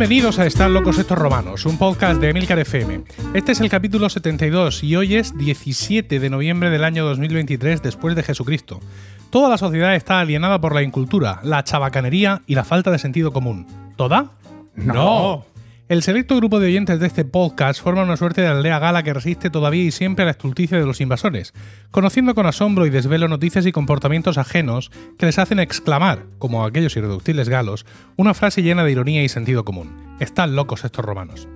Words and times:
Bienvenidos 0.00 0.38
a 0.38 0.46
Están 0.46 0.72
locos 0.72 0.98
estos 0.98 1.18
romanos, 1.18 1.66
un 1.66 1.76
podcast 1.76 2.22
de 2.22 2.30
Emilcar 2.30 2.58
FM. 2.58 3.02
Este 3.34 3.52
es 3.52 3.60
el 3.60 3.68
capítulo 3.68 4.08
72 4.08 4.82
y 4.82 4.96
hoy 4.96 5.16
es 5.16 5.36
17 5.36 6.18
de 6.18 6.30
noviembre 6.30 6.70
del 6.70 6.84
año 6.84 7.04
2023 7.04 7.82
después 7.82 8.16
de 8.16 8.22
Jesucristo. 8.22 8.80
Toda 9.28 9.50
la 9.50 9.58
sociedad 9.58 9.94
está 9.94 10.18
alienada 10.18 10.58
por 10.58 10.74
la 10.74 10.80
incultura, 10.80 11.40
la 11.42 11.64
chabacanería 11.64 12.40
y 12.46 12.54
la 12.54 12.64
falta 12.64 12.90
de 12.90 12.98
sentido 12.98 13.30
común. 13.30 13.66
¿Toda? 13.96 14.30
No. 14.74 15.44
El 15.90 16.04
selecto 16.04 16.36
grupo 16.36 16.60
de 16.60 16.68
oyentes 16.68 17.00
de 17.00 17.08
este 17.08 17.24
podcast 17.24 17.82
forma 17.82 18.04
una 18.04 18.16
suerte 18.16 18.42
de 18.42 18.46
aldea 18.46 18.78
gala 18.78 19.02
que 19.02 19.12
resiste 19.12 19.50
todavía 19.50 19.82
y 19.82 19.90
siempre 19.90 20.22
a 20.22 20.26
la 20.26 20.30
estulticia 20.30 20.78
de 20.78 20.86
los 20.86 21.00
invasores, 21.00 21.52
conociendo 21.90 22.36
con 22.36 22.46
asombro 22.46 22.86
y 22.86 22.90
desvelo 22.90 23.26
noticias 23.26 23.66
y 23.66 23.72
comportamientos 23.72 24.38
ajenos 24.38 24.92
que 25.18 25.26
les 25.26 25.40
hacen 25.40 25.58
exclamar, 25.58 26.26
como 26.38 26.64
aquellos 26.64 26.96
irreductibles 26.96 27.48
galos, 27.48 27.86
una 28.16 28.34
frase 28.34 28.62
llena 28.62 28.84
de 28.84 28.92
ironía 28.92 29.24
y 29.24 29.28
sentido 29.28 29.64
común. 29.64 30.16
Están 30.20 30.54
locos 30.54 30.84
estos 30.84 31.04
romanos. 31.04 31.48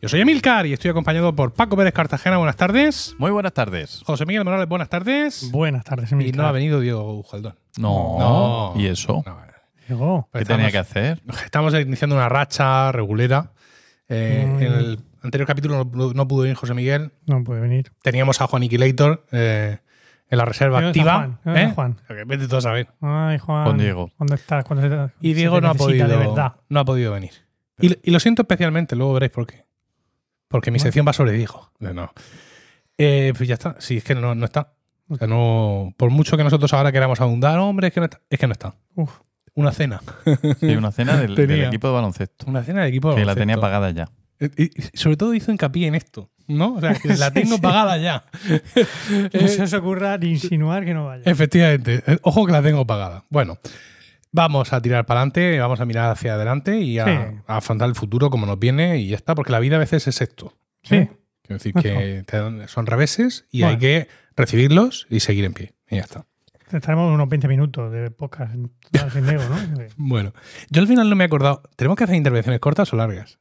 Yo 0.00 0.08
soy 0.08 0.20
Emilcar 0.20 0.66
y 0.66 0.72
estoy 0.72 0.92
acompañado 0.92 1.34
por 1.34 1.52
Paco 1.52 1.76
Pérez 1.76 1.92
Cartagena, 1.92 2.36
buenas 2.36 2.54
tardes. 2.54 3.16
Muy 3.18 3.32
buenas 3.32 3.54
tardes. 3.54 4.02
José 4.06 4.24
Miguel 4.24 4.44
Morales, 4.44 4.68
buenas 4.68 4.88
tardes. 4.88 5.50
Buenas 5.50 5.82
tardes, 5.84 6.12
Y 6.12 6.14
Emilcar. 6.14 6.36
no 6.42 6.46
ha 6.46 6.52
venido 6.52 6.78
Diego 6.78 7.12
Ujaldón. 7.18 7.56
No. 7.76 8.72
¿Y 8.76 8.86
eso? 8.86 9.24
No, 9.26 9.36
Llegó. 9.88 10.28
¿Qué 10.32 10.44
tenía 10.44 10.70
que 10.70 10.78
hacer? 10.78 11.20
Estamos 11.44 11.74
iniciando 11.74 12.14
una 12.14 12.28
racha 12.28 12.92
regulera. 12.92 13.50
Eh, 14.10 14.44
Mm. 14.46 14.62
En 14.62 14.72
el 14.72 14.98
anterior 15.22 15.46
capítulo 15.46 15.84
no, 15.92 16.12
no 16.12 16.28
pudo 16.28 16.44
ir 16.46 16.54
José 16.54 16.74
Miguel. 16.74 17.12
No 17.26 17.42
puede 17.44 17.60
venir. 17.60 17.92
Teníamos 18.02 18.40
a 18.40 18.46
Juan 18.48 18.60
Aniquilator 18.60 19.24
eh, 19.32 19.78
en 20.28 20.38
la 20.38 20.44
reserva 20.44 20.80
¿Dónde 20.82 20.98
está 20.98 21.00
activa. 21.00 21.14
Juan? 21.14 21.40
¿Dónde 21.44 21.60
está 21.62 21.70
¿eh? 21.70 21.74
Juan? 21.74 22.28
Vete 22.28 22.48
tú 22.48 22.56
a 22.56 22.60
saber. 22.60 22.88
Ay, 23.00 23.38
Juan. 23.38 23.64
Con 23.64 23.78
Diego. 23.78 24.10
¿Dónde 24.18 24.34
estás? 24.34 24.64
¿Cuándo 24.64 24.82
se 24.82 24.90
te- 24.94 25.12
Y 25.26 25.30
se 25.30 25.36
Diego 25.40 25.56
te 25.56 25.60
no 25.62 25.68
ha, 25.70 25.72
necesita 25.74 26.04
podido, 26.04 26.08
de 26.20 26.26
verdad. 26.26 26.52
no 26.68 26.80
ha 26.80 26.84
podido 26.84 27.12
venir. 27.12 27.32
Y, 27.80 27.96
y 28.02 28.10
lo 28.10 28.20
siento 28.20 28.42
especialmente, 28.42 28.94
luego 28.96 29.14
veréis 29.14 29.32
por 29.32 29.46
qué. 29.46 29.64
Porque 30.48 30.70
mi 30.70 30.74
Bueno. 30.78 30.82
sección 30.84 31.06
va 31.06 31.12
sobre 31.12 31.32
Diego. 31.32 31.70
Eh, 31.80 31.92
No. 31.94 32.12
Eh, 32.98 33.32
pues 33.36 33.48
ya 33.48 33.54
está. 33.54 33.76
Sí, 33.78 33.96
es 33.98 34.04
que 34.04 34.14
no, 34.14 34.34
no 34.34 34.44
está. 34.44 34.74
O 35.08 35.16
sea, 35.16 35.26
no, 35.26 35.94
por 35.96 36.10
mucho 36.10 36.36
que 36.36 36.44
nosotros 36.44 36.72
ahora 36.74 36.92
queramos 36.92 37.20
abundar, 37.20 37.58
hombre, 37.58 37.88
es 37.88 37.94
que 37.94 38.00
no 38.00 38.04
está. 38.04 38.20
Es 38.28 38.38
que 38.38 38.46
no 38.46 38.52
está. 38.52 38.74
Uf. 38.94 39.10
Una 39.54 39.72
cena. 39.72 40.00
Sí, 40.60 40.66
una 40.76 40.92
cena 40.92 41.16
del, 41.16 41.34
del 41.34 41.64
equipo 41.64 41.88
de 41.88 41.94
baloncesto. 41.94 42.46
Una 42.48 42.62
cena 42.62 42.82
de 42.82 42.88
equipo. 42.88 43.10
de 43.10 43.16
Que 43.16 43.24
la 43.24 43.34
tenía 43.34 43.56
baloncesto. 43.56 43.60
pagada 43.60 43.90
ya. 43.90 44.08
Eh, 44.40 44.50
Y, 44.56 44.64
y 44.82 44.96
sobre 44.96 45.16
todo 45.16 45.34
hizo 45.34 45.50
hincapié 45.52 45.86
en 45.86 45.94
esto, 45.94 46.30
¿no? 46.46 46.74
O 46.76 46.80
sea, 46.80 46.94
que 46.94 47.08
la 47.16 47.30
tengo 47.32 47.56
sí. 47.56 47.60
pagada 47.60 47.98
ya. 47.98 48.24
No 49.40 49.48
se 49.48 49.62
os 49.62 49.72
ocurra 49.74 50.16
ni 50.18 50.30
insinuar 50.30 50.84
que 50.84 50.94
no 50.94 51.06
vaya. 51.06 51.22
Efectivamente. 51.26 52.02
Eh, 52.06 52.18
Ojo 52.22 52.46
que 52.46 52.52
la 52.52 52.62
tengo 52.62 52.86
pagada. 52.86 53.24
Bueno, 53.28 53.58
vamos 54.32 54.72
a 54.72 54.80
tirar 54.80 55.04
para 55.06 55.20
adelante, 55.20 55.58
vamos 55.58 55.80
a 55.80 55.84
mirar 55.84 56.10
hacia 56.10 56.34
adelante 56.34 56.78
y 56.80 56.98
a, 56.98 57.04
Sí. 57.04 57.36
a 57.46 57.56
afrontar 57.56 57.88
el 57.88 57.94
futuro 57.94 58.30
como 58.30 58.46
nos 58.46 58.58
viene 58.58 58.98
y 58.98 59.08
ya 59.08 59.16
está, 59.16 59.34
porque 59.34 59.52
la 59.52 59.58
vida 59.60 59.76
a 59.76 59.80
veces 59.80 60.06
es 60.06 60.20
esto. 60.22 60.56
Sí. 60.82 60.94
¿eh? 60.96 61.10
Quiero 61.42 61.58
decir 61.58 61.74
que 61.74 62.22
te 62.26 62.36
dan- 62.36 62.68
son 62.68 62.86
reveses 62.86 63.44
y 63.50 63.60
Bueno. 63.62 63.72
hay 63.74 63.78
que 63.80 64.08
recibirlos 64.36 65.06
y 65.10 65.20
seguir 65.20 65.44
en 65.44 65.52
pie. 65.52 65.74
Y 65.90 65.96
ya 65.96 66.02
está. 66.02 66.24
Estaremos 66.72 67.12
unos 67.12 67.28
20 67.28 67.48
minutos 67.48 67.90
de 67.92 68.10
podcast 68.10 68.52
sin 68.52 69.26
Diego, 69.26 69.42
¿no? 69.48 69.84
Bueno, 69.96 70.32
yo 70.70 70.80
al 70.82 70.88
final 70.88 71.08
no 71.10 71.16
me 71.16 71.24
he 71.24 71.26
acordado. 71.26 71.62
¿Tenemos 71.76 71.96
que 71.96 72.04
hacer 72.04 72.16
intervenciones 72.16 72.60
cortas 72.60 72.92
o 72.92 72.96
largas? 72.96 73.38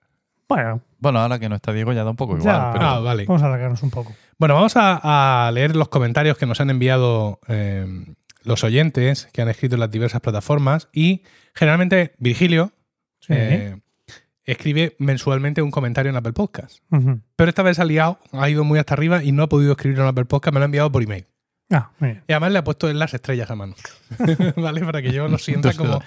Bueno, 0.47 0.81
Bueno, 0.99 1.19
ahora 1.19 1.37
que 1.39 1.47
no 1.47 1.55
está 1.55 1.71
Diego 1.73 1.93
ya 1.93 2.03
da 2.03 2.09
un 2.09 2.15
poco 2.15 2.35
igual. 2.37 2.53
ya. 2.55 2.71
pero 2.73 2.85
Ah, 2.85 2.99
vale. 2.99 3.25
Vamos 3.25 3.43
a 3.43 3.45
alargarnos 3.47 3.83
un 3.83 3.91
poco. 3.91 4.13
Bueno, 4.39 4.55
vamos 4.55 4.75
a, 4.77 5.47
a 5.47 5.51
leer 5.51 5.75
los 5.75 5.89
comentarios 5.89 6.37
que 6.37 6.45
nos 6.47 6.59
han 6.59 6.69
enviado 6.71 7.39
eh, 7.47 7.85
los 8.43 8.63
oyentes 8.63 9.27
que 9.31 9.41
han 9.43 9.49
escrito 9.49 9.75
en 9.75 9.81
las 9.81 9.91
diversas 9.91 10.21
plataformas 10.21 10.87
y 10.91 11.23
generalmente 11.53 12.13
Virgilio 12.17 12.71
Sí. 13.19 13.33
eh, 13.35 13.77
escribe 14.45 14.95
mensualmente 14.97 15.61
un 15.61 15.69
comentario 15.69 16.09
en 16.09 16.15
Apple 16.15 16.33
Podcast. 16.33 16.79
Pero 17.35 17.49
esta 17.49 17.61
vez 17.61 17.77
ha 17.77 17.85
liado, 17.85 18.17
ha 18.31 18.49
ido 18.49 18.63
muy 18.63 18.79
hasta 18.79 18.95
arriba 18.95 19.23
y 19.23 19.31
no 19.31 19.43
ha 19.43 19.49
podido 19.49 19.73
escribir 19.73 19.99
en 19.99 20.05
Apple 20.07 20.25
Podcast, 20.25 20.53
me 20.53 20.59
lo 20.59 20.63
ha 20.63 20.65
enviado 20.65 20.91
por 20.91 21.03
email. 21.03 21.25
Ah, 21.71 21.91
muy 21.99 22.09
bien. 22.09 22.23
Y 22.27 22.33
además 22.33 22.51
le 22.51 22.59
ha 22.59 22.63
puesto 22.63 22.89
en 22.89 22.97
las 22.97 23.13
estrellas 23.13 23.51
a 23.51 23.55
mano. 23.55 23.75
¿Vale? 24.55 24.81
Para 24.81 25.01
que 25.01 25.11
yo 25.11 25.27
lo 25.27 25.37
sienta 25.37 25.73
como. 25.73 26.01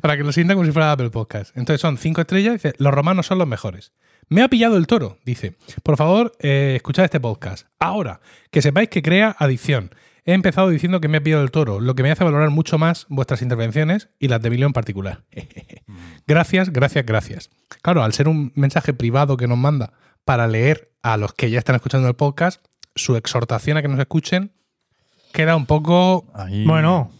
Para 0.00 0.16
que 0.16 0.22
lo 0.22 0.32
sienta 0.32 0.54
como 0.54 0.66
si 0.66 0.72
fuera 0.72 0.92
Apple 0.92 1.10
Podcast. 1.10 1.56
Entonces 1.56 1.80
son 1.80 1.98
cinco 1.98 2.20
estrellas. 2.20 2.54
Dice: 2.54 2.74
Los 2.78 2.92
romanos 2.92 3.26
son 3.26 3.38
los 3.38 3.48
mejores. 3.48 3.92
Me 4.28 4.42
ha 4.42 4.48
pillado 4.48 4.76
el 4.76 4.86
toro. 4.86 5.18
Dice: 5.24 5.56
Por 5.82 5.96
favor, 5.96 6.32
eh, 6.40 6.74
escuchad 6.76 7.04
este 7.04 7.20
podcast. 7.20 7.66
Ahora, 7.78 8.20
que 8.50 8.60
sepáis 8.60 8.88
que 8.88 9.02
crea 9.02 9.34
adicción. 9.38 9.90
He 10.28 10.32
empezado 10.32 10.68
diciendo 10.70 11.00
que 11.00 11.06
me 11.06 11.18
ha 11.18 11.22
pillado 11.22 11.44
el 11.44 11.52
toro, 11.52 11.78
lo 11.78 11.94
que 11.94 12.02
me 12.02 12.10
hace 12.10 12.24
valorar 12.24 12.50
mucho 12.50 12.78
más 12.78 13.06
vuestras 13.08 13.42
intervenciones 13.42 14.08
y 14.18 14.26
las 14.26 14.42
de 14.42 14.48
Emilio 14.48 14.66
en 14.66 14.72
particular. 14.72 15.22
gracias, 16.26 16.70
gracias, 16.70 17.06
gracias. 17.06 17.50
Claro, 17.80 18.02
al 18.02 18.12
ser 18.12 18.26
un 18.26 18.50
mensaje 18.56 18.92
privado 18.92 19.36
que 19.36 19.46
nos 19.46 19.56
manda 19.56 19.92
para 20.24 20.48
leer 20.48 20.90
a 21.02 21.16
los 21.16 21.32
que 21.32 21.48
ya 21.48 21.60
están 21.60 21.76
escuchando 21.76 22.08
el 22.08 22.16
podcast, 22.16 22.66
su 22.96 23.14
exhortación 23.14 23.76
a 23.76 23.82
que 23.82 23.88
nos 23.88 24.00
escuchen 24.00 24.50
queda 25.36 25.54
un 25.56 25.66
poco 25.66 26.24
ahí- 26.34 26.66
Bueno, 26.66 27.10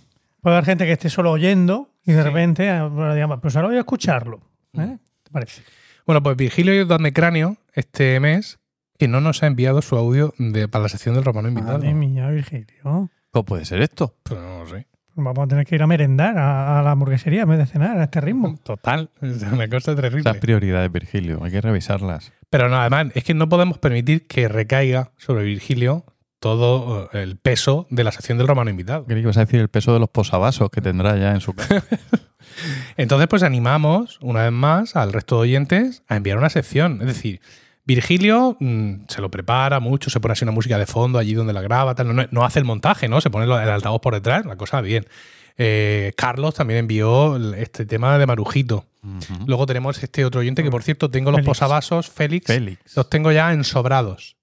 puede 0.40 0.56
haber 0.56 0.64
gente 0.66 0.84
que 0.86 0.92
esté 0.92 1.08
solo 1.10 1.30
oyendo 1.30 1.90
y 2.04 2.12
de 2.12 2.22
Sí. 2.22 2.28
repente 2.28 2.70
ah, 2.70 2.88
digamos, 3.14 3.40
pues 3.40 3.54
ahora 3.56 3.68
voy 3.68 3.76
a 3.76 3.80
escucharlo. 3.80 4.40
¿eh? 4.74 4.96
¿Te 5.22 5.30
parece? 5.30 5.62
Bueno, 6.06 6.22
pues 6.22 6.36
Virgilio 6.36 6.86
Dame 6.86 7.12
Cráneo 7.12 7.56
este 7.74 8.18
mes 8.20 8.58
que 8.98 9.08
no 9.08 9.20
nos 9.20 9.42
ha 9.42 9.46
enviado 9.46 9.82
su 9.82 9.96
audio 9.96 10.32
de, 10.38 10.68
para 10.68 10.84
la 10.84 10.88
sección 10.88 11.14
del 11.14 11.24
romano 11.24 11.48
invitado. 11.48 11.78
Madre 11.78 11.92
mía, 11.94 12.28
Virgilio. 12.30 13.10
¿Cómo 13.30 13.44
puede 13.44 13.64
ser 13.66 13.82
esto? 13.82 14.14
Pero 14.22 14.40
no 14.40 14.58
lo 14.60 14.66
sé. 14.66 14.86
Vamos 15.18 15.44
a 15.44 15.48
tener 15.48 15.66
que 15.66 15.74
ir 15.74 15.82
a 15.82 15.86
merendar 15.86 16.36
a, 16.38 16.78
a 16.78 16.82
la 16.82 16.90
hamburguesería 16.92 17.42
en 17.42 17.48
vez 17.48 17.58
de 17.58 17.66
cenar 17.66 17.98
a 17.98 18.04
este 18.04 18.20
ritmo. 18.20 18.56
Total, 18.64 19.10
es 19.20 19.42
una 19.42 19.68
cosa 19.68 19.94
terrible. 19.96 20.22
Las 20.24 20.36
prioridades, 20.38 20.90
Virgilio. 20.92 21.42
Hay 21.42 21.50
que 21.50 21.60
revisarlas. 21.60 22.32
Pero 22.50 22.68
no, 22.68 22.76
además, 22.76 23.08
es 23.14 23.24
que 23.24 23.34
no 23.34 23.48
podemos 23.48 23.78
permitir 23.78 24.26
que 24.26 24.46
recaiga 24.48 25.10
sobre 25.16 25.44
Virgilio 25.44 26.04
todo 26.46 27.10
eh, 27.12 27.22
el 27.22 27.36
peso 27.36 27.86
de 27.90 28.04
la 28.04 28.12
sección 28.12 28.38
del 28.38 28.46
romano 28.46 28.70
invitado. 28.70 29.04
Creí 29.04 29.16
que 29.16 29.22
ibas 29.22 29.36
a 29.36 29.44
decir 29.44 29.60
el 29.60 29.68
peso 29.68 29.92
de 29.92 29.98
los 29.98 30.08
posavasos 30.08 30.70
que 30.70 30.80
tendrá 30.80 31.16
ya 31.16 31.32
en 31.32 31.40
su 31.40 31.54
casa. 31.54 31.82
Entonces, 32.96 33.26
pues 33.28 33.42
animamos 33.42 34.18
una 34.22 34.44
vez 34.44 34.52
más 34.52 34.94
al 34.94 35.12
resto 35.12 35.36
de 35.36 35.42
oyentes 35.42 36.02
a 36.08 36.16
enviar 36.16 36.38
una 36.38 36.48
sección. 36.48 37.00
Es 37.00 37.08
decir, 37.08 37.40
Virgilio 37.84 38.56
mm, 38.60 39.06
se 39.08 39.20
lo 39.20 39.30
prepara 39.30 39.80
mucho, 39.80 40.08
se 40.08 40.20
pone 40.20 40.32
así 40.32 40.44
una 40.44 40.52
música 40.52 40.78
de 40.78 40.86
fondo 40.86 41.18
allí 41.18 41.34
donde 41.34 41.52
la 41.52 41.62
graba, 41.62 41.94
tal. 41.96 42.14
No, 42.14 42.24
no 42.30 42.44
hace 42.44 42.60
el 42.60 42.64
montaje, 42.64 43.08
¿no? 43.08 43.20
Se 43.20 43.30
pone 43.30 43.44
el 43.44 43.52
altavoz 43.52 44.00
por 44.00 44.14
detrás, 44.14 44.46
la 44.46 44.56
cosa 44.56 44.80
bien. 44.80 45.06
Eh, 45.58 46.12
Carlos 46.16 46.54
también 46.54 46.80
envió 46.80 47.36
este 47.54 47.86
tema 47.86 48.18
de 48.18 48.26
Marujito. 48.26 48.86
Luego 49.46 49.66
tenemos 49.66 50.02
este 50.02 50.24
otro 50.24 50.40
oyente 50.40 50.64
que, 50.64 50.70
por 50.70 50.82
cierto, 50.82 51.10
tengo 51.10 51.30
los 51.30 51.38
Félix. 51.38 51.48
posavasos, 51.48 52.10
Félix, 52.10 52.46
Félix. 52.46 52.96
los 52.96 53.08
tengo 53.08 53.30
ya 53.30 53.52
ensobrados. 53.52 54.35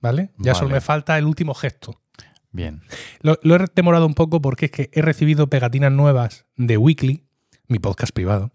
¿Vale? 0.00 0.30
Ya 0.38 0.54
solo 0.54 0.70
me 0.70 0.80
falta 0.80 1.18
el 1.18 1.26
último 1.26 1.54
gesto. 1.54 2.00
Bien. 2.52 2.82
Lo, 3.20 3.38
lo 3.42 3.54
he 3.56 3.64
demorado 3.74 4.06
un 4.06 4.14
poco 4.14 4.40
porque 4.40 4.66
es 4.66 4.70
que 4.72 4.90
he 4.92 5.02
recibido 5.02 5.48
pegatinas 5.48 5.92
nuevas 5.92 6.46
de 6.56 6.76
Weekly, 6.76 7.24
mi 7.68 7.78
podcast 7.78 8.12
privado. 8.12 8.50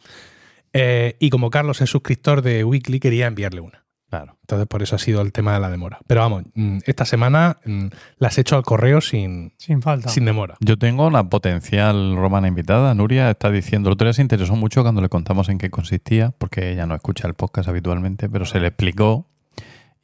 eh, 0.73 1.15
y 1.19 1.29
como 1.29 1.49
Carlos 1.49 1.81
es 1.81 1.89
suscriptor 1.89 2.41
de 2.41 2.63
Weekly, 2.63 2.99
quería 2.99 3.27
enviarle 3.27 3.61
una. 3.61 3.85
Claro. 4.09 4.37
Entonces, 4.41 4.67
por 4.67 4.81
eso 4.83 4.95
ha 4.95 4.99
sido 4.99 5.21
el 5.21 5.31
tema 5.31 5.53
de 5.53 5.59
la 5.59 5.69
demora. 5.69 5.99
Pero 6.07 6.21
vamos, 6.21 6.43
mm, 6.53 6.79
esta 6.85 7.05
semana 7.05 7.57
mm, 7.65 7.87
las 8.17 8.37
he 8.37 8.41
hecho 8.41 8.55
al 8.55 8.63
correo 8.63 9.01
sin, 9.01 9.53
Sin 9.57 9.81
falta. 9.81 10.09
sin 10.09 10.25
demora. 10.25 10.55
Yo 10.59 10.77
tengo 10.77 11.07
una 11.07 11.27
potencial 11.29 12.15
romana 12.15 12.47
invitada. 12.47 12.93
Nuria 12.93 13.29
está 13.31 13.49
diciendo, 13.49 13.89
el 13.89 13.93
otro 13.93 14.05
día 14.07 14.13
se 14.13 14.21
interesó 14.21 14.55
mucho 14.55 14.83
cuando 14.83 15.01
le 15.01 15.09
contamos 15.09 15.49
en 15.49 15.57
qué 15.57 15.69
consistía, 15.69 16.31
porque 16.37 16.71
ella 16.71 16.85
no 16.85 16.95
escucha 16.95 17.27
el 17.27 17.33
podcast 17.33 17.67
habitualmente, 17.69 18.29
pero 18.29 18.45
se 18.45 18.59
le 18.59 18.67
explicó. 18.67 19.27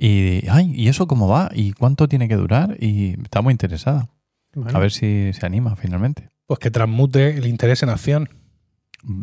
Y, 0.04 0.48
ay, 0.50 0.72
¿y 0.76 0.88
eso 0.88 1.06
cómo 1.06 1.28
va? 1.28 1.52
¿Y 1.54 1.74
cuánto 1.74 2.08
tiene 2.08 2.28
que 2.28 2.36
durar? 2.36 2.76
Y 2.80 3.22
está 3.22 3.42
muy 3.42 3.52
interesada. 3.52 4.10
Bueno, 4.56 4.76
A 4.76 4.82
ver 4.82 4.92
si 4.92 5.32
se 5.34 5.46
anima 5.46 5.76
finalmente. 5.76 6.30
Pues 6.48 6.58
que 6.60 6.72
transmute 6.72 7.38
el 7.38 7.46
interés 7.46 7.84
en 7.84 7.90
acción. 7.90 8.28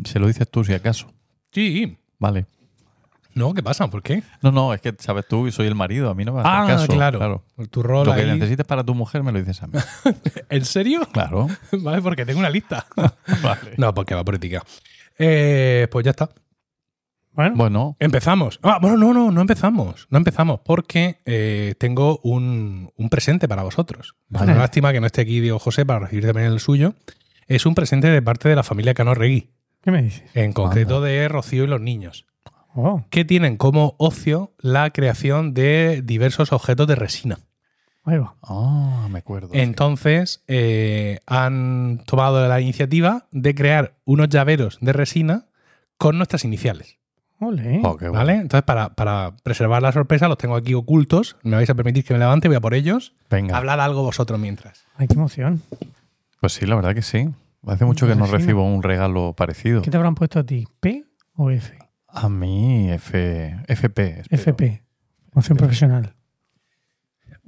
Se 0.05 0.19
lo 0.19 0.27
dices 0.27 0.49
tú 0.49 0.63
si 0.63 0.73
acaso. 0.73 1.11
Sí. 1.51 1.97
Vale. 2.17 2.45
No, 3.33 3.53
¿qué 3.53 3.61
pasa? 3.61 3.89
¿Por 3.89 4.01
qué? 4.01 4.23
No, 4.41 4.51
no, 4.53 4.73
es 4.73 4.79
que 4.79 4.95
sabes 4.99 5.27
tú 5.27 5.47
y 5.47 5.51
soy 5.51 5.67
el 5.67 5.75
marido, 5.75 6.09
a 6.09 6.15
mí 6.15 6.23
no 6.23 6.31
me 6.33 6.41
Ah, 6.45 6.63
haces 6.63 6.87
caso. 6.87 6.93
claro. 6.93 7.43
Por 7.55 7.67
tu 7.67 7.83
rol 7.83 8.07
Lo 8.07 8.15
que 8.15 8.25
necesites 8.25 8.65
para 8.65 8.83
tu 8.85 8.95
mujer 8.95 9.21
me 9.21 9.33
lo 9.33 9.39
dices 9.39 9.61
a 9.61 9.67
mí. 9.67 9.73
¿En 10.49 10.63
serio? 10.63 11.01
Claro. 11.11 11.47
vale, 11.81 12.01
porque 12.01 12.25
tengo 12.25 12.39
una 12.39 12.49
lista. 12.49 12.85
vale. 13.43 13.73
no, 13.77 13.93
porque 13.93 14.15
va 14.15 14.23
por 14.23 14.35
ética. 14.35 14.63
Eh, 15.17 15.89
pues 15.91 16.05
ya 16.05 16.11
está. 16.11 16.29
Bueno, 17.39 17.55
Bueno, 17.55 17.95
Empezamos. 17.99 18.59
Ah, 18.63 18.79
bueno, 18.81 18.97
no, 18.97 19.13
no, 19.13 19.31
no 19.31 19.41
empezamos. 19.41 20.07
No 20.09 20.17
empezamos 20.17 20.59
porque 20.63 21.19
eh, 21.25 21.75
tengo 21.77 22.19
un, 22.23 22.91
un 22.95 23.09
presente 23.09 23.47
para 23.47 23.63
vosotros. 23.63 24.15
Vale. 24.27 24.51
una 24.51 24.61
lástima 24.61 24.91
que 24.91 24.99
no 24.99 25.07
esté 25.07 25.21
aquí 25.21 25.39
Diego 25.39 25.59
José 25.59 25.85
para 25.85 25.99
recibir 25.99 26.25
también 26.25 26.47
el 26.47 26.59
suyo. 26.59 26.93
Es 27.47 27.65
un 27.65 27.75
presente 27.75 28.07
de 28.09 28.21
parte 28.21 28.47
de 28.49 28.55
la 28.55 28.63
familia 28.63 28.93
Cano 28.93 29.13
Regui, 29.15 29.49
¿qué 29.81 29.91
me 29.91 30.03
dices? 30.03 30.23
en 30.35 30.53
concreto 30.53 31.01
de 31.01 31.27
Rocío 31.27 31.63
y 31.63 31.67
los 31.67 31.81
niños, 31.81 32.25
Oh, 32.75 33.03
que 33.09 33.25
tienen 33.25 33.57
como 33.57 33.95
ocio 33.97 34.53
la 34.59 34.91
creación 34.91 35.55
de 35.55 36.03
diversos 36.03 36.53
objetos 36.53 36.85
de 36.87 36.93
resina. 36.95 37.39
ahí 38.03 38.19
va. 38.19 38.35
ah, 38.43 39.07
me 39.09 39.17
acuerdo. 39.19 39.49
sí. 39.51 39.59
Entonces, 39.59 40.43
eh, 40.47 41.19
han 41.25 42.03
tomado 42.05 42.47
la 42.47 42.61
iniciativa 42.61 43.27
de 43.31 43.55
crear 43.55 43.95
unos 44.05 44.29
llaveros 44.29 44.77
de 44.81 44.93
resina 44.93 45.47
con 45.97 46.17
nuestras 46.17 46.45
iniciales. 46.45 46.98
Ole. 47.39 47.81
Oh. 47.83 47.97
¿Vale? 48.11 48.33
Entonces, 48.33 48.63
para, 48.63 48.89
para 48.89 49.35
preservar 49.43 49.81
la 49.81 49.91
sorpresa, 49.91 50.27
los 50.27 50.37
tengo 50.37 50.55
aquí 50.55 50.73
ocultos. 50.73 51.37
Me 51.43 51.55
vais 51.55 51.69
a 51.69 51.75
permitir 51.75 52.03
que 52.03 52.13
me 52.13 52.19
levante, 52.19 52.47
voy 52.47 52.57
a 52.57 52.61
por 52.61 52.73
ellos. 52.73 53.13
Venga. 53.29 53.57
Hablad 53.57 53.79
algo 53.81 54.03
vosotros 54.03 54.39
mientras. 54.39 54.85
Ay, 54.97 55.07
qué 55.07 55.13
emoción. 55.15 55.61
Pues 56.41 56.53
sí, 56.53 56.65
la 56.65 56.75
verdad 56.75 56.93
que 56.93 57.01
sí. 57.01 57.29
Hace 57.65 57.85
mucho 57.85 58.07
que 58.07 58.15
no 58.15 58.25
recibo 58.25 58.63
un 58.63 58.83
regalo 58.83 59.33
parecido. 59.33 59.81
¿Qué 59.81 59.91
te 59.91 59.97
habrán 59.97 60.15
puesto 60.15 60.39
a 60.39 60.43
ti? 60.43 60.67
¿P 60.79 61.05
o 61.35 61.49
F? 61.49 61.77
A 62.07 62.29
mí, 62.29 62.91
F, 62.91 63.55
FP. 63.67 64.21
espero. 64.21 64.41
FP. 64.41 64.83
Emoción 65.33 65.57
profesional. 65.57 66.15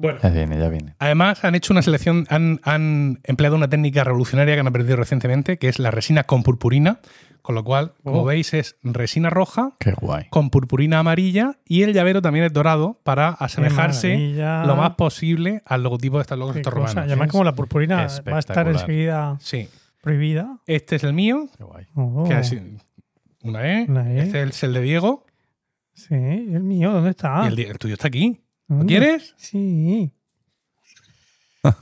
Bueno. 0.01 0.19
Ya 0.21 0.30
viene, 0.30 0.57
ya 0.59 0.68
viene. 0.69 0.95
Además, 1.00 1.44
han 1.45 1.56
hecho 1.56 1.74
una 1.74 1.81
selección, 1.81 2.25
han, 2.30 2.59
han 2.63 3.19
empleado 3.24 3.56
una 3.56 3.69
técnica 3.69 4.03
revolucionaria 4.03 4.56
que 4.56 4.59
han 4.59 4.68
aprendido 4.68 4.98
recientemente, 4.98 5.57
que 5.57 5.69
es 5.69 5.80
la 5.80 5.92
resina 5.92 6.24
con 6.24 6.44
purpurina. 6.44 7.00
Con 7.42 7.56
lo 7.56 7.63
cual, 7.63 7.94
como 8.03 8.21
Oh. 8.21 8.25
veis, 8.25 8.53
es 8.53 8.75
resina 8.83 9.31
roja 9.31 9.71
Qué 9.80 9.94
guay. 9.94 10.25
con 10.30 10.51
purpurina 10.51 11.00
amarilla 11.00 11.57
y 11.65 11.81
el 11.81 11.92
llavero 11.92 12.21
también 12.21 12.45
es 12.45 12.53
dorado 12.53 13.00
para 13.03 13.30
asemejarse 13.30 14.15
lo 14.36 14.75
más 14.75 14.92
posible 14.92 15.63
al 15.65 15.81
logotipo 15.81 16.18
de 16.18 16.21
estos 16.21 16.38
logos 16.38 16.56
romanos. 16.62 16.98
Además, 16.98 17.30
como 17.31 17.44
la 17.44 17.56
purpurina 17.56 18.06
va 18.31 18.36
a 18.36 18.39
estar 18.39 18.68
enseguida 18.68 19.38
Sí. 19.39 19.68
prohibida. 20.01 20.59
Este 20.68 20.98
es 20.98 21.03
el 21.03 21.13
mío, 21.13 21.48
Qué 21.57 21.63
guay. 21.63 21.86
Oh. 21.95 22.25
que 22.27 22.38
es 22.39 22.56
una 23.42 23.68
E. 23.81 23.86
Una 23.89 24.12
E. 24.13 24.19
Este 24.21 24.44
es 24.44 24.63
el 24.63 24.74
de 24.75 24.81
Diego 24.81 25.25
Sí, 25.94 26.13
el 26.13 26.62
mío, 26.63 26.92
¿dónde 26.92 27.09
está? 27.09 27.42
y 27.44 27.48
el, 27.48 27.56
di- 27.56 27.63
el 27.63 27.77
tuyo 27.80 27.95
está 27.95 28.07
aquí. 28.07 28.40
¿Lo 28.71 28.77
¿Dónde? 28.77 28.91
quieres? 28.91 29.33
Sí. 29.38 30.12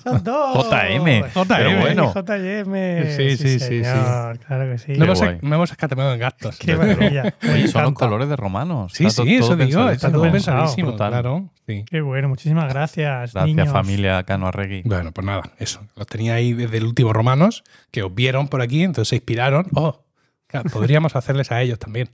Son 0.03 0.21
dos. 0.25 0.68
JM, 0.69 1.24
pero 1.47 1.80
bueno. 1.80 2.12
JM. 2.13 3.15
Sí, 3.15 3.38
sí, 3.38 3.59
sí, 3.59 3.59
señor, 3.59 4.38
Claro 4.39 4.69
que 4.71 4.77
sí. 4.77 4.94
No 4.97 5.06
hemos, 5.06 5.19
guay. 5.19 5.38
no 5.41 5.56
hemos 5.56 5.71
escatemado 5.71 6.13
en 6.13 6.19
gastos. 6.19 6.57
Qué 6.59 6.75
maravilla. 6.75 7.33
Me 7.41 7.50
Oye, 7.53 7.68
son 7.69 7.83
los 7.83 7.91
encanta. 7.91 7.94
colores 8.00 8.27
de 8.27 8.36
romanos. 8.36 8.91
Sí, 8.94 9.06
Está 9.06 9.24
sí, 9.24 9.36
eso 9.36 9.47
todo 9.50 9.56
digo, 9.56 9.68
pensadísimo. 9.86 9.89
está 9.91 10.12
todo 10.12 10.31
pensadísimo, 10.31 10.88
Brutal. 10.89 11.09
claro. 11.12 11.50
Sí. 11.65 11.86
Qué 11.89 12.01
bueno, 12.01 12.27
muchísimas 12.27 12.68
gracias. 12.74 13.31
Gracias, 13.33 13.45
niños. 13.45 13.69
familia 13.69 14.24
Cano 14.24 14.47
Arregui. 14.47 14.81
Bueno, 14.83 15.13
pues 15.13 15.25
nada, 15.25 15.44
eso. 15.59 15.80
Los 15.95 16.07
tenía 16.07 16.33
ahí 16.33 16.51
desde 16.51 16.75
el 16.77 16.83
último 16.85 17.13
Romanos, 17.13 17.63
que 17.92 18.03
os 18.03 18.13
vieron 18.13 18.50
por 18.50 18.62
aquí, 18.62 18.83
entonces 18.83 19.07
se 19.09 19.15
inspiraron. 19.15 19.68
Oh, 19.75 20.03
claro, 20.47 20.69
podríamos 20.71 21.15
hacerles 21.15 21.53
a 21.53 21.62
ellos 21.62 21.80
también. 21.80 22.09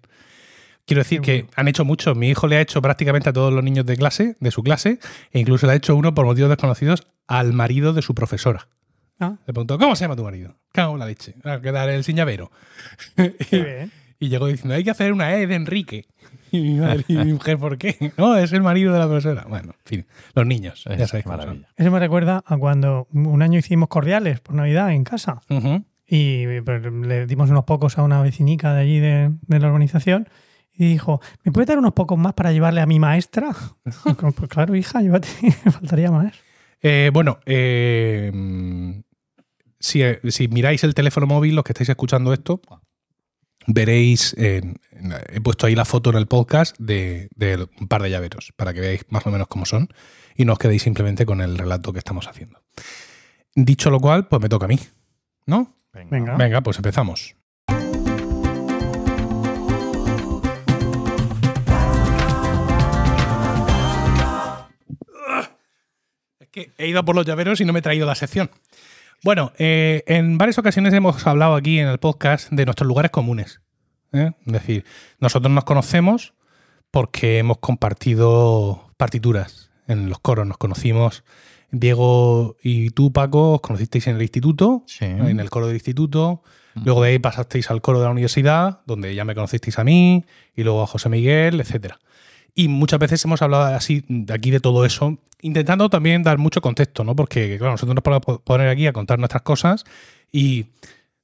Quiero 0.85 1.01
decir 1.01 1.21
que 1.21 1.47
han 1.55 1.67
hecho 1.67 1.83
mucho. 1.85 2.13
Mi 2.15 2.29
hijo 2.29 2.47
le 2.47 2.57
ha 2.57 2.61
hecho 2.61 2.81
prácticamente 2.81 3.29
a 3.29 3.33
todos 3.33 3.51
los 3.51 3.63
niños 3.63 3.85
de 3.85 3.97
clase, 3.97 4.35
de 4.39 4.51
su 4.51 4.61
clase, 4.63 4.99
e 5.31 5.39
incluso 5.39 5.65
le 5.65 5.73
ha 5.73 5.75
hecho 5.75 5.95
uno 5.95 6.13
por 6.13 6.25
motivos 6.25 6.49
desconocidos 6.49 7.07
al 7.27 7.53
marido 7.53 7.93
de 7.93 8.01
su 8.03 8.13
profesora. 8.13 8.67
Ah, 9.19 9.37
Le 9.47 9.53
preguntó, 9.53 9.79
¿cómo 9.79 9.95
se 9.95 10.03
llama 10.03 10.15
tu 10.15 10.23
marido? 10.23 10.55
Cago 10.73 10.93
en 10.93 10.99
la 10.99 11.05
leche. 11.05 11.35
Va 11.45 11.53
a 11.53 11.61
quedar 11.61 11.89
el 11.89 12.03
sin 12.03 12.15
llavero. 12.17 12.51
qué 13.15 13.33
bien. 13.63 13.91
Y 14.19 14.29
llegó 14.29 14.47
diciendo, 14.47 14.75
hay 14.75 14.83
que 14.83 14.91
hacer 14.91 15.11
una 15.11 15.35
E 15.35 15.47
de 15.47 15.55
Enrique. 15.55 16.05
Y 16.51 16.61
mi, 16.61 16.73
madre 16.79 17.03
y 17.09 17.15
mi 17.17 17.33
mujer, 17.33 17.57
¿por 17.57 17.77
qué? 17.77 18.13
No, 18.17 18.37
es 18.37 18.53
el 18.53 18.61
marido 18.61 18.93
de 18.93 18.99
la 18.99 19.07
profesora. 19.07 19.45
Bueno, 19.49 19.73
en 19.73 19.79
fin, 19.83 20.05
los 20.35 20.45
niños, 20.45 20.83
ya 20.85 20.93
Es- 20.93 21.09
sabéis 21.09 21.25
qué 21.25 21.31
cómo 21.31 21.41
son. 21.43 21.65
Eso 21.75 21.91
me 21.91 21.99
recuerda 21.99 22.43
a 22.45 22.57
cuando 22.57 23.07
un 23.11 23.41
año 23.41 23.59
hicimos 23.59 23.89
cordiales 23.89 24.39
por 24.39 24.55
Navidad 24.55 24.91
en 24.93 25.03
casa. 25.03 25.41
Ujú. 25.49 25.83
Y 26.07 26.61
pues, 26.61 26.81
le 26.85 27.25
dimos 27.25 27.49
unos 27.49 27.65
pocos 27.65 27.97
a 27.97 28.03
una 28.03 28.21
vecinica 28.21 28.73
de 28.73 28.81
allí 28.81 28.99
de, 28.99 29.31
de 29.47 29.59
la 29.59 29.67
urbanización. 29.67 30.29
Y 30.77 30.89
dijo, 30.89 31.21
¿me 31.43 31.51
puede 31.51 31.67
dar 31.67 31.79
unos 31.79 31.93
pocos 31.93 32.17
más 32.17 32.33
para 32.33 32.51
llevarle 32.51 32.81
a 32.81 32.85
mi 32.85 32.99
maestra? 32.99 33.55
pues 33.83 34.49
claro, 34.49 34.75
hija, 34.75 35.01
llévate, 35.01 35.27
me 35.41 35.51
faltaría 35.71 36.11
más. 36.11 36.33
Eh, 36.81 37.09
bueno, 37.13 37.39
eh, 37.45 38.31
si, 39.79 40.03
eh, 40.03 40.19
si 40.29 40.47
miráis 40.47 40.83
el 40.83 40.93
teléfono 40.93 41.27
móvil, 41.27 41.55
los 41.55 41.63
que 41.63 41.71
estáis 41.71 41.89
escuchando 41.89 42.33
esto, 42.33 42.61
veréis, 43.67 44.35
he 44.37 45.41
puesto 45.41 45.65
ahí 45.65 45.75
la 45.75 45.85
foto 45.85 46.09
en 46.09 46.17
el 46.17 46.27
podcast 46.27 46.77
de, 46.77 47.29
de 47.35 47.67
un 47.79 47.87
par 47.87 48.03
de 48.03 48.09
llaveros, 48.09 48.53
para 48.55 48.73
que 48.73 48.81
veáis 48.81 49.05
más 49.09 49.25
o 49.25 49.31
menos 49.31 49.47
cómo 49.47 49.65
son 49.65 49.89
y 50.35 50.45
no 50.45 50.53
os 50.53 50.59
quedéis 50.59 50.83
simplemente 50.83 51.25
con 51.25 51.41
el 51.41 51.57
relato 51.57 51.93
que 51.93 51.99
estamos 51.99 52.27
haciendo. 52.27 52.61
Dicho 53.55 53.89
lo 53.89 53.99
cual, 53.99 54.27
pues 54.27 54.41
me 54.41 54.49
toca 54.49 54.65
a 54.65 54.67
mí, 54.67 54.79
¿no? 55.45 55.73
Venga. 55.93 56.35
Venga, 56.35 56.61
pues 56.61 56.77
empezamos. 56.77 57.35
Que 66.55 66.71
he 66.77 66.87
ido 66.87 67.03
por 67.03 67.15
los 67.15 67.25
llaveros 67.25 67.59
y 67.59 67.65
no 67.65 67.73
me 67.73 67.79
he 67.79 67.81
traído 67.81 68.07
la 68.07 68.15
sección. 68.15 68.49
Bueno, 69.23 69.51
eh, 69.57 70.03
en 70.07 70.37
varias 70.37 70.57
ocasiones 70.57 70.93
hemos 70.93 71.27
hablado 71.27 71.55
aquí 71.55 71.79
en 71.79 71.89
el 71.89 71.97
podcast 71.97 72.49
de 72.49 72.63
nuestros 72.63 72.87
lugares 72.87 73.11
comunes. 73.11 73.59
¿eh? 74.13 74.31
Es 74.45 74.53
decir, 74.53 74.85
nosotros 75.19 75.51
nos 75.51 75.65
conocemos 75.65 76.33
porque 76.91 77.39
hemos 77.39 77.57
compartido 77.57 78.89
partituras 78.95 79.69
en 79.89 80.07
los 80.09 80.19
coros. 80.19 80.47
Nos 80.47 80.57
conocimos, 80.57 81.25
Diego 81.71 82.55
y 82.63 82.91
tú, 82.91 83.11
Paco, 83.11 83.55
os 83.55 83.61
conocisteis 83.61 84.07
en 84.07 84.15
el 84.15 84.21
instituto, 84.21 84.83
Sí. 84.87 85.03
en 85.03 85.41
el 85.41 85.49
coro 85.49 85.67
del 85.67 85.75
instituto. 85.75 86.41
Luego 86.85 87.03
de 87.03 87.09
ahí 87.11 87.19
pasasteis 87.19 87.69
al 87.69 87.81
coro 87.81 87.99
de 87.99 88.05
la 88.05 88.11
universidad, 88.11 88.79
donde 88.85 89.13
ya 89.13 89.25
me 89.25 89.35
conocisteis 89.35 89.77
a 89.79 89.83
mí, 89.83 90.23
y 90.55 90.63
luego 90.63 90.83
a 90.83 90.87
José 90.87 91.09
Miguel, 91.09 91.59
etcétera. 91.59 91.99
Y 92.57 92.69
muchas 92.69 92.99
veces 92.99 93.23
hemos 93.25 93.41
hablado 93.41 93.65
así 93.75 94.05
de 94.07 94.33
aquí 94.33 94.49
de 94.49 94.61
todo 94.61 94.85
eso, 94.85 95.17
intentando 95.41 95.89
también 95.89 96.23
dar 96.23 96.37
mucho 96.37 96.61
contexto, 96.61 97.03
¿no? 97.03 97.13
Porque, 97.13 97.57
claro, 97.57 97.73
nosotros 97.73 97.93
nos 97.95 98.03
podemos 98.03 98.41
poner 98.43 98.69
aquí 98.69 98.87
a 98.87 98.93
contar 98.93 99.19
nuestras 99.19 99.43
cosas 99.43 99.83
y 100.31 100.67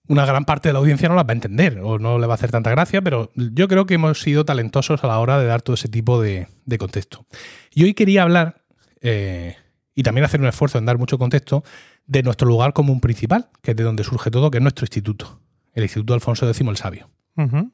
una 0.08 0.26
gran 0.26 0.44
parte 0.44 0.68
de 0.68 0.74
la 0.74 0.80
audiencia 0.80 1.08
no 1.08 1.16
las 1.16 1.26
va 1.26 1.30
a 1.30 1.34
entender 1.34 1.80
o 1.80 1.98
no 2.00 2.20
le 2.20 2.28
va 2.28 2.34
a 2.34 2.36
hacer 2.36 2.52
tanta 2.52 2.70
gracia, 2.70 3.02
pero 3.02 3.32
yo 3.36 3.70
creo 3.70 3.86
que 3.86 3.94
hemos 3.94 4.20
sido 4.20 4.44
talentosos 4.44 5.06
a 5.06 5.08
la 5.08 5.20
hora 5.20 5.40
de 5.40 5.46
dar 5.46 5.62
todo 5.62 5.76
ese 5.76 5.88
tipo 5.88 6.22
de, 6.22 6.48
de 6.66 6.78
contexto. 6.78 7.26
Y 7.74 7.86
hoy 7.86 7.94
quería 7.94 8.24
hablar, 8.24 8.64
eh, 9.00 9.56
y 9.96 10.04
también 10.04 10.26
hacer 10.26 10.42
un 10.42 10.48
esfuerzo 10.48 10.80
en 10.80 10.86
dar 10.86 10.98
mucho 10.98 11.18
contexto, 11.18 11.64
de 12.08 12.24
nuestro 12.24 12.46
lugar 12.46 12.74
común 12.74 13.00
principal, 13.00 13.48
que 13.62 13.72
es 13.72 13.78
de 13.78 13.84
donde 13.84 14.04
surge 14.04 14.32
todo, 14.32 14.52
que 14.52 14.58
es 14.58 14.62
nuestro 14.62 14.84
instituto, 14.84 15.40
el 15.74 15.84
Instituto 15.84 16.14
Alfonso 16.14 16.46
X 16.50 16.60
el 16.68 16.78
Sabio. 16.78 17.10
El 17.38 17.72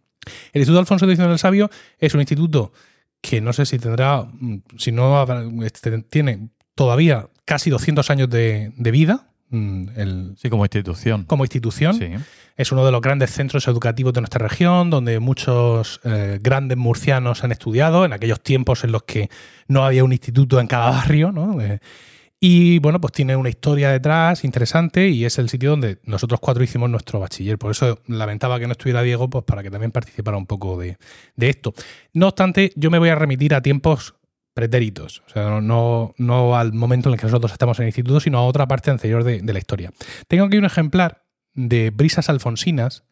Instituto 0.54 0.80
Alfonso 0.80 1.06
X 1.10 1.18
el 1.18 1.40
Sabio 1.40 1.72
es 1.98 2.14
un 2.14 2.20
instituto 2.20 2.72
que 3.22 3.42
no 3.42 3.54
sé 3.54 3.66
si 3.66 3.80
tendrá, 3.80 4.24
mm, 4.24 4.58
si 4.78 4.92
no 4.92 5.18
habrá- 5.20 5.44
este, 5.66 6.02
tiene 6.04 6.50
todavía 6.76 7.28
casi 7.46 7.70
200 7.70 8.10
años 8.10 8.30
de, 8.30 8.72
de 8.78 8.92
vida 8.92 9.28
mm, 9.50 9.84
el- 9.96 10.36
Sí, 10.38 10.50
como 10.50 10.66
institución. 10.66 11.24
como 11.24 11.44
institución. 11.46 11.94
Sí. 11.96 12.08
Es 12.58 12.72
uno 12.72 12.86
de 12.86 12.92
los 12.92 13.02
grandes 13.02 13.32
centros 13.32 13.68
educativos 13.68 14.12
de 14.14 14.22
nuestra 14.22 14.46
región, 14.46 14.90
donde 14.90 15.20
muchos 15.20 16.00
eh, 16.04 16.40
grandes 16.42 16.78
murcianos 16.78 17.44
han 17.44 17.52
estudiado, 17.52 18.04
en 18.04 18.14
aquellos 18.14 18.42
tiempos 18.42 18.84
en 18.84 18.92
los 18.92 19.04
que 19.04 19.30
no 19.68 19.86
había 19.86 20.04
un 20.04 20.12
instituto 20.12 20.60
en 20.60 20.68
cada 20.68 20.90
barrio, 20.92 21.32
¿no? 21.32 21.62
Eh, 21.62 21.80
y 22.40 22.80
bueno, 22.80 23.02
pues 23.02 23.14
tiene 23.14 23.36
una 23.36 23.50
historia 23.50 23.92
detrás 23.92 24.44
interesante 24.44 25.10
y 25.10 25.26
es 25.26 25.38
el 25.40 25.50
sitio 25.50 25.72
donde 25.72 26.00
nosotros 26.04 26.40
cuatro 26.40 26.64
hicimos 26.64 26.90
nuestro 26.90 27.20
bachiller. 27.20 27.58
Por 27.58 27.72
eso 27.72 28.00
lamentaba 28.08 28.60
que 28.60 28.68
no 28.68 28.74
estuviera 28.74 29.02
Diego, 29.02 29.30
pues 29.30 29.44
para 29.46 29.64
que 29.64 29.72
también 29.72 29.92
participara 29.92 30.38
un 30.38 30.46
poco 30.46 30.78
de, 30.78 30.98
de 31.36 31.50
esto. 31.50 31.74
No 32.14 32.28
obstante, 32.28 32.72
yo 32.76 32.92
me 32.92 33.00
voy 33.00 33.10
a 33.10 33.16
remitir 33.16 33.56
a 33.56 33.62
tiempos 33.62 34.16
pretéritos, 34.54 35.22
o 35.28 35.30
sea, 35.30 35.62
no, 35.62 36.16
no, 36.18 36.56
al 36.58 36.74
momento 36.74 37.10
en 37.10 37.14
el 37.14 37.20
que 37.20 37.28
nosotros 37.28 37.52
estamos 37.52 37.78
en 37.80 37.84
el 37.84 37.90
instituto, 37.90 38.20
sino 38.20 38.40
a 38.40 38.44
otra 38.44 38.68
parte 38.68 38.90
anterior 38.90 39.24
de, 39.24 39.40
de 39.42 39.54
la 39.54 39.60
historia. 39.60 39.92
Tengo 40.28 40.46
aquí 40.46 40.58
un 40.58 40.66
ejemplar 40.66 41.26
de 41.54 41.92
Brisas 41.92 42.30
Alfonsinas. 42.30 43.04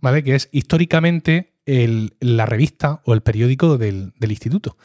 ¿vale? 0.00 0.22
Que 0.24 0.34
es 0.34 0.48
históricamente 0.52 1.54
el- 1.66 2.14
la 2.20 2.46
revista 2.46 3.02
o 3.04 3.14
el 3.14 3.20
periódico 3.20 3.78
del, 3.78 4.12
del 4.18 4.30
instituto. 4.32 4.76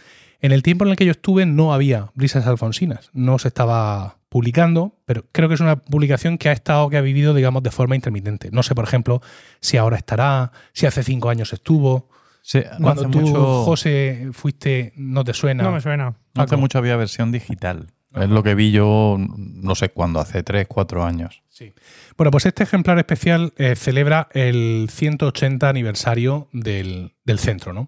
En 0.46 0.52
el 0.52 0.62
tiempo 0.62 0.86
en 0.86 0.92
el 0.92 0.96
que 0.96 1.06
yo 1.06 1.12
estuve 1.12 1.48
no 1.48 1.74
había 1.74 2.12
Brisas 2.14 2.46
Alfonsinas, 2.46 3.10
no 3.14 3.40
se 3.40 3.48
estaba 3.48 4.20
publicando, 4.30 4.96
pero 5.06 5.26
creo 5.32 5.48
que 5.50 5.56
es 5.56 5.60
una 5.60 5.78
publicación 5.78 6.38
que 6.38 6.50
ha 6.50 6.52
estado, 6.52 6.88
que 6.92 6.98
ha 6.98 7.02
vivido, 7.02 7.34
digamos, 7.34 7.64
de 7.64 7.72
forma 7.72 7.96
intermitente. 7.96 8.50
No 8.52 8.62
sé, 8.62 8.76
por 8.76 8.84
ejemplo, 8.84 9.24
si 9.60 9.78
ahora 9.78 9.98
estará, 9.98 10.52
si 10.72 10.86
hace 10.86 11.02
cinco 11.02 11.30
años 11.30 11.52
estuvo. 11.52 12.10
Sí, 12.44 12.62
no 12.78 12.84
Cuando 12.84 13.10
tú, 13.10 13.22
mucho, 13.22 13.64
José, 13.64 14.30
fuiste, 14.34 14.94
no 14.98 15.24
te 15.24 15.34
suena. 15.34 15.64
No 15.64 15.72
me 15.72 15.82
suena. 15.82 16.14
no 16.36 16.44
hace 16.44 16.58
mucho 16.58 16.78
había 16.78 16.96
versión 16.96 17.32
digital. 17.32 17.88
Es 18.14 18.30
lo 18.30 18.44
que 18.44 18.54
vi 18.54 18.72
yo, 18.72 19.18
no 19.18 19.74
sé 19.74 19.90
cuándo, 19.90 20.20
hace 20.20 20.44
3, 20.44 20.68
4 20.68 21.04
años. 21.04 21.42
Sí. 21.58 21.72
Bueno, 22.18 22.32
pues 22.32 22.46
este 22.46 22.64
ejemplar 22.64 22.98
especial 22.98 23.54
eh, 23.56 23.78
celebra 23.78 24.28
el 24.34 24.90
180 24.92 25.70
aniversario 25.70 26.50
del, 26.52 27.14
del 27.24 27.40
centro, 27.40 27.72
¿no? 27.72 27.88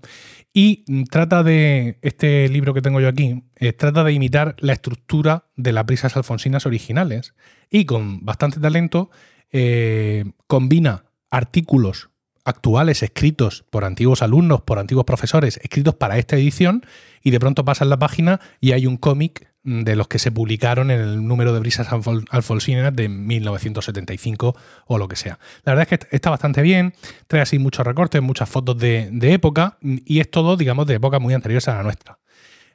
Y 0.53 0.85
trata 1.07 1.43
de, 1.43 1.99
este 2.01 2.47
libro 2.47 2.73
que 2.73 2.81
tengo 2.81 3.01
yo 3.01 3.09
aquí, 3.09 3.43
eh, 3.57 3.73
trata 3.73 4.05
de 4.05 4.13
imitar 4.13 4.55
la 4.59 4.71
estructura 4.71 5.49
de 5.57 5.73
las 5.73 5.85
brisas 5.85 6.15
alfonsinas 6.15 6.65
originales 6.65 7.33
y 7.69 7.83
con 7.83 8.23
bastante 8.23 8.61
talento 8.61 9.11
eh, 9.51 10.23
combina 10.47 11.03
artículos 11.29 12.09
actuales 12.45 13.03
escritos 13.03 13.65
por 13.69 13.83
antiguos 13.83 14.21
alumnos, 14.21 14.61
por 14.61 14.79
antiguos 14.79 15.03
profesores, 15.03 15.59
escritos 15.61 15.95
para 15.95 16.17
esta 16.17 16.37
edición, 16.37 16.85
y 17.21 17.31
de 17.31 17.41
pronto 17.41 17.65
pasas 17.65 17.89
la 17.89 17.99
página 17.99 18.39
y 18.61 18.71
hay 18.71 18.87
un 18.87 18.95
cómic 18.95 19.53
de 19.69 19.97
los 19.97 20.07
que 20.07 20.17
se 20.17 20.31
publicaron 20.31 20.91
en 20.91 21.01
el 21.01 21.27
número 21.27 21.51
de 21.53 21.59
brisas 21.59 21.89
alfonsinas 21.91 22.95
de 22.95 23.09
1975 23.09 24.55
o 24.85 24.97
lo 24.97 25.07
que 25.09 25.17
sea. 25.17 25.39
La 25.65 25.73
verdad 25.73 25.87
es 25.91 25.99
que 25.99 26.15
está 26.15 26.29
bastante 26.29 26.61
bien, 26.61 26.93
trae 27.27 27.41
así 27.41 27.59
muchos 27.59 27.85
recortes, 27.85 28.21
muchas 28.21 28.47
fotos 28.49 28.77
de, 28.77 29.09
de 29.11 29.33
época 29.33 29.77
y 29.81 30.21
es 30.21 30.31
todo, 30.31 30.55
digamos, 30.55 30.87
de 30.87 30.95
época 30.95 31.19
muy 31.19 31.33
anteriores 31.33 31.67
a 31.67 31.75
la 31.75 31.83
nuestra. 31.83 32.17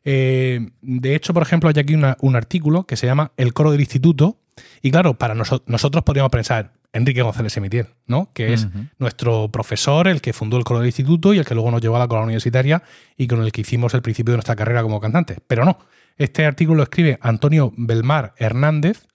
Eh, 0.04 0.68
de 0.82 1.14
hecho, 1.14 1.32
por 1.32 1.42
ejemplo, 1.42 1.70
hay 1.70 1.80
aquí 1.80 1.94
una- 1.94 2.16
un 2.20 2.36
artículo 2.36 2.84
que 2.84 2.96
se 2.96 3.06
llama 3.06 3.32
El 3.38 3.54
coro 3.54 3.70
del 3.70 3.80
instituto 3.80 4.38
y 4.82 4.90
claro, 4.90 5.14
para 5.14 5.34
noso- 5.34 5.62
nosotros 5.66 6.04
podríamos 6.04 6.30
pensar 6.30 6.72
Enrique 6.92 7.22
González 7.22 7.56
Emitier, 7.56 7.88
¿no? 8.06 8.28
Que 8.34 8.52
es 8.52 8.66
nuestro 8.98 9.48
profesor, 9.48 10.08
el 10.08 10.20
que 10.20 10.34
fundó 10.34 10.58
el 10.58 10.64
coro 10.64 10.80
del 10.80 10.88
instituto 10.88 11.32
y 11.32 11.38
el 11.38 11.46
que 11.46 11.54
luego 11.54 11.70
nos 11.70 11.80
llevó 11.80 11.96
a 11.96 12.00
la 12.00 12.08
cola 12.08 12.20
universitaria 12.22 12.82
y 13.16 13.28
con 13.28 13.40
el 13.42 13.50
que 13.50 13.62
hicimos 13.62 13.94
el 13.94 14.02
principio 14.02 14.32
de 14.32 14.36
nuestra 14.36 14.56
carrera 14.56 14.82
como 14.82 15.00
cantante. 15.00 15.38
Pero 15.46 15.64
no, 15.64 15.78
este 16.16 16.46
artículo 16.46 16.78
lo 16.78 16.82
escribe 16.84 17.18
Antonio 17.20 17.72
Belmar 17.76 18.34
Hernández, 18.36 19.06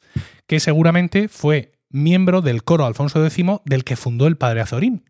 que 0.47 0.59
seguramente 0.59 1.27
fue 1.27 1.73
miembro 1.89 2.41
del 2.41 2.63
coro 2.63 2.85
Alfonso 2.85 3.23
X 3.25 3.45
del 3.65 3.83
que 3.83 3.95
fundó 3.95 4.27
el 4.27 4.37
padre 4.37 4.61
Azorín. 4.61 5.05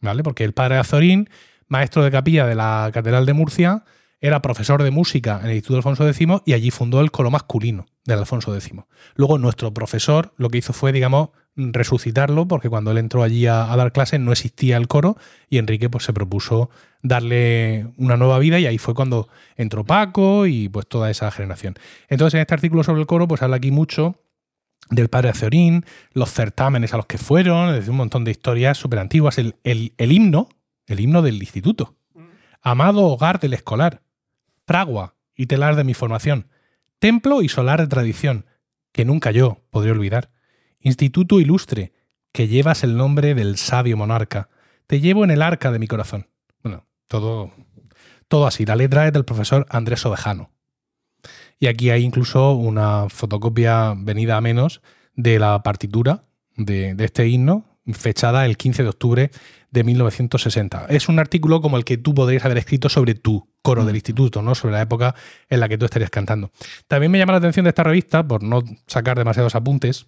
¿vale? 0.00 0.22
Porque 0.22 0.44
el 0.44 0.54
padre 0.54 0.78
Azorín, 0.78 1.28
maestro 1.68 2.02
de 2.02 2.10
capilla 2.10 2.46
de 2.46 2.54
la 2.54 2.90
Catedral 2.92 3.26
de 3.26 3.32
Murcia, 3.32 3.84
era 4.20 4.42
profesor 4.42 4.82
de 4.82 4.90
música 4.90 5.40
en 5.42 5.50
el 5.50 5.56
Instituto 5.56 5.78
Alfonso 5.78 6.08
X 6.08 6.26
y 6.46 6.52
allí 6.52 6.70
fundó 6.70 7.00
el 7.00 7.10
coro 7.10 7.30
masculino 7.30 7.86
del 8.04 8.20
Alfonso 8.20 8.54
X. 8.54 8.72
Luego 9.14 9.38
nuestro 9.38 9.74
profesor 9.74 10.32
lo 10.36 10.48
que 10.48 10.58
hizo 10.58 10.72
fue, 10.72 10.92
digamos, 10.92 11.30
resucitarlo 11.56 12.46
porque 12.48 12.68
cuando 12.70 12.90
él 12.92 12.98
entró 12.98 13.22
allí 13.22 13.46
a, 13.46 13.72
a 13.72 13.76
dar 13.76 13.92
clases 13.92 14.20
no 14.20 14.32
existía 14.32 14.76
el 14.76 14.88
coro 14.88 15.16
y 15.50 15.58
Enrique 15.58 15.90
pues 15.90 16.04
se 16.04 16.12
propuso 16.12 16.70
darle 17.02 17.88
una 17.96 18.16
nueva 18.16 18.38
vida 18.38 18.58
y 18.58 18.66
ahí 18.66 18.78
fue 18.78 18.94
cuando 18.94 19.28
entró 19.56 19.84
Paco 19.84 20.46
y 20.46 20.68
pues 20.68 20.86
toda 20.86 21.10
esa 21.10 21.30
generación. 21.30 21.74
Entonces 22.08 22.34
en 22.34 22.40
este 22.40 22.54
artículo 22.54 22.84
sobre 22.84 23.00
el 23.00 23.06
coro 23.06 23.28
pues 23.28 23.42
habla 23.42 23.56
aquí 23.56 23.70
mucho 23.70 24.16
del 24.90 25.08
padre 25.08 25.30
Azorín, 25.30 25.84
los 26.12 26.30
certámenes 26.32 26.92
a 26.94 26.96
los 26.96 27.06
que 27.06 27.18
fueron, 27.18 27.68
es 27.70 27.76
decir, 27.76 27.90
un 27.90 27.96
montón 27.96 28.24
de 28.24 28.30
historias 28.30 28.78
súper 28.78 28.98
antiguas, 28.98 29.38
el, 29.38 29.56
el- 29.64 29.92
el 29.96 30.12
himno, 30.12 30.48
el 30.86 31.00
himno 31.00 31.22
del 31.22 31.36
instituto, 31.36 31.96
amado 32.60 33.02
hogar 33.04 33.40
del 33.40 33.54
escolar, 33.54 34.02
fragua 34.66 35.14
y 35.34 35.46
telar 35.46 35.76
de 35.76 35.84
mi 35.84 35.94
formación, 35.94 36.48
templo 36.98 37.42
y 37.42 37.48
solar 37.48 37.80
de 37.80 37.86
tradición, 37.88 38.46
que 38.92 39.04
nunca 39.04 39.30
yo 39.30 39.60
podré 39.70 39.90
olvidar, 39.92 40.30
instituto 40.82 41.40
ilustre, 41.40 41.92
que 42.32 42.48
llevas 42.48 42.84
el 42.84 42.96
nombre 42.96 43.34
del 43.34 43.56
sabio 43.56 43.96
monarca, 43.96 44.48
te 44.86 45.00
llevo 45.00 45.24
en 45.24 45.30
el 45.30 45.42
arca 45.42 45.70
de 45.70 45.78
mi 45.78 45.86
corazón. 45.86 46.28
Bueno, 46.62 46.86
todo, 47.08 47.52
todo 48.28 48.46
así, 48.46 48.64
la 48.64 48.76
letra 48.76 49.06
es 49.06 49.12
del 49.12 49.24
profesor 49.24 49.66
Andrés 49.70 50.04
Ovejano. 50.06 50.50
Y 51.58 51.68
aquí 51.68 51.90
hay 51.90 52.02
incluso 52.02 52.52
una 52.52 53.08
fotocopia 53.08 53.94
venida 53.96 54.36
a 54.36 54.40
menos 54.40 54.82
de 55.14 55.38
la 55.38 55.62
partitura 55.62 56.24
de, 56.56 56.94
de 56.94 57.04
este 57.04 57.28
himno, 57.28 57.72
fechada 57.92 58.46
el 58.46 58.56
15 58.56 58.82
de 58.82 58.88
octubre 58.88 59.30
de 59.70 59.84
1960. 59.84 60.86
Es 60.88 61.08
un 61.08 61.18
artículo 61.18 61.60
como 61.60 61.76
el 61.76 61.84
que 61.84 61.96
tú 61.96 62.14
podrías 62.14 62.44
haber 62.44 62.58
escrito 62.58 62.88
sobre 62.88 63.14
tu 63.14 63.48
coro 63.62 63.84
del 63.84 63.96
instituto, 63.96 64.42
¿no? 64.42 64.54
Sobre 64.54 64.74
la 64.74 64.82
época 64.82 65.14
en 65.48 65.60
la 65.60 65.68
que 65.68 65.78
tú 65.78 65.84
estarías 65.84 66.10
cantando. 66.10 66.50
También 66.88 67.10
me 67.10 67.18
llama 67.18 67.32
la 67.32 67.38
atención 67.38 67.64
de 67.64 67.70
esta 67.70 67.82
revista, 67.82 68.26
por 68.26 68.42
no 68.42 68.62
sacar 68.86 69.18
demasiados 69.18 69.54
apuntes, 69.54 70.06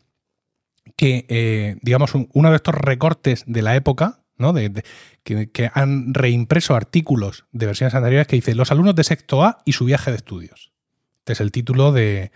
que, 0.97 1.26
eh, 1.29 1.76
digamos, 1.83 2.14
un- 2.14 2.29
uno 2.33 2.50
de 2.50 2.57
estos 2.57 2.75
recortes 2.75 3.45
de 3.47 3.62
la 3.62 3.75
época, 3.76 4.21
¿no? 4.37 4.53
De, 4.53 4.69
de- 4.69 4.85
que, 5.23 5.50
que 5.50 5.71
han 5.73 6.12
reimpreso 6.14 6.75
artículos 6.75 7.47
de 7.53 7.67
versiones 7.67 7.95
anteriores 7.95 8.26
que 8.26 8.37
dice 8.37 8.55
Los 8.55 8.71
alumnos 8.71 8.95
de 8.95 9.05
sexto 9.05 9.43
A 9.45 9.59
y 9.64 9.73
su 9.73 9.85
viaje 9.87 10.11
de 10.11 10.17
estudios. 10.19 10.73
Este 11.21 11.33
es 11.33 11.41
el 11.41 11.50
título 11.53 11.93
de. 11.93 12.31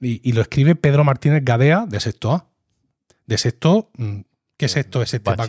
Y, 0.00 0.20
y 0.28 0.32
lo 0.32 0.42
escribe 0.42 0.76
Pedro 0.76 1.02
Martínez 1.02 1.42
Gadea 1.44 1.86
de 1.88 1.98
sexto 2.00 2.32
A. 2.32 2.46
De 3.26 3.36
sexto. 3.38 3.90
mm, 3.96 4.20
¿Qué 4.56 4.68
sexto 4.68 5.02
es 5.02 5.14
este, 5.14 5.20
Paco? 5.20 5.42
El 5.44 5.48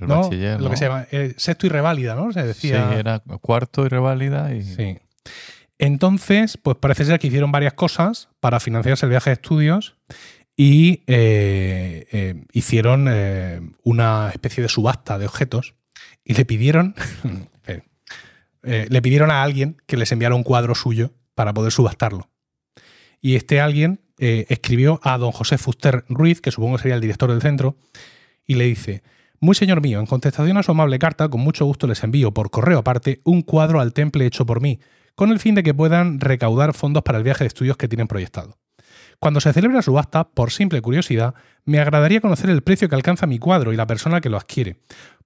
¿No? 0.00 0.22
bachiller. 0.22 0.58
Lo 0.60 0.64
¿no? 0.64 0.70
que 0.70 0.76
se 0.76 0.84
llama 0.86 1.06
eh, 1.12 1.34
sexto 1.36 1.66
y 1.66 1.68
reválida, 1.70 2.14
¿no? 2.16 2.32
Se 2.32 2.40
Sí, 2.40 2.46
decía. 2.46 2.98
era 2.98 3.20
cuarto 3.40 3.84
y 3.86 3.88
reválida 3.88 4.52
y 4.54 4.62
Sí. 4.62 4.98
Entonces, 5.78 6.58
pues 6.58 6.76
parece 6.76 7.04
ser 7.04 7.18
que 7.18 7.28
hicieron 7.28 7.52
varias 7.52 7.72
cosas 7.74 8.28
para 8.40 8.60
financiarse 8.60 9.06
el 9.06 9.10
viaje 9.10 9.30
de 9.30 9.34
estudios 9.34 9.96
y 10.62 11.04
eh, 11.06 12.06
eh, 12.12 12.44
hicieron 12.52 13.06
eh, 13.08 13.62
una 13.82 14.28
especie 14.28 14.62
de 14.62 14.68
subasta 14.68 15.18
de 15.18 15.24
objetos 15.24 15.74
y 16.22 16.34
le 16.34 16.44
pidieron, 16.44 16.94
le 18.62 19.00
pidieron 19.00 19.30
a 19.30 19.42
alguien 19.42 19.78
que 19.86 19.96
les 19.96 20.12
enviara 20.12 20.34
un 20.34 20.42
cuadro 20.42 20.74
suyo 20.74 21.12
para 21.34 21.54
poder 21.54 21.72
subastarlo. 21.72 22.28
Y 23.22 23.36
este 23.36 23.58
alguien 23.62 24.02
escribió 24.18 25.00
a 25.02 25.16
don 25.16 25.32
José 25.32 25.56
Fuster 25.56 26.04
Ruiz, 26.10 26.42
que 26.42 26.50
supongo 26.50 26.76
sería 26.76 26.96
el 26.96 27.00
director 27.00 27.30
del 27.30 27.40
centro, 27.40 27.78
y 28.46 28.56
le 28.56 28.66
dice, 28.66 29.02
muy 29.40 29.54
señor 29.54 29.80
mío, 29.80 29.98
en 29.98 30.04
contestación 30.04 30.58
a 30.58 30.62
su 30.62 30.72
amable 30.72 30.98
carta, 30.98 31.30
con 31.30 31.40
mucho 31.40 31.64
gusto 31.64 31.86
les 31.86 32.04
envío 32.04 32.34
por 32.34 32.50
correo 32.50 32.80
aparte 32.80 33.22
un 33.24 33.40
cuadro 33.40 33.80
al 33.80 33.94
temple 33.94 34.26
hecho 34.26 34.44
por 34.44 34.60
mí, 34.60 34.78
con 35.14 35.30
el 35.30 35.38
fin 35.38 35.54
de 35.54 35.62
que 35.62 35.72
puedan 35.72 36.20
recaudar 36.20 36.74
fondos 36.74 37.02
para 37.02 37.16
el 37.16 37.24
viaje 37.24 37.44
de 37.44 37.48
estudios 37.48 37.78
que 37.78 37.88
tienen 37.88 38.08
proyectado. 38.08 38.59
Cuando 39.20 39.40
se 39.40 39.52
celebre 39.52 39.76
la 39.76 39.82
subasta, 39.82 40.24
por 40.30 40.50
simple 40.50 40.80
curiosidad, 40.80 41.34
me 41.66 41.78
agradaría 41.78 42.22
conocer 42.22 42.48
el 42.48 42.62
precio 42.62 42.88
que 42.88 42.94
alcanza 42.96 43.26
mi 43.26 43.38
cuadro 43.38 43.72
y 43.72 43.76
la 43.76 43.86
persona 43.86 44.22
que 44.22 44.30
lo 44.30 44.38
adquiere, 44.38 44.80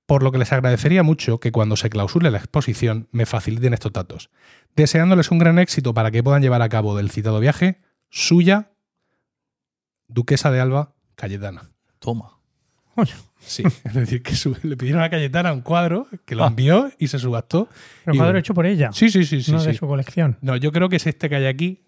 por 0.04 0.24
lo 0.24 0.32
que 0.32 0.38
les 0.38 0.52
agradecería 0.52 1.04
mucho 1.04 1.38
que 1.38 1.52
cuando 1.52 1.76
se 1.76 1.90
clausure 1.90 2.30
la 2.32 2.38
exposición 2.38 3.08
me 3.12 3.24
faciliten 3.24 3.72
estos 3.72 3.92
datos. 3.92 4.30
Deseándoles 4.74 5.30
un 5.30 5.38
gran 5.38 5.60
éxito 5.60 5.94
para 5.94 6.10
que 6.10 6.24
puedan 6.24 6.42
llevar 6.42 6.60
a 6.60 6.68
cabo 6.68 6.96
del 6.96 7.10
citado 7.10 7.38
viaje, 7.38 7.80
suya, 8.10 8.72
Duquesa 10.08 10.50
de 10.50 10.60
Alba, 10.60 10.92
Cayetana. 11.14 11.70
toma. 12.00 12.38
Coño, 12.96 13.14
Sí, 13.40 13.62
es 13.84 13.94
decir, 13.94 14.22
que 14.22 14.34
su- 14.36 14.56
le 14.62 14.76
pidieron 14.76 15.02
a 15.02 15.10
Cayetana 15.10 15.52
un 15.52 15.60
cuadro 15.60 16.06
que 16.24 16.34
lo 16.34 16.44
Ah. 16.44 16.48
envió 16.48 16.90
y 16.98 17.08
se 17.08 17.18
subastó. 17.18 17.68
Y 18.02 18.04
cuadro 18.10 18.24
bueno. 18.24 18.38
hecho 18.40 18.54
por 18.54 18.66
ella, 18.66 18.90
Sí, 18.92 19.08
sí, 19.10 19.24
sí, 19.24 19.42
sí. 19.42 19.52
no 19.52 19.60
sí. 19.60 19.68
de 19.68 19.74
su 19.74 19.86
colección. 19.86 20.36
No, 20.40 20.56
yo 20.56 20.72
creo 20.72 20.88
que 20.88 20.96
es 20.96 21.06
este 21.06 21.28
que 21.28 21.36
hay 21.36 21.46
aquí, 21.46 21.83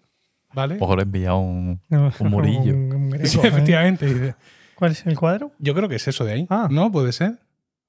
¿vale? 0.53 0.77
Ojo, 0.79 0.95
le 0.95 1.01
he 1.01 1.05
enviado 1.05 1.37
un, 1.39 1.79
Un, 1.89 2.29
murillo. 2.29 2.73
un 2.73 3.09
greco, 3.09 3.25
Sí, 3.27 3.39
¿eh? 3.43 3.47
efectivamente. 3.47 4.05
dice. 4.05 4.35
¿Cuál 4.75 4.91
es 4.91 5.05
el 5.05 5.17
cuadro? 5.17 5.51
Yo 5.59 5.73
creo 5.73 5.89
que 5.89 5.95
es 5.95 6.07
eso 6.07 6.23
de 6.25 6.33
ahí. 6.33 6.47
Ah. 6.49 6.67
¿No? 6.69 6.91
¿Puede 6.91 7.11
ser? 7.11 7.39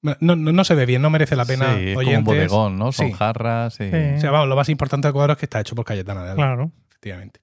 No, 0.01 0.15
no, 0.21 0.35
no 0.35 0.63
se 0.63 0.75
ve 0.75 0.85
bien, 0.85 1.01
no 1.01 1.09
merece 1.09 1.35
la 1.35 1.45
pena. 1.45 1.75
sí, 1.75 1.89
es 1.89 1.93
como 1.95 1.99
un 1.99 2.07
oyentes. 2.07 2.25
bodegón, 2.25 2.77
¿no? 2.79 2.91
Son 2.91 3.07
Sí. 3.07 3.13
jarras 3.13 3.75
y... 3.81 3.89
Sí. 3.91 3.95
O 4.15 4.19
sea, 4.21 4.31
vamos, 4.31 4.47
lo 4.47 4.55
más 4.55 4.69
importante 4.69 5.07
del 5.07 5.13
cuadro 5.13 5.33
es 5.33 5.39
que 5.39 5.45
está 5.45 5.59
hecho 5.59 5.75
por 5.75 5.83
Cayetana 5.85 6.23
de 6.23 6.31
Alba. 6.31 6.35
Claro. 6.43 6.71
efectivamente. 6.89 7.41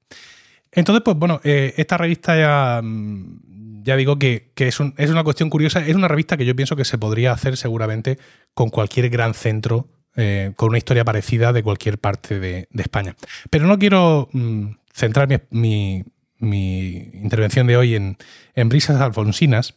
Entonces, 0.72 1.02
pues 1.04 1.16
bueno, 1.16 1.40
eh, 1.44 1.74
esta 1.76 1.96
revista 1.96 2.36
ya, 2.36 2.80
mm, 2.82 3.82
ya 3.82 3.96
digo 3.96 4.18
que, 4.18 4.50
que 4.54 4.68
es, 4.68 4.80
un- 4.80 4.94
es 4.96 5.10
una 5.10 5.22
cuestión 5.22 5.48
curiosa. 5.50 5.80
Es 5.86 5.94
una 5.94 6.08
revista 6.08 6.36
que 6.36 6.44
yo 6.44 6.56
pienso 6.56 6.76
que 6.76 6.84
se 6.84 6.98
podría 6.98 7.32
hacer 7.32 7.56
seguramente 7.56 8.18
con 8.54 8.68
cualquier 8.70 9.08
gran 9.10 9.32
centro, 9.34 9.88
eh, 10.16 10.52
con 10.56 10.70
una 10.70 10.78
historia 10.78 11.04
parecida 11.04 11.52
de 11.52 11.62
cualquier 11.62 11.98
parte 11.98 12.40
de, 12.40 12.68
de 12.70 12.82
España. 12.82 13.14
Pero 13.50 13.66
no 13.66 13.78
quiero 13.78 14.28
mm, 14.32 14.66
centrar 14.96 15.28
mi, 15.50 16.04
intervención 16.40 17.66
de 17.66 17.76
hoy 17.76 17.94
en, 17.94 18.16
en 18.54 18.68
brisas 18.68 19.00
alfonsinas, 19.00 19.74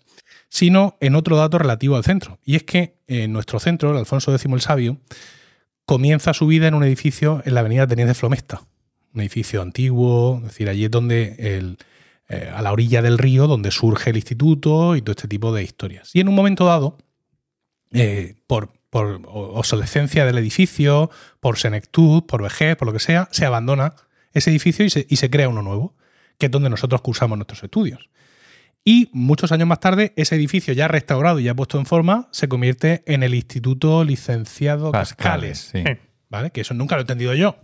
sino 0.50 0.98
en 1.00 1.16
otro 1.16 1.38
dato 1.38 1.58
relativo 1.58 1.96
al 1.96 2.04
centro. 2.04 2.40
Y 2.44 2.56
es 2.56 2.64
que 2.64 2.96
eh, 3.08 3.28
nuestro 3.28 3.60
centro, 3.60 3.92
el 3.92 3.98
Alfonso 3.98 4.34
X 4.34 4.46
el 4.52 4.62
Sabio, 4.62 4.98
comienza 5.86 6.34
su 6.34 6.48
vida 6.48 6.68
en 6.68 6.74
un 6.74 6.84
edificio 6.84 7.42
en 7.46 7.54
la 7.54 7.60
avenida 7.60 7.88
Teniente 7.88 8.14
Flomesta 8.14 8.62
un 9.14 9.22
edificio 9.22 9.62
antiguo, 9.62 10.38
es 10.38 10.44
decir, 10.44 10.70
allí 10.70 10.86
es 10.86 10.92
donde 10.92 11.36
el, 11.40 11.78
eh, 12.28 12.52
a 12.54 12.62
la 12.62 12.72
orilla 12.72 13.02
del 13.02 13.18
río, 13.18 13.48
donde 13.48 13.72
surge 13.72 14.12
el 14.12 14.18
instituto 14.18 14.96
y 14.96 15.02
todo 15.02 15.12
este 15.12 15.28
tipo 15.28 15.54
de 15.54 15.64
historias. 15.64 16.12
Y 16.14 16.20
en 16.20 16.28
un 16.28 16.36
momento 16.36 16.66
dado, 16.66 16.98
eh, 17.92 18.36
por, 18.48 18.72
por 18.90 19.22
obsolescencia 19.26 20.26
del 20.26 20.38
edificio, 20.38 21.10
por 21.40 21.58
senectud, 21.58 22.24
por 22.24 22.44
vejez, 22.44 22.76
por 22.76 22.88
lo 22.88 22.94
que 22.94 23.00
sea, 23.00 23.28
se 23.32 23.46
abandona 23.46 23.96
ese 24.34 24.50
edificio 24.52 24.86
y 24.86 24.90
se, 24.90 25.06
y 25.10 25.16
se 25.18 25.30
crea 25.30 25.50
uno 25.50 25.62
nuevo, 25.62 25.96
que 26.38 26.48
es 26.48 26.52
donde 26.52 26.70
nosotros 26.70 27.02
cursamos 27.02 27.38
nuestros 27.38 27.64
estudios. 27.64 28.10
Y 28.86 29.10
muchos 29.14 29.52
años 29.52 29.68
más 29.68 29.80
tarde, 29.82 30.14
ese 30.16 30.36
edificio 30.36 30.74
ya 30.74 30.88
restaurado 30.88 31.40
y 31.40 31.44
ya 31.44 31.54
puesto 31.54 31.78
en 31.80 31.86
forma, 31.86 32.30
se 32.32 32.48
convierte 32.48 33.04
en 33.08 33.24
el 33.24 33.36
Instituto 33.36 34.04
Licenciado 34.04 34.92
Cascales. 34.92 35.70
sí. 35.74 35.84
¿Vale? 36.30 36.52
Que 36.52 36.62
eso 36.62 36.74
nunca 36.76 36.96
lo 36.96 37.02
he 37.02 37.04
entendido 37.04 37.34
yo. 37.34 37.58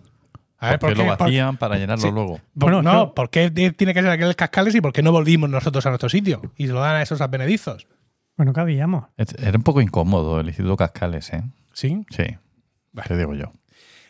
A 0.58 0.72
ver, 0.72 0.80
¿Por 0.80 0.90
qué 0.94 0.96
lo 1.04 1.06
por- 1.16 1.18
vacían 1.20 1.58
para 1.58 1.78
llenarlo 1.78 2.02
Sí. 2.04 2.12
luego? 2.12 2.42
Bueno, 2.56 2.78
no, 2.82 2.90
claro. 2.90 3.14
¿por 3.14 3.30
qué 3.30 3.52
tiene 3.52 3.94
que 3.94 4.02
ser 4.02 4.10
aquel 4.10 4.36
cascales 4.36 4.74
y 4.74 4.82
por 4.82 4.92
qué 4.92 5.04
no 5.04 5.12
volvimos 5.12 5.50
nosotros 5.50 5.86
a 5.86 5.90
nuestro 5.90 6.10
sitio? 6.10 6.42
Y 6.58 6.66
se 6.66 6.74
lo 6.74 6.80
dan 6.80 6.96
a 6.96 7.02
esos 7.04 7.22
advenedizos. 7.22 7.88
Bueno. 8.38 8.54
Es- 9.18 9.36
Era 9.40 9.56
un 9.58 9.64
poco 9.64 9.82
incómodo 9.82 10.40
el 10.40 10.48
Instituto 10.48 10.76
Cascales, 10.78 11.32
¿eh? 11.34 11.44
¿Sí? 11.74 12.06
Sí, 12.10 12.24
Vale. 12.92 13.08
te 13.08 13.18
digo 13.18 13.36
yo. 13.36 13.54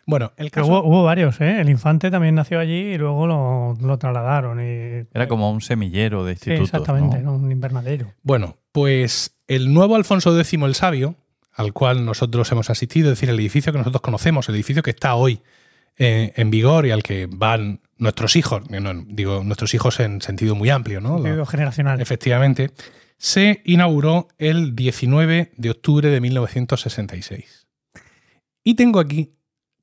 Bueno, 0.05 0.33
el 0.37 0.51
caso. 0.51 0.67
hubo, 0.67 0.83
hubo 0.83 1.03
varios, 1.03 1.41
¿eh? 1.41 1.59
El 1.61 1.69
infante 1.69 2.11
también 2.11 2.35
nació 2.35 2.59
allí 2.59 2.93
y 2.93 2.97
luego 2.97 3.25
lo, 3.25 3.75
lo 3.81 3.97
trasladaron. 3.97 4.59
Y, 4.59 5.07
Era 5.13 5.27
como 5.27 5.51
un 5.51 5.61
semillero 5.61 6.23
de 6.23 6.35
Sí, 6.35 6.51
institutos, 6.51 6.69
exactamente, 6.69 7.19
¿no? 7.19 7.31
¿no? 7.31 7.37
un 7.37 7.51
invernadero. 7.51 8.13
Bueno, 8.21 8.57
pues 8.71 9.35
el 9.47 9.73
nuevo 9.73 9.95
Alfonso 9.95 10.37
X 10.39 10.53
el 10.53 10.75
Sabio, 10.75 11.15
al 11.53 11.73
cual 11.73 12.05
nosotros 12.05 12.51
hemos 12.51 12.69
asistido, 12.69 13.11
es 13.11 13.17
decir, 13.17 13.29
el 13.29 13.39
edificio 13.39 13.71
que 13.71 13.79
nosotros 13.79 14.01
conocemos, 14.01 14.47
el 14.49 14.55
edificio 14.55 14.83
que 14.83 14.91
está 14.91 15.15
hoy 15.15 15.41
eh, 15.97 16.33
en 16.35 16.51
vigor 16.51 16.85
y 16.85 16.91
al 16.91 17.01
que 17.01 17.27
van 17.31 17.79
nuestros 17.97 18.35
hijos, 18.35 18.69
no, 18.69 18.93
digo 19.07 19.43
nuestros 19.43 19.73
hijos 19.73 19.99
en 20.01 20.21
sentido 20.21 20.53
muy 20.53 20.69
amplio, 20.69 20.99
¿no? 20.99 21.15
Sentido 21.21 21.45
generacional. 21.45 22.01
Efectivamente, 22.01 22.71
se 23.17 23.61
inauguró 23.63 24.27
el 24.37 24.75
19 24.75 25.53
de 25.55 25.69
octubre 25.69 26.09
de 26.09 26.21
1966. 26.21 27.67
Y 28.63 28.75
tengo 28.75 28.99
aquí 28.99 29.35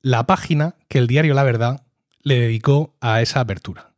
la 0.03 0.27
página 0.27 0.75
que 0.89 0.99
el 0.99 1.07
diario 1.07 1.33
La 1.33 1.43
Verdad 1.43 1.81
le 2.21 2.39
dedicó 2.39 2.95
a 2.99 3.21
esa 3.21 3.39
apertura. 3.39 3.93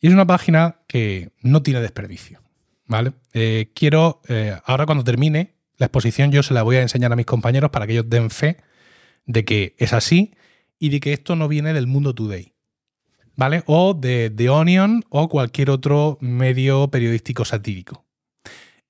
Y 0.00 0.06
es 0.06 0.14
una 0.14 0.26
página 0.26 0.76
que 0.86 1.32
no 1.42 1.62
tiene 1.62 1.80
desperdicio. 1.80 2.40
¿Vale? 2.86 3.12
Eh, 3.32 3.72
quiero, 3.74 4.22
eh, 4.28 4.56
ahora 4.64 4.86
cuando 4.86 5.02
termine 5.02 5.56
la 5.76 5.86
exposición, 5.86 6.30
yo 6.30 6.44
se 6.44 6.54
la 6.54 6.62
voy 6.62 6.76
a 6.76 6.82
enseñar 6.82 7.12
a 7.12 7.16
mis 7.16 7.26
compañeros 7.26 7.70
para 7.70 7.86
que 7.86 7.94
ellos 7.94 8.08
den 8.08 8.30
fe 8.30 8.58
de 9.26 9.44
que 9.44 9.74
es 9.78 9.92
así 9.92 10.34
y 10.78 10.90
de 10.90 11.00
que 11.00 11.12
esto 11.12 11.34
no 11.34 11.48
viene 11.48 11.72
del 11.72 11.88
mundo 11.88 12.14
today. 12.14 12.52
¿Vale? 13.34 13.64
O 13.66 13.94
de 13.94 14.30
The 14.30 14.48
Onion 14.48 15.04
o 15.08 15.28
cualquier 15.28 15.70
otro 15.70 16.18
medio 16.20 16.88
periodístico 16.88 17.44
satírico. 17.44 18.06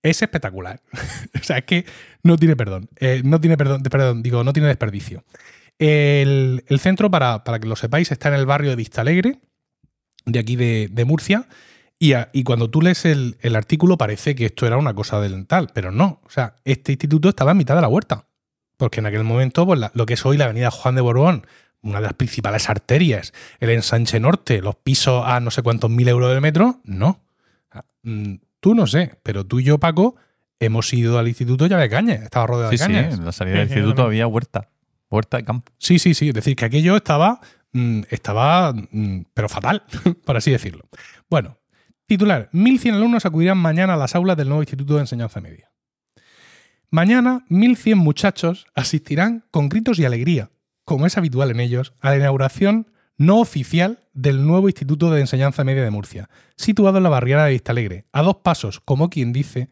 Es 0.02 0.20
espectacular. 0.20 0.82
o 1.40 1.42
sea, 1.42 1.58
es 1.58 1.64
que 1.64 1.86
no 2.22 2.36
tiene 2.36 2.54
perdón. 2.54 2.90
Eh, 2.96 3.22
no 3.24 3.40
tiene 3.40 3.56
perdón, 3.56 3.82
perdón, 3.82 4.22
digo, 4.22 4.44
no 4.44 4.52
tiene 4.52 4.68
desperdicio. 4.68 5.24
El, 5.78 6.64
el 6.66 6.80
centro, 6.80 7.10
para, 7.10 7.44
para, 7.44 7.58
que 7.58 7.68
lo 7.68 7.76
sepáis, 7.76 8.10
está 8.10 8.28
en 8.28 8.34
el 8.34 8.46
barrio 8.46 8.70
de 8.70 8.76
Vista 8.76 9.02
Alegre, 9.02 9.40
de 10.24 10.38
aquí 10.38 10.56
de, 10.56 10.88
de 10.90 11.04
Murcia. 11.04 11.46
Y, 11.98 12.12
a, 12.12 12.28
y, 12.32 12.44
cuando 12.44 12.68
tú 12.70 12.82
lees 12.82 13.04
el, 13.04 13.36
el, 13.40 13.56
artículo 13.56 13.96
parece 13.96 14.34
que 14.34 14.46
esto 14.46 14.66
era 14.66 14.76
una 14.76 14.94
cosa 14.94 15.20
del 15.20 15.46
tal, 15.46 15.70
pero 15.72 15.92
no. 15.92 16.20
O 16.24 16.30
sea, 16.30 16.56
este 16.64 16.92
instituto 16.92 17.28
estaba 17.28 17.52
en 17.52 17.58
mitad 17.58 17.74
de 17.74 17.80
la 17.80 17.88
huerta. 17.88 18.26
Porque 18.76 19.00
en 19.00 19.06
aquel 19.06 19.24
momento, 19.24 19.64
pues 19.64 19.80
la, 19.80 19.90
lo 19.94 20.04
que 20.04 20.14
es 20.14 20.26
hoy 20.26 20.36
la 20.36 20.44
avenida 20.44 20.70
Juan 20.70 20.94
de 20.94 21.00
Borbón, 21.00 21.46
una 21.80 22.00
de 22.00 22.04
las 22.04 22.14
principales 22.14 22.68
arterias, 22.68 23.32
el 23.60 23.70
ensanche 23.70 24.20
norte, 24.20 24.60
los 24.60 24.76
pisos 24.76 25.22
a 25.24 25.40
no 25.40 25.50
sé 25.50 25.62
cuántos 25.62 25.90
mil 25.90 26.08
euros 26.08 26.30
del 26.30 26.40
metro, 26.40 26.80
no. 26.84 27.20
Tú 28.60 28.74
no 28.74 28.86
sé, 28.86 29.18
pero 29.22 29.44
tú 29.44 29.60
y 29.60 29.64
yo, 29.64 29.78
Paco, 29.78 30.16
hemos 30.58 30.92
ido 30.92 31.18
al 31.18 31.28
instituto 31.28 31.66
ya 31.66 31.78
de 31.78 31.88
cañas. 31.88 32.22
Estaba 32.22 32.46
rodeado 32.46 32.70
sí, 32.72 32.76
de 32.76 32.84
cañas. 32.84 33.14
Sí, 33.14 33.20
en 33.20 33.24
la 33.24 33.32
salida 33.32 33.54
del 33.58 33.68
instituto 33.68 34.02
había 34.02 34.26
huerta. 34.26 34.68
Huerta 35.10 35.36
de 35.36 35.44
campo. 35.44 35.72
Sí, 35.78 35.98
sí, 35.98 36.14
sí. 36.14 36.28
Es 36.28 36.34
decir, 36.34 36.56
que 36.56 36.64
aquello 36.64 36.96
estaba, 36.96 37.40
mmm, 37.72 38.02
estaba, 38.10 38.72
mmm, 38.72 39.22
pero 39.34 39.48
fatal, 39.48 39.84
por 40.24 40.36
así 40.36 40.50
decirlo. 40.50 40.88
Bueno, 41.30 41.58
titular. 42.06 42.50
1.100 42.52 42.94
alumnos 42.94 43.26
acudirán 43.26 43.58
mañana 43.58 43.94
a 43.94 43.96
las 43.96 44.14
aulas 44.14 44.36
del 44.36 44.48
nuevo 44.48 44.62
Instituto 44.62 44.94
de 44.94 45.00
Enseñanza 45.00 45.40
Media. 45.40 45.70
Mañana, 46.90 47.44
1.100 47.50 47.96
muchachos 47.96 48.66
asistirán 48.74 49.44
con 49.50 49.68
gritos 49.68 49.98
y 49.98 50.04
alegría, 50.04 50.50
como 50.84 51.06
es 51.06 51.16
habitual 51.18 51.50
en 51.50 51.60
ellos, 51.60 51.94
a 52.00 52.10
la 52.10 52.16
inauguración 52.16 52.92
no 53.18 53.40
oficial 53.40 54.00
del 54.12 54.46
nuevo 54.46 54.68
Instituto 54.68 55.10
de 55.10 55.20
Enseñanza 55.20 55.64
Media 55.64 55.82
de 55.82 55.90
Murcia, 55.90 56.28
situado 56.56 56.98
en 56.98 57.02
la 57.02 57.08
barriada 57.08 57.46
de 57.46 57.52
Vistalegre, 57.52 58.04
a 58.12 58.22
dos 58.22 58.36
pasos, 58.36 58.80
como 58.80 59.10
quien 59.10 59.32
dice, 59.32 59.68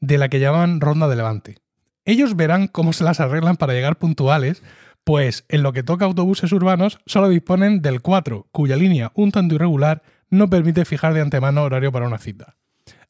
de 0.00 0.18
la 0.18 0.28
que 0.28 0.40
llaman 0.40 0.80
Ronda 0.80 1.08
de 1.08 1.16
Levante. 1.16 1.61
Ellos 2.04 2.36
verán 2.36 2.66
cómo 2.66 2.92
se 2.92 3.04
las 3.04 3.20
arreglan 3.20 3.56
para 3.56 3.72
llegar 3.72 3.96
puntuales, 3.96 4.62
pues 5.04 5.44
en 5.48 5.62
lo 5.62 5.72
que 5.72 5.82
toca 5.82 6.04
autobuses 6.04 6.52
urbanos 6.52 6.98
solo 7.06 7.28
disponen 7.28 7.82
del 7.82 8.00
4, 8.00 8.48
cuya 8.52 8.76
línea, 8.76 9.12
un 9.14 9.30
tanto 9.30 9.54
irregular, 9.54 10.02
no 10.30 10.48
permite 10.48 10.84
fijar 10.84 11.14
de 11.14 11.20
antemano 11.20 11.62
horario 11.62 11.92
para 11.92 12.06
una 12.06 12.18
cita. 12.18 12.56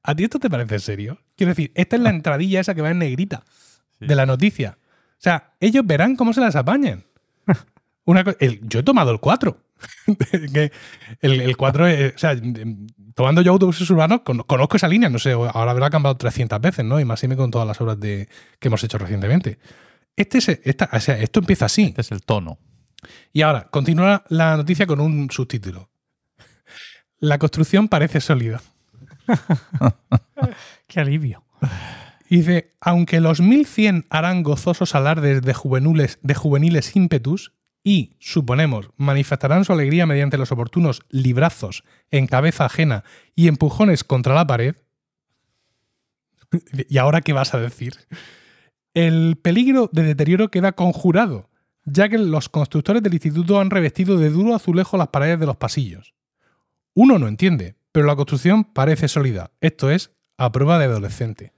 ¿A 0.02 0.14
ti 0.14 0.24
esto 0.24 0.38
te 0.38 0.50
parece 0.50 0.78
serio? 0.78 1.18
Quiero 1.36 1.50
decir, 1.50 1.70
esta 1.74 1.96
es 1.96 2.02
la 2.02 2.10
entradilla 2.10 2.60
esa 2.60 2.74
que 2.74 2.82
va 2.82 2.90
en 2.90 2.98
negrita 2.98 3.44
sí. 3.98 4.06
de 4.06 4.14
la 4.14 4.26
noticia. 4.26 4.78
O 5.12 5.22
sea, 5.22 5.54
ellos 5.60 5.86
verán 5.86 6.16
cómo 6.16 6.32
se 6.32 6.40
las 6.40 6.56
apañan. 6.56 7.04
Una, 8.04 8.24
el, 8.40 8.60
yo 8.68 8.80
he 8.80 8.82
tomado 8.82 9.12
el 9.12 9.20
4. 9.20 9.56
el, 11.20 11.40
el 11.40 11.56
4, 11.56 11.86
es, 11.86 12.14
o 12.14 12.18
sea, 12.18 12.36
tomando 13.14 13.42
yo 13.42 13.52
autobuses 13.52 13.88
urbanos, 13.90 14.20
con, 14.22 14.38
conozco 14.38 14.76
esa 14.76 14.88
línea, 14.88 15.08
no 15.08 15.18
sé, 15.18 15.32
ahora 15.32 15.70
habrá 15.70 15.90
cambiado 15.90 16.16
300 16.16 16.60
veces, 16.60 16.84
¿no? 16.84 17.00
Y 17.00 17.04
más 17.04 17.22
y 17.24 17.28
me 17.28 17.36
con 17.36 17.50
todas 17.50 17.66
las 17.66 17.80
obras 17.80 17.98
de, 18.00 18.28
que 18.58 18.68
hemos 18.68 18.82
hecho 18.84 18.98
recientemente. 18.98 19.58
Este 20.16 20.38
es, 20.38 20.48
esta, 20.48 20.88
o 20.92 21.00
sea, 21.00 21.18
esto 21.18 21.40
empieza 21.40 21.66
así. 21.66 21.86
Este 21.86 22.02
es 22.02 22.12
el 22.12 22.22
tono. 22.22 22.58
Y 23.32 23.42
ahora, 23.42 23.68
continúa 23.70 24.24
la 24.28 24.56
noticia 24.56 24.86
con 24.86 25.00
un 25.00 25.30
subtítulo. 25.30 25.90
La 27.18 27.38
construcción 27.38 27.88
parece 27.88 28.20
sólida. 28.20 28.62
Qué 30.86 31.00
alivio. 31.00 31.44
Y 32.28 32.38
dice, 32.38 32.72
aunque 32.80 33.20
los 33.20 33.40
1100 33.40 34.06
harán 34.10 34.42
gozosos 34.42 34.94
alardes 34.94 35.42
de 35.42 35.54
juveniles, 35.54 36.18
de 36.22 36.34
juveniles 36.34 36.96
ímpetus 36.96 37.52
y, 37.84 38.14
suponemos, 38.20 38.90
manifestarán 38.96 39.64
su 39.64 39.72
alegría 39.72 40.06
mediante 40.06 40.38
los 40.38 40.52
oportunos 40.52 41.02
librazos 41.10 41.84
en 42.10 42.26
cabeza 42.26 42.64
ajena 42.64 43.02
y 43.34 43.48
empujones 43.48 44.04
contra 44.04 44.34
la 44.34 44.46
pared, 44.46 44.76
¿y 46.88 46.98
ahora 46.98 47.20
qué 47.22 47.32
vas 47.32 47.54
a 47.54 47.60
decir? 47.60 47.94
El 48.94 49.36
peligro 49.36 49.88
de 49.92 50.02
deterioro 50.02 50.50
queda 50.50 50.72
conjurado, 50.72 51.48
ya 51.84 52.08
que 52.08 52.18
los 52.18 52.48
constructores 52.48 53.02
del 53.02 53.14
instituto 53.14 53.58
han 53.58 53.70
revestido 53.70 54.16
de 54.16 54.30
duro 54.30 54.54
azulejo 54.54 54.96
las 54.96 55.08
paredes 55.08 55.40
de 55.40 55.46
los 55.46 55.56
pasillos. 55.56 56.14
Uno 56.94 57.18
no 57.18 57.26
entiende, 57.26 57.74
pero 57.90 58.06
la 58.06 58.16
construcción 58.16 58.64
parece 58.64 59.08
sólida. 59.08 59.50
Esto 59.60 59.90
es 59.90 60.12
a 60.36 60.52
prueba 60.52 60.78
de 60.78 60.84
adolescente. 60.84 61.52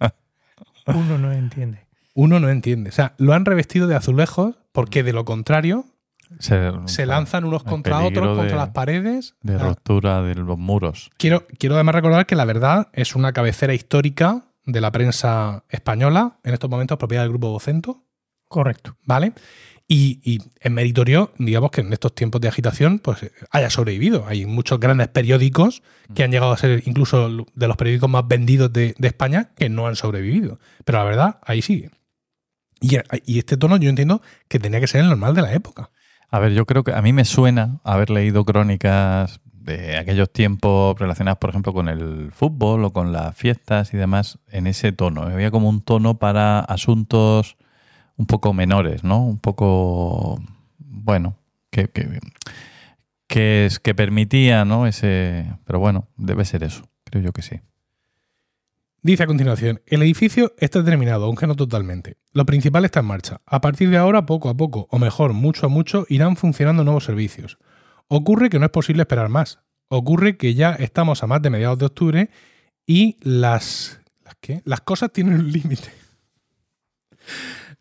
Uno 0.86 1.18
no 1.18 1.32
entiende. 1.32 1.86
Uno 2.14 2.40
no 2.40 2.48
entiende. 2.48 2.90
O 2.90 2.92
sea, 2.92 3.14
lo 3.18 3.34
han 3.34 3.44
revestido 3.44 3.86
de 3.86 3.94
azulejos 3.94 4.59
porque 4.72 5.02
de 5.02 5.12
lo 5.12 5.24
contrario 5.24 5.86
se, 6.38 6.70
se 6.86 7.06
lanzan 7.06 7.44
unos 7.44 7.64
contra 7.64 8.00
otros, 8.00 8.36
contra 8.36 8.44
de, 8.44 8.56
las 8.56 8.70
paredes. 8.70 9.34
De 9.42 9.58
ruptura 9.58 10.22
de 10.22 10.36
los 10.36 10.58
muros. 10.58 11.10
Quiero, 11.16 11.46
quiero 11.58 11.74
además 11.74 11.96
recordar 11.96 12.26
que 12.26 12.36
la 12.36 12.44
verdad 12.44 12.88
es 12.92 13.16
una 13.16 13.32
cabecera 13.32 13.74
histórica 13.74 14.44
de 14.64 14.80
la 14.80 14.92
prensa 14.92 15.64
española, 15.68 16.38
en 16.44 16.54
estos 16.54 16.70
momentos 16.70 16.98
propiedad 16.98 17.22
del 17.22 17.30
grupo 17.30 17.50
Vocento. 17.50 18.04
Correcto. 18.48 18.96
¿Vale? 19.04 19.32
Y, 19.88 20.20
y, 20.22 20.38
es 20.60 20.70
meritorio, 20.70 21.32
digamos, 21.38 21.72
que 21.72 21.80
en 21.80 21.92
estos 21.92 22.14
tiempos 22.14 22.40
de 22.40 22.46
agitación 22.46 23.00
pues 23.00 23.28
haya 23.50 23.70
sobrevivido. 23.70 24.24
Hay 24.28 24.46
muchos 24.46 24.78
grandes 24.78 25.08
periódicos 25.08 25.82
que 26.14 26.22
han 26.22 26.30
llegado 26.30 26.52
a 26.52 26.56
ser 26.56 26.82
incluso 26.86 27.28
de 27.54 27.68
los 27.68 27.76
periódicos 27.76 28.08
más 28.08 28.26
vendidos 28.28 28.72
de, 28.72 28.94
de 28.96 29.08
España 29.08 29.50
que 29.56 29.68
no 29.68 29.88
han 29.88 29.96
sobrevivido. 29.96 30.60
Pero 30.84 30.98
la 30.98 31.04
verdad, 31.04 31.38
ahí 31.42 31.60
sigue. 31.60 31.90
Y, 32.80 32.96
y, 33.26 33.38
este 33.38 33.56
tono 33.56 33.76
yo 33.76 33.90
entiendo 33.90 34.22
que 34.48 34.58
tenía 34.58 34.80
que 34.80 34.86
ser 34.86 35.02
el 35.02 35.08
normal 35.08 35.34
de 35.34 35.42
la 35.42 35.52
época. 35.52 35.90
A 36.30 36.38
ver, 36.38 36.52
yo 36.52 36.64
creo 36.64 36.84
que 36.84 36.92
a 36.92 37.02
mí 37.02 37.12
me 37.12 37.24
suena 37.24 37.80
haber 37.84 38.10
leído 38.10 38.44
crónicas 38.44 39.40
de 39.60 39.98
aquellos 39.98 40.32
tiempos 40.32 40.98
relacionados, 40.98 41.38
por 41.38 41.50
ejemplo, 41.50 41.72
con 41.72 41.88
el 41.88 42.32
fútbol 42.32 42.84
o 42.84 42.92
con 42.92 43.12
las 43.12 43.36
fiestas 43.36 43.92
y 43.92 43.96
demás, 43.96 44.38
en 44.48 44.66
ese 44.66 44.92
tono. 44.92 45.22
Había 45.22 45.50
como 45.50 45.68
un 45.68 45.82
tono 45.82 46.18
para 46.18 46.60
asuntos 46.60 47.56
un 48.16 48.26
poco 48.26 48.52
menores, 48.52 49.04
¿no? 49.04 49.24
Un 49.24 49.38
poco, 49.38 50.40
bueno, 50.78 51.36
que, 51.70 51.88
que, 51.88 52.20
que, 53.26 53.66
es, 53.66 53.78
que 53.78 53.94
permitía, 53.94 54.64
¿no? 54.64 54.86
Ese, 54.86 55.52
pero 55.64 55.78
bueno, 55.78 56.08
debe 56.16 56.44
ser 56.44 56.64
eso, 56.64 56.88
creo 57.04 57.22
yo 57.22 57.32
que 57.32 57.42
sí. 57.42 57.60
Dice 59.02 59.22
a 59.22 59.26
continuación, 59.26 59.80
el 59.86 60.02
edificio 60.02 60.54
está 60.58 60.84
terminado, 60.84 61.24
aunque 61.24 61.46
no 61.46 61.56
totalmente. 61.56 62.18
Lo 62.32 62.44
principal 62.44 62.84
está 62.84 63.00
en 63.00 63.06
marcha. 63.06 63.40
A 63.46 63.62
partir 63.62 63.88
de 63.88 63.96
ahora, 63.96 64.26
poco 64.26 64.50
a 64.50 64.56
poco, 64.56 64.88
o 64.90 64.98
mejor, 64.98 65.32
mucho 65.32 65.66
a 65.66 65.68
mucho, 65.70 66.04
irán 66.10 66.36
funcionando 66.36 66.84
nuevos 66.84 67.04
servicios. 67.04 67.58
Ocurre 68.08 68.50
que 68.50 68.58
no 68.58 68.66
es 68.66 68.70
posible 68.70 69.02
esperar 69.02 69.30
más. 69.30 69.60
Ocurre 69.88 70.36
que 70.36 70.54
ya 70.54 70.72
estamos 70.72 71.22
a 71.22 71.26
más 71.26 71.40
de 71.40 71.48
mediados 71.48 71.78
de 71.78 71.86
octubre 71.86 72.30
y 72.86 73.16
las... 73.22 74.00
¿Las 74.22 74.34
qué? 74.40 74.60
Las 74.64 74.82
cosas 74.82 75.12
tienen 75.12 75.34
un 75.34 75.50
límite. 75.50 75.88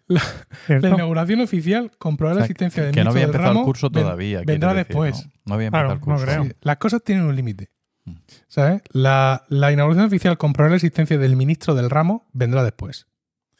La, 0.08 0.23
la, 0.67 0.89
inauguración 0.89 1.41
oficial 1.41 1.91
comprobar 1.99 2.34
o 2.34 2.36
sea, 2.38 2.39
la 2.39 2.45
asistencia 2.45 2.84
del 2.84 2.93
que 2.93 3.03
no 3.03 3.12
había 3.12 3.25
empezado 3.25 3.49
ramo, 3.49 3.60
el 3.60 3.65
curso 3.65 3.91
todavía. 3.91 4.41
Vendrá 4.43 4.73
decir, 4.73 4.88
después. 4.88 5.25
¿no? 5.25 5.32
no, 5.45 5.53
había 5.53 5.67
empezado 5.67 5.86
claro, 5.86 5.99
el 5.99 6.19
curso. 6.19 6.38
No 6.38 6.43
sí, 6.45 6.51
las 6.62 6.77
cosas 6.77 7.03
tienen 7.03 7.25
un 7.25 7.36
límite. 7.36 7.69
¿Sabes? 8.48 8.82
La, 8.91 9.43
la, 9.50 9.72
inauguración 9.72 10.06
oficial 10.08 10.38
comprobar 10.38 10.72
la 10.72 10.78
asistencia 10.78 11.17
del 11.17 11.36
ministro 11.36 11.76
del 11.76 11.89
ramo 11.89 12.28
vendrá 12.34 12.63
después. 12.63 13.08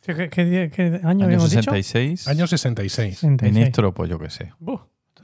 ¿Qué, 0.02 0.16
qué, 0.16 0.30
qué, 0.30 0.72
qué 0.74 0.84
año, 0.84 1.08
año 1.08 1.26
habíamos 1.26 1.50
66. 1.50 2.20
dicho? 2.22 2.30
Año 2.30 2.48
66. 2.48 3.20
66. 3.20 3.54
Ministro, 3.54 3.94
pues 3.94 4.10
yo 4.10 4.18
qué 4.20 4.30
sé. 4.30 4.54
Uh, 4.60 4.78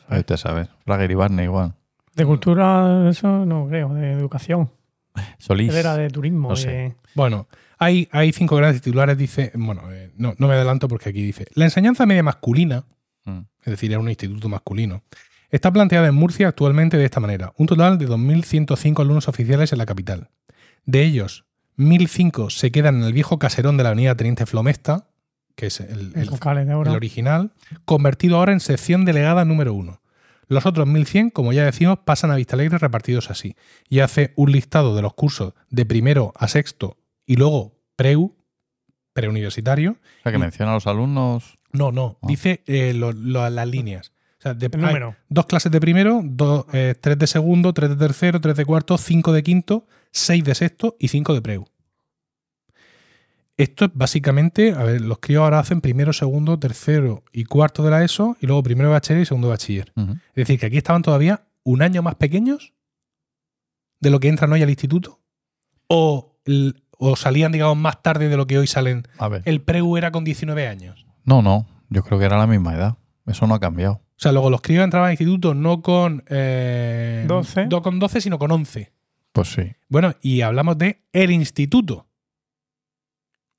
Ahí 0.08 0.20
usted 0.20 0.38
sabe. 0.38 0.68
Frager 0.86 1.12
y 1.12 1.16
Barney 1.16 1.46
igual. 1.46 1.74
De 2.14 2.26
cultura, 2.26 3.10
eso 3.10 3.46
no 3.46 3.68
creo. 3.68 3.94
De 3.94 4.12
educación. 4.12 4.72
Solís. 5.38 5.74
Era 5.74 5.96
de 5.96 6.10
turismo. 6.10 6.50
No 6.50 6.56
de... 6.56 6.62
sé. 6.62 6.96
Bueno, 7.16 7.48
hay, 7.80 8.08
hay 8.12 8.32
cinco 8.34 8.56
grandes 8.58 8.82
titulares. 8.82 9.18
Dice, 9.18 9.52
bueno, 9.56 9.92
eh, 9.92 10.12
no, 10.18 10.36
no 10.38 10.48
me 10.48 10.54
adelanto 10.54 10.88
porque 10.88 11.10
aquí 11.10 11.24
dice, 11.24 11.48
la 11.56 11.66
enseñanza 11.66 12.06
media 12.06 12.24
masculina, 12.24 12.86
Mm. 13.26 13.40
es 13.62 13.66
decir, 13.66 13.92
es 13.92 13.98
un 13.98 14.08
instituto 14.08 14.48
masculino, 14.50 15.04
está 15.56 15.72
planteada 15.72 16.08
en 16.08 16.16
Murcia 16.16 16.48
actualmente 16.48 16.98
de 16.98 17.06
esta 17.06 17.20
manera. 17.20 17.54
Un 17.58 17.68
total 17.68 17.98
de 17.98 18.08
2.105 18.08 19.00
alumnos 19.02 19.28
oficiales 19.28 19.72
en 19.72 19.78
la 19.78 19.86
capital. 19.86 20.30
De 20.86 21.04
ellos, 21.04 21.46
1.005 21.78 22.50
se 22.52 22.72
quedan 22.72 22.98
en 22.98 23.04
el 23.04 23.14
viejo 23.14 23.40
caserón 23.40 23.78
de 23.78 23.84
la 23.84 23.90
avenida 23.90 24.16
Teniente 24.16 24.46
Flomesta, 24.46 25.08
que 25.56 25.68
es 25.68 25.80
el, 25.80 26.12
el, 26.16 26.28
Locales 26.28 26.66
de 26.66 26.72
el 26.72 26.78
ahora. 26.78 26.92
original, 26.94 27.52
convertido 27.86 28.38
ahora 28.38 28.52
en 28.54 28.60
sección 28.60 29.06
delegada 29.06 29.46
número 29.46 29.74
uno. 29.74 30.02
Los 30.48 30.66
otros 30.68 30.86
1100, 30.88 31.32
como 31.32 31.54
ya 31.54 31.66
decimos, 31.66 32.00
pasan 32.06 32.30
a 32.30 32.36
Vista 32.36 32.56
Alegre 32.56 32.78
repartidos 32.78 33.32
así. 33.32 33.56
Y 33.90 34.00
hace 34.02 34.32
un 34.36 34.52
listado 34.52 34.96
de 34.96 35.02
los 35.02 35.14
cursos 35.16 35.54
de 35.72 35.86
primero 35.86 36.34
a 36.36 36.48
sexto 36.48 36.98
y 37.26 37.36
luego 37.38 37.80
preu, 37.96 38.36
preuniversitario. 39.14 39.92
O 39.92 40.24
sea, 40.24 40.32
que 40.32 40.38
Y- 40.38 40.42
menciona 40.42 40.72
a 40.72 40.76
los 40.76 40.88
alumnos. 40.88 41.58
No, 41.72 41.92
no, 41.92 42.18
Ah. 42.22 42.28
dice 42.28 42.62
eh, 42.68 42.94
lo- 42.94 43.12
lo- 43.12 43.50
las 43.50 43.68
líneas. 43.68 44.12
O 44.46 44.50
sea, 44.50 44.54
de- 44.54 44.70
número. 44.78 45.16
dos 45.28 45.46
clases 45.48 45.72
de 45.72 45.80
primero, 45.82 46.22
dos, 46.24 46.66
eh, 46.72 46.94
tres 47.00 47.18
de 47.18 47.26
segundo, 47.26 47.74
tres 47.74 47.90
de 47.90 47.96
tercero, 47.96 48.40
tres 48.40 48.56
de 48.56 48.64
cuarto, 48.66 48.96
cinco 49.00 49.34
de 49.34 49.42
quinto, 49.42 49.88
seis 50.12 50.44
de 50.44 50.54
sexto 50.54 50.96
y 51.00 51.08
cinco 51.08 51.34
de 51.34 51.42
preu. 51.42 51.66
Esto 53.58 53.86
es 53.86 53.92
básicamente, 53.94 54.74
a 54.74 54.84
ver, 54.84 55.02
los 55.02 55.20
críos 55.20 55.44
ahora 55.44 55.60
hacen 55.60 55.80
primero, 55.82 56.12
segundo, 56.12 56.60
tercero 56.60 57.24
y 57.32 57.46
cuarto 57.46 57.84
de 57.84 57.90
la 57.92 58.04
ESO 58.04 58.36
y 58.42 58.48
luego 58.48 58.62
primero 58.64 58.90
de 58.90 58.94
bachiller 58.94 59.22
y 59.22 59.26
segundo 59.26 59.48
de 59.48 59.54
bachiller. 59.54 59.94
Es 59.96 60.36
decir, 60.36 60.60
que 60.60 60.66
aquí 60.66 60.78
estaban 60.78 61.02
todavía 61.02 61.48
un 61.64 61.82
año 61.82 62.04
más 62.04 62.16
pequeños 62.16 62.74
de 64.02 64.10
lo 64.10 64.20
que 64.20 64.28
entran 64.28 64.52
hoy 64.52 64.62
al 64.62 64.70
instituto 64.70 65.22
o, 65.88 66.36
o 66.98 67.16
salían, 67.16 67.54
digamos, 67.54 67.78
más 67.78 68.04
tarde 68.04 68.28
de 68.28 68.36
lo 68.38 68.46
que 68.46 68.58
hoy 68.58 68.68
salen. 68.68 69.08
A 69.18 69.30
ver. 69.30 69.42
El 69.46 69.62
preu 69.62 69.96
era 69.98 70.12
con 70.12 70.24
19 70.26 70.68
años. 70.68 71.06
No, 71.24 71.42
no. 71.42 71.66
Yo 71.90 72.04
creo 72.04 72.20
que 72.20 72.26
era 72.26 72.38
la 72.38 72.48
misma 72.48 72.76
edad. 72.76 72.98
Eso 73.26 73.48
no 73.48 73.56
ha 73.56 73.60
cambiado. 73.60 74.02
O 74.18 74.22
sea, 74.22 74.32
luego 74.32 74.50
los 74.50 74.62
críos 74.62 74.84
entraban 74.84 75.08
al 75.08 75.14
instituto 75.14 75.54
no 75.54 75.82
con, 75.82 76.24
eh, 76.30 77.26
12. 77.28 77.68
no 77.68 77.82
con 77.82 78.00
12, 78.00 78.22
sino 78.22 78.40
con 78.40 78.52
11. 78.52 78.94
Pues 79.34 79.50
sí. 79.50 79.74
Bueno, 79.90 80.16
y 80.22 80.42
hablamos 80.42 80.78
de 80.78 81.02
el 81.12 81.32
instituto. 81.32 82.08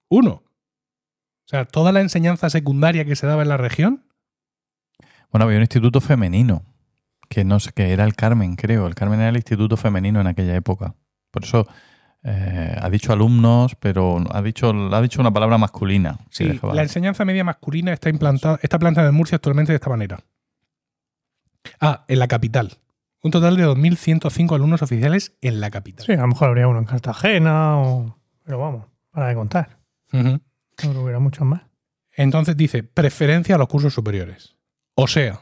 Uno. 0.08 0.30
O 0.30 1.48
sea, 1.48 1.66
toda 1.66 1.92
la 1.92 2.00
enseñanza 2.00 2.48
secundaria 2.48 3.04
que 3.04 3.16
se 3.16 3.26
daba 3.26 3.42
en 3.42 3.48
la 3.48 3.58
región. 3.58 4.04
Bueno, 5.30 5.44
había 5.44 5.58
un 5.58 5.62
instituto 5.62 6.00
femenino. 6.00 6.62
Que 7.28 7.44
no 7.44 7.60
sé, 7.60 7.72
que 7.72 7.92
era 7.92 8.04
el 8.04 8.14
Carmen, 8.14 8.56
creo. 8.56 8.86
El 8.86 8.94
Carmen 8.94 9.20
era 9.20 9.28
el 9.28 9.36
instituto 9.36 9.76
femenino 9.76 10.20
en 10.20 10.26
aquella 10.26 10.56
época. 10.56 10.94
Por 11.30 11.44
eso 11.44 11.66
eh, 12.22 12.76
ha 12.80 12.88
dicho 12.88 13.12
alumnos, 13.12 13.74
pero 13.76 14.24
ha 14.30 14.42
dicho, 14.42 14.70
ha 14.70 15.02
dicho 15.02 15.20
una 15.20 15.32
palabra 15.32 15.58
masculina. 15.58 16.18
Sí, 16.30 16.58
la 16.62 16.82
enseñanza 16.82 17.24
media 17.24 17.44
masculina 17.44 17.92
está 17.92 18.08
implantada, 18.08 18.58
está 18.62 18.78
plantada 18.78 19.08
en 19.08 19.14
Murcia 19.14 19.36
actualmente 19.36 19.72
de 19.72 19.76
esta 19.76 19.90
manera. 19.90 20.18
Ah, 21.80 22.04
en 22.08 22.18
la 22.18 22.28
capital. 22.28 22.78
Un 23.22 23.30
total 23.30 23.56
de 23.56 23.66
2.105 23.66 24.54
alumnos 24.54 24.82
oficiales 24.82 25.36
en 25.40 25.60
la 25.60 25.70
capital. 25.70 26.06
Sí, 26.06 26.12
a 26.12 26.18
lo 26.18 26.28
mejor 26.28 26.48
habría 26.48 26.68
uno 26.68 26.78
en 26.78 26.84
Cartagena 26.84 27.78
o... 27.80 28.18
Pero 28.44 28.58
vamos, 28.58 28.86
para 29.10 29.28
de 29.28 29.34
contar. 29.34 29.78
No 30.12 30.40
creo 30.76 30.92
que 30.92 30.98
hubiera 30.98 31.18
muchos 31.18 31.46
más. 31.46 31.62
Entonces 32.16 32.56
dice, 32.56 32.82
preferencia 32.82 33.56
a 33.56 33.58
los 33.58 33.68
cursos 33.68 33.92
superiores. 33.92 34.56
O 34.94 35.08
sea, 35.08 35.40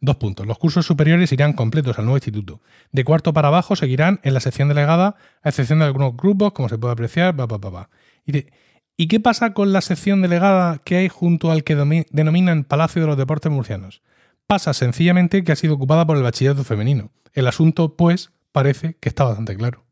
dos 0.00 0.16
puntos. 0.16 0.46
Los 0.46 0.58
cursos 0.58 0.86
superiores 0.86 1.32
irán 1.32 1.52
completos 1.52 1.98
al 1.98 2.06
nuevo 2.06 2.16
instituto. 2.16 2.60
De 2.92 3.04
cuarto 3.04 3.32
para 3.32 3.48
abajo 3.48 3.76
seguirán 3.76 4.20
en 4.22 4.34
la 4.34 4.40
sección 4.40 4.68
delegada, 4.68 5.16
a 5.42 5.48
excepción 5.48 5.78
de 5.78 5.84
algunos 5.84 6.16
grupos, 6.16 6.52
como 6.52 6.68
se 6.68 6.78
puede 6.78 6.92
apreciar, 6.92 7.38
va, 7.38 7.46
va. 7.46 7.90
Y, 8.24 8.32
dice, 8.32 8.52
¿y 8.96 9.08
qué 9.08 9.20
pasa 9.20 9.52
con 9.52 9.72
la 9.72 9.80
sección 9.80 10.22
delegada 10.22 10.78
que 10.84 10.96
hay 10.96 11.08
junto 11.08 11.50
al 11.50 11.64
que 11.64 11.76
denominan 12.10 12.64
Palacio 12.64 13.02
de 13.02 13.08
los 13.08 13.16
Deportes 13.16 13.52
Murcianos? 13.52 14.02
Pasa 14.46 14.74
sencillamente 14.74 15.42
que 15.42 15.50
ha 15.52 15.56
sido 15.56 15.74
ocupada 15.74 16.06
por 16.06 16.16
el 16.16 16.22
bachillerato 16.22 16.62
femenino. 16.62 17.10
El 17.32 17.48
asunto, 17.48 17.96
pues, 17.96 18.30
parece 18.52 18.96
que 19.00 19.08
está 19.08 19.24
bastante 19.24 19.56
claro. 19.56 19.84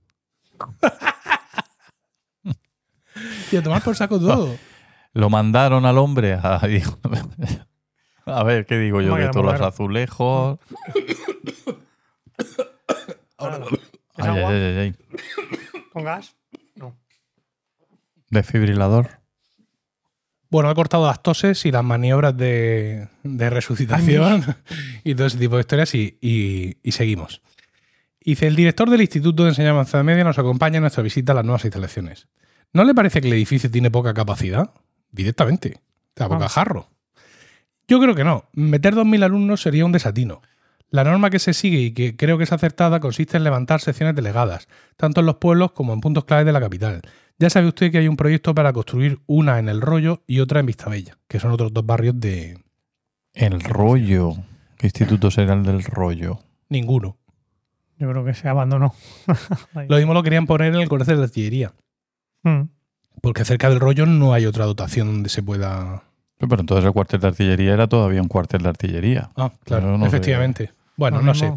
y 3.52 3.56
a 3.56 3.62
tomar 3.62 3.82
por 3.82 3.96
saco 3.96 4.20
todo. 4.20 4.54
Lo 5.12 5.30
mandaron 5.30 5.86
al 5.86 5.98
hombre 5.98 6.34
a... 6.34 6.60
A 8.26 8.42
ver, 8.42 8.64
¿qué 8.64 8.78
digo 8.78 9.02
yo 9.02 9.10
¿Cómo 9.10 9.20
de 9.20 9.26
que 9.26 9.32
todos 9.32 9.44
lo 9.46 9.52
los 9.52 9.60
azulejos? 9.60 10.58
Ay, 13.38 13.46
¿Es 13.46 13.66
ay, 14.16 14.38
agua? 14.38 14.50
ay, 14.50 14.56
ay, 14.56 14.78
ay. 14.78 14.94
¿Con 15.92 16.04
gas? 16.04 16.34
No. 16.74 16.96
Desfibrilador. 18.30 19.20
Bueno, 20.54 20.68
ha 20.70 20.74
cortado 20.76 21.04
las 21.08 21.20
toses 21.20 21.66
y 21.66 21.72
las 21.72 21.82
maniobras 21.82 22.36
de, 22.36 23.08
de 23.24 23.50
resucitación 23.50 24.44
y 25.02 25.16
todo 25.16 25.26
ese 25.26 25.36
tipo 25.36 25.56
de 25.56 25.62
historias 25.62 25.92
y, 25.96 26.16
y- 26.20 26.76
y 26.80 26.92
seguimos. 26.92 27.42
Dice, 28.24 28.46
el 28.46 28.54
director 28.54 28.88
del 28.88 29.00
Instituto 29.00 29.42
de 29.42 29.48
Enseñanza 29.48 30.00
Media 30.04 30.22
nos 30.22 30.38
acompaña 30.38 30.76
en 30.76 30.82
nuestra 30.82 31.02
visita 31.02 31.32
a 31.32 31.34
las 31.34 31.44
nuevas 31.44 31.64
instalaciones. 31.64 32.28
¿No 32.72 32.84
le 32.84 32.94
parece 32.94 33.20
que 33.20 33.26
el 33.26 33.32
edificio 33.34 33.68
tiene 33.68 33.90
poca 33.90 34.14
capacidad? 34.14 34.70
Directamente. 35.10 35.80
Sea, 36.16 36.28
poca 36.28 36.44
Ah. 36.44 36.48
jarro. 36.48 36.88
Yo 37.88 37.98
creo 38.00 38.14
que 38.14 38.22
no. 38.22 38.44
Meter 38.52 38.94
2.000 38.94 39.24
alumnos 39.24 39.60
sería 39.60 39.84
un 39.84 39.90
desatino. 39.90 40.40
La 40.88 41.02
norma 41.02 41.30
que 41.30 41.40
se 41.40 41.52
sigue 41.52 41.78
y 41.80 41.90
que 41.94 42.14
creo 42.16 42.38
que 42.38 42.44
es 42.44 42.52
acertada 42.52 43.00
consiste 43.00 43.36
en 43.36 43.42
levantar 43.42 43.80
secciones 43.80 44.14
delegadas, 44.14 44.68
tanto 44.96 45.18
en 45.18 45.26
los 45.26 45.36
pueblos 45.38 45.72
como 45.72 45.92
en 45.92 46.00
puntos 46.00 46.24
claves 46.26 46.46
de 46.46 46.52
la 46.52 46.60
capital. 46.60 47.02
Ya 47.38 47.50
sabe 47.50 47.66
usted 47.68 47.90
que 47.90 47.98
hay 47.98 48.08
un 48.08 48.16
proyecto 48.16 48.54
para 48.54 48.72
construir 48.72 49.20
una 49.26 49.58
en 49.58 49.68
El 49.68 49.80
Rollo 49.80 50.22
y 50.26 50.40
otra 50.40 50.60
en 50.60 50.66
Vistabella, 50.66 51.18
que 51.28 51.40
son 51.40 51.50
otros 51.50 51.72
dos 51.72 51.84
barrios 51.84 52.18
de 52.20 52.58
El 53.32 53.60
rollo. 53.60 54.34
¿Qué 54.78 54.86
instituto 54.86 55.30
será 55.30 55.54
el 55.54 55.62
del 55.64 55.82
rollo? 55.82 56.38
ninguno. 56.68 57.18
Yo 57.98 58.10
creo 58.10 58.24
que 58.24 58.34
se 58.34 58.48
abandonó. 58.48 58.94
Lo 59.88 59.96
mismo 59.96 60.14
lo 60.14 60.22
querían 60.24 60.46
poner 60.46 60.74
en 60.74 60.80
el 60.80 60.88
colegio 60.88 61.16
de 61.16 61.22
artillería, 61.24 61.72
Mm. 62.42 62.68
porque 63.22 63.44
cerca 63.44 63.70
del 63.70 63.80
Rollo 63.80 64.04
no 64.06 64.34
hay 64.34 64.44
otra 64.46 64.64
dotación 64.66 65.06
donde 65.06 65.28
se 65.30 65.42
pueda... 65.42 66.02
Pero 66.38 66.60
entonces 66.60 66.84
el 66.84 66.92
cuartel 66.92 67.20
de 67.20 67.28
artillería 67.28 67.72
era 67.72 67.86
todavía 67.86 68.20
un 68.20 68.28
cuartel 68.28 68.62
de 68.62 68.68
artillería. 68.68 69.30
Ah, 69.36 69.50
claro, 69.64 69.96
no 69.96 70.04
sé. 70.04 70.08
efectivamente. 70.08 70.70
Bueno, 70.96 71.22
no 71.22 71.34
sé. 71.34 71.52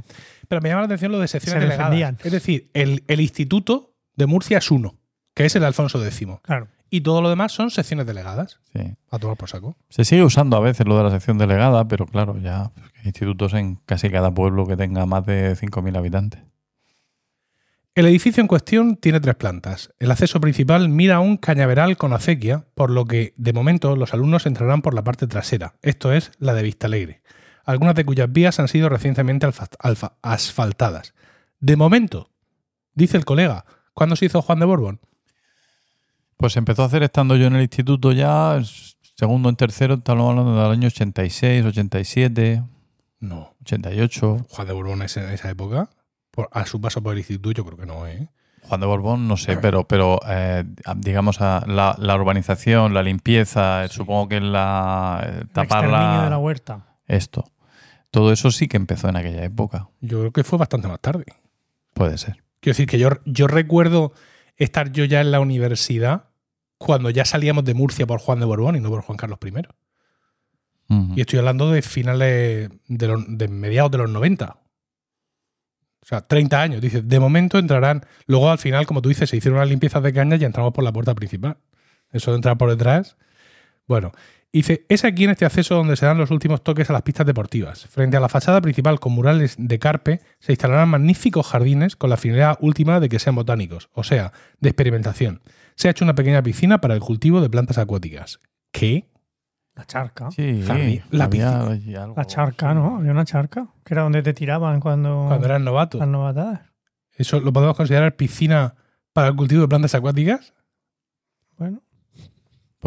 Pero 0.48 0.62
me 0.62 0.70
llama 0.70 0.82
la 0.82 0.86
atención 0.86 1.12
lo 1.12 1.20
de 1.20 1.28
secciones 1.28 1.62
Se 1.62 1.68
delegadas. 1.68 1.92
defendían. 1.92 2.18
Es 2.24 2.32
decir, 2.32 2.70
el, 2.74 3.04
el 3.08 3.20
instituto 3.20 3.96
de 4.16 4.28
Murcia 4.28 4.60
es 4.60 4.72
uno, 4.72 4.96
que 5.38 5.45
es 5.45 5.56
el 5.56 5.63
Alfonso 5.63 6.04
X. 6.04 6.28
Claro. 6.41 6.67
Y 6.89 7.02
todo 7.02 7.21
lo 7.21 7.30
demás 7.30 7.52
son 7.52 7.69
secciones 7.69 8.06
delegadas. 8.08 8.60
Sí. 8.73 8.95
A 9.12 9.19
tomar 9.19 9.38
por 9.38 9.50
saco. 9.50 9.78
Se 9.89 10.04
sigue 10.04 10.23
usando 10.23 10.58
a 10.58 10.62
veces 10.62 10.88
lo 10.88 10.97
de 10.97 11.04
la 11.04 11.12
sección 11.12 11.38
delegada, 11.38 11.88
pero 11.88 12.06
claro, 12.08 12.38
ya 12.39 12.71
pues, 12.73 12.88
hay 12.95 13.06
institutos 13.06 13.54
en 13.54 13.76
casi 13.86 14.10
cada 14.10 14.34
pueblo 14.34 14.65
que 14.65 14.76
tenga 14.78 15.06
más 15.06 15.26
de 15.26 15.56
5.000 15.56 15.95
habitantes. 15.97 16.41
El 17.93 18.06
edificio 18.06 18.41
en 18.41 18.47
cuestión 18.47 18.95
tiene 18.95 19.19
tres 19.19 19.36
plantas. 19.36 19.91
El 20.00 20.12
acceso 20.12 20.39
principal 20.39 20.88
mira 20.89 21.15
a 21.15 21.19
un 21.19 21.38
cañaveral 21.38 21.97
con 21.97 22.13
acequia, 22.13 22.65
por 22.76 22.89
lo 22.91 23.06
que, 23.06 23.34
de 23.38 23.54
momento, 23.54 23.95
los 23.95 24.13
alumnos 24.13 24.45
entrarán 24.45 24.82
por 24.82 24.93
la 24.93 25.04
parte 25.04 25.26
trasera, 25.28 25.76
esto 25.82 26.13
es, 26.13 26.32
la 26.38 26.54
de 26.54 26.63
Vista 26.63 26.88
Alegre, 26.88 27.21
algunas 27.65 27.95
de 27.95 28.06
cuyas 28.06 28.32
vías 28.32 28.60
han 28.60 28.67
sido 28.67 28.88
recientemente 28.89 29.45
alfa- 29.47 29.69
alfa- 29.80 30.13
asfaltadas. 30.21 31.13
De 31.60 31.76
momento, 31.76 32.30
dice 32.93 33.17
el 33.17 33.26
colega, 33.26 33.65
¿cuándo 33.93 34.15
se 34.15 34.26
hizo 34.26 34.41
Juan 34.43 34.60
de 34.60 34.65
Borbón? 34.65 35.00
Pues 36.38 36.56
empezó 36.58 36.84
a 36.84 36.86
hacer 36.86 37.04
estando 37.04 37.36
yo 37.36 37.47
en 37.47 37.56
el 37.56 37.62
instituto 37.63 38.12
ya, 38.12 38.60
segundo 39.15 39.50
en 39.50 39.56
tercero, 39.56 39.95
estamos 39.95 40.30
hablando 40.30 40.56
del 40.62 40.71
año 40.71 40.88
86, 40.88 41.65
87, 41.65 42.63
No. 43.19 43.54
88. 43.62 44.45
Juan 44.50 44.67
de 44.67 44.73
Borbón 44.73 45.02
es 45.02 45.17
en 45.17 45.30
esa 45.30 45.50
época. 45.50 45.89
Por- 46.32 46.50
a 46.52 46.65
su 46.67 46.80
paso 46.80 47.02
por 47.02 47.13
el 47.13 47.19
instituto, 47.19 47.52
yo 47.52 47.65
creo 47.65 47.78
que 47.78 47.86
no, 47.88 48.06
¿eh? 48.06 48.30
Juan 48.62 48.80
de 48.82 48.86
Borbón, 48.86 49.28
no 49.28 49.38
sé, 49.38 49.58
pero, 49.58 49.88
pero 49.88 50.19
eh, 50.28 50.63
digamos, 50.97 51.41
a 51.41 51.63
la, 51.65 51.95
la 51.97 52.15
urbanización, 52.15 52.93
la 52.93 53.02
limpieza, 53.02 53.86
eh, 53.86 53.88
supongo 53.88 54.28
que 54.28 54.41
la 54.41 55.21
eh, 55.26 55.38
El 55.41 55.50
tapar 55.50 55.88
la- 55.88 56.23
de 56.26 56.30
la 56.30 56.38
huerta. 56.38 56.86
esto. 57.08 57.45
Todo 58.12 58.32
eso 58.32 58.52
sí 58.52 58.67
que 58.67 58.78
empezó 58.78 59.10
en 59.10 59.15
aquella 59.15 59.43
época. 59.43 59.89
Yo 60.02 60.19
creo 60.19 60.32
que 60.32 60.43
fue 60.43 60.60
bastante 60.60 60.88
más 60.88 61.00
tarde. 61.00 61.26
Puede 61.93 62.17
ser. 62.17 62.43
Quiero 62.60 62.73
decir 62.73 62.88
que 62.88 63.00
yo, 63.00 63.10
yo 63.26 63.47
recuerdo 63.47 64.12
estar 64.58 64.91
yo 64.91 65.06
ya 65.06 65.22
en 65.22 65.32
la 65.32 65.39
universidad 65.39 66.26
cuando 66.78 67.10
ya 67.10 67.26
salíamos 67.26 67.63
de 67.65 67.74
Murcia 67.74 68.06
por 68.06 68.20
Juan 68.20 68.39
de 68.39 68.46
Borbón 68.46 68.76
y 68.76 68.80
no 68.80 68.89
por 68.89 69.02
Juan 69.02 69.17
Carlos 69.17 69.39
I. 69.43 69.52
Y 71.15 71.22
estoy 71.22 71.39
hablando 71.39 71.70
de 71.72 71.82
finales 71.82 72.70
de, 72.88 73.08
los- 73.08 73.26
de 73.28 73.48
mediados 73.50 73.91
de 73.91 73.98
los 73.98 74.10
90. 74.10 74.58
O 76.02 76.06
sea, 76.06 76.22
30 76.22 76.62
años. 76.62 76.82
Dice, 76.82 77.02
de 77.02 77.20
momento 77.20 77.58
entrarán. 77.60 78.06
Luego 78.26 78.50
al 78.50 78.58
final, 78.58 78.86
como 78.86 79.02
tú 79.02 79.10
dices, 79.10 79.30
se 79.30 79.36
hicieron 79.38 79.58
unas 79.58 79.70
limpiezas 79.70 80.02
de 80.02 80.13
caña 80.13 80.38
y 80.38 80.46
entramos 80.46 80.72
por 80.74 80.84
la 80.84 80.93
puerta 80.93 81.13
principal. 81.13 81.58
Eso 82.12 82.32
de 82.32 82.38
entrar 82.38 82.58
por 82.58 82.70
detrás. 82.70 83.17
Bueno, 83.88 84.13
dice, 84.53 84.86
es 84.89 85.03
aquí 85.05 85.23
en 85.25 85.31
este 85.31 85.45
acceso 85.45 85.75
donde 85.75 85.95
se 85.95 86.05
dan 86.05 86.17
los 86.17 86.31
últimos 86.31 86.63
toques 86.63 86.89
a 86.89 86.93
las 86.93 87.01
pistas 87.03 87.25
deportivas. 87.25 87.86
Frente 87.88 88.17
a 88.17 88.19
la 88.19 88.29
fachada 88.29 88.62
principal 88.62 88.99
con 88.99 89.13
murales 89.13 89.55
de 89.57 89.79
carpe 89.79 90.21
se 90.39 90.53
instalarán 90.53 90.89
magníficos 90.89 91.47
jardines 91.47 91.95
con 91.95 92.10
la 92.10 92.17
finalidad 92.17 92.57
última 92.62 92.99
de 92.99 93.10
que 93.10 93.19
sean 93.19 93.36
botánicos, 93.36 93.89
o 93.93 94.03
sea, 94.03 94.31
de 94.60 94.69
experimentación. 94.69 95.41
Se 95.75 95.88
ha 95.88 95.91
hecho 95.91 96.05
una 96.05 96.15
pequeña 96.15 96.41
piscina 96.41 96.81
para 96.81 96.93
el 96.95 97.01
cultivo 97.01 97.41
de 97.41 97.49
plantas 97.49 97.77
acuáticas. 97.77 98.39
¿Qué? 98.71 99.10
La 99.75 99.86
charca. 99.86 100.31
Sí, 100.31 100.63
Jardín, 100.65 101.03
la 101.12 101.25
había 101.25 101.67
piscina. 101.69 102.03
algo. 102.03 102.15
La 102.17 102.25
charca, 102.25 102.73
¿no? 102.73 102.97
Había 102.97 103.12
una 103.12 103.25
charca. 103.25 103.67
Que 103.86 103.93
era 103.93 104.01
donde 104.01 104.23
te 104.23 104.33
tiraban 104.33 104.79
cuando. 104.79 105.25
Cuando 105.27 105.45
eran 105.45 105.63
novatos. 105.63 105.99
Las 105.99 106.10
novatadas. 106.10 106.62
¿Eso 107.15 107.39
lo 107.39 107.53
podemos 107.53 107.77
considerar 107.77 108.15
piscina 108.15 108.73
para 109.13 109.27
el 109.27 109.36
cultivo 109.36 109.62
de 109.62 109.67
plantas 109.67 109.93
acuáticas? 109.93 110.53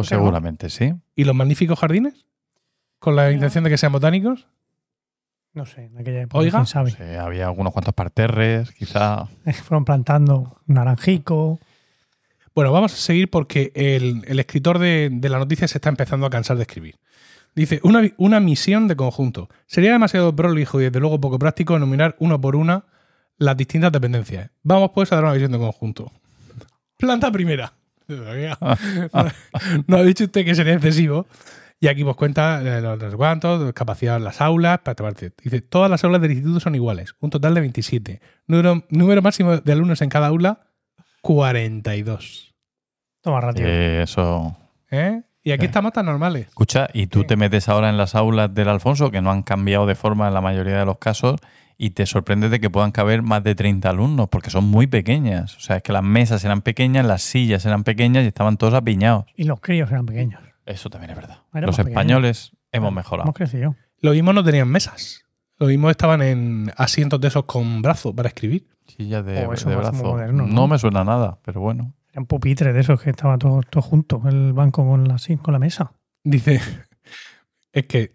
Pues 0.01 0.09
seguramente 0.09 0.71
sí. 0.71 0.95
¿Y 1.15 1.25
los 1.25 1.35
magníficos 1.35 1.79
jardines? 1.79 2.27
¿Con 2.99 3.17
la 3.17 3.31
intención 3.33 3.65
de 3.65 3.71
que 3.71 3.79
sean 3.79 3.93
botánicos? 3.93 4.47
No 5.53 5.67
sé, 5.67 5.87
en 5.87 5.99
aquella 5.99 6.23
época, 6.23 6.39
Oiga. 6.39 6.59
quién 6.59 6.67
sabe. 6.67 6.91
Sí, 6.93 7.03
había 7.19 7.47
algunos 7.47 7.73
cuantos 7.73 7.95
parterres, 7.95 8.71
quizá. 8.73 9.27
Fueron 9.65 9.85
plantando 9.85 10.61
naranjico. 10.67 11.59
Bueno, 12.55 12.73
vamos 12.73 12.93
a 12.93 12.97
seguir 12.97 13.31
porque 13.31 13.73
el, 13.75 14.23
el 14.27 14.39
escritor 14.39 14.79
de, 14.79 15.09
de 15.11 15.29
la 15.29 15.39
noticia 15.39 15.67
se 15.67 15.79
está 15.79 15.89
empezando 15.89 16.27
a 16.27 16.31
cansar 16.31 16.57
de 16.57 16.63
escribir. 16.63 16.99
Dice, 17.55 17.81
una, 17.83 18.03
una 18.17 18.39
misión 18.39 18.87
de 18.87 18.95
conjunto. 18.97 19.49
Sería 19.67 19.93
demasiado 19.93 20.35
prolijo 20.35 20.81
y 20.81 20.85
desde 20.85 21.01
luego 21.01 21.21
poco 21.21 21.39
práctico 21.39 21.77
enumerar 21.77 22.17
uno 22.21 22.41
por 22.41 22.55
una 22.55 22.85
las 23.39 23.57
distintas 23.57 23.91
dependencias. 23.91 24.51
Vamos 24.63 24.91
pues 24.95 25.11
a 25.11 25.17
dar 25.17 25.25
una 25.25 25.33
visión 25.33 25.51
de 25.53 25.59
conjunto. 25.59 26.13
Planta 26.97 27.33
primera. 27.33 27.73
No 29.87 29.97
ha 29.97 30.03
dicho 30.03 30.25
usted 30.25 30.45
que 30.45 30.55
sería 30.55 30.75
excesivo. 30.75 31.27
Y 31.83 31.89
aquí 31.89 32.05
pues 32.05 32.15
cuenta 32.17 32.61
eh, 32.63 32.83
los, 32.83 33.73
capacidad 33.75 34.17
en 34.19 34.25
las 34.25 34.41
aulas. 34.43 34.81
para 34.81 34.95
tomar- 34.95 35.15
Dice, 35.43 35.61
todas 35.63 35.91
las 35.91 36.05
aulas 36.05 36.21
del 36.21 36.33
instituto 36.33 36.61
son 36.61 36.75
iguales. 36.75 37.15
Un 37.21 37.31
total 37.31 37.55
de 37.55 37.61
27. 37.61 38.21
Número, 38.47 38.85
número 38.91 39.23
máximo 39.23 39.57
de 39.57 39.73
alumnos 39.73 40.03
en 40.03 40.11
cada 40.11 40.27
aula, 40.27 40.61
42. 41.23 42.55
Toma 43.23 43.41
ratio. 43.41 43.65
Eh, 43.67 44.03
eso. 44.03 44.57
¿Eh? 44.91 45.23
Y 45.43 45.53
aquí 45.53 45.65
Eh. 45.65 45.69
estamos 45.69 45.93
tan 45.93 46.05
normales. 46.07 46.49
Escucha, 46.49 46.89
y 46.93 47.07
tú 47.07 47.21
Sí. 47.21 47.29
te 47.29 47.37
metes 47.37 47.69
ahora 47.71 47.89
en 47.89 47.97
las 47.97 48.15
aulas 48.15 48.53
del 48.55 48.69
Alfonso, 48.69 49.11
que 49.11 49.23
no 49.23 49.31
han 49.31 49.43
cambiado 49.43 49.87
de 49.87 49.95
forma 49.95 50.29
en 50.29 50.35
la 50.35 50.41
mayoría 50.43 50.79
de 50.79 50.85
los 50.85 50.99
casos, 50.99 51.41
y 51.83 51.93
te 51.93 52.05
sorprendes 52.05 52.51
de 52.51 52.61
que 52.61 52.69
puedan 52.69 52.93
caber 52.93 53.23
más 53.23 53.43
de 53.43 53.55
30 53.55 53.89
alumnos, 53.89 54.29
porque 54.29 54.51
son 54.51 54.65
muy 54.65 54.87
pequeñas. 54.87 55.57
O 55.57 55.61
sea, 55.61 55.77
es 55.77 55.83
que 55.83 55.95
las 55.95 56.03
mesas 56.03 56.45
eran 56.45 56.61
pequeñas, 56.61 57.07
las 57.07 57.23
sillas 57.23 57.65
eran 57.65 57.85
pequeñas 57.85 58.25
y 58.25 58.27
estaban 58.27 58.59
todos 58.59 58.75
apiñados. 58.75 59.25
Y 59.35 59.45
los 59.45 59.61
críos 59.61 59.91
eran 59.91 60.05
pequeños. 60.05 60.43
Eso 60.67 60.91
también 60.91 61.13
es 61.13 61.17
verdad. 61.17 61.39
Éramos 61.55 61.69
los 61.69 61.77
pequeños. 61.79 61.91
españoles 61.93 62.53
hemos 62.71 62.93
mejorado. 62.93 63.25
Hemos 63.25 63.35
crecido. 63.35 63.77
Lo 64.03 64.11
mismo 64.11 64.35
no 64.35 64.45
tenían 64.45 64.69
mesas. 64.69 65.25
Lo 65.57 65.69
mismo 65.69 65.89
estaban 65.89 66.21
en 66.21 66.71
asientos 66.77 67.19
de 67.19 67.29
esos 67.29 67.45
con 67.45 67.81
brazo 67.81 68.15
para 68.15 68.29
escribir. 68.29 68.67
Sillas 68.87 69.25
de, 69.25 69.47
Oh, 69.47 69.55
eso 69.55 69.71
de 69.71 69.77
más 69.77 69.89
brazo. 69.89 70.05
moderno, 70.05 70.47
¿no? 70.47 70.53
¿no? 70.53 70.69
me 70.69 70.79
suena 70.79 71.03
nada, 71.03 71.39
pero 71.43 71.63
bueno. 71.63 71.95
Eran 72.13 72.27
pupitres 72.27 72.75
de 72.75 72.81
esos 72.81 73.01
que 73.01 73.09
estaban 73.09 73.39
todos 73.39 73.65
todos 73.71 73.87
juntos, 73.87 74.21
el 74.27 74.53
banco 74.53 74.87
con 74.87 75.09
la, 75.09 75.17
sí, 75.17 75.39
con 75.39 75.53
la 75.53 75.59
mesa. 75.59 75.93
Dice, 76.25 76.61
es 77.73 77.87
que, 77.87 78.13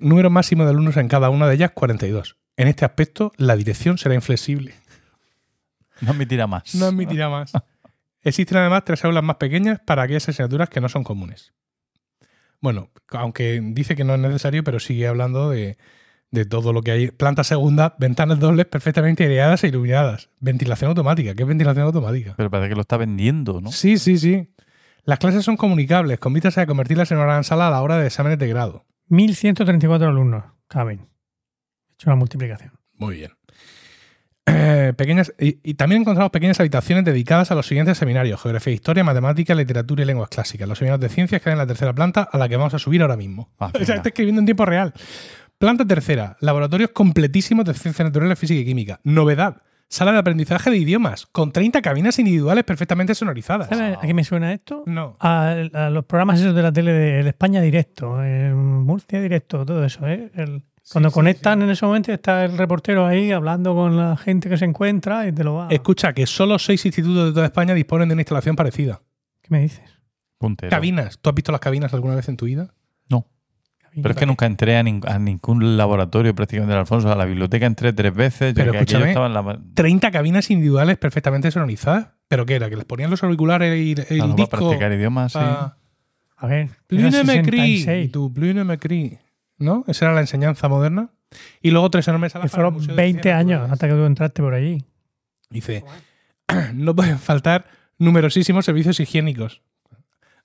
número 0.00 0.30
máximo 0.30 0.64
de 0.64 0.70
alumnos 0.70 0.96
en 0.96 1.06
cada 1.06 1.30
una 1.30 1.46
de 1.46 1.54
ellas, 1.54 1.70
42. 1.72 2.38
En 2.56 2.68
este 2.68 2.84
aspecto, 2.84 3.32
la 3.36 3.56
dirección 3.56 3.98
será 3.98 4.14
inflexible. 4.14 4.74
No 6.00 6.12
admitirá 6.12 6.46
más. 6.46 6.74
No 6.74 6.86
admitirá 6.86 7.28
más. 7.28 7.52
Existen 8.22 8.58
además 8.58 8.84
tres 8.84 9.04
aulas 9.04 9.22
más 9.22 9.36
pequeñas 9.36 9.80
para 9.84 10.02
aquellas 10.02 10.28
asignaturas 10.28 10.68
que 10.68 10.80
no 10.80 10.88
son 10.88 11.04
comunes. 11.04 11.52
Bueno, 12.60 12.90
aunque 13.10 13.60
dice 13.62 13.94
que 13.94 14.04
no 14.04 14.14
es 14.14 14.20
necesario, 14.20 14.64
pero 14.64 14.80
sigue 14.80 15.06
hablando 15.06 15.50
de, 15.50 15.76
de 16.30 16.44
todo 16.46 16.72
lo 16.72 16.82
que 16.82 16.92
hay. 16.92 17.10
Planta 17.10 17.44
segunda, 17.44 17.94
ventanas 17.98 18.40
dobles 18.40 18.66
perfectamente 18.66 19.24
aireadas 19.24 19.64
e 19.64 19.68
iluminadas. 19.68 20.30
Ventilación 20.40 20.88
automática. 20.88 21.34
¿Qué 21.34 21.42
es 21.42 21.48
ventilación 21.48 21.84
automática? 21.84 22.34
Pero 22.36 22.50
parece 22.50 22.70
que 22.70 22.74
lo 22.74 22.80
está 22.80 22.96
vendiendo, 22.96 23.60
¿no? 23.60 23.70
Sí, 23.70 23.98
sí, 23.98 24.16
sí. 24.16 24.50
Las 25.04 25.18
clases 25.18 25.44
son 25.44 25.58
comunicables, 25.58 26.18
con 26.18 26.32
vistas 26.32 26.56
a 26.56 26.66
convertirlas 26.66 27.10
en 27.10 27.18
una 27.18 27.26
gran 27.26 27.44
sala 27.44 27.68
a 27.68 27.70
la 27.70 27.82
hora 27.82 27.98
de 27.98 28.06
exámenes 28.06 28.38
de 28.38 28.48
grado. 28.48 28.86
1.134 29.10 30.08
alumnos 30.08 30.44
caben. 30.66 31.06
He 31.94 32.02
hecho 32.02 32.10
una 32.10 32.16
multiplicación. 32.16 32.72
Muy 32.96 33.16
bien. 33.16 33.32
Eh, 34.46 34.92
pequeñas, 34.96 35.32
y, 35.40 35.58
y 35.62 35.74
también 35.74 36.02
encontramos 36.02 36.30
pequeñas 36.30 36.60
habitaciones 36.60 37.04
dedicadas 37.04 37.50
a 37.50 37.54
los 37.54 37.66
siguientes 37.66 37.96
seminarios: 37.96 38.40
Geografía, 38.42 38.74
Historia, 38.74 39.02
Matemática, 39.02 39.54
Literatura 39.54 40.02
y 40.02 40.06
Lenguas 40.06 40.28
Clásicas. 40.28 40.68
Los 40.68 40.78
seminarios 40.78 41.00
de 41.00 41.08
ciencias 41.14 41.40
quedan 41.40 41.54
en 41.54 41.58
la 41.60 41.66
tercera 41.66 41.94
planta 41.94 42.28
a 42.30 42.36
la 42.36 42.46
que 42.48 42.56
vamos 42.56 42.74
a 42.74 42.78
subir 42.78 43.00
ahora 43.00 43.16
mismo. 43.16 43.50
Ah, 43.58 43.70
o 43.80 43.84
sea, 43.84 43.96
está 43.96 44.10
escribiendo 44.10 44.40
en 44.40 44.44
tiempo 44.46 44.66
real. 44.66 44.92
Planta 45.56 45.86
tercera: 45.86 46.36
Laboratorios 46.40 46.90
completísimos 46.90 47.64
de 47.64 47.72
ciencias 47.72 48.06
naturales, 48.06 48.38
física 48.38 48.60
y 48.60 48.66
química. 48.66 49.00
Novedad: 49.02 49.62
Sala 49.88 50.12
de 50.12 50.18
aprendizaje 50.18 50.70
de 50.70 50.76
idiomas, 50.76 51.24
con 51.26 51.50
30 51.50 51.80
cabinas 51.80 52.18
individuales 52.18 52.64
perfectamente 52.64 53.14
sonorizadas. 53.14 53.68
¿Sabes 53.70 53.96
a 53.96 54.00
qué 54.02 54.12
me 54.12 54.24
suena 54.24 54.52
esto? 54.52 54.82
No. 54.84 55.16
A, 55.20 55.52
a 55.72 55.88
los 55.90 56.04
programas 56.04 56.40
esos 56.40 56.54
de 56.54 56.62
la 56.62 56.72
tele 56.72 56.92
de 56.92 57.26
España 57.28 57.62
Directo, 57.62 58.22
el 58.22 58.54
Murcia 58.54 59.22
Directo, 59.22 59.64
todo 59.64 59.82
eso. 59.86 60.06
¿eh? 60.06 60.30
El- 60.34 60.64
cuando 60.92 61.10
sí, 61.10 61.14
conectan 61.14 61.62
en 61.62 61.70
ese 61.70 61.84
momento 61.86 62.12
está 62.12 62.44
el 62.44 62.58
reportero 62.58 63.06
ahí 63.06 63.32
hablando 63.32 63.74
con 63.74 63.96
la 63.96 64.16
gente 64.16 64.48
que 64.48 64.56
se 64.58 64.64
encuentra 64.64 65.26
y 65.26 65.32
te 65.32 65.42
lo 65.44 65.54
va. 65.54 65.68
Escucha 65.70 66.12
que 66.12 66.26
solo 66.26 66.58
seis 66.58 66.84
institutos 66.84 67.26
de 67.26 67.32
toda 67.32 67.46
España 67.46 67.74
disponen 67.74 68.08
de 68.08 68.12
una 68.14 68.22
instalación 68.22 68.54
parecida. 68.56 69.00
¿Qué 69.42 69.48
me 69.50 69.60
dices? 69.60 69.84
Puntero. 70.38 70.70
Cabinas. 70.70 71.18
¿Tú 71.18 71.30
has 71.30 71.34
visto 71.34 71.52
las 71.52 71.60
cabinas 71.60 71.92
alguna 71.94 72.14
vez 72.14 72.28
en 72.28 72.36
tu 72.36 72.44
vida? 72.46 72.74
No. 73.08 73.26
Pero 73.94 74.10
es 74.10 74.16
que 74.16 74.26
nunca 74.26 74.44
entré 74.46 74.76
a, 74.76 74.82
nin- 74.82 75.06
a 75.08 75.18
ningún 75.18 75.76
laboratorio 75.76 76.34
prácticamente 76.34 76.72
del 76.72 76.80
Alfonso. 76.80 77.10
A 77.10 77.14
la 77.16 77.24
biblioteca 77.24 77.64
entré 77.66 77.92
tres 77.92 78.12
veces. 78.14 78.52
Pero 78.54 78.72
escúchame, 78.72 79.08
estaba 79.08 79.26
en 79.26 79.34
la, 79.34 79.60
30 79.74 80.10
cabinas 80.10 80.50
individuales 80.50 80.98
perfectamente 80.98 81.50
sonorizadas. 81.50 82.08
¿Pero 82.28 82.44
qué 82.44 82.56
era? 82.56 82.68
¿Que 82.68 82.76
les 82.76 82.84
ponían 82.84 83.10
los 83.10 83.22
auriculares 83.22 83.78
y 83.78 83.92
el, 83.92 84.06
el 84.10 84.18
la 84.18 84.24
para 84.24 84.34
disco? 84.34 84.56
practicar 84.58 84.92
idiomas, 84.92 85.32
sí. 85.32 85.38
A 85.38 86.46
ver, 86.46 86.70
Plus 86.88 87.00
era 87.00 87.10
ne 87.10 87.24
me 87.24 87.42
crie, 87.42 87.60
66, 87.78 88.12
tu 88.12 88.32
plus 88.34 88.54
ne 88.54 88.64
me 88.64 88.78
crie. 88.78 89.20
¿No? 89.58 89.84
Esa 89.86 90.06
era 90.06 90.14
la 90.14 90.20
enseñanza 90.20 90.68
moderna. 90.68 91.10
Y 91.62 91.70
luego 91.70 91.90
tres 91.90 92.06
enormes 92.08 92.32
salas 92.32 92.50
que 92.50 92.56
para 92.56 92.68
el 92.68 92.72
fueron 92.72 92.80
Museo 92.80 92.94
de 92.94 93.02
20 93.02 93.22
Ciencias 93.22 93.38
años 93.40 93.70
hasta 93.70 93.88
que 93.88 93.94
tú 93.94 94.04
entraste 94.04 94.42
por 94.42 94.54
allí. 94.54 94.84
Dice, 95.50 95.84
no 96.74 96.94
pueden 96.94 97.18
faltar 97.18 97.66
numerosísimos 97.98 98.64
servicios 98.64 98.98
higiénicos, 99.00 99.62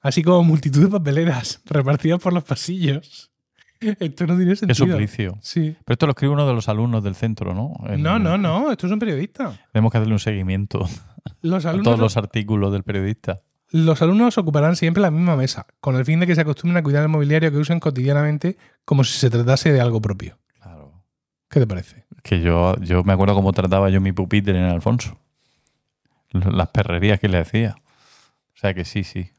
así 0.01 0.23
como 0.23 0.43
multitud 0.43 0.83
de 0.83 0.87
papeleras 0.89 1.61
repartidas 1.65 2.19
por 2.19 2.33
los 2.33 2.43
pasillos. 2.43 3.31
Esto 3.81 4.27
no 4.27 4.35
tiene 4.35 4.55
sentido. 4.57 4.87
suplicio. 4.87 5.37
Sí. 5.41 5.75
Pero 5.85 5.93
esto 5.93 6.05
lo 6.05 6.11
escribe 6.11 6.33
uno 6.33 6.45
de 6.45 6.53
los 6.53 6.67
alumnos 6.67 7.01
del 7.01 7.15
centro, 7.15 7.53
¿no? 7.53 7.73
En- 7.87 8.03
No, 8.03 8.19
no, 8.19 8.37
no. 8.37 8.71
Esto 8.71 8.87
es 8.87 8.91
un 8.93 8.99
periodista. 8.99 9.57
Tenemos 9.71 9.91
que 9.91 9.97
hacerle 9.99 10.13
un 10.15 10.19
seguimiento 10.19 10.85
Los 11.41 11.65
a 11.65 11.71
todos 11.81 11.97
los 11.97 12.17
artículos 12.17 12.73
del 12.73 12.83
periodista. 12.83 13.39
Los 13.71 14.01
alumnos 14.01 14.37
ocuparán 14.37 14.75
siempre 14.75 15.01
la 15.01 15.11
misma 15.11 15.35
mesa, 15.35 15.67
con 15.79 15.95
el 15.95 16.05
fin 16.05 16.19
de 16.19 16.27
que 16.27 16.35
se 16.35 16.41
acostumbren 16.41 16.77
a 16.77 16.83
cuidar 16.83 17.03
el 17.03 17.09
mobiliario 17.09 17.51
que 17.51 17.57
usen 17.57 17.79
cotidianamente 17.79 18.57
como 18.85 19.03
si 19.03 19.17
se 19.17 19.29
tratase 19.29 19.71
de 19.71 19.81
algo 19.81 20.01
propio. 20.01 20.39
Claro. 20.61 21.03
¿Qué 21.49 21.59
te 21.59 21.67
parece? 21.67 22.05
Que 22.23 22.41
yo, 22.41 22.75
yo 22.79 23.03
me 23.03 23.13
acuerdo 23.13 23.35
cómo 23.35 23.53
trataba 23.53 23.89
yo 23.89 24.01
mi 24.01 24.11
pupitre 24.11 24.57
en 24.57 24.65
Alfonso. 24.65 25.19
Las 26.31 26.69
perrerías 26.69 27.19
que 27.19 27.27
le 27.27 27.39
hacía. 27.39 27.75
O 28.55 28.57
sea 28.59 28.73
que 28.73 28.85
sí, 28.85 29.03
sí. 29.03 29.31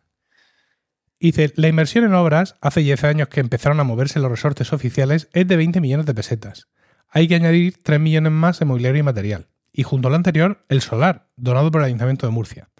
Dice, 1.20 1.52
la 1.56 1.68
inversión 1.68 2.04
en 2.04 2.14
obras, 2.14 2.56
hace 2.62 2.80
10 2.80 3.04
años 3.04 3.28
que 3.28 3.40
empezaron 3.40 3.78
a 3.78 3.84
moverse 3.84 4.20
los 4.20 4.30
resortes 4.30 4.72
oficiales, 4.72 5.28
es 5.34 5.46
de 5.46 5.56
20 5.56 5.80
millones 5.80 6.06
de 6.06 6.14
pesetas. 6.14 6.68
Hay 7.10 7.28
que 7.28 7.34
añadir 7.34 7.76
3 7.82 8.00
millones 8.00 8.32
más 8.32 8.58
de 8.58 8.64
mobiliario 8.64 9.00
y 9.00 9.02
material. 9.02 9.48
Y 9.72 9.82
junto 9.82 10.08
a 10.08 10.10
lo 10.10 10.16
anterior, 10.16 10.64
el 10.68 10.80
solar, 10.80 11.28
donado 11.36 11.70
por 11.70 11.82
el 11.82 11.88
Ayuntamiento 11.88 12.26
de 12.26 12.32
Murcia. 12.32 12.70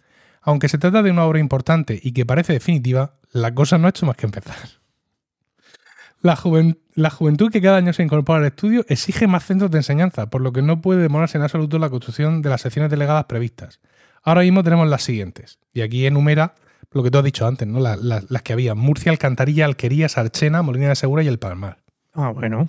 Aunque 0.43 0.69
se 0.69 0.79
trata 0.79 1.03
de 1.03 1.11
una 1.11 1.25
obra 1.25 1.39
importante 1.39 1.99
y 2.03 2.13
que 2.13 2.25
parece 2.27 2.53
definitiva, 2.53 3.15
la 3.33 3.55
cosa 3.55 3.79
no 3.79 3.87
ha 3.87 3.91
hecho 3.91 4.07
más 4.07 4.17
que 4.17 4.27
empezar. 4.27 4.57
La, 6.23 6.37
juven- 6.37 6.79
la 6.95 7.11
juventud 7.11 7.51
que 7.51 7.63
cada 7.63 7.79
año 7.79 7.93
se 7.93 8.03
incorpora 8.03 8.41
al 8.41 8.47
estudio 8.47 8.85
exige 8.89 9.27
más 9.27 9.45
centros 9.45 9.71
de 9.71 9.79
enseñanza, 9.79 10.29
por 10.29 10.43
lo 10.43 10.53
que 10.53 10.61
no 10.63 10.81
puede 10.83 11.01
demorarse 11.01 11.39
en 11.39 11.45
absoluto 11.45 11.79
la 11.79 11.89
construcción 11.89 12.43
de 12.43 12.51
las 12.51 12.61
secciones 12.61 12.91
delegadas 12.91 13.25
previstas. 13.25 13.81
Ahora 14.23 14.43
mismo 14.43 14.63
tenemos 14.63 14.87
las 14.89 15.03
siguientes. 15.03 15.59
Y 15.73 15.81
aquí 15.81 16.05
enumera 16.05 16.55
lo 16.93 17.03
que 17.03 17.11
tú 17.11 17.19
has 17.19 17.25
dicho 17.25 17.47
antes, 17.47 17.67
¿no? 17.67 17.81
La- 17.81 17.97
la- 17.97 18.23
las 18.29 18.43
que 18.43 18.53
había. 18.53 18.75
Murcia, 18.75 19.11
Alcantarilla, 19.13 19.65
Alquería, 19.65 20.09
Sarchena, 20.11 20.61
Molina 20.63 20.89
de 20.89 20.97
Segura 20.97 21.23
y 21.23 21.29
El 21.29 21.39
Palmar. 21.39 21.79
Ah, 22.13 22.31
bueno. 22.31 22.69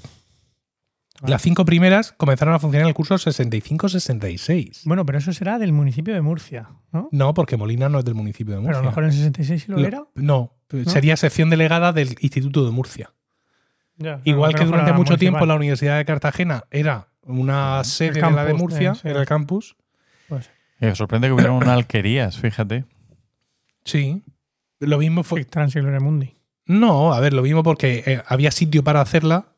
Las 1.27 1.41
cinco 1.41 1.65
primeras 1.65 2.11
comenzaron 2.13 2.53
a 2.53 2.59
funcionar 2.59 2.83
en 2.83 2.87
el 2.89 2.93
curso 2.95 3.15
65-66. 3.15 4.81
Bueno, 4.85 5.05
pero 5.05 5.17
eso 5.19 5.31
será 5.33 5.59
del 5.59 5.71
municipio 5.73 6.13
de 6.13 6.21
Murcia, 6.21 6.69
¿no? 6.91 7.09
No, 7.11 7.33
porque 7.33 7.57
Molina 7.57 7.89
no 7.89 7.99
es 7.99 8.05
del 8.05 8.15
municipio 8.15 8.55
de 8.55 8.61
Pero 8.61 8.63
Murcia. 8.67 8.79
a 8.79 8.83
lo 8.83 8.89
mejor 8.89 9.03
en 9.05 9.11
66 9.11 9.63
sí 9.63 9.71
lo, 9.71 9.77
Lo- 9.77 9.87
era. 9.87 10.03
No, 10.15 10.53
sería 10.87 11.15
sección 11.17 11.49
delegada 11.49 11.93
del 11.93 12.15
Instituto 12.21 12.65
de 12.65 12.71
Murcia. 12.71 13.11
Ya, 13.97 14.19
Igual 14.23 14.51
pero 14.53 14.63
que 14.63 14.65
durante 14.65 14.91
mucho 14.93 14.97
municipal. 15.11 15.19
tiempo 15.19 15.45
la 15.45 15.55
Universidad 15.55 15.97
de 15.97 16.05
Cartagena 16.05 16.63
era 16.71 17.07
una 17.23 17.83
sede 17.83 18.13
de 18.13 18.21
la 18.21 18.29
de 18.29 18.35
campus, 18.51 18.59
Murcia, 18.59 18.91
eh, 18.91 18.95
sí. 18.95 19.07
era 19.07 19.19
el 19.21 19.27
campus. 19.27 19.75
Pues, 20.27 20.49
Me 20.79 20.95
sorprende 20.95 21.27
que 21.27 21.33
hubiera 21.33 21.51
una 21.51 21.73
alquerías, 21.73 22.37
fíjate. 22.39 22.85
Sí. 23.85 24.23
Lo 24.79 24.97
mismo 24.97 25.21
fue. 25.23 25.45
Mundi. 25.99 26.35
No, 26.65 27.13
a 27.13 27.19
ver, 27.19 27.33
lo 27.33 27.43
mismo 27.43 27.61
porque 27.61 28.03
eh, 28.07 28.23
había 28.27 28.49
sitio 28.49 28.83
para 28.83 29.01
hacerla 29.01 29.45
eh, 29.45 29.50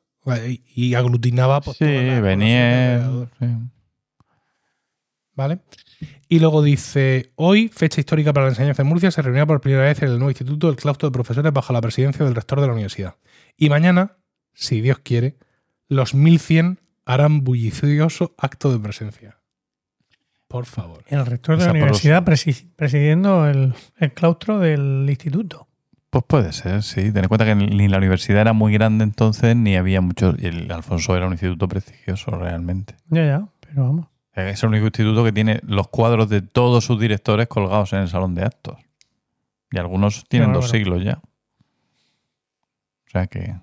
y 0.76 0.94
aglutinaba. 0.96 1.62
Pues, 1.62 1.78
sí, 1.78 1.86
venía. 1.86 3.28
sí. 3.40 3.46
¿Vale? 5.36 5.60
Y 6.28 6.40
luego 6.40 6.62
dice: 6.62 7.32
Hoy, 7.36 7.68
fecha 7.70 8.00
histórica 8.00 8.34
para 8.34 8.46
la 8.46 8.52
enseñanza 8.52 8.82
en 8.84 8.88
Murcia, 8.88 9.12
se 9.12 9.22
reunirá 9.22 9.46
por 9.46 9.62
primera 9.62 9.84
vez 9.84 10.02
en 10.02 10.10
el 10.10 10.16
nuevo 10.20 10.30
instituto 10.30 10.70
el 10.70 10.76
claustro 10.76 11.10
de 11.10 11.14
profesores 11.14 11.52
bajo 11.52 11.74
la 11.74 11.82
presidencia 11.82 12.24
del 12.26 12.36
rector 12.36 12.62
de 12.62 12.68
la 12.68 12.74
universidad. 12.74 13.16
Y 13.58 13.70
mañana, 13.70 14.18
si 14.54 14.82
Dios 14.82 15.00
quiere, 15.00 15.38
los 15.88 16.14
1100 16.14 16.80
harán 17.06 17.44
bullicioso 17.44 18.34
acto 18.38 18.72
de 18.72 18.80
presencia. 18.80 19.38
Por 20.48 20.66
favor. 20.68 21.04
El 21.08 21.26
rector 21.26 21.58
de 21.58 21.64
Esa 21.64 21.74
la 21.74 21.80
universidad 21.80 22.24
presi- 22.24 22.68
presidiendo 22.76 23.48
el, 23.48 23.74
el 23.98 24.14
claustro 24.14 24.60
del 24.60 25.06
instituto. 25.10 25.68
Pues 26.14 26.26
puede 26.28 26.54
ser, 26.54 26.84
sí. 26.84 27.12
Ten 27.12 27.24
en 27.24 27.28
cuenta 27.28 27.44
que 27.44 27.56
ni 27.56 27.88
la 27.88 27.98
universidad 27.98 28.42
era 28.42 28.54
muy 28.54 28.72
grande 28.72 29.04
entonces, 29.04 29.56
ni 29.56 29.76
había 29.76 30.00
muchos. 30.00 30.36
y 30.40 30.46
El 30.46 30.72
Alfonso 30.72 31.18
era 31.18 31.26
un 31.26 31.32
instituto 31.32 31.68
prestigioso 31.68 32.30
realmente. 32.30 32.96
Ya, 33.10 33.26
ya, 33.26 33.48
pero 33.62 33.84
vamos. 33.86 34.08
Es 34.36 34.62
el 34.62 34.70
único 34.70 34.86
instituto 34.86 35.24
que 35.24 35.32
tiene 35.32 35.60
los 35.64 35.88
cuadros 35.88 36.30
de 36.30 36.44
todos 36.44 36.86
sus 36.86 37.00
directores 37.00 37.48
colgados 37.48 37.94
en 37.94 38.02
el 38.02 38.10
salón 38.10 38.36
de 38.36 38.44
actos. 38.44 38.78
Y 39.72 39.80
algunos 39.80 40.24
tienen 40.30 40.54
dos 40.54 40.70
siglos 40.70 41.04
ya. 41.04 41.20
O 43.08 43.10
sea 43.12 43.26
que. 43.26 43.56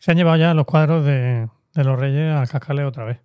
Se 0.00 0.10
han 0.10 0.16
llevado 0.16 0.36
ya 0.38 0.52
los 0.52 0.66
cuadros 0.66 1.04
de, 1.04 1.48
de 1.74 1.84
los 1.84 1.96
reyes 1.96 2.32
al 2.34 2.48
cascale 2.48 2.82
otra 2.84 3.04
vez. 3.04 3.20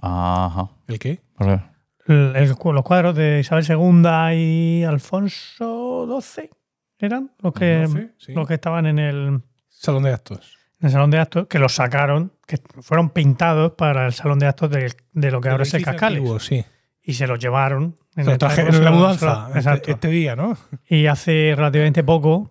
Ajá. 0.00 0.70
¿El 0.86 1.00
qué? 1.00 1.20
Pues, 1.36 1.60
El- 2.06 2.36
el- 2.36 2.48
los 2.48 2.82
cuadros 2.84 3.16
de 3.16 3.40
Isabel 3.40 3.64
II 3.68 4.36
y 4.36 4.84
Alfonso 4.84 6.20
XII 6.20 6.50
eran 6.98 7.32
los 7.40 7.52
que, 7.52 8.08
sí. 8.18 8.32
los 8.32 8.46
que 8.46 8.54
estaban 8.54 8.86
en 8.86 8.98
el, 8.98 9.42
Salón 9.68 10.02
de 10.02 10.12
actos. 10.12 10.56
en 10.80 10.86
el 10.86 10.92
salón 10.92 11.10
de 11.10 11.18
actos, 11.18 11.46
que 11.48 11.58
los 11.58 11.74
sacaron, 11.74 12.32
que 12.46 12.58
fueron 12.80 13.10
pintados 13.10 13.72
para 13.72 14.06
el 14.06 14.12
salón 14.12 14.38
de 14.38 14.46
actos 14.46 14.70
de, 14.70 14.94
de 15.12 15.30
lo 15.30 15.40
que 15.40 15.50
ahora 15.50 15.64
es 15.64 15.74
el 15.74 15.78
edificio 15.78 15.92
cascale. 15.92 16.16
antiguo, 16.16 16.40
sí. 16.40 16.64
Y 17.02 17.14
se 17.14 17.26
los 17.26 17.38
llevaron. 17.38 17.98
Se 18.14 18.38
trajeron 18.38 18.74
en 18.74 18.84
la 18.84 18.90
mudanza. 18.90 19.50
Este, 19.54 19.92
este 19.92 20.08
día, 20.08 20.34
¿no? 20.34 20.56
Y 20.88 21.06
hace 21.06 21.52
relativamente 21.54 22.02
poco 22.02 22.50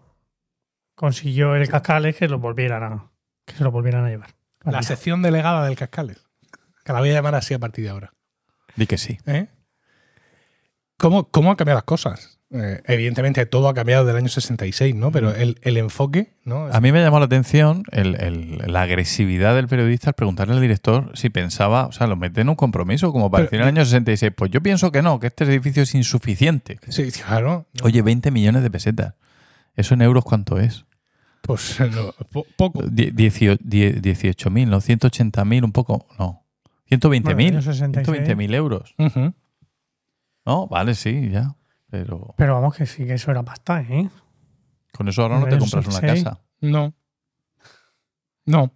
consiguió 0.93 1.55
el 1.55 1.67
Cascales 1.67 2.15
que 2.15 2.27
los 2.27 2.39
volvieran 2.39 2.83
a, 2.83 3.11
que 3.45 3.55
se 3.55 3.63
los 3.63 3.73
volvieran 3.73 4.05
a 4.05 4.09
llevar. 4.09 4.29
La 4.63 4.81
sección 4.81 5.21
delegada 5.21 5.65
del 5.65 5.75
Cascales. 5.75 6.25
Que 6.83 6.93
la 6.93 6.99
voy 6.99 7.09
a 7.09 7.13
llamar 7.13 7.35
así 7.35 7.53
a 7.53 7.59
partir 7.59 7.83
de 7.83 7.89
ahora. 7.89 8.13
di 8.75 8.87
que 8.87 8.97
sí. 8.97 9.17
¿Eh? 9.25 9.47
¿Cómo, 10.97 11.29
¿Cómo 11.29 11.49
han 11.49 11.55
cambiado 11.55 11.77
las 11.77 11.83
cosas? 11.83 12.34
Eh, 12.51 12.79
evidentemente 12.85 13.45
todo 13.47 13.67
ha 13.67 13.73
cambiado 13.73 14.05
del 14.05 14.15
año 14.15 14.27
66, 14.29 14.93
¿no? 14.95 15.11
Pero 15.11 15.33
el, 15.33 15.57
el 15.63 15.77
enfoque, 15.77 16.33
¿no? 16.45 16.67
A 16.67 16.79
mí 16.79 16.91
me 16.91 17.01
llamó 17.01 17.17
la 17.19 17.25
atención 17.25 17.83
el- 17.91 18.15
el- 18.21 18.57
la 18.71 18.83
agresividad 18.83 19.55
del 19.55 19.67
periodista 19.67 20.11
al 20.11 20.13
preguntarle 20.13 20.53
al 20.53 20.61
director 20.61 21.11
si 21.15 21.29
pensaba, 21.29 21.87
o 21.87 21.91
sea, 21.91 22.05
lo 22.05 22.15
mete 22.15 22.41
en 22.41 22.49
un 22.49 22.55
compromiso, 22.55 23.11
como 23.11 23.31
para 23.31 23.45
Pero- 23.45 23.49
decir 23.51 23.61
en 23.61 23.67
el 23.67 23.75
año 23.79 23.85
66. 23.85 24.31
Pues 24.37 24.51
yo 24.51 24.61
pienso 24.61 24.91
que 24.91 25.01
no, 25.01 25.19
que 25.19 25.27
este 25.27 25.43
edificio 25.45 25.81
es 25.83 25.95
insuficiente. 25.95 26.79
Sí, 26.89 27.11
claro. 27.11 27.65
Oye, 27.83 28.01
20 28.03 28.29
millones 28.29 28.61
de 28.61 28.69
pesetas. 28.71 29.15
¿Eso 29.75 29.95
en 29.95 30.03
euros 30.03 30.23
cuánto 30.23 30.59
es? 30.59 30.85
Pues 31.41 31.79
no, 31.91 32.13
po- 32.31 32.45
poco. 32.55 32.83
Die- 32.83 33.11
diecio- 33.11 33.57
die- 33.59 33.99
18.000, 34.01 34.67
¿no? 34.69 34.81
180.000, 34.81 35.63
un 35.63 35.71
poco, 35.71 36.07
no. 36.19 36.43
120.000. 36.91 37.33
Bueno, 37.33 37.57
año 37.57 37.61
66. 37.63 38.07
120.000 38.27 38.53
euros. 38.53 38.93
Ujú. 38.99 39.33
No, 40.45 40.67
vale, 40.67 40.93
sí, 40.93 41.29
ya. 41.31 41.55
Pero 42.03 42.33
Pero 42.37 42.53
vamos, 42.55 42.75
que 42.75 42.85
sí 42.85 43.05
que 43.05 43.13
eso 43.13 43.31
era 43.31 43.43
pasta, 43.43 43.81
¿eh? 43.81 44.09
con 44.91 45.07
eso 45.09 45.23
ahora 45.23 45.39
no 45.39 45.45
te 45.47 45.57
compras 45.57 45.85
una 45.85 45.95
66. 45.95 46.23
casa. 46.23 46.41
No. 46.61 46.93
No. 48.45 48.73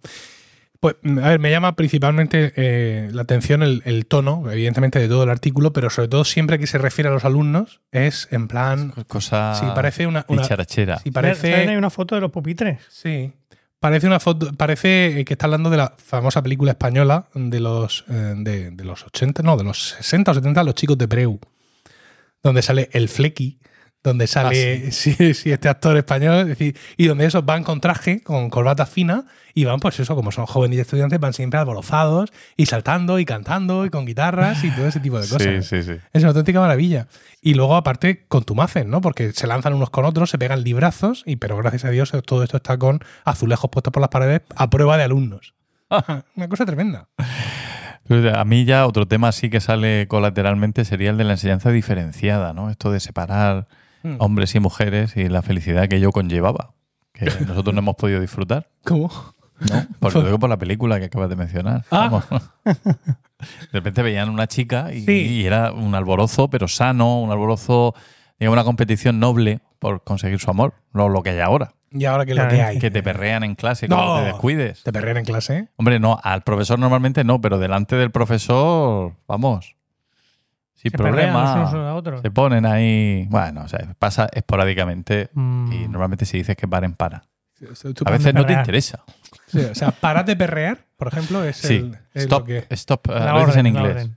Pues, 0.80 0.96
a 1.04 1.28
ver, 1.28 1.38
me 1.40 1.50
llama 1.50 1.76
principalmente 1.76 2.52
eh, 2.56 3.10
la 3.12 3.22
atención 3.22 3.62
el, 3.62 3.82
el 3.84 4.06
tono, 4.06 4.50
evidentemente, 4.50 4.98
de 4.98 5.08
todo 5.08 5.24
el 5.24 5.30
artículo, 5.30 5.72
pero 5.72 5.90
sobre 5.90 6.08
todo 6.08 6.24
siempre 6.24 6.58
que 6.58 6.66
se 6.66 6.78
refiere 6.78 7.08
a 7.08 7.12
los 7.12 7.24
alumnos, 7.26 7.82
es 7.92 8.28
en 8.30 8.48
plan. 8.48 8.92
Cosa 9.06 9.54
Sí, 9.54 9.66
parece 9.74 10.06
una. 10.06 10.24
una 10.28 10.42
sí, 10.44 10.48
¿Salen 10.48 10.90
ahí 11.04 11.10
parece. 11.12 11.76
una 11.78 11.90
foto 11.90 12.14
de 12.14 12.22
los 12.22 12.30
pupitres? 12.30 12.80
Sí. 12.88 13.32
Parece 13.78 14.06
una 14.06 14.20
foto. 14.20 14.52
Parece 14.54 15.24
que 15.26 15.34
está 15.34 15.46
hablando 15.46 15.68
de 15.70 15.76
la 15.76 15.94
famosa 15.98 16.42
película 16.42 16.72
española 16.72 17.26
de 17.34 17.60
los, 17.60 18.04
eh, 18.08 18.34
de, 18.38 18.70
de 18.70 18.84
los 18.84 19.04
80, 19.06 19.42
no, 19.42 19.56
de 19.58 19.64
los 19.64 19.90
60 19.90 20.30
o 20.30 20.34
70, 20.34 20.64
Los 20.64 20.74
chicos 20.74 20.96
de 20.96 21.08
Preu. 21.08 21.38
Donde 22.42 22.62
sale 22.62 22.88
el 22.92 23.08
Flecky, 23.08 23.60
donde 24.02 24.26
sale 24.26 24.90
sí. 24.92 25.34
sí, 25.34 25.52
este 25.52 25.68
actor 25.68 25.96
español, 25.96 26.40
es 26.40 26.46
decir, 26.48 26.76
y 26.96 27.06
donde 27.06 27.26
esos 27.26 27.44
van 27.44 27.64
con 27.64 27.80
traje, 27.80 28.22
con 28.22 28.50
corbata 28.50 28.86
fina, 28.86 29.26
y 29.52 29.64
van, 29.64 29.80
pues 29.80 29.98
eso, 30.00 30.14
como 30.14 30.32
son 30.32 30.46
jóvenes 30.46 30.78
y 30.78 30.80
estudiantes, 30.80 31.18
van 31.18 31.32
siempre 31.32 31.58
alborozados 31.58 32.30
y 32.56 32.66
saltando 32.66 33.18
y 33.18 33.24
cantando 33.24 33.84
y 33.84 33.90
con 33.90 34.06
guitarras 34.06 34.62
y 34.64 34.70
todo 34.70 34.86
ese 34.86 35.00
tipo 35.00 35.20
de 35.20 35.28
cosas. 35.28 35.66
Sí, 35.66 35.82
sí, 35.82 35.82
sí. 35.82 36.00
Es 36.12 36.22
una 36.22 36.28
auténtica 36.28 36.60
maravilla. 36.60 37.08
Y 37.42 37.54
luego, 37.54 37.76
aparte, 37.76 38.26
contumacen, 38.28 38.90
¿no? 38.90 39.00
Porque 39.00 39.32
se 39.32 39.46
lanzan 39.46 39.74
unos 39.74 39.90
con 39.90 40.04
otros, 40.04 40.30
se 40.30 40.38
pegan 40.38 40.62
librazos, 40.62 41.22
y 41.26 41.36
pero 41.36 41.56
gracias 41.56 41.84
a 41.84 41.90
Dios 41.90 42.12
todo 42.24 42.44
esto 42.44 42.56
está 42.56 42.78
con 42.78 43.00
azulejos 43.24 43.70
puestos 43.70 43.92
por 43.92 44.00
las 44.00 44.10
paredes 44.10 44.42
a 44.54 44.70
prueba 44.70 44.96
de 44.96 45.04
alumnos. 45.04 45.54
Una 46.36 46.48
cosa 46.48 46.64
tremenda. 46.64 47.08
A 48.34 48.44
mí 48.44 48.64
ya 48.64 48.86
otro 48.86 49.06
tema 49.06 49.30
sí 49.32 49.50
que 49.50 49.60
sale 49.60 50.06
colateralmente 50.08 50.84
sería 50.84 51.10
el 51.10 51.16
de 51.16 51.24
la 51.24 51.32
enseñanza 51.32 51.70
diferenciada, 51.70 52.52
¿no? 52.52 52.70
Esto 52.70 52.90
de 52.90 53.00
separar 53.00 53.66
Mm. 54.02 54.16
hombres 54.18 54.54
y 54.54 54.60
mujeres 54.60 55.14
y 55.18 55.28
la 55.28 55.42
felicidad 55.42 55.86
que 55.86 55.96
ello 55.96 56.10
conllevaba, 56.10 56.72
que 57.12 57.26
nosotros 57.46 57.74
no 57.74 57.80
hemos 57.80 57.96
podido 57.96 58.18
disfrutar, 58.20 58.66
¿Cómo? 58.82 59.10
¿no? 59.60 59.86
Por 59.98 60.14
lo 60.14 60.22
digo 60.24 60.38
por 60.38 60.48
la 60.48 60.56
película 60.56 60.98
que 60.98 61.04
acabas 61.04 61.28
de 61.28 61.36
mencionar. 61.36 61.84
Ah. 61.90 62.22
De 62.64 63.68
repente 63.72 64.02
veían 64.02 64.28
una 64.30 64.46
chica 64.46 64.92
y, 64.92 65.02
Sí. 65.02 65.12
y 65.12 65.46
era 65.46 65.72
un 65.72 65.94
alborozo, 65.94 66.48
pero 66.48 66.66
sano, 66.68 67.20
un 67.20 67.30
alborozo, 67.30 67.94
digamos, 68.38 68.54
una 68.56 68.64
competición 68.64 69.20
noble 69.20 69.60
por 69.78 70.02
conseguir 70.02 70.38
su 70.40 70.50
amor, 70.50 70.74
no 70.92 71.08
lo 71.10 71.22
que 71.22 71.30
hay 71.30 71.40
ahora. 71.40 71.72
Y 71.92 72.04
ahora 72.04 72.24
que 72.24 72.34
lo 72.34 72.46
que 72.48 72.62
hay. 72.62 72.78
Que 72.78 72.90
te 72.90 73.02
perrean 73.02 73.42
en 73.42 73.54
clase, 73.56 73.86
que 73.88 73.94
No. 73.94 74.14
no 74.16 74.20
te 74.20 74.26
descuides. 74.26 74.82
Te 74.84 74.92
perrean 74.92 75.16
en 75.18 75.24
clase. 75.24 75.56
¿eh? 75.56 75.68
Hombre, 75.76 75.98
no, 75.98 76.18
al 76.22 76.42
profesor 76.42 76.78
normalmente 76.78 77.24
no, 77.24 77.40
pero 77.40 77.58
delante 77.58 77.96
del 77.96 78.10
profesor, 78.10 79.14
vamos. 79.26 79.74
Sin 80.74 80.90
Se 80.92 80.96
problema. 80.96 81.94
otros. 81.94 82.22
Se 82.22 82.30
ponen 82.30 82.64
ahí. 82.64 83.26
Bueno, 83.28 83.62
o 83.64 83.68
sea, 83.68 83.94
pasa 83.98 84.28
esporádicamente 84.32 85.28
Mm. 85.34 85.72
y 85.72 85.88
normalmente 85.88 86.24
si 86.24 86.38
dices 86.38 86.56
que 86.56 86.66
paren, 86.68 86.94
para. 86.94 87.24
A 88.06 88.10
veces 88.10 88.32
no 88.32 88.46
te 88.46 88.54
interesa. 88.54 89.04
Sí, 89.46 89.58
o 89.60 89.74
sea, 89.74 89.90
parar 89.90 90.24
de 90.24 90.34
perrear, 90.36 90.86
por 90.96 91.08
ejemplo, 91.08 91.44
es, 91.44 91.56
Sí. 91.58 91.76
el, 91.76 91.98
es 92.14 92.22
Stop, 92.22 92.40
lo 92.40 92.44
que. 92.46 92.64
stop. 92.70 93.06
La 93.08 93.32
lo 93.34 93.40
dices 93.40 93.56
en 93.56 93.66
inglés. 93.66 94.08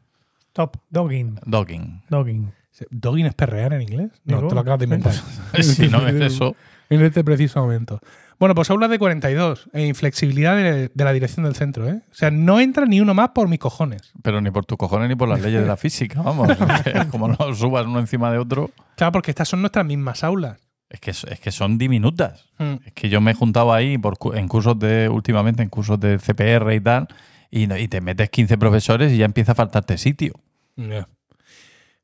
Stop. 0.50 0.78
Dogging. 0.90 1.40
Dogging. 1.46 2.04
Dogging. 2.08 2.54
¿Dogging 2.92 3.26
es 3.26 3.34
perrear 3.34 3.74
en 3.74 3.82
inglés? 3.82 4.12
No, 4.24 4.38
Digo, 4.38 4.48
te 4.50 4.56
lo 4.56 4.62
acabas 4.62 4.80
de 4.80 4.86
inventar. 4.86 5.14
si 5.62 5.90
no 5.90 6.08
es 6.08 6.14
eso. 6.34 6.56
En 6.94 7.04
este 7.04 7.24
preciso 7.24 7.62
momento. 7.62 8.00
Bueno, 8.40 8.56
pues 8.56 8.70
habla 8.70 8.88
de 8.88 9.00
42 9.00 9.70
e 9.74 9.86
inflexibilidad 9.86 10.56
de, 10.56 10.90
de 10.94 11.04
la 11.04 11.14
dirección 11.14 11.46
del 11.46 11.56
centro. 11.56 11.88
¿eh? 11.88 12.02
O 12.12 12.16
sea, 12.16 12.30
no 12.30 12.60
entra 12.60 12.86
ni 12.86 13.00
uno 13.00 13.14
más 13.14 13.30
por 13.30 13.48
mis 13.48 13.60
cojones. 13.60 14.12
Pero 14.22 14.42
ni 14.42 14.52
por 14.52 14.66
tus 14.66 14.78
cojones 14.78 15.08
ni 15.10 15.16
por 15.16 15.30
las 15.30 15.42
leyes 15.42 15.62
de 15.62 15.68
la 15.68 15.78
física, 15.78 16.22
vamos. 16.22 16.50
Como 17.12 17.30
no 17.30 17.54
subas 17.56 17.86
uno 17.86 18.00
encima 18.00 18.32
de 18.32 18.38
otro, 18.38 18.72
Claro, 18.96 19.12
porque 19.12 19.32
estas 19.32 19.50
son 19.50 19.62
nuestras 19.62 19.86
mismas 19.86 20.24
aulas. 20.24 20.60
es 20.90 21.00
que, 21.00 21.12
es 21.12 21.40
que 21.40 21.52
son 21.52 21.78
diminutas. 21.78 22.50
Mm. 22.60 22.76
Es 22.86 22.94
que 22.94 23.10
yo 23.10 23.22
me 23.22 23.32
he 23.32 23.34
juntado 23.34 23.74
ahí 23.74 23.98
por, 23.98 24.18
en 24.36 24.48
cursos 24.48 24.78
de, 24.78 25.10
últimamente, 25.10 25.64
en 25.64 25.70
cursos 25.70 26.00
de 26.00 26.20
CPR 26.20 26.74
y 26.74 26.82
tal, 26.82 27.08
y, 27.50 27.68
te 27.88 28.02
metes 28.02 28.30
15 28.30 28.58
profesores 28.58 29.12
y 29.12 29.18
ya 29.18 29.26
empieza 29.26 29.52
a 29.54 29.56
faltarte 29.56 29.98
sitio. 29.98 30.34
Ya. 30.76 31.08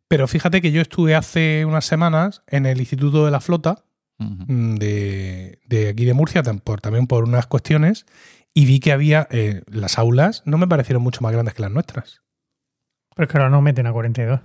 Pero 0.08 0.28
fíjate 0.28 0.62
que 0.62 0.72
yo 0.72 0.82
estuve 0.82 1.16
hace 1.16 1.66
unas 1.66 1.86
semanas 1.86 2.42
en 2.48 2.66
el 2.66 2.80
Instituto 2.80 3.26
de 3.26 3.32
la 3.32 3.40
Flota 3.40 3.84
Mm, 4.20 4.76
de, 4.76 5.60
de 5.68 5.90
aquí 5.90 6.06
de 6.06 6.14
Murcia, 6.14 6.44
por- 6.44 6.82
también 6.82 7.08
por 7.08 7.24
unas 7.24 7.48
cuestiones, 7.48 8.06
y 8.54 8.66
vi 8.66 8.80
que 8.80 8.92
había 8.92 9.28
eh, 9.32 9.62
las 9.68 9.98
aulas, 9.98 10.44
no 10.46 10.58
me 10.58 10.68
parecieron 10.68 11.02
mucho 11.04 11.22
más 11.22 11.32
grandes 11.32 11.54
que 11.54 11.62
las 11.62 11.72
nuestras. 11.72 12.22
Pero 13.16 13.26
es 13.26 13.32
que 13.32 13.38
ahora 13.38 13.50
no 13.50 13.62
meten 13.62 13.88
a 13.88 13.92
42. 13.94 14.42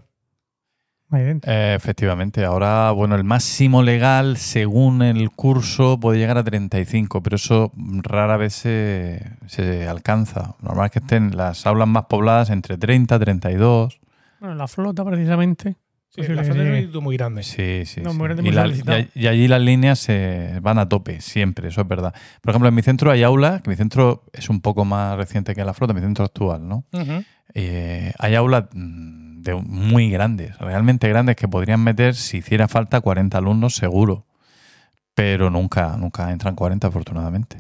Ahí 1.11 1.23
dentro. 1.23 1.53
Eh, 1.53 1.75
efectivamente, 1.75 2.45
ahora, 2.45 2.91
bueno, 2.93 3.15
el 3.15 3.25
máximo 3.25 3.83
legal 3.83 4.37
según 4.37 5.03
el 5.03 5.31
curso 5.31 5.99
puede 6.01 6.19
llegar 6.19 6.39
a 6.39 6.45
35, 6.45 7.23
pero 7.23 7.37
eso 7.37 7.71
rara 7.77 8.37
vez 8.37 8.55
se, 8.55 9.23
se 9.47 9.87
alcanza. 9.87 10.57
Normal 10.61 10.87
es 10.87 10.93
que 10.93 10.99
estén 11.01 11.37
las 11.37 11.67
aulas 11.67 11.89
más 11.89 12.07
pobladas 12.07 12.51
entre 12.51 12.79
30, 12.79 13.19
32. 13.19 14.01
Bueno, 14.41 14.55
la 14.57 14.67
flota 14.67 15.05
precisamente. 15.05 15.77
Sí, 16.15 16.23
la 16.33 16.43
que 16.43 16.49
es 16.49 16.55
un 16.55 16.67
instituto 16.69 17.01
muy 17.01 17.17
grande. 17.17 17.43
Sí, 17.43 17.83
sí. 17.87 18.01
No, 18.01 18.13
sí. 18.13 18.17
muy 18.19 18.25
grande, 18.27 18.43
Y, 18.43 18.47
muy 18.47 18.55
la- 18.55 18.63
solicitado. 18.63 18.99
y- 19.01 19.11
y 19.15 19.27
allí 19.27 19.49
las 19.49 19.61
líneas 19.61 19.99
se 19.99 20.59
van 20.63 20.79
a 20.79 20.89
tope, 20.89 21.21
siempre, 21.21 21.69
eso 21.69 21.81
es 21.81 21.89
verdad. 21.89 22.15
Por 22.41 22.51
ejemplo, 22.51 22.69
en 22.69 22.75
mi 22.75 22.83
centro 22.83 23.11
hay 23.11 23.23
aula, 23.25 23.61
que 23.65 23.71
mi 23.71 23.77
centro 23.77 24.25
es 24.33 24.49
un 24.49 24.61
poco 24.61 24.85
más 24.85 25.17
reciente 25.17 25.55
que 25.55 25.65
la 25.65 25.75
flota, 25.75 25.93
mi 25.93 26.01
centro 26.01 26.25
actual, 26.25 26.69
¿no? 26.69 26.85
Eh, 27.55 28.13
hay 28.19 28.35
aulas 28.37 28.65
mm, 28.73 29.43
de 29.43 29.55
muy 29.57 30.09
grandes, 30.11 30.57
realmente 30.59 31.09
grandes, 31.09 31.37
que 31.37 31.49
podrían 31.49 31.83
meter, 31.83 32.15
si 32.15 32.39
hiciera 32.39 32.69
falta, 32.69 33.01
40 33.01 33.39
alumnos 33.39 33.75
seguro. 33.75 34.27
Pero 35.15 35.51
nunca, 35.51 35.97
nunca 35.97 36.31
entran 36.33 36.55
40, 36.57 36.89
afortunadamente. 36.89 37.59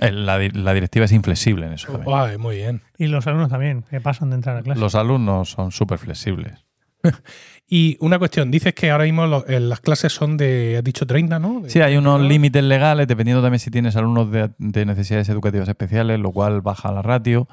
Eh, 0.00 0.12
La, 0.12 0.38
la 0.38 0.74
directiva 0.74 1.04
es 1.06 1.12
inflexible 1.12 1.66
en 1.66 1.72
eso. 1.72 1.90
también. 1.92 2.40
Muy 2.40 2.56
bien. 2.56 2.82
Y 2.98 3.08
los 3.08 3.26
alumnos 3.26 3.48
también, 3.50 3.82
que 3.90 4.00
pasan 4.00 4.30
de 4.30 4.36
entrar 4.36 4.56
a 4.58 4.62
clase. 4.62 4.80
Los 4.80 4.94
alumnos 4.94 5.50
son 5.50 5.70
súper 5.72 5.98
flexibles. 5.98 6.64
Y 7.70 7.98
una 8.00 8.18
cuestión, 8.18 8.50
dices 8.50 8.72
que 8.72 8.90
ahora 8.90 9.04
mismo 9.04 9.44
eh, 9.46 9.60
las 9.60 9.80
clases 9.80 10.10
son 10.10 10.38
de, 10.38 10.76
has 10.78 10.84
dicho 10.84 11.06
30, 11.06 11.38
¿no? 11.38 11.60
De- 11.60 11.68
Sí, 11.68 11.80
hay 11.82 11.98
unos 11.98 12.18
¿no? 12.18 12.26
límites 12.26 12.64
legales, 12.64 13.06
dependiendo 13.06 13.42
también 13.42 13.58
si 13.60 13.70
tienes 13.70 13.94
alumnos 13.94 14.30
de, 14.30 14.50
de 14.56 14.86
necesidades 14.86 15.28
educativas 15.28 15.68
especiales, 15.68 16.18
lo 16.18 16.32
cual 16.32 16.62
baja 16.62 16.90
la 16.92 17.02
ratio. 17.02 17.46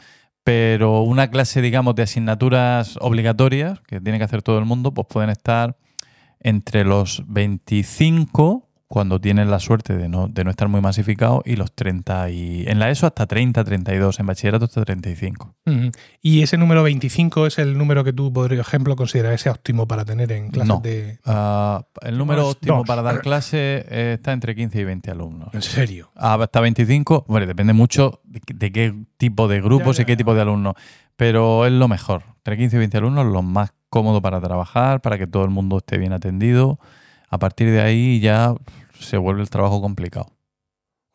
Pero 0.45 1.01
una 1.01 1.29
clase, 1.31 1.61
digamos, 1.61 1.95
de 1.95 2.03
asignaturas 2.03 2.97
obligatorias, 3.01 3.81
que 3.81 3.99
tiene 3.99 4.17
que 4.17 4.23
hacer 4.23 4.41
todo 4.41 4.57
el 4.57 4.63
mundo, 4.65 4.93
pues 4.93 5.05
pueden 5.09 5.31
estar 5.31 5.75
entre 6.39 6.85
los 6.85 7.23
25 7.27 8.64
cuando 8.87 9.19
tienes 9.19 9.47
la 9.47 9.59
suerte 9.59 9.95
de 9.97 10.07
no, 10.07 10.27
de 10.27 10.43
no 10.43 10.51
estar 10.51 10.67
muy 10.67 10.79
masificado 10.79 11.41
y 11.43 11.55
los 11.55 11.73
30 11.73 12.29
y 12.29 12.65
en 12.67 12.77
la 12.77 12.91
ESO 12.91 13.07
hasta 13.07 13.25
30, 13.25 13.63
32, 13.63 14.19
en 14.19 14.25
bachillerato 14.27 14.65
hasta 14.65 14.85
35. 14.85 15.55
Ujú. 15.65 15.91
Y 16.21 16.43
ese 16.43 16.57
número 16.57 16.83
25 16.83 17.47
es 17.47 17.57
el 17.57 17.77
número 17.77 18.03
que 18.03 18.13
tú, 18.13 18.31
por 18.31 18.53
ejemplo, 18.53 18.95
consideras 18.95 19.33
ese 19.33 19.49
óptimo 19.49 19.87
para 19.87 20.05
tener 20.05 20.31
en 20.31 20.49
clases 20.49 20.67
No. 20.69 20.81
de. 20.81 21.17
Ah, 21.25 21.83
el 22.01 22.17
número 22.17 22.41
Dos, 22.43 22.51
óptimo 22.55 22.77
dos. 22.77 22.87
para 22.87 23.01
dar 23.01 23.21
clase 23.21 23.85
eh, 23.89 24.13
está 24.17 24.33
entre 24.33 24.55
15 24.55 24.79
y 24.79 24.83
20 24.83 25.09
alumnos. 25.11 25.49
En 25.53 25.63
serio. 25.63 26.11
Ah, 26.15 26.35
hasta 26.39 26.59
25, 26.61 27.25
bueno, 27.27 27.47
depende 27.47 27.73
mucho 27.73 28.21
de, 28.23 28.39
qué- 28.41 28.53
de 28.53 28.71
qué 28.71 28.93
tipo 29.17 29.47
de 29.47 29.61
grupos 29.61 29.97
Ya, 29.97 30.03
y 30.03 30.05
qué 30.05 30.15
tipo 30.15 30.35
de 30.35 30.41
alumnos, 30.41 30.75
pero 31.15 31.65
es 31.65 31.71
lo 31.71 31.87
mejor. 31.87 32.21
Entre 32.37 32.55
15 32.57 32.75
y 32.75 32.79
20 32.79 32.97
alumnos, 32.99 33.25
lo 33.25 33.41
más 33.41 33.73
cómodo 33.89 34.21
para 34.21 34.39
trabajar, 34.41 35.01
para 35.01 35.17
que 35.17 35.25
todo 35.25 35.43
el 35.43 35.49
mundo 35.49 35.77
esté 35.77 35.97
bien 35.97 36.13
atendido. 36.13 36.79
A 37.35 37.39
partir 37.39 37.69
de 37.69 37.81
ahí 37.81 38.19
ya 38.21 38.53
se 38.99 39.17
vuelve 39.17 39.41
el 39.41 39.49
trabajo 39.49 39.81
complicado. 39.81 40.31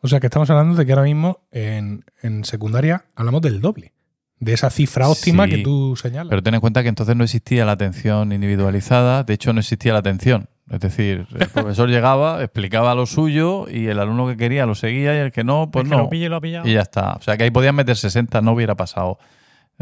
O 0.02 0.08
sea 0.08 0.20
que 0.20 0.26
estamos 0.26 0.48
hablando 0.50 0.76
de 0.76 0.84
que 0.86 0.92
ahora 0.92 1.04
mismo 1.04 1.46
en, 1.50 2.04
en 2.22 2.44
secundaria 2.44 3.04
hablamos 3.16 3.40
del 3.42 3.60
doble. 3.60 3.94
De 4.38 4.52
esa 4.54 4.70
cifra 4.70 5.08
óptima 5.08 5.44
Sí, 5.44 5.50
que 5.50 5.58
tú 5.58 5.96
señalas. 5.96 6.28
Pero 6.30 6.42
ten 6.42 6.54
en 6.54 6.60
cuenta 6.60 6.82
que 6.82 6.88
entonces 6.88 7.14
no 7.16 7.24
existía 7.24 7.64
la 7.66 7.72
atención 7.72 8.32
individualizada, 8.32 9.22
de 9.24 9.34
hecho 9.34 9.52
no 9.52 9.60
existía 9.60 9.92
la 9.92 9.98
atención. 9.98 10.48
Es 10.70 10.80
decir, 10.80 11.26
el 11.34 11.48
profesor 11.54 11.88
llegaba, 11.88 12.42
explicaba 12.42 12.94
lo 12.94 13.04
suyo 13.06 13.66
y 13.68 13.88
el 13.88 13.98
alumno 13.98 14.26
que 14.28 14.36
quería 14.36 14.64
lo 14.66 14.74
seguía 14.74 15.14
y 15.14 15.18
el 15.18 15.32
que 15.32 15.44
no, 15.44 15.70
pues 15.70 15.84
El 15.84 15.90
que 15.90 15.96
no. 15.96 16.02
lo 16.04 16.10
pille, 16.10 16.28
lo 16.28 16.36
ha 16.36 16.40
pillado. 16.40 16.66
Y 16.68 16.74
ya 16.74 16.82
está. 16.82 17.12
O 17.14 17.22
sea 17.22 17.36
que 17.36 17.44
ahí 17.44 17.50
podían 17.50 17.74
meter 17.74 17.96
60, 17.96 18.40
no 18.40 18.52
hubiera 18.52 18.74
pasado 18.76 19.18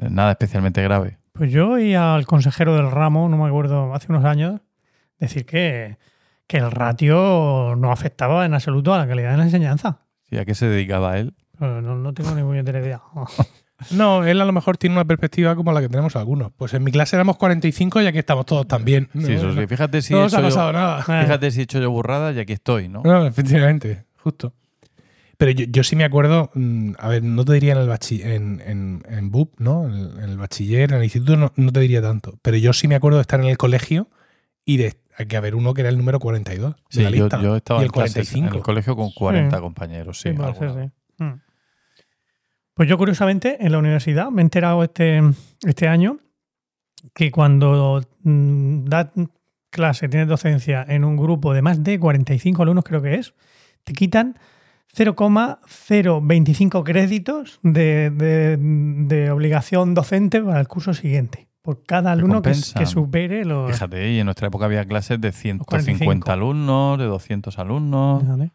eh, 0.00 0.08
nada 0.10 0.32
especialmente 0.32 0.82
grave. 0.82 1.18
Pues 1.32 1.52
yo 1.52 1.70
oí 1.70 1.94
al 1.94 2.26
consejero 2.26 2.74
del 2.74 2.90
ramo, 2.90 3.28
no 3.28 3.36
me 3.36 3.46
acuerdo, 3.46 3.94
hace 3.94 4.06
unos 4.10 4.24
años, 4.24 4.60
decir 5.20 5.46
que, 5.46 5.98
que 6.48 6.56
el 6.56 6.70
ratio 6.72 7.76
no 7.76 7.92
afectaba 7.92 8.44
en 8.44 8.54
absoluto 8.54 8.92
a 8.92 8.98
la 8.98 9.06
calidad 9.06 9.30
de 9.30 9.36
la 9.36 9.42
enseñanza. 9.44 10.00
¿Y 10.30 10.38
a 10.38 10.44
qué 10.44 10.54
se 10.56 10.66
dedicaba 10.66 11.16
él? 11.18 11.34
No, 11.60 11.80
no 11.80 12.12
tengo 12.14 12.32
ni 12.34 12.42
puñetera 12.42 12.80
idea. 12.80 13.00
No, 13.92 14.24
él 14.24 14.40
a 14.40 14.44
lo 14.44 14.52
mejor 14.52 14.76
tiene 14.76 14.96
una 14.96 15.04
perspectiva 15.04 15.54
como 15.54 15.70
la 15.70 15.80
que 15.80 15.88
tenemos 15.88 16.16
algunos. 16.16 16.50
Pues 16.56 16.74
en 16.74 16.82
mi 16.82 16.90
clase 16.90 17.14
éramos 17.14 17.36
45 17.36 18.02
y 18.02 18.06
aquí 18.08 18.18
estamos 18.18 18.44
todos 18.44 18.66
también. 18.66 19.08
Sí, 19.16 19.32
eso 19.34 19.54
sí. 19.54 19.66
Fíjate 19.68 20.02
si, 20.02 20.12
no 20.14 20.18
he 20.18 20.22
ha 20.24 20.26
hecho 20.26 20.38
yo, 20.38 20.42
pasado 20.42 20.72
nada. 20.72 21.00
fíjate 21.04 21.50
si 21.52 21.60
he 21.60 21.62
hecho 21.62 21.78
yo 21.78 21.88
burrada 21.88 22.32
y 22.32 22.40
aquí 22.40 22.54
estoy, 22.54 22.88
¿no? 22.88 23.02
No, 23.04 23.24
efectivamente, 23.24 24.04
justo. 24.16 24.52
Pero 25.36 25.52
yo, 25.52 25.66
yo 25.68 25.84
sí 25.84 25.94
me 25.94 26.02
acuerdo, 26.02 26.50
mm, 26.54 26.94
a 26.98 27.06
ver, 27.08 27.22
no 27.22 27.44
te 27.44 27.52
diría 27.52 27.74
en 27.74 27.78
el 27.78 27.88
bachi- 27.88 28.24
en, 28.24 28.60
en, 28.66 29.02
en 29.08 29.30
BUP, 29.30 29.60
¿no? 29.60 29.84
En 29.86 29.92
el, 29.94 30.18
en 30.24 30.30
el 30.30 30.38
bachiller, 30.38 30.90
en 30.90 30.96
el 30.98 31.04
instituto, 31.04 31.36
no, 31.36 31.52
no 31.54 31.70
te 31.72 31.78
diría 31.78 32.02
tanto. 32.02 32.36
Pero 32.42 32.56
yo 32.56 32.72
sí 32.72 32.88
me 32.88 32.96
acuerdo 32.96 33.18
de 33.18 33.22
estar 33.22 33.38
en 33.38 33.46
el 33.46 33.56
colegio 33.58 34.08
y 34.64 34.78
de 34.78 34.94
que 35.26 35.36
haber 35.36 35.54
uno 35.54 35.74
que 35.74 35.80
era 35.82 35.90
el 35.90 35.96
número 35.98 36.18
42 36.20 36.76
de 36.76 36.82
Sí, 36.90 37.02
la 37.02 37.10
yo, 37.10 37.16
lista. 37.24 37.42
yo 37.42 37.56
estaba 37.56 37.80
y 37.80 37.82
en, 37.82 37.86
el 37.86 37.92
clases 37.92 38.12
45. 38.30 38.48
en 38.48 38.54
el 38.56 38.62
colegio 38.62 38.96
con 38.96 39.10
40 39.10 39.60
compañeros. 39.60 40.20
Sí, 40.20 40.30
sí. 40.30 40.90
Mm. 41.24 41.40
Pues 42.74 42.88
yo, 42.88 42.96
curiosamente, 42.96 43.56
en 43.64 43.72
la 43.72 43.78
universidad 43.78 44.30
me 44.30 44.40
he 44.42 44.44
enterado 44.44 44.84
este, 44.84 45.20
este 45.66 45.88
año 45.88 46.18
que 47.14 47.30
cuando 47.32 48.00
mm, 48.22 48.84
da 48.84 49.12
clase, 49.70 50.08
tienes 50.08 50.28
docencia 50.28 50.84
en 50.88 51.04
un 51.04 51.16
grupo 51.16 51.52
de 51.54 51.62
más 51.62 51.82
de 51.82 51.98
45 51.98 52.62
alumnos, 52.62 52.84
creo 52.84 53.02
que 53.02 53.16
es, 53.16 53.34
te 53.84 53.92
quitan 53.92 54.38
0,025 54.94 56.84
créditos 56.84 57.60
de, 57.62 58.10
de- 58.10 58.56
de 58.58 59.30
obligación 59.30 59.94
docente 59.94 60.40
para 60.40 60.60
el 60.60 60.68
curso 60.68 60.94
siguiente. 60.94 61.47
Por 61.68 61.84
cada 61.84 62.12
alumno 62.12 62.40
que, 62.40 62.52
que 62.78 62.86
supere 62.86 63.44
los. 63.44 63.70
Fíjate, 63.70 64.10
y 64.12 64.20
en 64.20 64.24
nuestra 64.24 64.46
época 64.48 64.64
había 64.64 64.86
clases 64.86 65.20
de 65.20 65.28
45. 65.32 65.66
150 65.68 66.32
alumnos, 66.32 66.98
de 66.98 67.04
200 67.04 67.58
alumnos. 67.58 68.22
Fíjate. 68.22 68.52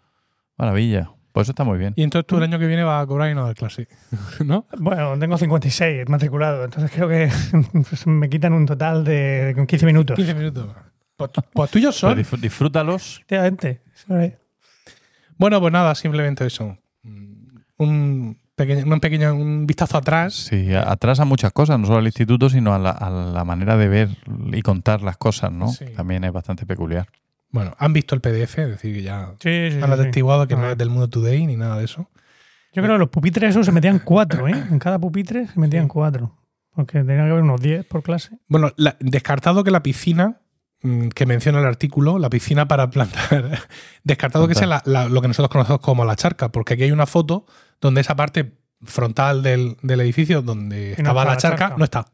Maravilla. 0.58 1.12
Pues 1.32 1.46
eso 1.46 1.52
está 1.52 1.64
muy 1.64 1.78
bien. 1.78 1.94
Y 1.96 2.02
entonces 2.02 2.26
tú 2.26 2.38
el 2.38 2.44
año 2.44 2.58
que 2.58 2.66
viene 2.66 2.84
vas 2.84 3.04
a 3.04 3.06
cobrar 3.06 3.30
y 3.30 3.36
no 3.36 3.46
dar 3.46 3.54
clase. 3.54 3.88
¿No? 4.44 4.66
Bueno, 4.80 5.16
tengo 5.20 5.38
56 5.38 6.10
matriculado, 6.10 6.66
entonces 6.66 6.90
creo 6.90 7.08
que 7.08 7.30
pues, 7.72 8.08
me 8.08 8.28
quitan 8.32 8.52
un 8.54 8.66
total 8.66 9.04
de 9.04 9.64
15 9.68 9.86
minutos. 9.86 10.16
15 10.16 10.34
minutos. 10.34 10.70
Pues, 11.16 11.30
pues 11.54 11.70
tuyos 11.70 11.96
son. 11.96 12.16
Pues 12.16 12.28
disfr- 12.32 12.40
disfrútalos. 12.42 13.18
Efectivamente. 13.18 13.84
Bueno, 15.38 15.62
pues 15.62 15.72
nada, 15.72 15.94
simplemente 15.94 16.48
eso. 16.48 16.80
Un 17.78 18.40
pequeño, 18.56 18.86
un 18.94 19.00
pequeño 19.00 19.34
un 19.36 19.66
vistazo 19.68 19.98
atrás. 19.98 20.34
Sí, 20.34 20.74
a- 20.74 20.92
atrasa 20.92 21.26
muchas 21.26 21.52
cosas, 21.52 21.80
no 21.80 21.86
solo 21.88 22.00
al 22.00 22.06
instituto, 22.06 22.50
sino 22.50 22.74
a 22.74 22.80
la, 22.80 22.92
a 22.92 23.10
la 23.10 23.44
manera 23.44 23.78
de 23.78 23.88
ver 23.88 24.10
y 24.52 24.62
contar 24.62 25.02
las 25.02 25.18
cosas, 25.18 25.52
¿no? 25.52 25.68
Sí. 25.70 25.86
También 25.96 26.24
es 26.24 26.32
bastante 26.32 26.66
peculiar. 26.66 27.08
Bueno, 27.52 27.76
han 27.78 27.94
visto 27.94 28.16
el 28.16 28.22
PDF, 28.22 28.58
es 28.64 28.68
decir, 28.70 28.96
que 28.96 29.04
ya 29.04 29.30
Sí, 29.40 29.50
sí, 29.72 29.78
han 29.78 29.90
sí, 29.92 29.96
sí. 29.96 30.02
atestiguado 30.02 30.48
que 30.48 30.56
no 30.56 30.72
es 30.72 30.78
del 30.78 30.90
mundo 30.90 31.08
today 31.10 31.46
ni 31.46 31.56
nada 31.56 31.78
de 31.78 31.86
eso. 31.86 32.10
Yo 32.74 32.82
creo 32.82 32.96
que 32.96 33.00
los 33.00 33.10
pupitres 33.10 33.52
esos 33.52 33.66
se 33.68 33.72
metían 33.72 34.00
cuatro, 34.00 34.48
¿eh? 34.48 34.56
En 34.72 34.80
cada 34.80 34.98
pupitre 34.98 35.48
se 35.48 35.60
metían 35.60 35.88
cuatro. 35.88 36.36
Porque 36.76 37.00
tenía 37.00 37.26
que 37.26 37.30
haber 37.30 37.44
unos 37.44 37.62
10 37.62 37.86
por 37.86 38.02
clase. 38.02 38.32
Bueno, 38.48 38.72
la- 38.78 38.98
descartado 39.00 39.64
que 39.64 39.70
la 39.70 39.84
piscina 39.84 40.40
mm, 40.82 41.10
que 41.10 41.28
menciona 41.28 41.60
el 41.60 41.66
artículo, 41.68 42.18
la 42.18 42.32
piscina 42.32 42.68
para 42.68 42.90
plantar, 42.90 43.60
descartado 44.04 44.48
que 44.48 44.56
sea 44.56 44.66
la- 44.66 44.82
la- 44.86 45.08
lo 45.08 45.22
que 45.22 45.28
nosotros 45.28 45.52
conocemos 45.52 45.82
como 45.82 46.04
la 46.04 46.16
charca, 46.16 46.50
porque 46.52 46.74
aquí 46.74 46.82
hay 46.84 46.92
una 46.92 47.06
foto 47.06 47.46
donde 47.84 48.02
esa 48.02 48.16
parte 48.16 48.54
frontal 48.82 49.44
del, 49.44 49.78
del 49.84 50.02
edificio 50.02 50.42
donde 50.42 50.90
no 50.90 50.94
estaba 50.98 51.24
la 51.26 51.32
la 51.32 51.38
charca, 51.38 51.58
charca. 51.60 51.78
no 51.78 51.84
está. 51.86 52.08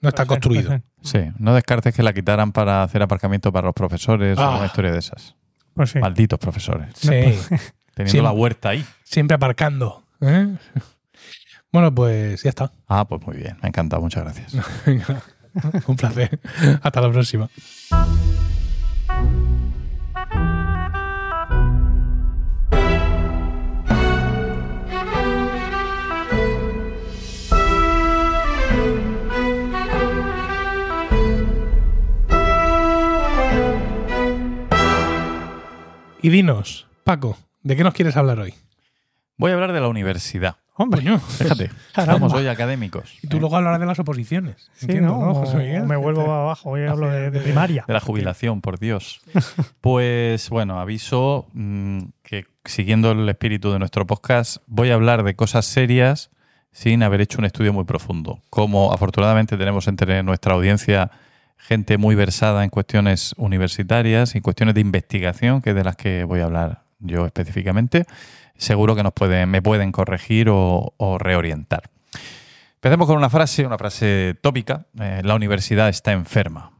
No 0.00 0.08
está 0.08 0.26
construido. 0.26 0.80
Sí, 1.02 1.20
no 1.38 1.54
descartes 1.54 1.94
que 1.94 2.02
la 2.02 2.12
quitaran 2.12 2.52
para 2.52 2.82
hacer 2.82 3.02
aparcamiento 3.02 3.52
para 3.52 3.66
los 3.68 3.74
profesores 3.74 4.36
Ah. 4.38 4.50
o 4.50 4.56
una 4.58 4.66
historia 4.66 4.90
de 4.92 4.98
esas. 4.98 5.34
Pues 5.74 5.90
sí. 5.90 5.98
Malditos 6.00 6.38
profesores. 6.38 6.90
Sí, 6.96 7.08
Teniendo 7.94 8.10
Sí. 8.10 8.20
la 8.20 8.32
huerta 8.32 8.70
ahí. 8.70 8.84
siempre 9.04 9.34
aparcando. 9.36 10.02
¿eh? 10.20 10.48
Bueno, 11.72 11.94
pues 11.94 12.42
ya 12.42 12.50
está. 12.50 12.70
Ah, 12.86 13.06
pues 13.08 13.22
muy 13.26 13.34
bien. 13.38 13.54
Me 13.56 13.60
ha 13.62 13.68
encantado. 13.68 14.02
Muchas 14.02 14.24
gracias. 14.24 14.52
Un 15.86 15.96
placer. 15.96 16.38
Hasta 16.82 17.00
la 17.00 17.10
próxima. 17.10 17.48
Y 36.22 36.30
dinos, 36.30 36.86
Paco, 37.02 37.36
¿de 37.62 37.74
qué 37.74 37.82
nos 37.82 37.94
quieres 37.94 38.16
hablar 38.16 38.38
hoy? 38.38 38.54
Voy 39.36 39.50
a 39.50 39.54
hablar 39.54 39.72
de 39.72 39.80
la 39.80 39.88
universidad. 39.88 40.56
Hombre, 40.74 41.02
Coño. 41.02 41.18
Fíjate, 41.18 41.70
Caramba. 41.92 42.14
estamos 42.14 42.32
hoy 42.32 42.46
académicos. 42.46 43.18
Y 43.22 43.26
tú 43.26 43.36
¿eh? 43.36 43.40
luego 43.40 43.56
hablarás 43.56 43.80
de 43.80 43.86
las 43.86 43.98
oposiciones. 43.98 44.70
sí, 44.74 44.86
Entiendo, 44.86 45.18
¿no? 45.18 45.34
José 45.34 45.56
Miguel? 45.56 45.82
Me 45.82 45.96
vuelvo 45.96 46.32
abajo, 46.32 46.70
hoy 46.70 46.84
hablo 46.84 47.10
de, 47.10 47.32
de 47.32 47.40
primaria. 47.40 47.84
De 47.88 47.92
la 47.92 48.00
jubilación, 48.00 48.60
por 48.60 48.78
Dios. 48.78 49.20
Pues 49.80 50.48
bueno, 50.48 50.80
aviso 50.80 51.48
mm, 51.54 52.02
que 52.22 52.46
siguiendo 52.64 53.10
el 53.10 53.28
espíritu 53.28 53.72
de 53.72 53.80
nuestro 53.80 54.06
podcast, 54.06 54.58
voy 54.68 54.90
a 54.90 54.94
hablar 54.94 55.24
de 55.24 55.34
cosas 55.34 55.66
serias 55.66 56.30
sin 56.70 57.02
haber 57.02 57.20
hecho 57.20 57.38
un 57.38 57.46
estudio 57.46 57.72
muy 57.72 57.84
profundo. 57.84 58.40
Como 58.48 58.92
afortunadamente 58.92 59.56
tenemos 59.56 59.88
entre 59.88 60.22
nuestra 60.22 60.54
audiencia 60.54 61.10
gente 61.62 61.96
muy 61.96 62.14
versada 62.14 62.64
en 62.64 62.70
cuestiones 62.70 63.34
universitarias 63.36 64.34
y 64.34 64.40
cuestiones 64.40 64.74
de 64.74 64.80
investigación, 64.80 65.62
que 65.62 65.70
es 65.70 65.76
de 65.76 65.84
las 65.84 65.96
que 65.96 66.24
voy 66.24 66.40
a 66.40 66.44
hablar 66.44 66.82
yo 66.98 67.24
específicamente, 67.24 68.04
seguro 68.56 68.94
que 68.94 69.02
nos 69.02 69.12
pueden, 69.12 69.48
me 69.48 69.62
pueden 69.62 69.92
corregir 69.92 70.48
o, 70.48 70.94
o 70.96 71.18
reorientar. 71.18 71.90
Empecemos 72.74 73.06
con 73.06 73.16
una 73.16 73.30
frase, 73.30 73.64
una 73.64 73.78
frase 73.78 74.36
tópica. 74.40 74.86
Eh, 75.00 75.22
la 75.22 75.36
universidad 75.36 75.88
está 75.88 76.10
enferma. 76.10 76.72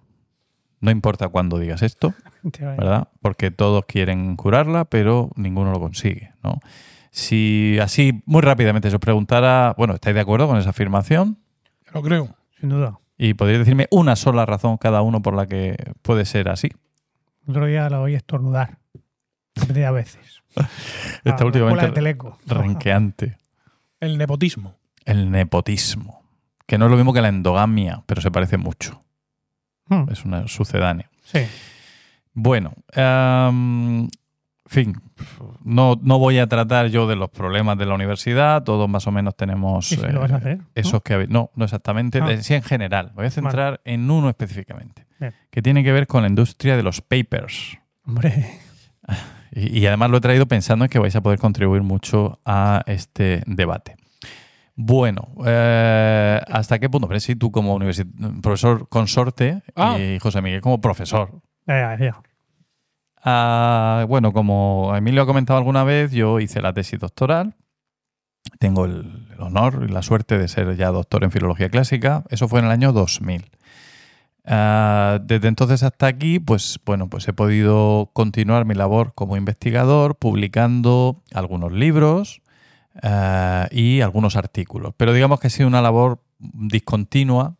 No 0.80 0.90
importa 0.90 1.28
cuándo 1.28 1.60
digas 1.60 1.80
esto, 1.82 2.12
¿verdad? 2.42 3.08
Porque 3.20 3.52
todos 3.52 3.84
quieren 3.86 4.34
curarla, 4.34 4.84
pero 4.84 5.30
ninguno 5.36 5.70
lo 5.70 5.78
consigue, 5.78 6.32
¿no? 6.42 6.58
Si 7.12 7.78
así 7.80 8.22
muy 8.26 8.40
rápidamente 8.40 8.90
se 8.90 8.96
os 8.96 9.00
preguntara, 9.00 9.74
bueno, 9.78 9.94
¿estáis 9.94 10.14
de 10.14 10.22
acuerdo 10.22 10.48
con 10.48 10.58
esa 10.58 10.70
afirmación? 10.70 11.38
Lo 11.92 12.02
creo. 12.02 12.34
Sin 12.58 12.70
duda. 12.70 12.98
Y 13.18 13.34
podríais 13.34 13.60
decirme 13.60 13.86
una 13.90 14.16
sola 14.16 14.46
razón 14.46 14.76
cada 14.78 15.02
uno 15.02 15.22
por 15.22 15.34
la 15.34 15.46
que 15.46 15.76
puede 16.02 16.24
ser 16.24 16.48
así. 16.48 16.70
Otro 17.46 17.66
día 17.66 17.88
la 17.90 18.00
oí 18.00 18.14
estornudar. 18.14 18.78
Repetida 19.54 19.90
veces. 19.90 20.42
Está 21.24 21.42
Ah, 21.42 21.46
últimamente 21.46 22.16
renqueante. 22.46 23.36
El 24.00 24.18
nepotismo. 24.18 24.76
El 25.04 25.30
nepotismo. 25.30 26.22
Que 26.66 26.78
no 26.78 26.86
es 26.86 26.90
lo 26.90 26.96
mismo 26.96 27.12
que 27.12 27.20
la 27.20 27.28
endogamia, 27.28 28.02
pero 28.06 28.20
se 28.20 28.30
parece 28.30 28.56
mucho. 28.56 29.00
Hmm, 29.88 30.04
Es 30.10 30.24
una 30.24 30.48
sucedánea. 30.48 31.10
Sí. 31.24 31.40
Bueno, 32.34 32.72
en 32.94 34.08
fin, 34.66 34.94
no, 35.64 35.98
no 36.02 36.18
voy 36.18 36.38
a 36.38 36.46
tratar 36.46 36.86
yo 36.86 37.06
de 37.06 37.16
los 37.16 37.30
problemas 37.30 37.76
de 37.78 37.86
la 37.86 37.94
universidad, 37.94 38.62
todos 38.62 38.88
más 38.88 39.06
o 39.06 39.12
menos 39.12 39.36
tenemos 39.36 39.92
eh, 39.92 40.12
lo 40.12 40.20
vas 40.20 40.32
a 40.32 40.36
hacer. 40.36 40.58
¿no? 40.58 40.64
esos 40.74 41.02
que... 41.02 41.26
No, 41.28 41.50
no 41.54 41.64
exactamente, 41.64 42.20
Ah. 42.22 42.36
sí 42.42 42.54
en 42.54 42.62
general. 42.62 43.08
Me 43.08 43.16
voy 43.16 43.26
a 43.26 43.30
centrar 43.30 43.80
en 43.84 44.10
uno 44.10 44.28
específicamente, 44.28 45.04
Bien. 45.20 45.34
que 45.50 45.62
tiene 45.62 45.82
que 45.84 45.92
ver 45.92 46.06
con 46.06 46.22
la 46.22 46.28
industria 46.28 46.76
de 46.76 46.82
los 46.82 47.00
papers. 47.00 47.78
Hombre, 48.06 48.58
Y, 49.54 49.80
y 49.80 49.86
además 49.86 50.08
lo 50.10 50.16
he 50.16 50.20
traído 50.22 50.46
pensando 50.46 50.86
en 50.86 50.88
que 50.90 50.98
vais 50.98 51.14
a 51.14 51.20
poder 51.20 51.38
contribuir 51.38 51.82
mucho 51.82 52.40
a 52.46 52.82
este 52.86 53.42
debate. 53.46 53.96
Bueno, 54.74 55.28
eh, 55.44 56.40
¿hasta 56.50 56.78
qué 56.78 56.88
punto? 56.88 57.06
Pero 57.06 57.20
si 57.20 57.36
tú 57.36 57.52
como 57.52 57.78
profesor 58.40 58.88
consorte 58.88 59.62
Ah. 59.76 59.98
y 59.98 60.18
José 60.20 60.40
Miguel 60.40 60.62
como 60.62 60.80
profesor. 60.80 61.42
Ya. 61.66 61.98
Ah, 63.22 64.04
bueno, 64.08 64.32
como 64.32 64.92
Emilio 64.96 65.22
ha 65.22 65.26
comentado 65.26 65.58
alguna 65.58 65.84
vez, 65.84 66.10
yo 66.12 66.40
hice 66.40 66.60
la 66.60 66.72
tesis 66.72 66.98
doctoral. 66.98 67.54
Tengo 68.58 68.84
el, 68.84 69.28
honor 69.38 69.86
y 69.88 69.92
la 69.92 70.02
suerte 70.02 70.38
de 70.38 70.48
ser 70.48 70.76
ya 70.76 70.90
doctor 70.90 71.24
en 71.24 71.30
filología 71.30 71.68
clásica. 71.68 72.24
Eso 72.30 72.48
fue 72.48 72.60
en 72.60 72.66
el 72.66 72.72
año 72.72 72.92
2000. 72.92 73.50
Ah, 74.44 75.20
desde 75.22 75.48
entonces 75.48 75.84
hasta 75.84 76.06
aquí, 76.06 76.40
pues 76.40 76.80
bueno, 76.84 77.08
pues 77.08 77.26
he 77.28 77.32
podido 77.32 78.10
continuar 78.12 78.64
mi 78.64 78.74
labor 78.74 79.14
como 79.14 79.36
investigador, 79.36 80.16
publicando 80.16 81.22
algunos 81.32 81.72
libros 81.72 82.42
ah, 83.02 83.68
y 83.70 84.00
algunos 84.00 84.36
artículos. 84.36 84.94
Pero 84.96 85.12
digamos 85.12 85.38
que 85.38 85.46
ha 85.46 85.50
sido 85.50 85.68
una 85.68 85.82
labor 85.82 86.20
discontinua 86.38 87.54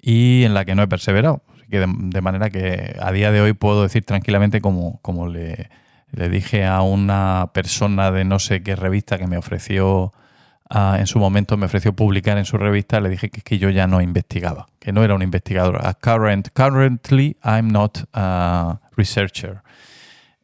y 0.00 0.44
en 0.44 0.54
la 0.54 0.64
que 0.64 0.74
no 0.74 0.82
he 0.82 0.88
perseverado. 0.88 1.42
De, 1.78 2.20
manera 2.20 2.50
que 2.50 2.96
a 3.00 3.12
día 3.12 3.32
de 3.32 3.40
hoy 3.40 3.54
puedo 3.54 3.82
decir 3.82 4.04
tranquilamente 4.04 4.60
como, 4.60 5.00
como 5.00 5.28
le, 5.28 5.70
le 6.10 6.28
dije 6.28 6.66
a 6.66 6.82
una 6.82 7.50
persona 7.54 8.10
de 8.10 8.24
no 8.24 8.38
sé 8.38 8.62
qué 8.62 8.76
revista 8.76 9.16
que 9.16 9.26
me 9.26 9.38
ofreció 9.38 10.12
ah, 10.68 10.96
en 10.98 11.06
su 11.06 11.18
momento, 11.18 11.56
me 11.56 11.66
ofreció 11.66 11.94
publicar 11.94 12.36
en 12.36 12.44
su 12.44 12.58
revista, 12.58 13.00
le 13.00 13.08
dije 13.08 13.30
que, 13.30 13.40
que 13.40 13.58
yo 13.58 13.70
ya 13.70 13.86
no 13.86 14.00
investigaba, 14.02 14.66
que 14.78 14.92
no 14.92 15.02
era 15.02 15.14
un 15.14 15.22
investigador. 15.22 15.80
Ah, 15.82 15.94
current, 15.94 16.48
currently 16.52 17.36
I'm 17.42 17.68
not 17.68 17.98
a 18.12 18.80
researcher. 18.96 19.62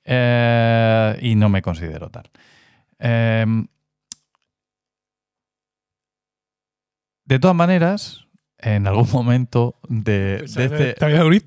Eh, 0.04 1.18
y 1.20 1.34
no 1.34 1.50
me 1.50 1.60
considero 1.60 2.08
tal. 2.08 2.30
Em, 2.98 3.66
de 7.26 7.38
todas 7.38 7.54
maneras, 7.54 8.26
en 8.60 8.86
algún 8.86 9.06
momento 9.12 9.76
de, 9.88 10.38
de 10.38 10.44
este- 10.44 10.94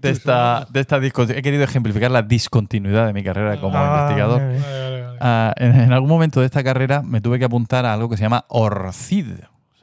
de 0.01 0.09
esta, 0.11 0.67
de 0.71 0.79
esta 0.79 0.99
discontinuidad. 0.99 1.39
He 1.39 1.41
querido 1.41 1.63
ejemplificar 1.63 2.11
la 2.11 2.21
discontinuidad 2.21 3.07
de 3.07 3.13
mi 3.13 3.23
carrera 3.23 3.59
como 3.59 3.77
Ah, 3.77 3.99
investigador. 4.03 4.41
Vale, 4.41 4.59
vale, 4.59 5.01
vale. 5.03 5.17
Ah, 5.19 5.53
en, 5.57 5.79
en 5.79 5.91
algún 5.93 6.09
momento 6.09 6.39
de 6.39 6.45
esta 6.45 6.63
carrera 6.63 7.01
me 7.01 7.21
tuve 7.21 7.37
que 7.39 7.45
apuntar 7.45 7.85
a 7.85 7.93
algo 7.93 8.09
que 8.09 8.17
se 8.17 8.23
llama 8.23 8.45
ORCID. 8.47 9.27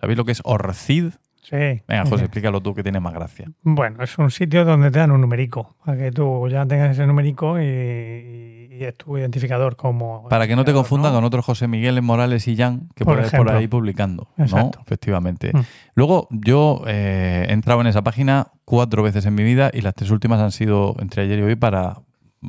¿Sabéis 0.01 0.16
lo 0.16 0.24
que 0.24 0.33
es 0.33 0.41
ORCID? 0.45 1.11
Sí. 1.43 1.57
Venga, 1.89 2.05
José, 2.05 2.24
explícalo 2.24 2.61
tú 2.61 2.74
que 2.74 2.83
tienes 2.83 3.01
más 3.01 3.14
gracia. 3.14 3.47
Bueno, 3.62 4.03
es 4.05 4.18
un 4.18 4.31
sitio 4.31 4.64
donde 4.66 4.91
te 4.91 4.99
dan 4.99 5.11
un 5.12 5.20
numerico, 5.22 5.76
para 5.85 5.97
que 5.97 6.12
tú 6.12 6.47
ya 6.49 6.66
tengas 6.66 6.91
ese 6.93 7.07
numerico 7.07 7.59
y, 7.59 7.64
y- 7.64 8.67
y 8.79 8.85
es 8.85 8.95
tu 8.95 9.18
identificador 9.18 9.76
como... 9.76 10.29
Para 10.29 10.47
que 10.47 10.55
no 10.55 10.64
te 10.64 10.72
confundan 10.72 11.12
¿no? 11.12 11.18
con 11.18 11.24
otros 11.24 11.45
José 11.45 11.66
Miguel 11.66 12.01
Morales 12.03 12.47
y 12.47 12.57
Jan 12.57 12.89
que 12.95 13.05
Por 13.05 13.29
por, 13.31 13.51
ahí 13.51 13.66
publicando. 13.66 14.29
Efectivamente. 14.37 15.51
Mm. 15.53 15.61
Luego, 15.95 16.29
yo 16.31 16.83
eh, 16.87 17.47
he 17.49 17.53
entrado 17.53 17.81
en 17.81 17.89
esa 17.89 18.03
página 18.03 18.49
cuatro 18.64 19.03
veces 19.03 19.26
en 19.26 19.35
mi 19.35 19.43
vida 19.43 19.70
y 19.72 19.81
las 19.81 19.95
tres 19.95 20.11
últimas 20.11 20.41
han 20.41 20.53
sido 20.53 20.95
entre 21.01 21.22
ayer 21.22 21.41
y 21.41 21.43
hoy 21.43 21.57
para 21.57 21.99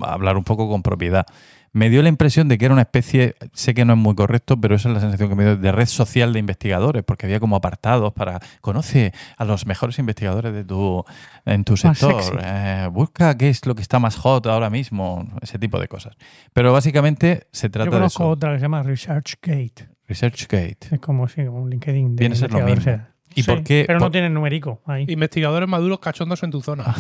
hablar 0.02 0.38
un 0.38 0.44
poco 0.44 0.70
con 0.70 0.84
propiedad. 0.84 1.26
Me 1.72 1.90
dio 1.90 2.02
la 2.02 2.10
impresión 2.10 2.48
de 2.48 2.58
que 2.58 2.66
era 2.66 2.74
una 2.74 2.82
especie, 2.84 3.36
sé 3.54 3.74
que 3.74 3.86
no 3.86 3.94
es 3.94 4.00
muy 4.00 4.16
correcto, 4.16 4.60
pero 4.60 4.76
esa 4.76 4.90
es 4.90 4.96
la 4.96 5.02
sensación 5.02 5.30
que 5.30 5.36
me 5.36 5.44
dio 5.44 5.58
de 5.58 5.72
red 5.72 5.86
social 5.86 6.34
de 6.34 6.40
investigadores, 6.40 7.04
porque 7.04 7.26
había 7.26 7.40
como 7.40 7.56
apartados 7.56 8.14
para 8.14 8.40
conoce 8.62 9.14
a 9.38 9.46
los 9.46 9.66
mejores 9.66 10.00
investigadores 10.00 10.54
de 10.54 10.64
tu 10.64 11.04
en 11.46 11.64
tu 11.64 11.78
sector, 11.78 12.40
eh, 12.44 12.88
busca 12.92 13.38
qué 13.38 13.50
es 13.50 13.66
lo 13.66 13.76
que 13.76 13.82
está 13.82 14.00
más 14.00 14.16
hot 14.16 14.46
ahora 14.48 14.70
mismo, 14.70 15.28
ese 15.42 15.60
tipo 15.60 15.80
de 15.80 15.88
cosas. 15.88 16.16
Pero 16.54 16.74
básicamente 16.74 17.48
se 17.52 17.68
Yo 17.68 17.72
trata 17.72 17.90
de 17.90 17.98
conozco 17.98 18.24
eso. 18.24 18.30
otra 18.32 18.52
que 18.52 18.58
se 18.58 18.62
llama 18.64 18.84
ResearchGate. 18.84 19.90
ResearchGate. 20.08 20.88
Es 20.92 21.00
como, 21.00 21.28
sí, 21.28 21.46
como 21.46 21.62
un 21.62 21.70
LinkedIn 21.70 22.16
de 22.16 22.20
Viene 22.22 22.36
a 22.36 22.38
ser 22.38 22.52
lo 22.52 22.62
mismo. 22.62 23.00
¿Y 23.36 23.44
Sí, 23.44 23.48
por 23.52 23.64
qué- 23.64 23.84
Pero 23.88 24.00
por- 24.00 24.08
no 24.08 24.12
tiene 24.12 24.30
numerico 24.30 24.82
ahí. 24.86 25.06
Investigadores 25.08 25.70
maduros 25.70 26.00
cachondos 26.00 26.42
en 26.44 26.52
tu 26.52 26.62
zona. 26.62 26.96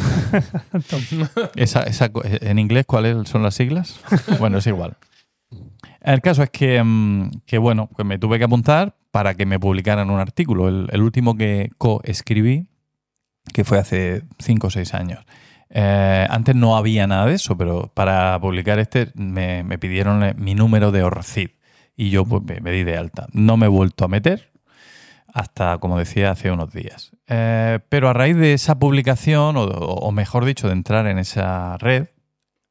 Esa, 1.56 1.84
esa 1.84 2.10
co- 2.10 2.22
en 2.26 2.60
inglés, 2.60 2.86
¿cuáles 2.86 3.28
son 3.30 3.44
las 3.44 3.56
siglas? 3.56 4.00
bueno, 4.40 4.58
es 4.60 4.68
igual. 4.68 4.98
El 6.02 6.22
caso 6.22 6.44
es 6.44 6.50
que, 6.50 6.82
mm, 6.84 7.32
que, 7.46 7.58
bueno, 7.58 7.90
que 7.96 8.04
me 8.04 8.18
tuve 8.20 8.38
que 8.38 8.46
apuntar 8.46 8.96
para 9.12 9.34
que 9.36 9.46
me 9.46 9.60
publicaran 9.60 10.10
un 10.10 10.20
artículo. 10.20 10.68
El, 10.70 10.88
el 10.92 11.02
último 11.02 11.36
que 11.36 11.72
coescribí, 11.78 12.68
que 13.54 13.64
fue 13.64 13.80
hace 13.80 14.24
5 14.40 14.68
o 14.68 14.70
6 14.70 14.94
años. 14.94 15.26
Eh, 15.72 16.26
antes 16.30 16.56
no 16.56 16.78
había 16.78 17.06
nada 17.08 17.26
de 17.28 17.36
eso, 17.36 17.58
pero 17.58 17.92
para 17.94 18.40
publicar 18.40 18.80
este 18.80 19.12
me, 19.16 19.64
me 19.64 19.78
pidieron 19.78 20.24
eh, 20.24 20.34
mi 20.38 20.56
número 20.56 20.92
de 20.92 21.04
ORCID 21.04 21.50
y 21.96 22.10
yo 22.10 22.26
pues, 22.26 22.42
me, 22.44 22.60
me 22.62 22.72
di 22.72 22.84
de 22.84 22.98
alta. 22.98 23.28
No 23.34 23.58
me 23.58 23.66
he 23.66 23.70
vuelto 23.70 24.06
a 24.06 24.08
meter 24.08 24.52
hasta, 25.34 25.78
como 25.78 25.98
decía, 25.98 26.32
hace 26.32 26.52
unos 26.52 26.72
días. 26.74 27.12
Eh, 27.28 27.80
pero 27.90 28.10
a 28.10 28.14
raíz 28.14 28.36
de 28.36 28.54
esa 28.54 28.80
publicación, 28.80 29.58
o, 29.58 29.64
o 29.64 30.12
mejor 30.12 30.46
dicho, 30.46 30.68
de 30.68 30.74
entrar 30.74 31.08
en 31.08 31.20
esa 31.20 31.78
red, 31.78 32.08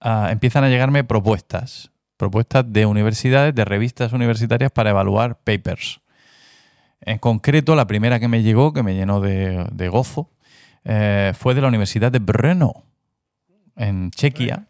ah, 0.01 0.29
empiezan 0.31 0.65
a 0.65 0.69
llegarme 0.69 1.05
propuestas. 1.05 1.91
Propuestas 2.17 2.65
de 2.73 2.87
universidades, 2.87 3.55
de 3.55 3.65
revistas 3.65 4.13
universitarias 4.13 4.73
para 4.73 4.91
evaluar 4.91 5.39
papers. 5.39 6.01
En 7.01 7.19
concreto, 7.19 7.77
la 7.77 7.87
primera 7.87 8.19
que 8.19 8.29
me 8.29 8.43
llegó, 8.43 8.73
que 8.73 8.83
me 8.83 8.95
llenó 8.95 9.21
de, 9.21 9.67
de 9.71 9.89
gozo, 9.89 10.31
eh, 10.85 11.33
fue 11.39 11.55
de 11.55 11.61
la 11.61 11.69
Universidad 11.69 12.11
de 12.11 12.19
Brno, 12.19 12.85
en 13.77 14.11
Chequia, 14.11 14.69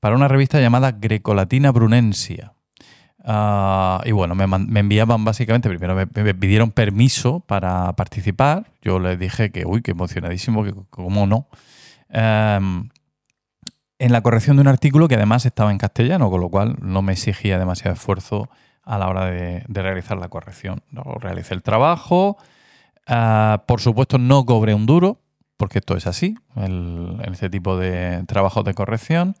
para 0.00 0.16
una 0.16 0.26
revista 0.26 0.60
llamada 0.60 0.92
Grecolatina 0.92 1.70
Brunensia. 1.70 2.53
Ah, 3.24 4.02
y 4.04 4.12
bueno, 4.12 4.34
me, 4.34 4.46
me 4.46 4.80
enviaban 4.80 5.24
básicamente, 5.24 5.70
primero 5.70 5.94
me, 5.94 6.34
pidieron 6.34 6.70
permiso 6.70 7.40
para 7.40 7.92
participar. 7.94 8.70
Yo 8.82 8.98
les 8.98 9.18
dije 9.18 9.50
que, 9.50 9.64
uy, 9.64 9.80
qué 9.80 9.92
emocionadísimo, 9.92 10.62
que 10.62 10.74
cómo 10.90 11.26
no. 11.26 11.48
Em, 12.10 12.90
en 13.98 14.12
la 14.12 14.20
corrección 14.20 14.56
de 14.56 14.62
un 14.62 14.68
artículo 14.68 15.08
que 15.08 15.14
además 15.14 15.46
estaba 15.46 15.70
en 15.72 15.78
castellano, 15.78 16.30
con 16.30 16.40
lo 16.42 16.50
cual 16.50 16.76
no 16.82 17.00
me 17.00 17.12
exigía 17.12 17.58
demasiado 17.58 17.94
esfuerzo 17.94 18.50
a 18.82 18.98
la 18.98 19.08
hora 19.08 19.24
de, 19.26 19.64
de 19.66 19.82
realizar 19.82 20.18
la 20.18 20.28
corrección. 20.28 20.82
Luego 20.90 21.14
realicé 21.18 21.54
el 21.54 21.62
trabajo. 21.62 22.36
Ah, 23.06 23.64
por 23.66 23.80
supuesto, 23.80 24.18
no 24.18 24.44
cobré 24.44 24.74
un 24.74 24.84
duro, 24.84 25.20
porque 25.56 25.78
esto 25.78 25.96
es 25.96 26.06
así, 26.06 26.36
en 26.56 27.20
este 27.32 27.48
tipo 27.48 27.78
de 27.78 28.22
trabajos 28.26 28.64
de 28.64 28.74
corrección. 28.74 29.34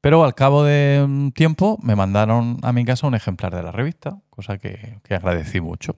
Pero 0.00 0.24
al 0.24 0.34
cabo 0.34 0.62
de 0.64 1.02
un 1.04 1.32
tiempo 1.32 1.78
me 1.82 1.96
mandaron 1.96 2.58
a 2.62 2.72
mi 2.72 2.84
casa 2.84 3.06
un 3.06 3.14
ejemplar 3.14 3.54
de 3.54 3.62
la 3.62 3.72
revista, 3.72 4.20
cosa 4.30 4.58
que, 4.58 5.00
que 5.02 5.14
agradecí 5.14 5.60
mucho. 5.60 5.96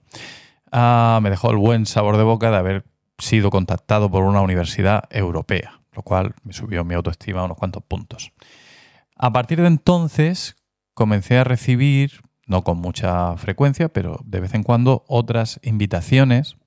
Ah, 0.71 1.19
me 1.21 1.29
dejó 1.29 1.51
el 1.51 1.57
buen 1.57 1.85
sabor 1.85 2.17
de 2.17 2.23
boca 2.23 2.49
de 2.49 2.57
haber 2.57 2.85
sido 3.17 3.49
contactado 3.49 4.09
por 4.09 4.23
una 4.23 4.41
universidad 4.41 5.03
europea, 5.11 5.81
lo 5.91 6.01
cual 6.01 6.33
me 6.43 6.53
subió 6.53 6.83
mi 6.83 6.95
autoestima 6.95 7.43
unos 7.43 7.57
cuantos 7.57 7.83
puntos. 7.83 8.31
A 9.15 9.31
partir 9.31 9.61
de 9.61 9.67
entonces 9.67 10.55
comencé 10.93 11.37
a 11.37 11.43
recibir, 11.43 12.21
no 12.47 12.63
con 12.63 12.77
mucha 12.77 13.37
frecuencia, 13.37 13.89
pero 13.89 14.19
de 14.25 14.39
vez 14.39 14.53
en 14.55 14.63
cuando, 14.63 15.03
otras 15.07 15.59
invitaciones 15.63 16.57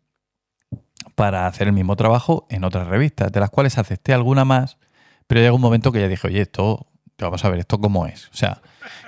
para 1.14 1.46
hacer 1.46 1.68
el 1.68 1.72
mismo 1.72 1.96
trabajo 1.96 2.46
en 2.50 2.64
otras 2.64 2.86
revistas, 2.86 3.32
de 3.32 3.40
las 3.40 3.50
cuales 3.50 3.78
acepté 3.78 4.12
alguna 4.12 4.44
más, 4.44 4.78
pero 5.26 5.40
llegó 5.40 5.56
un 5.56 5.62
momento 5.62 5.92
que 5.92 6.00
ya 6.00 6.08
dije, 6.08 6.28
oye, 6.28 6.42
esto, 6.42 6.86
vamos 7.18 7.44
a 7.44 7.50
ver, 7.50 7.60
esto 7.60 7.78
cómo 7.78 8.06
es. 8.06 8.26
O 8.28 8.36
sea, 8.36 8.60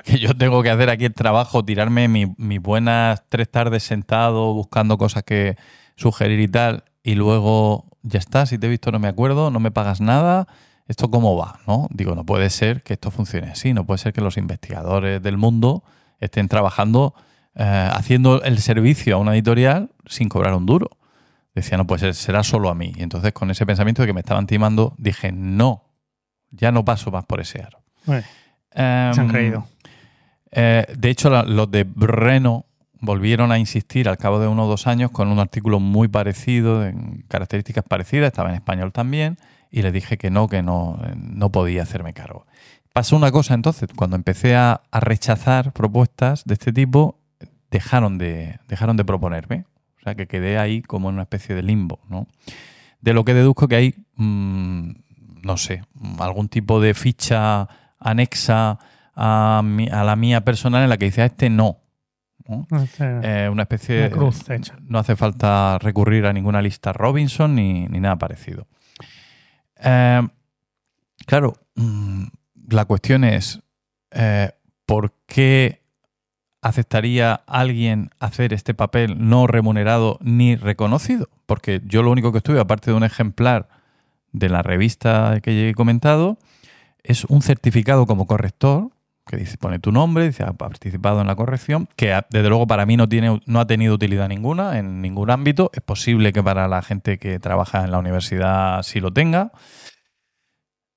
que 0.05 0.19
yo 0.19 0.35
tengo 0.37 0.63
que 0.63 0.71
hacer 0.71 0.91
aquí 0.91 1.05
el 1.05 1.15
trabajo, 1.15 1.65
tirarme 1.65 2.09
mi- 2.09 2.35
mis 2.39 2.61
buenas 2.61 3.23
tres 3.29 3.51
tardes 3.51 3.83
sentado 3.83 4.53
buscando 4.55 4.97
cosas 4.99 5.23
que 5.25 5.57
sugerir 5.97 6.41
y 6.41 6.49
tal, 6.49 6.85
y 7.03 7.15
luego 7.15 7.87
ya 8.03 8.19
está, 8.19 8.47
si 8.47 8.59
te 8.59 8.67
he 8.67 8.71
visto 8.71 8.93
no 8.93 8.99
me 8.99 9.09
acuerdo, 9.09 9.51
no 9.51 9.61
me 9.61 9.71
pagas 9.71 10.01
nada. 10.01 10.47
¿Esto 10.89 11.11
cómo 11.11 11.37
va? 11.37 11.59
¿no? 11.67 11.89
Digo, 11.91 12.15
no 12.15 12.25
puede 12.25 12.49
ser 12.49 12.83
que 12.85 12.93
esto 12.93 13.11
funcione 13.11 13.49
así, 13.51 13.73
no 13.73 13.85
puede 13.85 13.99
ser 13.99 14.13
que 14.13 14.21
los 14.21 14.37
investigadores 14.37 15.21
del 15.21 15.37
mundo 15.37 15.83
estén 16.21 16.47
trabajando, 16.47 17.13
eh, 17.57 17.91
haciendo 17.93 18.41
el 18.45 18.59
servicio 18.61 19.17
a 19.17 19.19
una 19.19 19.35
editorial 19.35 19.91
sin 20.07 20.29
cobrar 20.29 20.55
un 20.55 20.65
duro. 20.65 20.91
Decía, 21.57 21.77
no, 21.77 21.87
pues 21.89 22.03
será 22.17 22.45
solo 22.45 22.69
a 22.69 22.75
mí. 22.77 22.93
Y 22.95 23.03
entonces 23.03 23.33
con 23.33 23.51
ese 23.51 23.67
pensamiento 23.67 24.03
de 24.03 24.07
que 24.07 24.13
me 24.13 24.21
estaban 24.21 24.47
timando, 24.47 24.95
dije, 24.99 25.33
no, 25.33 25.83
ya 26.51 26.71
no 26.71 26.85
paso 26.85 27.11
más 27.11 27.25
por 27.25 27.41
ese 27.41 27.63
aro. 27.63 27.83
Se 28.07 28.23
han 28.81 29.19
Em, 29.21 29.29
creído. 29.29 29.67
eh, 30.53 30.87
de 30.97 31.11
hecho, 31.11 31.31
la- 31.31 31.43
los 31.43 31.71
de 31.71 31.85
Breno 31.85 32.67
volvieron 33.01 33.53
a 33.53 33.59
insistir 33.59 34.09
al 34.09 34.17
cabo 34.17 34.39
de 34.41 34.49
uno 34.49 34.65
o 34.65 34.69
dos 34.69 34.87
años 34.87 35.11
con 35.11 35.29
un 35.29 35.39
artículo 35.39 35.81
muy 35.81 36.09
parecido, 36.09 36.85
en 36.85 37.25
características 37.29 37.85
parecidas, 37.85 38.29
estaba 38.29 38.49
en 38.51 38.57
español 38.57 38.93
también, 38.93 39.37
y 39.71 39.83
les 39.83 39.93
dije 39.93 40.17
que 40.17 40.31
no, 40.31 40.49
que 40.49 40.63
no, 40.63 40.99
eh, 41.05 41.13
no 41.17 41.51
podía 41.51 41.83
hacerme 41.83 42.13
cargo. 42.15 42.47
Pasó 42.93 43.17
una 43.17 43.31
cosa 43.31 43.53
entonces, 43.55 43.89
cuando 43.95 44.17
empecé 44.17 44.57
a, 44.57 44.81
a 44.91 45.01
rechazar 45.01 45.73
propuestas 45.73 46.45
de 46.47 46.55
este 46.55 46.73
tipo, 46.73 47.19
dejaron 47.71 48.17
de, 48.17 48.59
dejaron 48.69 48.97
de 48.97 49.05
proponerme. 49.05 49.65
O 50.01 50.03
sea, 50.03 50.15
que 50.15 50.27
quedé 50.27 50.57
ahí 50.59 50.81
como 50.83 51.09
en 51.11 51.15
una 51.17 51.23
especie 51.25 51.55
de 51.55 51.63
limbo, 51.63 51.99
¿no? 52.09 52.27
De 53.03 53.13
lo 53.13 53.25
que 53.25 53.35
deduzco 53.35 53.69
que 53.69 53.77
hay, 53.77 53.95
mm, 54.15 54.91
no 55.43 55.57
sé, 55.59 55.83
algún 56.19 56.49
tipo 56.49 56.81
de 56.81 56.95
ficha 56.95 57.69
anexa 57.99 58.79
a, 59.15 59.63
mi- 59.65 59.89
a 59.89 60.05
la 60.05 60.17
mía 60.17 60.43
personal 60.45 60.83
en 60.83 60.89
la 60.91 60.97
que 60.97 61.07
dice 61.07 61.23
a 61.23 61.27
este 61.27 61.49
no. 61.51 61.79
¿no? 62.49 62.67
Este, 62.83 63.05
Eh, 63.23 63.49
una 63.49 63.63
especie 63.63 64.07
una 64.07 64.11
cruz 64.11 64.49
hecha. 64.51 64.77
no 64.83 64.99
hace 64.99 65.17
falta 65.17 65.79
recurrir 65.81 66.27
a 66.27 66.33
ninguna 66.33 66.63
lista 66.63 66.93
Robinson 66.93 67.55
ni, 67.57 67.87
ni 67.89 67.99
nada 67.99 68.17
parecido. 68.17 68.67
Eh, 69.83 70.27
claro, 71.27 71.55
mm, 71.75 72.25
la 72.71 72.85
cuestión 72.85 73.25
es, 73.25 73.61
eh, 74.13 74.51
¿por 74.87 75.13
qué 75.27 75.83
aceptaría 76.63 77.35
alguien 77.47 78.11
hacer 78.19 78.53
este 78.53 78.75
papel 78.75 79.29
no 79.29 79.47
remunerado 79.47 80.19
ni 80.21 80.57
reconocido? 80.57 81.29
Porque 81.47 81.81
yo 81.85 82.03
lo 82.03 82.11
único 82.11 82.33
que 82.33 82.39
estuve, 82.39 82.61
aparte 82.61 82.91
de 82.91 82.97
un 82.97 83.05
ejemplar 83.05 83.69
de 84.33 84.49
la 84.49 84.63
revista 84.63 85.41
que 85.43 85.69
he 85.71 85.75
comentado, 85.75 86.39
es 87.07 87.25
un 87.25 87.43
certificado 87.43 88.07
como 88.07 88.27
corrector 88.27 88.91
que 89.27 89.37
dice, 89.37 89.59
pone 89.59 89.81
tu 89.81 89.91
nombre, 89.91 90.27
dice 90.27 90.45
ha 90.45 90.53
participado 90.53 91.21
en 91.21 91.27
la 91.27 91.35
corrección, 91.35 91.89
que 91.97 92.19
desde 92.31 92.49
luego 92.49 92.67
para 92.67 92.87
mí 92.87 92.97
no, 92.97 93.09
tiene, 93.09 93.41
no 93.45 93.61
ha 93.61 93.67
tenido 93.67 93.95
utilidad 93.95 94.29
ninguna 94.29 94.79
en 94.79 95.03
ningún 95.03 95.31
ámbito. 95.31 95.71
Es 95.75 95.83
posible 95.83 96.33
que 96.33 96.43
para 96.43 96.69
la 96.69 96.81
gente 96.83 97.19
que 97.19 97.41
trabaja 97.41 97.83
en 97.83 97.91
la 97.91 97.99
universidad 97.99 98.83
sí 98.85 99.01
lo 99.01 99.13
tenga. 99.13 99.51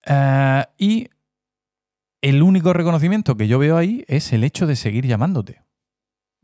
Eh, 0.05 0.63
y 0.77 1.09
el 2.21 2.43
único 2.43 2.71
reconocimiento 2.73 3.35
que 3.35 3.47
yo 3.47 3.57
veo 3.57 3.77
ahí 3.77 4.05
es 4.07 4.31
el 4.31 4.43
hecho 4.43 4.67
de 4.67 4.75
seguir 4.75 5.07
llamándote. 5.07 5.63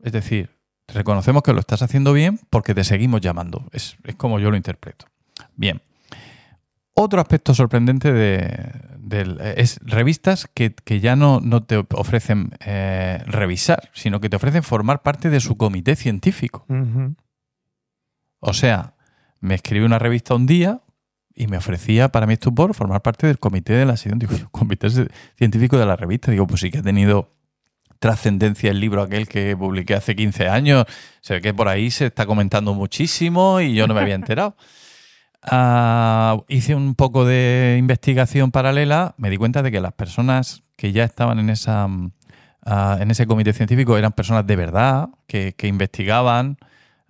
Es 0.02 0.12
decir, 0.12 0.50
reconocemos 0.88 1.44
que 1.44 1.52
lo 1.52 1.60
estás 1.60 1.82
haciendo 1.82 2.12
bien 2.12 2.40
porque 2.50 2.74
te 2.74 2.82
seguimos 2.82 3.20
llamando. 3.20 3.64
Es, 3.72 3.96
es 4.02 4.16
como 4.16 4.40
yo 4.40 4.50
lo 4.50 4.56
interpreto. 4.56 5.06
Bien. 5.54 5.80
Otro 6.98 7.20
aspecto 7.20 7.54
sorprendente 7.54 8.10
de, 8.10 8.72
es 9.56 9.78
revistas 9.82 10.48
que, 10.52 10.74
que 10.74 11.00
ya 11.00 11.14
no, 11.14 11.40
no 11.40 11.62
te 11.62 11.84
ofrecen 11.92 12.52
eh, 12.64 13.22
revisar, 13.26 13.90
sino 13.92 14.18
que 14.18 14.30
te 14.30 14.36
ofrecen 14.36 14.62
formar 14.62 15.02
parte 15.02 15.28
de 15.28 15.40
su 15.40 15.58
comité 15.58 15.94
científico. 15.94 16.64
O 18.40 18.54
sea, 18.54 18.94
me 19.40 19.54
escribe 19.54 19.84
una 19.84 19.98
revista 19.98 20.34
un 20.34 20.46
día 20.46 20.80
y 21.34 21.48
me 21.48 21.58
ofrecía 21.58 22.08
para 22.08 22.26
mi 22.26 22.32
estupor 22.32 22.72
formar 22.72 23.02
parte 23.02 23.26
del 23.26 23.38
comité 23.38 23.74
de 23.74 23.84
la. 23.84 23.94
Digo, 23.94 24.32
comité 24.50 24.88
científico 25.36 25.76
de 25.76 25.84
la 25.84 25.96
revista. 25.96 26.30
Digo, 26.30 26.46
pues 26.46 26.62
sí 26.62 26.70
que 26.70 26.78
ha 26.78 26.82
tenido 26.82 27.30
trascendencia 27.98 28.70
el 28.70 28.80
libro 28.80 29.02
aquel 29.02 29.28
que 29.28 29.54
publiqué 29.54 29.94
hace 29.94 30.16
15 30.16 30.48
años. 30.48 30.86
Se 31.20 31.34
ve 31.34 31.40
que 31.42 31.52
por 31.52 31.68
ahí 31.68 31.90
se 31.90 32.06
está 32.06 32.24
comentando 32.24 32.72
muchísimo 32.72 33.60
y 33.60 33.74
yo 33.74 33.86
no 33.86 33.92
me 33.92 34.00
había 34.00 34.14
enterado. 34.22 34.56
Ah, 35.48 36.38
hice 36.48 36.74
un 36.74 36.94
poco 36.96 37.24
de 37.24 37.76
investigación 37.78 38.50
paralela, 38.50 39.14
me 39.16 39.30
di 39.30 39.36
cuenta 39.36 39.62
de 39.62 39.70
que 39.70 39.80
las 39.80 39.92
personas 39.92 40.64
que 40.76 40.92
ya 40.92 41.04
estaban 41.04 41.38
en, 41.38 41.50
esa, 41.50 41.86
mm, 41.86 42.10
ah, 42.64 42.98
en 43.00 43.10
ese 43.10 43.26
comité 43.26 43.52
científico 43.52 43.96
eran 43.96 44.12
personas 44.12 44.46
de 44.46 44.56
verdad, 44.56 45.08
que, 45.28 45.54
que 45.56 45.68
investigaban, 45.68 46.58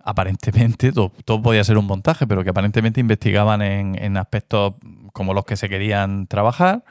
aparentemente, 0.03 0.91
todo, 1.25 1.41
podía 1.41 1.63
ser 1.63 1.77
un 1.77 1.85
montaje, 1.85 2.27
pero 2.27 2.43
que 2.43 2.51
aparentemente 2.51 2.99
investigaban 3.01 3.61
en, 3.61 4.17
aspectos 4.17 4.75
como 5.13 5.33
los 5.33 5.45
que 5.45 5.57
se 5.57 5.67
querían 5.67 6.27
trabajar. 6.27 6.83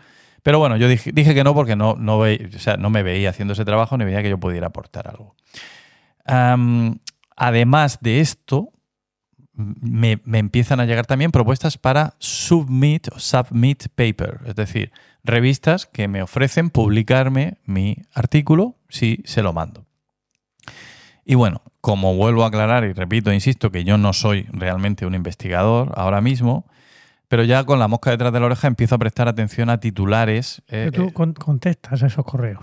Pero 0.43 0.59
bueno, 0.59 0.77
yo 0.77 0.89
dije, 0.89 1.13
que 1.13 1.45
no 1.45 1.55
porque 1.55 1.77
no, 1.77 1.95
no, 1.97 2.19
ve- 2.21 2.51
o 2.55 2.59
sea, 2.59 2.77
no 2.77 2.91
me 2.91 3.03
veía 3.03 3.31
haciendo 3.31 3.53
ese 3.55 3.65
trabajo 3.65 3.97
ni 3.99 4.05
veía 4.05 4.23
que 4.23 4.31
yo 4.31 4.39
pudiera 4.39 4.69
aportar 4.69 5.09
algo. 5.09 5.35
Además 7.37 7.99
de 8.01 8.21
esto, 8.21 8.71
me, 9.57 10.21
me 10.25 10.39
empiezan 10.39 10.81
a 10.81 10.85
llegar 10.85 11.07
también 11.07 11.33
propuestas 11.33 11.79
para 11.79 12.15
submit 12.19 13.09
o 13.13 13.19
submit 13.19 13.89
paper, 13.95 14.41
es 14.47 14.55
decir, 14.55 14.93
revistas 15.25 15.87
que 15.87 16.09
me 16.09 16.23
ofrecen 16.23 16.71
publicarme 16.71 17.59
mi 17.65 17.97
artículo 18.15 18.77
si 18.89 19.23
se 19.25 19.43
lo 19.43 19.53
mando. 19.53 19.85
Y 21.25 21.35
bueno, 21.35 21.63
como 21.81 22.15
vuelvo 22.15 22.45
a 22.45 22.49
aclarar 22.49 22.85
y 22.85 22.93
repito, 22.93 23.33
insisto 23.33 23.71
que 23.71 23.83
yo 23.85 23.99
no 23.99 24.13
soy 24.13 24.47
realmente 24.53 25.07
un 25.07 25.15
investigador 25.15 25.93
ahora 25.97 26.21
mismo, 26.21 26.67
pero 27.29 27.43
ya 27.43 27.65
con 27.65 27.79
la 27.81 27.89
mosca 27.89 28.11
detrás 28.11 28.33
de 28.33 28.39
la 28.41 28.47
oreja 28.47 28.69
empiezo 28.69 28.95
a 28.95 28.99
prestar 28.99 29.27
atención 29.27 29.69
a 29.71 29.81
titulares. 29.81 30.63
eh, 30.69 30.91
tú 30.95 31.13
con- 31.13 31.33
contestas 31.33 32.03
esos 32.03 32.25
correos. 32.25 32.61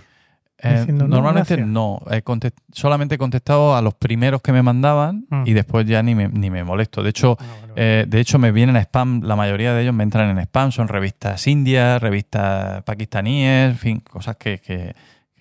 Eh, 0.64 0.78
diciendo, 0.80 1.08
"No, 1.08 1.16
normalmente 1.16 1.56
gracias". 1.56 1.68
no, 1.72 2.02
he 2.10 2.24
contest- 2.24 2.58
solamente 2.72 3.16
he 3.16 3.18
contestado 3.18 3.76
a 3.76 3.82
los 3.82 3.94
primeros 3.94 4.42
que 4.42 4.52
me 4.52 4.62
mandaban 4.64 5.26
Mm. 5.30 5.44
y 5.46 5.54
después 5.54 5.86
ya 5.86 6.02
ni 6.04 6.16
me, 6.16 6.28
ni 6.30 6.50
me 6.50 6.64
molesto. 6.64 7.04
De 7.04 7.10
hecho, 7.10 7.38
eh, 7.76 8.06
de 8.08 8.20
hecho, 8.20 8.40
me 8.40 8.52
vienen 8.52 8.76
a 8.78 8.80
spam, 8.82 9.22
la 9.24 9.36
mayoría 9.36 9.74
de 9.74 9.82
ellos 9.84 9.94
me 9.94 10.04
entran 10.04 10.30
en 10.30 10.40
spam, 10.40 10.72
son 10.72 10.88
revistas 10.88 11.46
indias, 11.48 12.02
revistas 12.02 12.82
pakistaníes, 12.84 13.72
en 13.72 13.78
fin, 13.78 14.00
cosas 14.00 14.38
que, 14.38 14.60
que 14.60 14.96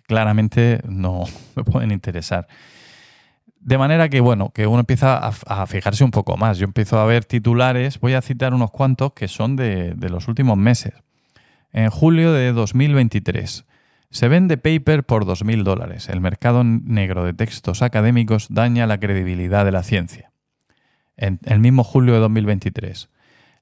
claramente 0.06 0.80
no 0.88 1.24
me 1.56 1.64
pueden 1.64 1.90
interesar. 1.92 2.46
De 3.64 3.78
manera 3.78 4.08
que, 4.08 4.20
bueno, 4.20 4.50
que 4.52 4.66
uno 4.66 4.80
empieza 4.80 5.16
a, 5.18 5.32
a 5.46 5.66
fijarse 5.68 6.02
un 6.02 6.10
poco 6.10 6.36
más. 6.36 6.58
Yo 6.58 6.64
empiezo 6.64 6.98
a 6.98 7.06
ver 7.06 7.24
titulares, 7.24 8.00
voy 8.00 8.14
a 8.14 8.20
citar 8.20 8.54
unos 8.54 8.72
cuantos 8.72 9.12
que 9.12 9.28
son 9.28 9.54
de, 9.54 9.94
de 9.94 10.08
los 10.10 10.26
últimos 10.26 10.56
meses. 10.58 10.94
En 11.72 11.88
julio 11.88 12.32
de 12.32 12.52
2023, 12.52 13.64
se 14.12 14.28
vende 14.28 14.58
paper 14.58 15.04
por 15.04 15.24
2.000 15.24 15.64
dólares. 15.64 16.08
El 16.08 16.20
mercado 16.20 16.62
negro 16.64 17.24
de 17.24 17.32
textos 17.32 17.82
académicos 17.82 18.46
daña 18.50 18.86
la 18.86 19.00
credibilidad 19.00 19.64
de 19.64 19.72
la 19.72 19.82
ciencia 19.82 20.32
en 21.16 21.40
el 21.44 21.60
mismo 21.60 21.82
julio 21.82 22.14
de 22.14 22.20
2023. 22.20 23.08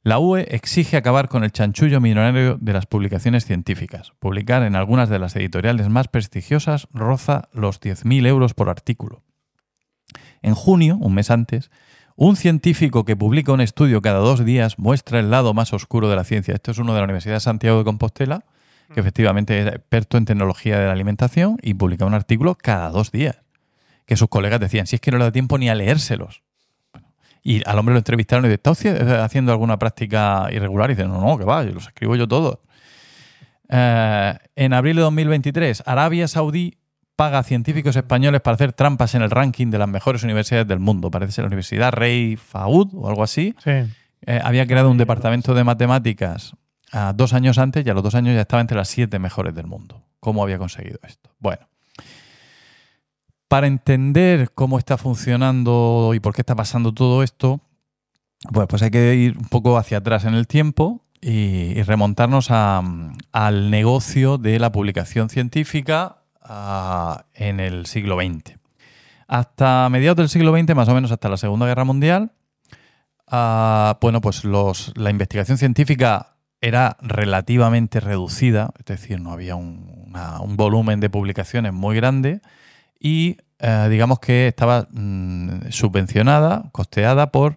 La 0.02 0.18
UE 0.18 0.46
exige 0.50 0.96
acabar 0.96 1.28
con 1.28 1.44
el 1.44 1.52
chanchullo 1.52 2.00
millonario 2.00 2.58
de 2.60 2.72
las 2.72 2.86
publicaciones 2.86 3.44
científicas. 3.44 4.12
Publicar 4.18 4.62
en 4.64 4.74
algunas 4.74 5.08
de 5.08 5.18
las 5.18 5.36
editoriales 5.36 5.88
más 5.88 6.08
prestigiosas 6.08 6.88
roza 6.92 7.48
los 7.52 7.80
10.000 7.80 8.26
euros 8.26 8.54
por 8.54 8.70
artículo. 8.70 9.22
En 10.42 10.54
junio, 10.54 10.96
un 11.00 11.14
mes 11.14 11.30
antes, 11.30 11.70
un 12.16 12.34
científico 12.34 13.04
que 13.04 13.16
publica 13.16 13.52
un 13.52 13.60
estudio 13.60 14.02
cada 14.02 14.18
dos 14.18 14.44
días 14.44 14.78
muestra 14.78 15.20
el 15.20 15.30
lado 15.30 15.54
más 15.54 15.72
oscuro 15.72 16.08
de 16.08 16.16
la 16.16 16.24
ciencia. 16.24 16.54
Esto 16.54 16.72
es 16.72 16.78
uno 16.78 16.92
de 16.92 16.98
la 16.98 17.04
Universidad 17.04 17.34
de 17.34 17.40
Santiago 17.40 17.78
de 17.78 17.84
Compostela, 17.84 18.44
que 18.92 19.00
efectivamente 19.00 19.60
es 19.60 19.66
experto 19.66 20.16
en 20.16 20.24
tecnología 20.24 20.78
de 20.78 20.86
la 20.86 20.92
alimentación 20.92 21.58
y 21.62 21.74
publica 21.74 22.04
un 22.04 22.14
artículo 22.14 22.56
cada 22.56 22.90
dos 22.90 23.12
días. 23.12 23.38
Que 24.06 24.16
sus 24.16 24.28
colegas 24.28 24.60
decían, 24.60 24.86
si 24.86 24.96
es 24.96 25.00
que 25.00 25.10
no 25.10 25.18
le 25.18 25.24
da 25.24 25.32
tiempo 25.32 25.58
ni 25.58 25.68
a 25.68 25.74
leérselos. 25.74 26.42
Y 27.42 27.66
al 27.66 27.78
hombre 27.78 27.94
lo 27.94 27.98
entrevistaron 27.98 28.44
y 28.44 28.48
dice, 28.48 28.60
¿está 28.64 29.24
haciendo 29.24 29.52
alguna 29.52 29.78
práctica 29.78 30.48
irregular? 30.50 30.90
Y 30.90 30.94
dice, 30.94 31.08
no, 31.08 31.20
no, 31.20 31.38
que 31.38 31.44
va, 31.44 31.62
yo 31.64 31.72
los 31.72 31.86
escribo 31.86 32.16
yo 32.16 32.28
todos. 32.28 32.58
Eh, 33.68 34.34
en 34.56 34.72
abril 34.72 34.96
de 34.96 35.02
2023, 35.02 35.84
Arabia 35.86 36.26
Saudí 36.28 36.76
paga 37.14 37.38
a 37.38 37.42
científicos 37.42 37.96
españoles 37.96 38.40
para 38.40 38.56
hacer 38.56 38.72
trampas 38.72 39.14
en 39.14 39.22
el 39.22 39.30
ranking 39.30 39.68
de 39.70 39.78
las 39.78 39.88
mejores 39.88 40.24
universidades 40.24 40.66
del 40.66 40.80
mundo. 40.80 41.10
Parece 41.10 41.32
ser 41.32 41.44
la 41.44 41.48
Universidad 41.48 41.92
Rey 41.92 42.36
Faud 42.36 42.88
o 42.94 43.08
algo 43.08 43.22
así. 43.22 43.54
Sí. 43.62 43.70
Eh, 44.26 44.40
había 44.42 44.66
creado 44.66 44.90
un 44.90 44.98
departamento 44.98 45.54
de 45.54 45.64
matemáticas 45.64 46.54
ah, 46.92 47.12
dos 47.14 47.32
años 47.32 47.58
antes 47.58 47.84
y 47.86 47.90
a 47.90 47.94
los 47.94 48.02
dos 48.02 48.14
años 48.14 48.34
ya 48.34 48.42
estaba 48.42 48.60
entre 48.60 48.76
las 48.76 48.88
siete 48.88 49.18
mejores 49.18 49.54
del 49.54 49.66
mundo. 49.66 50.04
¿Cómo 50.20 50.42
había 50.42 50.58
conseguido 50.58 50.98
esto? 51.02 51.30
Bueno, 51.38 51.66
para 53.48 53.66
entender 53.66 54.52
cómo 54.54 54.78
está 54.78 54.96
funcionando 54.96 56.12
y 56.14 56.20
por 56.20 56.34
qué 56.34 56.42
está 56.42 56.54
pasando 56.54 56.92
todo 56.94 57.22
esto, 57.22 57.60
pues, 58.52 58.68
pues 58.68 58.82
hay 58.82 58.90
que 58.90 59.14
ir 59.16 59.36
un 59.36 59.48
poco 59.48 59.76
hacia 59.76 59.98
atrás 59.98 60.24
en 60.24 60.34
el 60.34 60.46
tiempo 60.46 61.04
y, 61.20 61.82
remontarnos 61.82 62.50
al 62.50 63.70
negocio 63.70 64.38
de 64.38 64.58
la 64.58 64.72
publicación 64.72 65.28
científica 65.28 66.22
ah, 66.42 67.26
en 67.34 67.60
el 67.60 67.86
siglo 67.86 68.16
XX. 68.16 68.56
Hasta 69.26 69.88
mediados 69.90 70.16
del 70.16 70.28
siglo 70.28 70.56
XX, 70.56 70.74
más 70.74 70.88
o 70.88 70.94
menos 70.94 71.12
hasta 71.12 71.28
la 71.28 71.36
Segunda 71.36 71.66
Guerra 71.66 71.84
Mundial, 71.84 72.32
ah, 73.26 73.98
bueno, 74.00 74.20
pues 74.20 74.44
la 74.44 75.10
investigación 75.10 75.58
científica 75.58 76.36
era 76.60 76.96
relativamente 77.00 78.00
reducida, 78.00 78.72
es 78.78 78.84
decir, 78.84 79.20
no 79.20 79.32
había 79.32 79.56
un, 79.56 79.90
volumen 80.56 81.00
de 81.00 81.08
publicaciones 81.08 81.72
muy 81.72 81.96
grande 81.96 82.40
y 82.98 83.38
eh, 83.60 83.86
digamos 83.88 84.18
que 84.18 84.48
estaba 84.48 84.88
mm, 84.90 85.70
subvencionada, 85.70 86.64
costeada 86.72 87.30
por 87.30 87.56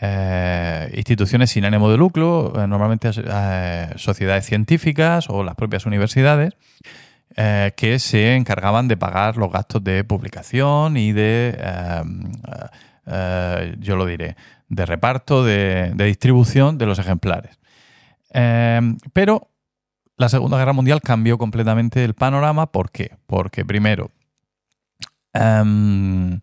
eh, 0.00 0.90
instituciones 0.96 1.50
sin 1.50 1.64
ánimo 1.64 1.90
de 1.90 1.98
lucro, 1.98 2.52
eh, 2.56 2.66
normalmente 2.66 3.10
sociedades 3.96 4.46
científicas 4.46 5.28
o 5.28 5.44
las 5.44 5.54
propias 5.54 5.86
universidades, 5.86 6.54
que 7.76 7.98
se 8.00 8.34
encargaban 8.34 8.88
de 8.88 8.96
pagar 8.98 9.36
los 9.38 9.50
gastos 9.50 9.82
de 9.82 10.04
publicación 10.04 10.96
y 10.98 11.12
de, 11.12 11.56
yo 13.78 13.96
lo 13.96 14.04
diré, 14.04 14.36
de 14.68 14.84
reparto, 14.84 15.44
de 15.44 15.94
distribución 15.96 16.76
de 16.76 16.86
los 16.86 16.98
ejemplares. 16.98 17.59
Eh, 18.32 18.80
pero 19.12 19.48
la 20.16 20.28
Segunda 20.28 20.58
Guerra 20.58 20.72
Mundial 20.72 21.00
cambió 21.00 21.38
completamente 21.38 22.04
el 22.04 22.14
panorama. 22.14 22.70
¿Por 22.70 22.90
qué? 22.90 23.16
Porque 23.26 23.64
primero, 23.64 24.10
em, 25.32 26.40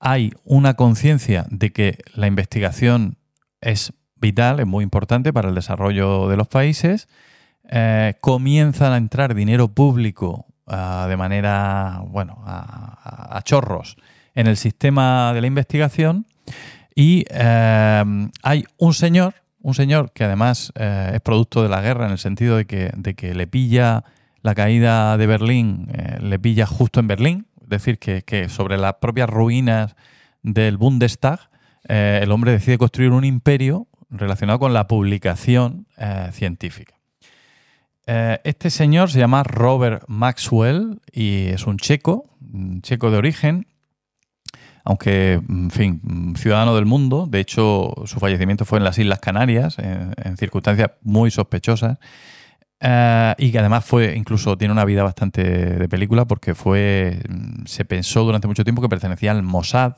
hay 0.00 0.32
una 0.44 0.74
conciencia 0.74 1.46
de 1.50 1.72
que 1.72 1.98
la 2.14 2.26
investigación 2.26 3.16
es 3.60 3.92
vital, 4.16 4.60
es 4.60 4.66
muy 4.66 4.84
importante 4.84 5.32
para 5.32 5.48
el 5.48 5.54
desarrollo 5.54 6.28
de 6.28 6.36
los 6.36 6.48
países. 6.48 7.08
Eh, 7.68 8.14
comienzan 8.20 8.92
a 8.92 8.96
entrar 8.96 9.34
dinero 9.34 9.68
público 9.68 10.46
ah, 10.66 11.06
de 11.08 11.16
manera, 11.16 12.02
bueno, 12.06 12.42
a, 12.46 13.36
a- 13.36 13.42
chorros 13.42 13.96
en 14.34 14.46
el 14.46 14.56
sistema 14.56 15.32
de 15.32 15.40
la 15.40 15.46
investigación 15.46 16.26
y 16.94 17.24
eh, 17.30 18.04
hay 18.42 18.64
un 18.78 18.94
señor, 18.94 19.34
un 19.66 19.74
señor 19.74 20.12
que 20.12 20.22
además 20.22 20.72
eh, 20.76 21.10
es 21.14 21.20
producto 21.22 21.64
de 21.64 21.68
la 21.68 21.80
guerra 21.80 22.06
en 22.06 22.12
el 22.12 22.18
sentido 22.18 22.56
de 22.56 22.66
que, 22.66 22.92
de 22.96 23.14
que 23.14 23.34
le 23.34 23.48
pilla 23.48 24.04
la 24.40 24.54
caída 24.54 25.16
de 25.16 25.26
Berlín, 25.26 25.88
eh, 25.92 26.18
le 26.20 26.38
pilla 26.38 26.66
justo 26.66 27.00
en 27.00 27.08
Berlín, 27.08 27.46
es 27.62 27.68
decir, 27.68 27.98
que, 27.98 28.22
que 28.22 28.48
sobre 28.48 28.78
las 28.78 28.94
propias 29.00 29.28
ruinas 29.28 29.96
del 30.44 30.76
Bundestag, 30.76 31.50
eh, 31.88 32.20
el 32.22 32.30
hombre 32.30 32.52
decide 32.52 32.78
construir 32.78 33.10
un 33.10 33.24
imperio 33.24 33.88
relacionado 34.08 34.60
con 34.60 34.72
la 34.72 34.86
publicación 34.86 35.88
científica. 36.30 36.94
Este 38.06 38.70
señor 38.70 39.10
se 39.10 39.18
llama 39.18 39.42
Robert 39.42 40.04
Maxwell 40.06 41.00
y 41.12 41.46
es 41.48 41.66
un 41.66 41.78
checo, 41.78 42.30
un 42.40 42.82
checo 42.82 43.10
de 43.10 43.16
origen, 43.16 43.66
aunque, 44.86 45.32
en 45.48 45.70
fin, 45.72 46.00
ciudadano 46.38 46.76
del 46.76 46.86
mundo. 46.86 47.26
De 47.28 47.40
hecho, 47.40 47.92
su 48.04 48.20
fallecimiento 48.20 48.64
fue 48.64 48.78
en 48.78 48.84
las 48.84 48.96
Islas 48.98 49.18
Canarias, 49.18 49.78
en, 49.80 50.36
circunstancias 50.36 50.92
muy 51.02 51.32
sospechosas. 51.32 51.98
Eh, 52.78 53.34
y 53.38 53.50
que 53.50 53.58
además 53.58 53.84
fue, 53.84 54.14
incluso 54.16 54.56
tiene 54.56 54.70
una 54.70 54.84
vida 54.84 55.02
bastante 55.02 55.42
de 55.42 55.88
película 55.88 56.24
porque 56.26 56.54
fue, 56.54 57.18
se 57.64 57.84
pensó 57.84 58.22
durante 58.22 58.46
mucho 58.46 58.62
tiempo 58.62 58.80
que 58.80 58.88
pertenecía 58.88 59.32
al 59.32 59.42
Mossad, 59.42 59.94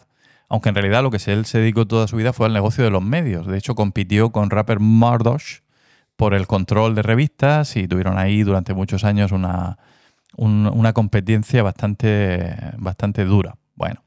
aunque 0.48 0.70
en 0.70 0.74
realidad 0.76 1.02
lo 1.02 1.10
que 1.10 1.18
él 1.26 1.44
se 1.44 1.58
dedicó 1.58 1.86
toda 1.86 2.08
su 2.08 2.16
vida 2.16 2.32
fue 2.32 2.46
al 2.46 2.54
negocio 2.54 2.82
de 2.82 2.90
los 2.90 3.02
medios. 3.02 3.46
De 3.46 3.58
hecho, 3.58 3.74
compitió 3.74 4.32
con 4.32 4.48
Rapper 4.48 4.80
Murdoch 4.80 5.42
por 6.16 6.32
el 6.32 6.46
control 6.46 6.94
de 6.94 7.02
revistas 7.02 7.76
y 7.76 7.86
tuvieron 7.86 8.16
ahí 8.16 8.42
durante 8.42 8.72
muchos 8.72 9.04
años 9.04 9.32
una, 9.32 9.76
un- 10.36 10.70
una 10.72 10.94
competencia 10.94 11.62
bastante, 11.62 12.56
bastante 12.78 13.26
dura. 13.26 13.56
Bueno, 13.74 14.00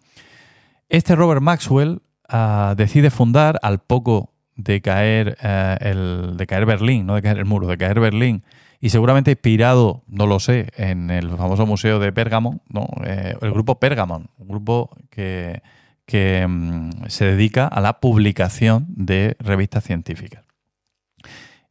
este 0.92 1.16
Robert 1.16 1.42
Maxwell 1.42 2.02
ah, 2.28 2.76
decide 2.76 3.10
fundar 3.10 3.60
al 3.64 3.80
poco 3.80 4.34
de 4.56 4.82
caer, 4.82 5.38
eh, 5.42 5.78
el, 5.80 6.36
de 6.36 6.46
caer 6.46 6.66
Berlín, 6.66 7.06
no 7.06 7.16
de 7.16 7.22
caer 7.22 7.38
el 7.38 7.46
muro, 7.46 7.68
de 7.68 7.78
caer 7.78 8.02
Berlín, 8.02 8.44
y 8.82 8.89
seguramente 8.89 9.32
inspirado, 9.32 10.04
no 10.08 10.28
lo 10.28 10.39
sé, 10.39 10.68
en 10.76 11.10
el 11.10 11.30
famoso 11.30 11.66
museo 11.66 12.00
de 12.00 12.12
Pergamon, 12.12 12.62
¿no? 12.68 12.89
Eh, 13.06 13.36
el 13.42 13.52
grupo 13.52 13.80
Pergamon, 13.80 14.30
un 14.38 14.48
grupo 14.50 14.89
que, 15.10 15.62
que 16.06 16.46
mm, 16.46 17.08
se 17.08 17.26
dedica 17.26 17.68
a 17.68 17.80
la 17.80 18.02
publicación 18.02 18.88
de 18.89 19.38
revistas 19.39 19.86
científicas. 19.86 20.44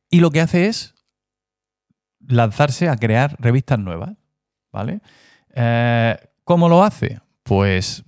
Y 0.09 0.21
lo 0.21 0.31
que 0.31 0.41
hace 0.41 0.67
es 0.67 0.95
lanzarse 2.27 2.89
a 2.89 2.97
crear 2.97 3.37
revistas 3.39 3.79
nuevas, 3.79 4.17
¿vale? 4.73 5.03
Eh, 5.55 6.17
¿Cómo 6.45 6.71
lo 6.71 6.83
hace? 6.83 7.21
Pues 7.43 8.03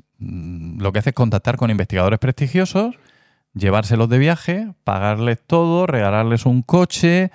lo 0.79 0.93
que 0.93 0.99
hace 0.99 1.11
es 1.11 1.15
contactar 1.15 1.57
con 1.57 1.71
investigadores 1.71 2.19
prestigiosos, 2.19 2.97
llevárselos 3.55 4.09
de 4.09 4.19
viaje, 4.19 4.69
pagarles 4.85 5.39
todo, 5.47 5.87
regalarles 5.87 6.47
un 6.47 6.63
coche, 6.63 7.31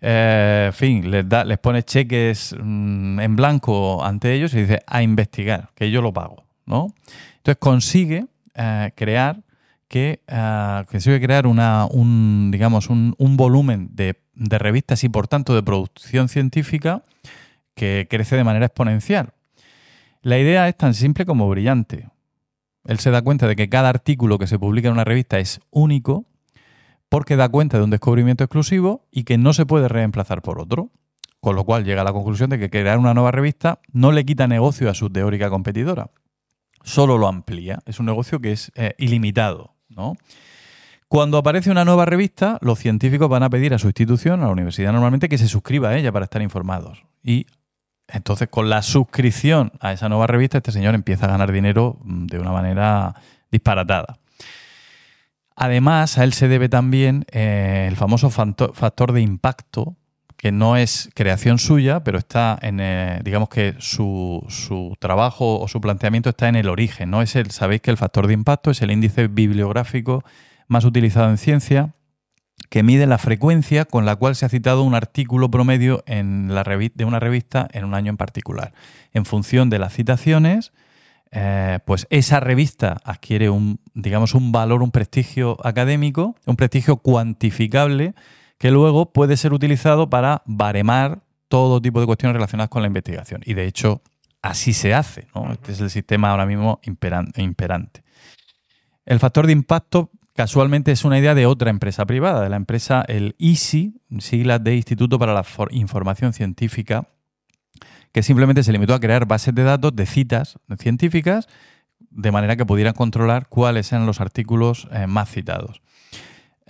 eh, 0.00 0.64
en 0.68 0.72
fin, 0.72 1.10
les, 1.10 1.28
da, 1.28 1.44
les 1.44 1.58
pone 1.58 1.82
cheques 1.82 2.54
mm, 2.58 3.20
en 3.20 3.36
blanco 3.36 4.04
ante 4.04 4.32
ellos 4.32 4.54
y 4.54 4.62
dice 4.62 4.80
a 4.86 5.02
investigar, 5.02 5.70
que 5.74 5.90
yo 5.90 6.02
lo 6.02 6.12
pago, 6.12 6.44
¿no? 6.66 6.94
Entonces 7.36 7.58
consigue 7.58 8.26
eh, 8.54 8.92
crear 8.94 9.42
que 9.88 10.20
eh, 10.26 10.84
consigue 10.90 11.20
crear 11.20 11.46
una, 11.46 11.86
un, 11.86 12.50
digamos, 12.50 12.88
un, 12.88 13.14
un 13.18 13.36
volumen 13.36 13.90
de 13.92 14.14
revistas 14.58 15.04
y 15.04 15.08
por 15.08 15.28
tanto 15.28 15.54
de 15.54 15.62
producción 15.62 16.28
científica 16.28 17.02
que 17.74 18.06
crece 18.08 18.36
de 18.36 18.44
manera 18.44 18.66
exponencial. 18.66 19.32
La 20.22 20.38
idea 20.38 20.68
es 20.68 20.76
tan 20.76 20.94
simple 20.94 21.24
como 21.24 21.48
brillante. 21.48 22.08
Él 22.84 22.98
se 22.98 23.10
da 23.10 23.22
cuenta 23.22 23.46
de 23.46 23.56
que 23.56 23.68
cada 23.68 23.88
artículo 23.88 24.38
que 24.38 24.46
se 24.46 24.58
publica 24.58 24.88
en 24.88 24.94
una 24.94 25.04
revista 25.04 25.38
es 25.38 25.60
único 25.70 26.26
porque 27.08 27.36
da 27.36 27.48
cuenta 27.48 27.76
de 27.76 27.84
un 27.84 27.90
descubrimiento 27.90 28.44
exclusivo 28.44 29.06
y 29.10 29.24
que 29.24 29.36
no 29.36 29.52
se 29.52 29.66
puede 29.66 29.88
reemplazar 29.88 30.42
por 30.42 30.60
otro. 30.60 30.90
Con 31.40 31.56
lo 31.56 31.64
cual 31.64 31.84
llega 31.84 32.02
a 32.02 32.04
la 32.04 32.12
conclusión 32.12 32.50
de 32.50 32.58
que 32.58 32.68
crear 32.68 32.98
una 32.98 33.14
nueva 33.14 33.32
revista 33.32 33.80
no 33.92 34.12
le 34.12 34.26
quita 34.26 34.46
negocio 34.46 34.90
a 34.90 34.94
su 34.94 35.08
teórica 35.08 35.48
competidora, 35.48 36.10
solo 36.82 37.16
lo 37.16 37.28
amplía. 37.28 37.78
Es 37.86 37.98
un 37.98 38.06
negocio 38.06 38.40
que 38.40 38.52
es 38.52 38.70
eh, 38.74 38.94
ilimitado. 38.98 39.74
¿no? 39.88 40.16
Cuando 41.08 41.38
aparece 41.38 41.70
una 41.70 41.84
nueva 41.84 42.04
revista, 42.04 42.58
los 42.60 42.78
científicos 42.78 43.28
van 43.28 43.42
a 43.42 43.50
pedir 43.50 43.74
a 43.74 43.78
su 43.78 43.88
institución, 43.88 44.42
a 44.42 44.46
la 44.46 44.52
universidad 44.52 44.92
normalmente, 44.92 45.28
que 45.28 45.38
se 45.38 45.48
suscriba 45.48 45.88
a 45.88 45.96
ella 45.96 46.12
para 46.12 46.24
estar 46.24 46.42
informados. 46.42 47.04
Y 47.22 47.46
entonces, 48.12 48.48
con 48.48 48.70
la 48.70 48.82
suscripción 48.82 49.72
a 49.80 49.92
esa 49.92 50.08
nueva 50.08 50.26
revista, 50.26 50.58
este 50.58 50.72
señor 50.72 50.94
empieza 50.94 51.26
a 51.26 51.30
ganar 51.30 51.52
dinero 51.52 51.98
mm, 52.02 52.26
de 52.26 52.38
una 52.38 52.52
manera 52.52 53.14
disparatada. 53.50 54.18
Además, 55.56 56.16
a 56.16 56.24
él 56.24 56.32
se 56.32 56.48
debe 56.48 56.68
también 56.68 57.26
eh, 57.32 57.86
el 57.88 57.96
famoso 57.96 58.30
factor, 58.30 59.12
de 59.12 59.20
impacto, 59.20 59.96
que 60.38 60.52
no 60.52 60.78
es 60.78 61.10
creación 61.14 61.58
suya, 61.58 62.02
pero 62.02 62.16
está 62.16 62.58
en, 62.62 62.80
eh, 62.80 63.20
digamos 63.22 63.50
que 63.50 63.74
su, 63.78 64.42
su, 64.48 64.96
trabajo 64.98 65.60
o 65.60 65.68
su 65.68 65.82
planteamiento 65.82 66.30
está 66.30 66.48
en 66.48 66.56
el 66.56 66.70
origen. 66.70 67.10
¿no? 67.10 67.20
Es 67.20 67.36
el, 67.36 67.50
Sabéis 67.50 67.82
que 67.82 67.90
el 67.90 67.98
factor 67.98 68.26
de 68.26 68.32
impacto 68.32 68.70
es 68.70 68.80
el 68.80 68.90
índice 68.90 69.28
bibliográfico 69.28 70.24
más 70.66 70.86
utilizado 70.86 71.28
en 71.28 71.36
ciencia, 71.36 71.94
que 72.70 72.84
mide 72.84 73.06
la 73.06 73.18
frecuencia 73.18 73.84
con 73.84 74.06
la 74.06 74.16
cual 74.16 74.36
se 74.36 74.46
ha 74.46 74.48
citado 74.48 74.84
un 74.84 74.94
artículo 74.94 75.50
promedio 75.50 76.02
en 76.06 76.54
la 76.54 76.62
de 76.62 77.04
una 77.04 77.18
revista 77.18 77.68
en 77.72 77.84
un 77.84 77.94
año 77.94 78.10
en 78.10 78.16
particular. 78.16 78.72
En 79.12 79.24
función 79.24 79.70
de 79.70 79.80
las 79.80 79.92
citaciones, 79.92 80.72
eh, 81.32 81.80
pues 81.84 82.06
esa 82.10 82.38
revista 82.38 83.00
adquiere 83.04 83.50
un, 83.50 83.80
digamos, 83.94 84.34
un 84.34 84.52
valor, 84.52 84.82
un 84.82 84.92
prestigio 84.92 85.58
académico, 85.66 86.36
un 86.46 86.54
prestigio 86.54 86.96
cuantificable 86.96 88.14
que 88.56 88.70
luego 88.70 89.12
puede 89.12 89.36
ser 89.36 89.52
utilizado 89.52 90.08
para 90.08 90.42
baremar 90.46 91.22
todo 91.48 91.82
tipo 91.82 91.98
de 91.98 92.06
cuestiones 92.06 92.34
relacionadas 92.34 92.70
con 92.70 92.82
la 92.82 92.88
investigación. 92.88 93.40
Y 93.44 93.54
de 93.54 93.66
hecho, 93.66 94.00
así 94.42 94.74
se 94.74 94.94
hace. 94.94 95.26
Este 95.50 95.72
es 95.72 95.80
el 95.80 95.90
sistema 95.90 96.30
ahora 96.30 96.46
mismo 96.46 96.80
imperante. 96.84 98.04
El 99.04 99.18
factor 99.18 99.46
de 99.46 99.52
impacto 99.54 100.10
casualmente 100.40 100.90
es 100.90 101.04
una 101.04 101.18
idea 101.18 101.34
de 101.34 101.44
otra 101.44 101.68
empresa 101.68 102.06
privada, 102.06 102.42
de 102.42 102.48
la 102.48 102.56
empresa 102.56 103.04
el 103.06 103.34
ISI, 103.36 104.00
siglas 104.20 104.64
de 104.64 104.74
Instituto 104.74 105.18
para 105.18 105.34
la 105.34 105.44
Información 105.70 106.32
Científica, 106.32 107.08
que 108.10 108.22
simplemente 108.22 108.62
se 108.62 108.72
limitó 108.72 108.94
a 108.94 109.00
crear 109.00 109.26
bases 109.26 109.54
de 109.54 109.64
datos 109.64 109.94
de 109.94 110.06
citas 110.06 110.58
científicas 110.78 111.46
de 111.98 112.32
manera 112.32 112.56
que 112.56 112.64
pudieran 112.64 112.94
controlar 112.94 113.48
cuáles 113.50 113.92
eran 113.92 114.06
los 114.06 114.22
artículos 114.22 114.88
eh, 114.92 115.06
más 115.06 115.30
citados. 115.30 115.82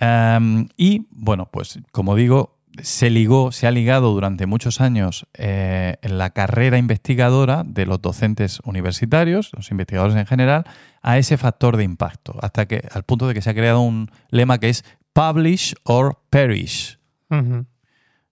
Um, 0.01 0.67
y 0.75 1.07
bueno, 1.09 1.47
pues 1.49 1.79
como 1.93 2.17
digo, 2.17 2.59
se 2.81 3.09
ligó, 3.09 3.51
se 3.51 3.67
ha 3.67 3.71
ligado 3.71 4.11
durante 4.11 4.45
muchos 4.45 4.81
años 4.81 5.27
eh, 5.33 5.97
en 6.01 6.17
la 6.17 6.29
carrera 6.29 6.77
investigadora 6.77 7.63
de 7.65 7.85
los 7.85 8.01
docentes 8.01 8.59
universitarios, 8.63 9.51
los 9.53 9.71
investigadores 9.71 10.15
en 10.15 10.25
general, 10.25 10.63
a 11.01 11.17
ese 11.17 11.37
factor 11.37 11.77
de 11.77 11.83
impacto, 11.83 12.35
hasta 12.41 12.67
que 12.67 12.87
al 12.91 13.03
punto 13.03 13.27
de 13.27 13.33
que 13.33 13.41
se 13.41 13.49
ha 13.49 13.53
creado 13.53 13.81
un 13.81 14.09
lema 14.29 14.59
que 14.59 14.69
es 14.69 14.85
publish 15.13 15.75
or 15.83 16.19
perish. 16.29 16.99
Uh 17.29 17.35
-huh. 17.35 17.65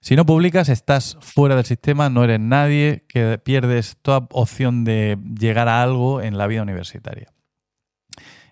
Si 0.02 0.16
no 0.16 0.26
publicas, 0.26 0.70
estás 0.70 1.18
fuera 1.20 1.56
del 1.56 1.66
sistema, 1.66 2.10
no 2.10 2.24
eres 2.24 2.40
nadie, 2.40 3.04
que 3.10 3.38
pierdes 3.38 3.98
toda 4.02 4.28
opción 4.32 4.86
de 4.86 5.18
llegar 5.38 5.68
a 5.68 5.84
algo 5.84 6.22
en 6.22 6.38
la 6.38 6.48
vida 6.48 6.62
universitaria. 6.62 7.34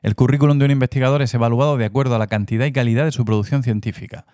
El 0.02 0.16
currículum 0.16 0.60
de 0.60 0.66
un 0.66 0.72
investigador 0.72 1.22
es 1.22 1.34
evaluado 1.34 1.78
de 1.78 1.86
acuerdo 1.86 2.16
a 2.16 2.20
la 2.20 2.28
cantidad 2.28 2.66
y 2.66 2.74
calidad 2.74 3.06
de 3.06 3.14
su 3.14 3.24
producción 3.24 3.64
científica. 3.64 4.26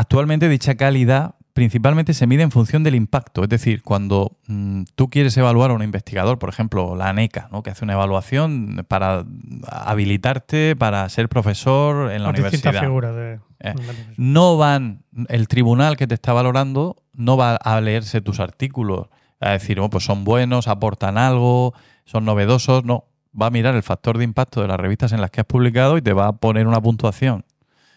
Actualmente 0.00 0.48
dicha 0.48 0.76
calidad 0.76 1.34
principalmente 1.52 2.14
se 2.14 2.26
mide 2.26 2.42
en 2.42 2.50
función 2.50 2.82
del 2.82 2.94
impacto, 2.94 3.42
es 3.42 3.50
decir, 3.50 3.82
cuando 3.82 4.38
mmm, 4.46 4.84
tú 4.94 5.10
quieres 5.10 5.36
evaluar 5.36 5.72
a 5.72 5.74
un 5.74 5.82
investigador, 5.82 6.38
por 6.38 6.48
ejemplo, 6.48 6.96
la 6.96 7.10
ANECA, 7.10 7.50
¿no? 7.52 7.62
que 7.62 7.68
hace 7.68 7.84
una 7.84 7.92
evaluación 7.92 8.86
para 8.88 9.26
habilitarte 9.68 10.74
para 10.74 11.06
ser 11.10 11.28
profesor 11.28 12.12
en 12.12 12.22
la 12.22 12.30
universidad. 12.30 12.80
De... 13.12 13.40
Eh, 13.58 13.74
no 14.16 14.56
van, 14.56 15.02
el 15.28 15.48
tribunal 15.48 15.98
que 15.98 16.06
te 16.06 16.14
está 16.14 16.32
valorando 16.32 16.96
no 17.12 17.36
va 17.36 17.56
a 17.56 17.78
leerse 17.82 18.22
tus 18.22 18.40
artículos, 18.40 19.08
a 19.38 19.50
decir, 19.50 19.80
oh, 19.80 19.90
pues 19.90 20.04
son 20.04 20.24
buenos, 20.24 20.66
aportan 20.66 21.18
algo, 21.18 21.74
son 22.06 22.24
novedosos, 22.24 22.84
no, 22.86 23.04
va 23.38 23.48
a 23.48 23.50
mirar 23.50 23.74
el 23.74 23.82
factor 23.82 24.16
de 24.16 24.24
impacto 24.24 24.62
de 24.62 24.68
las 24.68 24.80
revistas 24.80 25.12
en 25.12 25.20
las 25.20 25.30
que 25.30 25.42
has 25.42 25.46
publicado 25.46 25.98
y 25.98 26.00
te 26.00 26.14
va 26.14 26.28
a 26.28 26.32
poner 26.32 26.66
una 26.66 26.80
puntuación. 26.80 27.44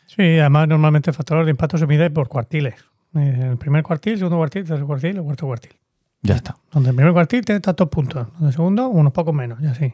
Sí, 0.06 0.22
además 0.40 0.68
normalmente 0.68 1.10
el 1.10 1.16
factor 1.16 1.44
de 1.44 1.52
impacto 1.52 1.78
se 1.78 1.88
mide 1.88 2.10
por 2.10 2.28
cuartiles. 2.28 2.76
Eh, 3.16 3.50
El 3.52 3.58
primer 3.58 3.84
cuartil, 3.84 4.18
segundo 4.18 4.38
cuartil, 4.38 4.64
tercer 4.66 4.86
cuartil, 4.86 5.18
el 5.18 5.24
cuarto 5.24 5.46
cuartil. 5.48 5.72
Ya 6.22 6.36
está. 6.36 6.56
Donde 6.72 6.90
el 6.92 6.96
primer 6.96 7.14
cuartil 7.14 7.44
tiene 7.44 7.60
tantos 7.62 7.90
puntos, 7.90 8.28
donde 8.34 8.48
el 8.48 8.54
segundo 8.54 8.88
unos 8.88 9.12
pocos 9.14 9.34
menos, 9.34 9.62
y 9.62 9.66
así. 9.68 9.94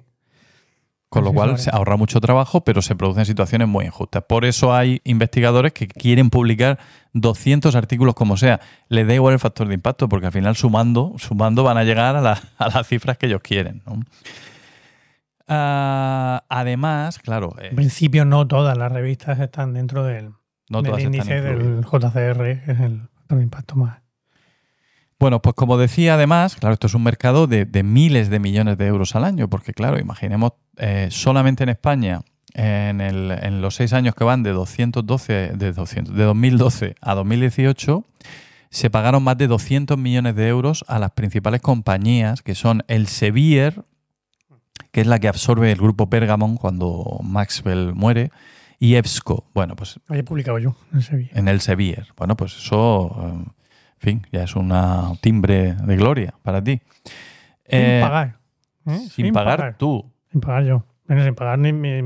Con 1.10 1.24
lo 1.24 1.34
cual 1.34 1.58
se 1.58 1.72
ahorra 1.74 1.98
mucho 1.98 2.22
trabajo, 2.22 2.64
pero 2.64 2.84
se 2.84 2.96
producen 2.96 3.26
situaciones 3.26 3.68
muy 3.68 3.86
injustas. 3.86 4.24
Por 4.30 4.46
eso 4.46 4.76
hay 4.76 5.02
investigadores 5.06 5.74
que 5.74 5.88
quieren 5.88 6.30
publicar 6.30 6.78
200 7.14 7.74
artículos 7.76 8.14
como 8.14 8.38
sea. 8.38 8.60
Les 8.90 9.08
da 9.08 9.16
igual 9.16 9.34
el 9.34 9.40
factor 9.40 9.68
de 9.68 9.74
impacto, 9.74 10.08
porque 10.08 10.28
al 10.28 10.32
final 10.32 10.56
sumando, 10.56 11.16
sumando 11.18 11.64
van 11.64 11.78
a 11.78 11.84
llegar 11.84 12.16
a, 12.16 12.22
la- 12.22 12.40
a 12.60 12.70
las 12.70 12.88
cifras 12.88 13.18
que 13.18 13.26
ellos 13.26 13.42
quieren. 13.42 13.82
¿no? 13.88 14.04
Ah, 15.50 16.44
además, 16.48 17.18
claro, 17.20 17.56
eh, 17.60 17.68
En 17.72 17.76
principio 17.76 18.24
no 18.26 18.48
todas 18.48 18.78
las 18.78 18.92
revistas 18.92 19.40
están 19.40 19.74
dentro 19.74 20.04
del, 20.04 20.32
no 20.70 20.80
índice 21.00 21.42
del. 21.42 21.82
JCR, 21.84 22.64
que 22.66 22.72
es 22.72 22.80
el 22.80 23.02
factor 23.16 23.38
de 23.40 23.44
impacto 23.44 23.76
más. 23.76 24.00
Bueno, 25.20 25.42
pues 25.42 25.54
como 25.56 25.78
decía 25.78 26.14
además, 26.14 26.56
claro, 26.56 26.74
esto 26.74 26.88
es 26.88 26.94
un 26.94 27.04
mercado 27.04 27.46
de, 27.48 27.66
de 27.66 27.84
miles 27.84 28.30
de 28.30 28.40
millones 28.40 28.78
de 28.78 28.88
euros 28.88 29.16
al 29.16 29.26
año, 29.26 29.50
porque 29.50 29.74
claro, 29.74 30.00
imaginemos 30.00 30.54
eh, 30.78 31.10
solamente 31.12 31.64
en 31.64 31.70
España, 31.70 32.22
en, 32.54 33.02
el- 33.02 33.32
en 33.32 33.62
los 33.62 33.76
seis 33.76 33.92
años 33.92 34.16
que 34.16 34.24
van 34.24 34.44
de 34.44 34.52
212, 34.52 35.52
de 35.58 35.74
200, 35.74 36.16
de 36.16 36.24
2012 36.24 36.96
a 37.02 37.16
2018, 37.16 38.06
se 38.70 38.90
pagaron 38.90 39.22
más 39.24 39.38
de 39.38 39.48
200 39.48 39.98
millones 39.98 40.36
de 40.36 40.48
euros 40.48 40.86
a 40.88 41.00
las 41.00 41.12
principales 41.12 41.60
compañías, 41.62 42.42
que 42.42 42.56
son 42.56 42.84
el 42.88 43.08
Sevier, 43.08 43.84
que 44.92 45.02
es 45.02 45.08
la 45.08 45.20
que 45.20 45.28
absorbe 45.28 45.72
el 45.72 45.78
grupo 45.80 46.10
Pergamon 46.10 46.58
cuando 46.58 47.20
Maxwell 47.24 47.94
muere, 47.96 48.32
y 48.80 48.96
EBSCO. 48.96 49.46
Bueno, 49.54 49.76
pues 49.76 50.00
Ahí 50.08 50.20
he 50.20 50.24
publicado 50.24 50.58
yo 50.60 50.76
en 50.94 51.02
Sevilla. 51.02 51.32
en 51.34 51.48
el 51.50 51.60
Sevier. 51.62 52.08
Bueno, 52.16 52.38
pues 52.38 52.56
eso, 52.56 53.14
eh, 53.22 53.26
en 53.34 53.54
fin, 54.00 54.28
ya 54.32 54.44
es 54.44 54.56
una 54.56 55.12
timbre 55.22 55.74
de 55.74 55.96
gloria 55.98 56.34
para 56.44 56.64
ti. 56.64 56.82
Eh, 57.66 58.00
sin 58.00 58.10
pagar. 58.10 58.40
¿eh? 58.88 59.00
Sin, 59.12 59.34
pagar, 59.34 59.76
tú, 59.78 60.12
Sin 60.32 60.42
pagar 60.42 60.64
yo. 60.64 60.86
Bueno, 61.08 61.24
sin 61.26 61.36
pagar 61.36 61.60
ni 61.60 61.74
mi, 61.74 62.02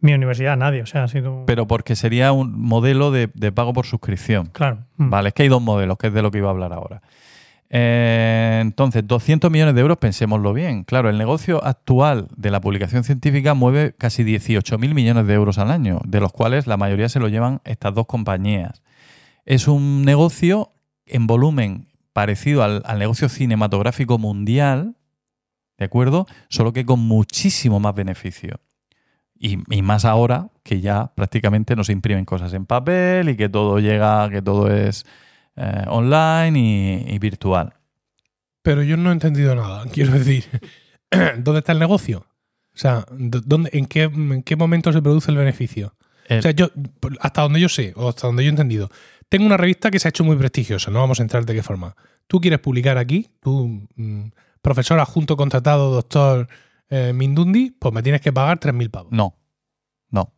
mi 0.00 0.14
universidad, 0.14 0.56
nadie. 0.56 0.82
O 0.82 0.86
sea, 0.86 1.04
ha 1.04 1.08
sido. 1.08 1.40
un- 1.40 1.46
pero 1.46 1.66
porque 1.66 1.96
sería 1.96 2.32
un 2.32 2.58
modelo 2.58 3.10
de, 3.10 3.28
de 3.34 3.52
pago 3.52 3.72
por 3.74 3.84
suscripción. 3.86 4.46
claro. 4.46 4.78
Mm. 4.96 5.10
Vale, 5.10 5.28
es 5.28 5.34
que 5.34 5.42
hay 5.42 5.48
dos 5.50 5.60
modelos, 5.62 5.98
que 5.98 6.06
es 6.06 6.14
de 6.14 6.22
lo 6.22 6.30
que 6.30 6.38
iba 6.38 6.48
a 6.48 6.52
hablar 6.52 6.72
ahora. 6.72 7.02
Eh, 7.76 8.60
entonces, 8.62 9.04
200 9.04 9.50
millones 9.50 9.74
de 9.74 9.80
euros, 9.80 9.98
pensémoslo 9.98 10.52
bien. 10.52 10.84
Claro, 10.84 11.10
el 11.10 11.18
negocio 11.18 11.64
actual 11.64 12.28
de 12.36 12.52
la 12.52 12.60
publicación 12.60 13.02
científica 13.02 13.54
mueve 13.54 13.96
casi 13.98 14.22
18.000 14.22 14.94
millones 14.94 15.26
de 15.26 15.34
euros 15.34 15.58
al 15.58 15.72
año, 15.72 15.98
de 16.06 16.20
los 16.20 16.30
cuales 16.30 16.68
la 16.68 16.76
mayoría 16.76 17.08
se 17.08 17.18
lo 17.18 17.26
llevan 17.26 17.60
estas 17.64 17.92
dos 17.92 18.06
compañías. 18.06 18.84
Es 19.44 19.66
un 19.66 20.04
negocio 20.04 20.70
en 21.04 21.26
volumen 21.26 21.88
parecido 22.12 22.62
al, 22.62 22.84
negocio 22.96 23.28
cinematográfico 23.28 24.18
mundial, 24.18 24.94
¿de 25.76 25.86
acuerdo? 25.86 26.28
Solo 26.50 26.72
que 26.72 26.86
con 26.86 27.00
muchísimo 27.00 27.80
más 27.80 27.96
beneficio. 27.96 28.60
Y 29.36 29.82
más 29.82 30.04
ahora 30.04 30.48
que 30.62 30.80
ya 30.80 31.12
prácticamente 31.16 31.74
no 31.74 31.82
se 31.82 31.92
imprimen 31.92 32.24
cosas 32.24 32.54
en 32.54 32.66
papel 32.66 33.30
y 33.30 33.36
que 33.36 33.48
todo 33.48 33.80
llega, 33.80 34.30
que 34.30 34.40
todo 34.40 34.70
es 34.72 35.04
eh, 35.56 35.84
online 35.88 36.58
y, 36.58 37.14
y 37.14 37.18
virtual. 37.18 37.74
Pero 38.62 38.82
yo 38.82 38.96
no 38.96 39.10
he 39.10 39.12
entendido 39.12 39.54
nada. 39.54 39.84
Quiero 39.92 40.12
decir, 40.12 40.44
¿dónde 41.38 41.58
está 41.60 41.72
el 41.72 41.78
negocio? 41.78 42.26
O 42.74 42.76
sea, 42.78 43.04
¿dó- 43.10 43.42
¿dónde, 43.44 43.70
en, 43.72 43.86
qué, 43.86 44.02
¿en 44.04 44.42
qué 44.42 44.56
momento 44.56 44.92
se 44.92 45.00
produce 45.02 45.30
el 45.30 45.36
beneficio? 45.36 45.94
El- 46.26 46.38
O 46.38 46.42
sea, 46.42 46.50
yo, 46.52 46.70
hasta 47.20 47.42
donde 47.42 47.60
yo 47.60 47.68
sé, 47.68 47.92
o 47.96 48.08
hasta 48.08 48.26
donde 48.26 48.42
yo 48.44 48.48
he 48.48 48.50
entendido, 48.50 48.90
tengo 49.28 49.46
una 49.46 49.56
revista 49.56 49.90
que 49.90 49.98
se 49.98 50.08
ha 50.08 50.10
hecho 50.10 50.24
muy 50.24 50.36
prestigiosa, 50.36 50.90
no 50.90 51.00
vamos 51.00 51.20
a 51.20 51.22
entrar 51.22 51.44
de 51.44 51.54
qué 51.54 51.62
forma. 51.62 51.94
Tú 52.26 52.40
quieres 52.40 52.60
publicar 52.60 52.98
aquí, 52.98 53.30
tú, 53.40 53.86
mm, 53.96 54.24
profesor 54.62 54.98
adjunto 54.98 55.36
contratado, 55.36 55.90
doctor 55.92 56.48
eh, 56.88 57.12
Mindundi, 57.14 57.70
pues 57.70 57.92
me 57.94 58.02
tienes 58.02 58.20
que 58.20 58.32
pagar 58.32 58.58
3.000 58.58 58.90
pavos. 58.90 59.12
No, 59.12 59.36
no. 60.10 60.32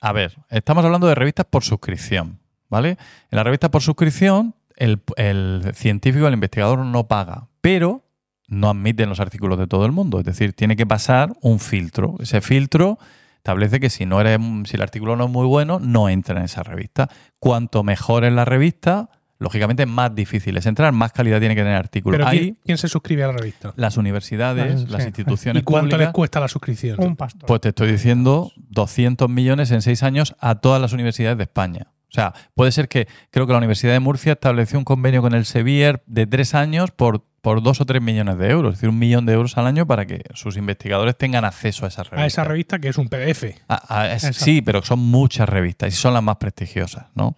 A 0.00 0.12
ver, 0.12 0.36
estamos 0.50 0.84
hablando 0.84 1.06
de 1.06 1.14
revistas 1.14 1.46
por 1.46 1.62
suscripción, 1.64 2.40
¿vale? 2.68 2.90
En 3.30 3.36
la 3.36 3.44
revista 3.44 3.70
por 3.70 3.82
suscripción, 3.82 4.54
el, 4.78 5.00
el 5.16 5.70
científico, 5.74 6.26
el 6.26 6.34
investigador 6.34 6.78
no 6.78 7.06
paga, 7.08 7.48
pero 7.60 8.04
no 8.48 8.70
admiten 8.70 9.08
los 9.10 9.20
artículos 9.20 9.58
de 9.58 9.66
todo 9.66 9.84
el 9.84 9.92
mundo. 9.92 10.18
Es 10.20 10.24
decir, 10.24 10.54
tiene 10.54 10.74
que 10.76 10.86
pasar 10.86 11.32
un 11.42 11.58
filtro. 11.60 12.16
Ese 12.20 12.40
filtro 12.40 12.98
establece 13.36 13.78
que 13.80 13.90
si 13.90 14.06
no 14.06 14.20
eres, 14.20 14.38
si 14.64 14.76
el 14.76 14.82
artículo 14.82 15.16
no 15.16 15.24
es 15.26 15.30
muy 15.30 15.46
bueno, 15.46 15.78
no 15.80 16.08
entra 16.08 16.38
en 16.38 16.44
esa 16.44 16.62
revista. 16.62 17.08
Cuanto 17.38 17.82
mejor 17.82 18.24
es 18.24 18.32
la 18.32 18.44
revista, 18.46 19.10
lógicamente 19.38 19.84
más 19.86 20.14
difícil 20.14 20.56
es 20.56 20.66
entrar, 20.66 20.92
más 20.92 21.12
calidad 21.12 21.38
tiene 21.40 21.54
que 21.54 21.60
tener 21.60 21.74
el 21.74 21.78
artículo. 21.78 22.16
Pero 22.16 22.26
Ahí, 22.28 22.38
¿quién, 22.38 22.58
quién 22.64 22.78
se 22.78 22.88
suscribe 22.88 23.24
a 23.24 23.28
la 23.28 23.34
revista? 23.34 23.72
las 23.76 23.96
universidades, 23.96 24.84
Ah, 24.84 24.90
las 24.90 25.02
sí. 25.02 25.08
instituciones 25.08 25.60
¿Y 25.62 25.64
cuánto 25.64 25.90
públicas, 25.90 26.00
les 26.08 26.12
cuesta 26.14 26.40
la 26.40 26.48
suscripción? 26.48 26.96
Un 27.02 27.16
pastor. 27.16 27.46
pues 27.46 27.60
te 27.60 27.68
estoy 27.68 27.92
diciendo 27.92 28.50
200 28.56 29.28
millones 29.28 29.70
en 29.70 29.82
seis 29.82 30.02
años 30.02 30.34
a 30.40 30.56
todas 30.56 30.80
las 30.80 30.92
universidades 30.92 31.36
de 31.36 31.44
España. 31.44 31.88
O 32.10 32.12
sea, 32.12 32.32
puede 32.54 32.72
ser 32.72 32.88
que 32.88 33.06
creo 33.30 33.46
que 33.46 33.52
la 33.52 33.58
Universidad 33.58 33.92
de 33.92 34.00
Murcia 34.00 34.32
estableció 34.32 34.78
un 34.78 34.84
convenio 34.84 35.20
con 35.20 35.34
el 35.34 35.44
Sevier 35.44 36.02
de 36.06 36.26
tres 36.26 36.54
años 36.54 36.90
por, 36.90 37.22
por 37.42 37.62
dos 37.62 37.80
o 37.82 37.84
tres 37.86 38.00
millones 38.00 38.38
de 38.38 38.48
euros, 38.50 38.72
es 38.72 38.78
decir, 38.78 38.88
un 38.88 38.98
millón 38.98 39.26
de 39.26 39.34
euros 39.34 39.58
al 39.58 39.66
año 39.66 39.86
para 39.86 40.06
que 40.06 40.22
sus 40.34 40.56
investigadores 40.56 41.16
tengan 41.18 41.44
acceso 41.44 41.84
a 41.84 41.88
esa 41.88 42.04
revista. 42.04 42.22
a 42.22 42.26
esa 42.26 42.44
revista 42.44 42.78
que 42.78 42.88
es 42.88 42.96
un 42.96 43.08
PDF. 43.08 43.54
A- 43.68 44.00
a- 44.00 44.06
es- 44.14 44.24
Exacto. 44.24 44.44
sí, 44.44 44.62
pero 44.62 44.82
son 44.82 45.00
muchas 45.00 45.48
revistas 45.48 45.92
y 45.92 45.96
son 45.96 46.14
las 46.14 46.22
más 46.22 46.36
prestigiosas, 46.36 47.06
¿no? 47.14 47.36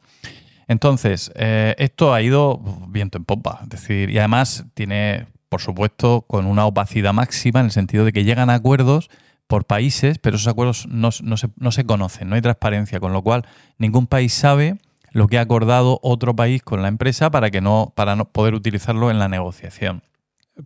Entonces, 0.69 1.33
eh, 1.35 1.75
esto 1.79 2.15
ha 2.15 2.23
ido 2.23 2.61
viento 2.89 3.19
en 3.19 3.25
popa. 3.25 3.61
Es 3.65 3.69
decir, 3.71 4.11
y 4.11 4.19
además 4.19 4.67
tiene, 4.75 5.27
por 5.49 5.61
supuesto, 5.61 6.23
con 6.29 6.47
una 6.47 6.65
opacidad 6.65 7.13
máxima 7.13 7.61
en 7.61 7.67
el 7.67 7.73
sentido 7.73 8.05
de 8.05 8.13
que 8.13 8.23
llegan 8.25 8.51
a 8.51 8.55
acuerdos 8.55 9.11
por 9.51 9.65
países, 9.65 10.19
pero 10.21 10.37
esos 10.37 10.47
acuerdos 10.47 10.87
no, 10.87 11.11
no 11.25 11.37
se, 11.37 11.49
no 11.57 11.73
se 11.73 11.85
conocen, 11.85 12.29
no 12.29 12.37
hay 12.37 12.41
transparencia, 12.41 13.01
con 13.01 13.13
lo 13.13 13.21
cual 13.21 13.45
ningún 13.79 14.07
país 14.07 14.33
sabe 14.33 14.79
lo 15.11 15.27
que 15.27 15.39
ha 15.39 15.41
acordado 15.41 15.99
otro 16.05 16.37
país 16.37 16.63
con 16.63 16.83
la 16.83 16.89
empresa 16.89 17.33
para 17.33 17.51
que 17.51 17.61
no, 17.61 17.93
para 17.97 18.15
no 18.15 18.27
poder 18.27 18.55
utilizarlo 18.55 19.11
en 19.11 19.19
la 19.19 19.27
negociación. 19.29 20.05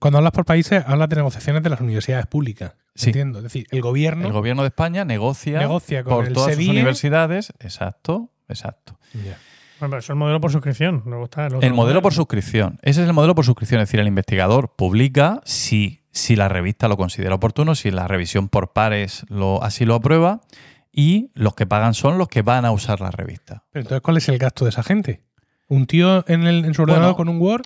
Cuando 0.01 0.19
hablas 0.19 0.33
por 0.33 0.45
países, 0.45 0.85
hablas 0.87 1.09
de 1.09 1.17
negociaciones 1.17 1.63
de 1.63 1.71
las 1.71 1.81
universidades 1.81 2.27
públicas. 2.27 2.75
Sí. 2.95 3.09
Entiendo. 3.09 3.39
Es 3.39 3.45
decir, 3.45 3.67
el 3.71 3.81
gobierno. 3.81 4.27
El 4.27 4.35
gobierno 4.35 4.61
de 4.61 4.69
España 4.69 5.07
negocia, 5.07 5.61
Negocia 5.61 6.05
con 6.05 6.17
por 6.17 6.33
todas 6.35 6.55
sus 6.55 6.69
universidades, 6.69 7.55
exacto, 7.61 8.29
exacto. 8.51 8.99
Bueno, 9.81 9.97
es 9.99 10.09
el 10.09 10.17
modelo 10.17 10.41
por 10.41 10.53
suscripción. 10.53 11.03
El, 11.07 11.15
otro 11.15 11.61
El 11.61 11.75
modelo 11.75 12.01
por 12.03 12.13
suscripción. 12.15 12.79
Ese 12.83 13.03
es 13.03 13.07
el 13.09 13.13
modelo 13.13 13.35
por 13.35 13.45
suscripción. 13.45 13.81
Es 13.81 13.89
decir, 13.89 14.01
el 14.01 14.07
investigador 14.07 14.75
publica 14.77 15.41
si, 15.45 16.01
si 16.13 16.37
la 16.37 16.49
revista 16.49 16.89
lo 16.89 16.97
considera 16.97 17.35
oportuno, 17.35 17.75
si 17.75 17.91
la 17.91 18.07
revisión 18.09 18.49
por 18.49 18.73
pares 18.73 19.25
lo, 19.29 19.63
así 19.63 19.85
lo 19.85 19.95
aprueba, 19.97 20.41
y 20.93 21.31
los 21.35 21.55
que 21.55 21.67
pagan 21.67 21.93
son 21.95 22.19
los 22.19 22.29
que 22.29 22.43
van 22.43 22.65
a 22.65 22.71
usar 22.71 23.01
la 23.01 23.11
revista. 23.11 23.65
Pero 23.73 23.83
entonces, 23.83 24.01
¿cuál 24.01 24.17
es 24.19 24.29
el 24.29 24.39
gasto 24.39 24.65
de 24.65 24.71
esa 24.71 24.83
gente? 24.85 25.25
Un 25.69 25.87
tío 25.87 26.25
en, 26.29 26.47
el, 26.47 26.65
en 26.65 26.75
su 26.75 26.83
Bueno, 26.83 26.93
ordenador 26.95 27.17
con 27.17 27.29
un 27.29 27.41
Word 27.41 27.63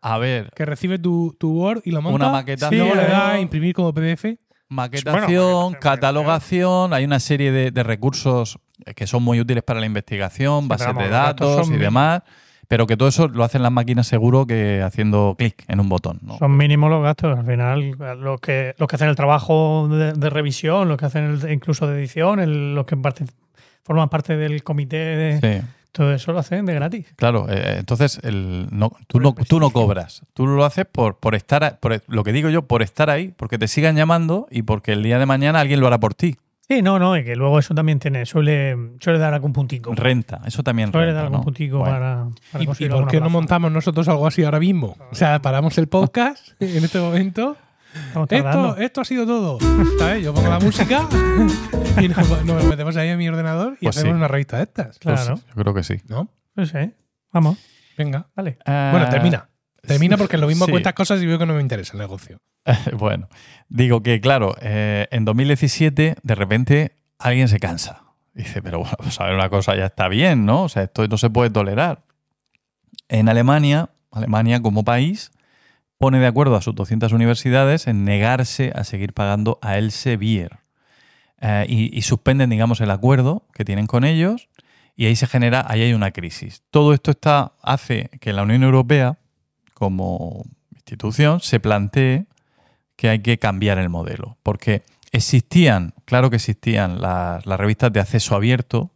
A 0.00 0.18
ver, 0.18 0.50
que 0.56 0.64
recibe 0.64 0.98
tu, 0.98 1.36
tu 1.38 1.52
Word 1.52 1.82
y 1.84 1.92
lo 1.92 2.02
monta. 2.02 2.16
Una 2.16 2.32
maquetación. 2.32 2.88
Luego 2.88 3.00
le 3.00 3.06
da 3.08 3.32
a 3.32 3.36
Sí. 3.36 3.42
imprimir 3.42 3.72
como 3.74 3.92
PDF. 3.94 4.24
maquetación, 4.68 5.62
Bueno, 5.64 5.78
catalogación, 5.80 6.92
hay 6.92 7.04
una 7.04 7.20
serie 7.20 7.52
de, 7.52 7.70
de 7.70 7.82
recursos 7.82 8.58
que 8.96 9.06
son 9.06 9.22
muy 9.22 9.40
útiles 9.40 9.62
para 9.62 9.80
la 9.80 9.86
investigación, 9.86 10.68
bases 10.68 10.94
de 10.96 11.08
datos 11.08 11.68
y 11.70 11.76
demás, 11.76 12.22
pero 12.68 12.86
que 12.86 12.96
todo 12.96 13.08
eso 13.08 13.28
lo 13.28 13.44
hacen 13.44 13.62
las 13.62 13.72
máquinas 13.72 14.06
seguro 14.06 14.46
que 14.46 14.80
haciendo 14.82 15.34
clic 15.36 15.62
en 15.68 15.80
un 15.80 15.88
botón. 15.88 16.18
¿no? 16.22 16.38
Son 16.38 16.56
mínimos 16.56 16.90
los 16.90 17.02
gastos. 17.02 17.38
Al 17.38 17.44
final, 17.44 17.90
los 18.20 18.40
que, 18.40 18.74
los 18.78 18.88
que 18.88 18.96
hacen 18.96 19.08
el 19.08 19.16
trabajo 19.16 19.88
de, 19.90 20.12
de 20.14 20.30
revisión, 20.30 20.88
los 20.88 20.96
que 20.96 21.04
hacen 21.06 21.24
el- 21.42 21.52
incluso 21.52 21.86
de 21.86 21.98
edición, 21.98 22.40
el- 22.40 22.74
los 22.74 22.86
que 22.86 22.96
parte- 22.96 23.26
forman 23.84 24.08
parte 24.08 24.36
del 24.36 24.62
comité, 24.62 24.96
de, 24.96 25.60
Sí. 25.60 25.66
todo 25.90 26.14
eso 26.14 26.32
lo 26.32 26.38
hacen 26.38 26.64
de 26.64 26.72
gratis. 26.72 27.12
Claro, 27.16 27.46
eh, 27.50 27.76
entonces 27.80 28.18
el, 28.22 28.68
no, 28.70 28.92
tú, 29.06 29.20
no, 29.20 29.34
el 29.36 29.44
tú 29.46 29.60
no 29.60 29.68
cobras. 29.70 30.22
Tú 30.32 30.46
lo 30.46 30.64
haces 30.64 30.86
por, 30.90 31.18
por 31.18 31.34
estar, 31.34 31.64
a- 31.64 31.76
por 31.78 32.00
lo 32.06 32.24
que 32.24 32.32
digo 32.32 32.48
yo, 32.48 32.62
por 32.62 32.82
estar 32.82 33.10
ahí, 33.10 33.34
porque 33.36 33.58
te 33.58 33.68
sigan 33.68 33.96
llamando 33.96 34.46
y 34.50 34.62
porque 34.62 34.92
el 34.92 35.02
día 35.02 35.18
de 35.18 35.26
mañana 35.26 35.60
alguien 35.60 35.80
lo 35.80 35.88
hará 35.88 35.98
por 36.00 36.14
ti. 36.14 36.36
Sí, 36.68 36.80
no, 36.80 36.98
no, 36.98 37.16
y 37.16 37.24
que 37.24 37.34
luego 37.36 37.58
eso 37.58 37.74
también 37.74 37.98
tiene, 37.98 38.24
suele, 38.24 38.76
suele 39.00 39.18
dar 39.18 39.34
algún 39.34 39.52
puntico. 39.52 39.92
Renta, 39.94 40.40
eso 40.46 40.62
también 40.62 40.90
Suele 40.92 41.06
renta. 41.08 41.16
dar 41.16 41.24
algún 41.26 41.38
¿no? 41.40 41.44
puntico 41.44 41.78
Bueno, 41.78 41.92
para, 41.94 42.28
para 42.52 42.60
¿Y, 42.60 42.62
y 42.62 42.66
conseguir 42.66 42.92
por 42.92 43.08
qué 43.08 43.16
no 43.18 43.24
plaza. 43.24 43.32
montamos 43.32 43.72
nosotros 43.72 44.08
algo 44.08 44.26
así 44.26 44.42
ahora 44.44 44.60
mismo? 44.60 44.96
O 45.10 45.14
sea, 45.14 45.42
paramos 45.42 45.76
el 45.78 45.88
podcast 45.88 46.50
en 46.60 46.84
este 46.84 46.98
momento. 47.00 47.56
Esto, 48.30 48.76
esto 48.78 49.00
ha 49.02 49.04
sido 49.04 49.26
todo. 49.26 49.58
¿Sabes? 49.98 50.24
Yo 50.24 50.32
pongo 50.32 50.48
la 50.48 50.60
música 50.60 51.06
y 52.00 52.08
nos, 52.08 52.44
nos 52.46 52.64
metemos 52.64 52.96
ahí 52.96 53.08
en 53.10 53.18
mi 53.18 53.28
ordenador 53.28 53.74
y 53.80 53.84
Pues 53.86 53.98
hacemos 53.98 54.14
sí. 54.14 54.16
una 54.16 54.28
revista 54.28 54.56
de 54.56 54.62
estas. 54.62 54.98
pues 54.98 55.20
Claro. 55.20 55.40
yo 55.48 55.54
creo 55.62 55.74
que 55.74 55.82
sí. 55.82 55.96
¿No? 56.08 56.28
Pues 56.54 56.70
sí. 56.70 56.90
Vamos, 57.32 57.58
Venga. 57.98 58.28
vale. 58.34 58.56
Bueno, 58.64 59.08
termina. 59.10 59.48
Termina 59.82 60.16
porque 60.16 60.38
lo 60.38 60.46
mismo 60.46 60.64
sí. 60.66 60.70
cuentas 60.70 60.94
cosas 60.94 61.20
y 61.22 61.26
veo 61.26 61.38
que 61.38 61.46
no 61.46 61.54
me 61.54 61.60
interesa 61.60 61.94
el 61.94 61.98
negocio. 61.98 62.38
bueno, 62.98 63.28
digo 63.68 64.02
que, 64.02 64.20
claro, 64.20 64.54
eh, 64.60 65.08
en 65.10 65.24
2017 65.24 66.16
de 66.22 66.34
repente 66.34 66.96
alguien 67.18 67.48
se 67.48 67.58
cansa. 67.58 68.04
Dice, 68.34 68.62
pero 68.62 68.78
bueno, 68.78 68.94
pues 68.98 69.20
a 69.20 69.24
ver, 69.26 69.34
una 69.34 69.50
cosa 69.50 69.76
ya 69.76 69.86
está 69.86 70.08
bien, 70.08 70.46
¿no? 70.46 70.62
O 70.64 70.68
sea, 70.68 70.84
esto 70.84 71.06
no 71.06 71.18
se 71.18 71.30
puede 71.30 71.50
tolerar. 71.50 72.04
En 73.08 73.28
Alemania, 73.28 73.90
Alemania 74.10 74.62
como 74.62 74.84
país, 74.84 75.32
pone 75.98 76.18
de 76.18 76.26
acuerdo 76.26 76.56
a 76.56 76.62
sus 76.62 76.74
200 76.74 77.12
universidades 77.12 77.86
en 77.86 78.04
negarse 78.04 78.72
a 78.74 78.84
seguir 78.84 79.12
pagando 79.12 79.58
a 79.60 79.78
Elsevier. 79.78 80.60
eh, 81.40 81.66
y, 81.68 81.96
y 81.96 82.02
suspenden, 82.02 82.50
digamos, 82.50 82.80
el 82.80 82.90
acuerdo 82.90 83.46
que 83.52 83.64
tienen 83.64 83.86
con 83.86 84.04
ellos 84.04 84.48
y 84.96 85.06
ahí 85.06 85.16
se 85.16 85.26
genera, 85.26 85.64
ahí 85.68 85.82
hay 85.82 85.94
una 85.94 86.12
crisis. 86.12 86.62
Todo 86.70 86.94
esto 86.94 87.10
está, 87.10 87.52
hace 87.62 88.10
que 88.20 88.32
la 88.32 88.42
Unión 88.42 88.62
Europea, 88.62 89.18
como 89.82 90.44
institución, 90.76 91.40
se 91.40 91.58
plantee 91.58 92.26
que 92.94 93.08
hay 93.08 93.18
que 93.18 93.38
cambiar 93.38 93.78
el 93.78 93.88
modelo. 93.88 94.36
Porque 94.44 94.84
existían, 95.10 95.92
claro 96.04 96.30
que 96.30 96.36
existían 96.36 97.02
las, 97.02 97.44
las 97.46 97.58
revistas 97.58 97.92
de 97.92 97.98
acceso 97.98 98.36
abierto, 98.36 98.92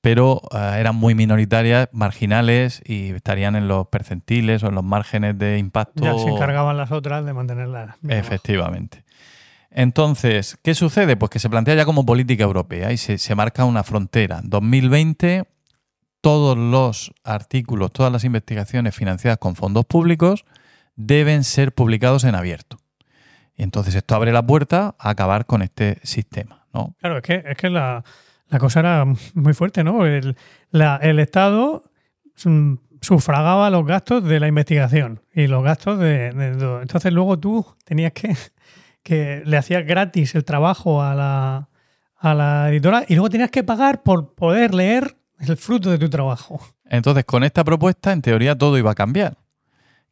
pero 0.00 0.42
eh, 0.52 0.78
eran 0.80 0.96
muy 0.96 1.14
minoritarias, 1.14 1.88
marginales 1.92 2.82
y 2.84 3.10
estarían 3.10 3.54
en 3.54 3.68
los 3.68 3.86
percentiles 3.86 4.64
o 4.64 4.66
en 4.66 4.74
los 4.74 4.82
márgenes 4.82 5.38
de 5.38 5.58
impacto. 5.58 6.02
Ya 6.02 6.18
se 6.18 6.28
encargaban 6.28 6.76
las 6.76 6.90
otras 6.90 7.24
de 7.24 7.32
mantenerlas. 7.32 7.94
Efectivamente. 8.08 9.04
Entonces, 9.70 10.58
¿qué 10.60 10.74
sucede? 10.74 11.16
Pues 11.16 11.30
que 11.30 11.38
se 11.38 11.48
plantea 11.48 11.76
ya 11.76 11.84
como 11.84 12.04
política 12.04 12.42
europea 12.42 12.90
y 12.90 12.96
se, 12.96 13.18
se 13.18 13.36
marca 13.36 13.64
una 13.64 13.84
frontera. 13.84 14.40
2020, 14.42 15.44
todos 16.26 16.58
los 16.58 17.12
artículos, 17.22 17.92
todas 17.92 18.10
las 18.10 18.24
investigaciones 18.24 18.96
financiadas 18.96 19.38
con 19.38 19.54
fondos 19.54 19.84
públicos 19.84 20.44
deben 20.96 21.44
ser 21.44 21.72
publicados 21.72 22.24
en 22.24 22.34
abierto. 22.34 22.78
Y 23.54 23.62
entonces 23.62 23.94
esto 23.94 24.16
abre 24.16 24.32
la 24.32 24.44
puerta 24.44 24.96
a 24.98 25.10
acabar 25.10 25.46
con 25.46 25.62
este 25.62 26.00
sistema. 26.02 26.66
¿no? 26.74 26.96
Claro, 26.98 27.18
es 27.18 27.22
que, 27.22 27.44
es 27.46 27.56
que 27.56 27.70
la, 27.70 28.02
la 28.48 28.58
cosa 28.58 28.80
era 28.80 29.04
muy 29.34 29.54
fuerte, 29.54 29.84
¿no? 29.84 30.04
El, 30.04 30.36
el 30.72 31.18
Estado 31.20 31.84
mm, 32.44 32.74
sufragaba 33.00 33.70
los 33.70 33.86
gastos 33.86 34.24
de 34.24 34.40
la 34.40 34.48
investigación 34.48 35.20
y 35.32 35.46
los 35.46 35.62
gastos 35.62 36.00
de. 36.00 36.30
Entonces 36.82 37.12
luego 37.12 37.38
tú 37.38 37.64
tenías 37.84 38.10
que, 38.10 38.36
que 39.04 39.42
le 39.44 39.56
hacías 39.58 39.86
gratis 39.86 40.34
el 40.34 40.44
trabajo 40.44 41.04
a 41.04 41.14
la, 41.14 41.68
a 42.16 42.34
la 42.34 42.68
editora 42.70 43.04
y 43.06 43.14
luego 43.14 43.30
tenías 43.30 43.52
que 43.52 43.62
pagar 43.62 44.02
por 44.02 44.34
poder 44.34 44.74
leer 44.74 45.15
el 45.38 45.56
fruto 45.56 45.90
de 45.90 45.98
tu 45.98 46.08
trabajo. 46.08 46.60
Entonces, 46.84 47.24
con 47.24 47.44
esta 47.44 47.64
propuesta, 47.64 48.12
en 48.12 48.22
teoría, 48.22 48.56
todo 48.56 48.78
iba 48.78 48.90
a 48.90 48.94
cambiar. 48.94 49.38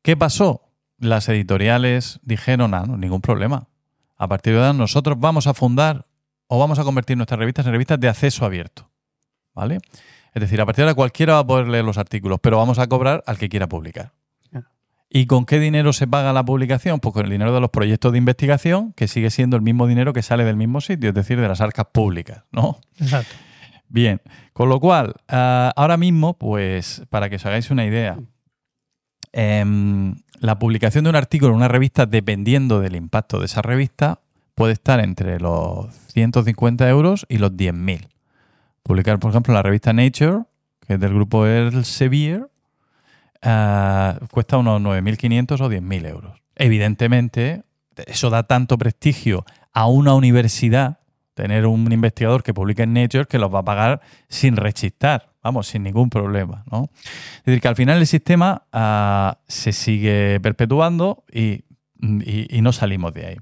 ¿Qué 0.02 0.16
pasó? 0.16 0.62
Las 0.98 1.28
editoriales 1.28 2.20
dijeron, 2.22 2.74
ah, 2.74 2.84
no, 2.86 2.96
ningún 2.96 3.20
problema. 3.20 3.68
A 4.16 4.28
partir 4.28 4.52
de 4.54 4.60
ahora, 4.60 4.72
nosotros 4.72 5.18
vamos 5.18 5.46
a 5.46 5.54
fundar 5.54 6.06
o 6.46 6.58
vamos 6.58 6.78
a 6.78 6.84
convertir 6.84 7.16
nuestras 7.16 7.38
revistas 7.38 7.66
en 7.66 7.72
revistas 7.72 7.98
de 7.98 8.08
acceso 8.08 8.44
abierto. 8.44 8.90
¿Vale? 9.54 9.80
Es 10.34 10.40
decir, 10.40 10.60
a 10.60 10.66
partir 10.66 10.84
de 10.84 10.90
ahora 10.90 10.94
cualquiera 10.94 11.34
va 11.34 11.38
a 11.40 11.46
poder 11.46 11.68
leer 11.68 11.84
los 11.84 11.96
artículos, 11.96 12.40
pero 12.40 12.58
vamos 12.58 12.78
a 12.78 12.86
cobrar 12.88 13.22
al 13.26 13.38
que 13.38 13.48
quiera 13.48 13.68
publicar. 13.68 14.12
Ah. 14.52 14.62
¿Y 15.08 15.26
con 15.26 15.46
qué 15.46 15.60
dinero 15.60 15.92
se 15.92 16.06
paga 16.06 16.32
la 16.32 16.44
publicación? 16.44 17.00
Pues 17.00 17.14
con 17.14 17.24
el 17.24 17.30
dinero 17.30 17.54
de 17.54 17.60
los 17.60 17.70
proyectos 17.70 18.12
de 18.12 18.18
investigación, 18.18 18.92
que 18.94 19.06
sigue 19.06 19.30
siendo 19.30 19.56
el 19.56 19.62
mismo 19.62 19.86
dinero 19.86 20.12
que 20.12 20.22
sale 20.22 20.44
del 20.44 20.56
mismo 20.56 20.80
sitio, 20.80 21.10
es 21.10 21.14
decir, 21.14 21.40
de 21.40 21.48
las 21.48 21.60
arcas 21.60 21.86
públicas, 21.92 22.42
¿no? 22.50 22.80
Exacto. 22.98 23.34
Bien, 23.88 24.20
con 24.52 24.68
lo 24.68 24.80
cual, 24.80 25.14
ah, 25.28 25.72
ahora 25.76 25.96
mismo, 25.96 26.34
pues 26.34 27.02
para 27.10 27.30
que 27.30 27.36
os 27.36 27.46
hagáis 27.46 27.70
una 27.70 27.84
idea, 27.84 28.18
em, 29.32 30.16
la 30.40 30.58
publicación 30.58 31.04
de 31.04 31.10
un 31.10 31.16
artículo 31.16 31.52
en 31.52 31.56
una 31.56 31.68
revista, 31.68 32.06
dependiendo 32.06 32.80
del 32.80 32.96
impacto 32.96 33.38
de 33.38 33.46
esa 33.46 33.62
revista, 33.62 34.20
puede 34.54 34.72
estar 34.72 35.00
entre 35.00 35.40
los 35.40 35.94
150 36.08 36.88
euros 36.88 37.26
y 37.28 37.38
los 37.38 37.52
10.000. 37.52 38.08
Publicar, 38.82 39.18
por 39.18 39.30
ejemplo, 39.30 39.52
en 39.52 39.56
la 39.56 39.62
revista 39.62 39.92
Nature, 39.92 40.44
que 40.86 40.94
es 40.94 41.00
del 41.00 41.14
grupo 41.14 41.46
Elsevier, 41.46 42.48
ah, 43.42 44.18
cuesta 44.30 44.58
unos 44.58 44.80
9.500 44.80 45.60
o 45.60 45.68
10.000 45.68 46.06
euros. 46.06 46.40
Evidentemente, 46.56 47.62
eso 48.06 48.30
da 48.30 48.44
tanto 48.44 48.78
prestigio 48.78 49.44
a 49.72 49.86
una 49.86 50.14
universidad 50.14 50.98
tener 51.34 51.66
un 51.66 51.90
investigador 51.92 52.42
que 52.42 52.54
publique 52.54 52.82
en 52.84 52.92
Nature 52.92 53.26
que 53.26 53.38
los 53.38 53.52
va 53.52 53.58
a 53.60 53.64
pagar 53.64 54.00
sin 54.28 54.56
rechistar, 54.56 55.32
vamos, 55.42 55.66
sin 55.66 55.82
ningún 55.82 56.08
problema. 56.10 56.64
¿no? 56.70 56.88
Es 57.38 57.44
decir, 57.44 57.60
que 57.60 57.68
al 57.68 57.76
final 57.76 57.98
el 57.98 58.06
sistema 58.06 58.62
ah, 58.72 59.38
se 59.46 59.72
sigue 59.72 60.38
perpetuando 60.40 61.24
y, 61.32 61.64
y- 62.00 62.60
no 62.62 62.72
salimos 62.72 63.12
de 63.14 63.26
ahí. 63.26 63.36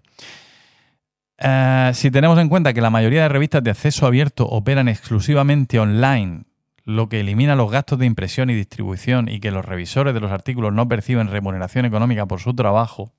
Eh, 1.38 1.90
si 1.94 2.10
tenemos 2.10 2.38
en 2.38 2.48
cuenta 2.48 2.72
que 2.72 2.80
la 2.80 2.90
mayoría 2.90 3.22
de 3.22 3.28
revistas 3.28 3.62
de 3.64 3.70
acceso 3.70 4.06
abierto 4.06 4.46
operan 4.46 4.88
exclusivamente 4.88 5.78
online, 5.80 6.44
lo 6.84 7.08
que 7.08 7.20
elimina 7.20 7.56
los 7.56 7.70
gastos 7.70 7.98
de 7.98 8.06
impresión 8.06 8.50
y 8.50 8.54
distribución 8.54 9.28
y 9.28 9.40
que 9.40 9.50
los 9.50 9.64
revisores 9.64 10.14
de 10.14 10.20
los 10.20 10.30
artículos 10.32 10.72
no 10.72 10.88
perciben 10.88 11.28
remuneración 11.28 11.84
económica 11.84 12.26
por 12.26 12.40
su 12.40 12.54
trabajo, 12.54 13.12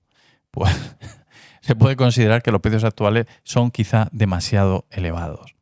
pues 0.52 0.96
se 1.64 1.76
puede 1.76 1.95
considerar 1.95 2.43
que 2.43 2.51
los 2.51 2.59
precios 2.61 2.84
actuales 2.84 3.26
son 3.43 3.72
quizá 3.72 4.09
demasiado 4.11 4.86
elevados. 4.91 5.55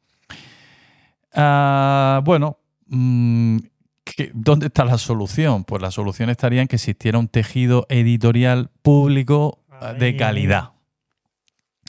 Ah, 1.34 2.22
bueno, 2.26 2.58
mm, 2.88 3.58
¿qué- 4.04 4.32
¿dónde 4.34 4.68
está 4.68 4.84
la 4.84 4.98
solución? 4.98 5.64
Pues 5.64 5.82
la 5.82 5.92
solución 5.92 6.30
estaría 6.30 6.62
en 6.62 6.68
que 6.68 6.76
existiera 6.76 7.18
un 7.20 7.28
tejido 7.28 7.86
editorial 7.90 8.70
público 8.82 9.60
ah, 9.70 9.94
de 9.94 10.16
calidad. 10.18 10.72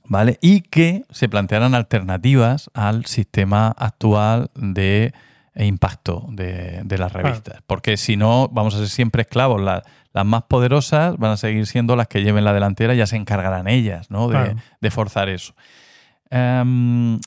¿Vale? 0.04 0.38
Y 0.42 0.60
que 0.60 1.04
se 1.10 1.28
plantearan 1.28 1.74
alternativas 1.74 2.70
al 2.74 3.06
sistema 3.06 3.68
actual 3.68 4.50
de 4.54 5.14
impacto 5.56 6.26
de, 6.30 6.80
de 6.84 6.98
las 6.98 7.12
revistas. 7.12 7.62
Porque 7.66 7.96
si 7.96 8.16
no, 8.16 8.48
vamos 8.48 8.74
a 8.74 8.78
ser 8.78 8.88
siempre 8.88 9.22
esclavos. 9.22 9.60
La- 9.60 9.82
las 10.12 10.26
más 10.26 10.42
poderosas 10.42 11.16
van 11.16 11.30
a 11.32 11.36
seguir 11.36 11.66
siendo 11.66 11.96
las 11.96 12.06
que 12.06 12.22
lleven 12.22 12.44
la 12.44 12.52
delantera, 12.52 12.94
ya 12.94 13.06
se 13.06 13.16
encargarán 13.16 13.66
ellas, 13.66 14.10
¿no? 14.10 14.28
De, 14.80 14.90
forzar 14.90 15.28
eso. 15.30 15.54
Em, 16.30 17.18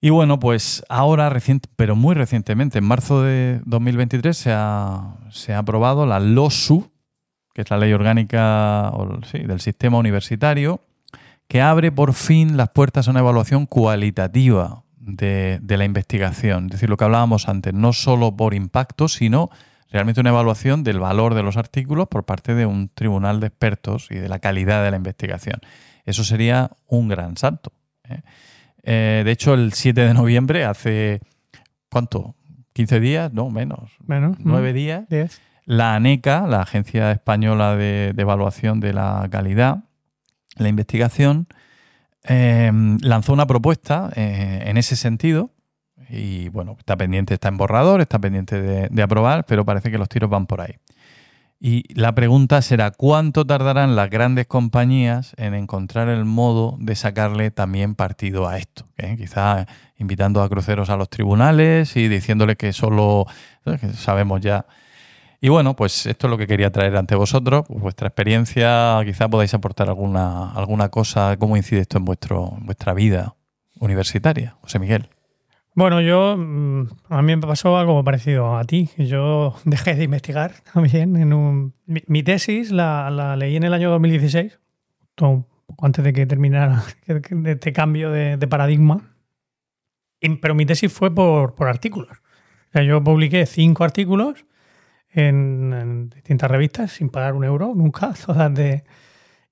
y 0.00 0.10
bueno, 0.10 0.38
pues 0.38 0.84
ahora, 0.88 1.30
reciente, 1.30 1.68
pero 1.76 1.94
muy 1.96 2.14
recientemente, 2.14 2.78
en 2.78 2.84
marzo 2.84 3.22
de 3.22 3.60
2023, 3.64 4.36
se 4.36 4.52
ha, 4.52 5.14
se 5.30 5.52
ha 5.54 5.58
aprobado 5.58 6.06
la 6.06 6.18
LOSU, 6.20 6.90
que 7.54 7.62
es 7.62 7.70
la 7.70 7.76
ley 7.78 7.92
orgánica 7.92 8.90
o, 8.94 9.20
sí, 9.24 9.38
del 9.38 9.60
sistema 9.60 9.98
universitario, 9.98 10.80
que 11.48 11.60
abre 11.60 11.92
por 11.92 12.14
fin 12.14 12.56
las 12.56 12.70
puertas 12.70 13.06
a 13.06 13.10
una 13.10 13.20
evaluación 13.20 13.66
cualitativa 13.66 14.81
de, 15.04 15.58
de 15.62 15.76
la 15.76 15.84
investigación. 15.84 16.66
Es 16.66 16.72
decir, 16.72 16.88
lo 16.88 16.96
que 16.96 17.04
hablábamos 17.04 17.48
antes, 17.48 17.74
no 17.74 17.92
solo 17.92 18.36
por 18.36 18.54
impacto, 18.54 19.08
sino 19.08 19.50
realmente 19.90 20.20
una 20.20 20.30
evaluación 20.30 20.84
del 20.84 21.00
valor 21.00 21.34
de 21.34 21.42
los 21.42 21.56
artículos 21.56 22.08
por 22.08 22.24
parte 22.24 22.54
de 22.54 22.64
un 22.66 22.88
tribunal 22.88 23.40
de 23.40 23.48
expertos 23.48 24.08
y 24.10 24.14
de 24.14 24.28
la 24.28 24.38
calidad 24.38 24.82
de 24.82 24.90
la 24.90 24.96
investigación. 24.96 25.60
Eso 26.06 26.24
sería 26.24 26.70
un 26.86 27.08
gran 27.08 27.36
salto. 27.36 27.72
¿eh? 28.08 28.22
Eh, 28.84 29.22
de 29.24 29.30
hecho, 29.30 29.54
el 29.54 29.72
7 29.72 30.00
de 30.00 30.14
noviembre, 30.14 30.64
hace 30.64 31.20
¿cuánto? 31.90 32.34
¿15 32.74 33.00
días? 33.00 33.32
No, 33.32 33.50
menos. 33.50 33.92
Menos. 34.06 34.36
¿Nueve 34.40 34.72
Mm. 34.72 34.74
días? 34.74 35.08
Diez. 35.08 35.40
La 35.64 35.94
ANECA, 35.94 36.46
la 36.46 36.62
Agencia 36.62 37.12
Española 37.12 37.76
de, 37.76 38.12
de 38.14 38.22
Evaluación 38.22 38.80
de 38.80 38.92
la 38.94 39.28
Calidad, 39.30 39.84
la 40.56 40.68
investigación, 40.68 41.46
eh, 42.24 42.70
lanzó 43.00 43.32
una 43.32 43.46
propuesta 43.46 44.10
eh, 44.14 44.62
en 44.66 44.76
ese 44.76 44.96
sentido 44.96 45.50
y 46.08 46.50
bueno, 46.50 46.76
está 46.78 46.96
pendiente, 46.96 47.34
está 47.34 47.48
en 47.48 47.56
borrador, 47.56 48.00
está 48.00 48.18
pendiente 48.18 48.60
de, 48.60 49.02
aprobar, 49.02 49.46
pero 49.46 49.64
parece 49.64 49.90
que 49.90 49.98
los 49.98 50.08
tiros 50.08 50.28
van 50.28 50.46
por 50.46 50.60
ahí. 50.60 50.74
Y 51.58 51.84
la 51.94 52.12
pregunta 52.14 52.60
será, 52.60 52.90
¿cuánto 52.90 53.46
tardarán 53.46 53.96
las 53.96 54.10
grandes 54.10 54.46
compañías 54.46 55.32
en 55.38 55.54
encontrar 55.54 56.08
el 56.08 56.24
modo 56.24 56.76
de 56.80 56.96
sacarle 56.96 57.50
también 57.50 57.94
partido 57.94 58.48
a 58.48 58.58
esto? 58.58 58.88
¿Eh? 58.98 59.16
Quizá 59.16 59.66
invitando 59.96 60.42
a 60.42 60.48
cruceros 60.48 60.90
a 60.90 60.96
los 60.96 61.08
tribunales 61.08 61.96
y 61.96 62.08
diciéndole 62.08 62.56
que 62.56 62.72
solo 62.72 63.26
sabemos 63.94 64.40
ya. 64.40 64.66
Y 65.44 65.48
bueno, 65.48 65.74
pues 65.74 66.06
esto 66.06 66.28
es 66.28 66.30
lo 66.30 66.38
que 66.38 66.46
quería 66.46 66.70
traer 66.70 66.96
ante 66.96 67.16
vosotros, 67.16 67.64
vuestra 67.68 68.06
experiencia, 68.06 69.00
quizá 69.04 69.28
podáis 69.28 69.52
aportar 69.54 69.88
alguna, 69.88 70.52
alguna 70.52 70.88
cosa, 70.88 71.36
cómo 71.36 71.56
incide 71.56 71.80
esto 71.80 71.98
en, 71.98 72.04
vuestro, 72.04 72.54
en 72.56 72.64
vuestra 72.64 72.94
vida 72.94 73.34
universitaria, 73.80 74.56
José 74.60 74.78
Miguel. 74.78 75.08
Bueno, 75.74 76.00
yo 76.00 76.36
mm, 76.36 76.86
a 77.08 77.22
mí 77.22 77.34
me 77.34 77.42
pasó 77.42 77.76
algo 77.76 78.04
parecido 78.04 78.56
a 78.56 78.62
ti. 78.62 78.90
Yo 78.96 79.56
dejé 79.64 79.96
de 79.96 80.04
investigar 80.04 80.52
también. 80.72 81.16
En 81.16 81.32
un, 81.32 81.74
mi, 81.86 82.22
tesis 82.22 82.70
la, 82.70 83.10
la 83.10 83.34
leí 83.34 83.56
en 83.56 83.64
el 83.64 83.74
año 83.74 83.90
2016, 83.90 84.60
todo 85.16 85.30
un 85.30 85.46
poco 85.66 85.86
antes 85.86 86.04
de 86.04 86.12
que 86.12 86.24
terminara 86.24 86.84
este 87.46 87.72
cambio 87.72 88.12
de, 88.12 88.38
paradigma. 88.46 89.12
Pero 90.40 90.54
mi 90.54 90.66
tesis 90.66 90.92
fue 90.92 91.12
por, 91.12 91.56
por 91.56 91.66
artículos. 91.66 92.16
Yo 92.74 93.02
publiqué 93.02 93.44
cinco 93.44 93.82
artículos 93.82 94.44
en, 95.12 95.72
en 95.72 96.10
distintas 96.10 96.50
revistas 96.50 96.92
sin 96.92 97.08
pagar 97.10 97.34
un 97.34 97.44
euro, 97.44 97.72
nunca, 97.74 98.12
todas 98.26 98.52
de... 98.54 98.84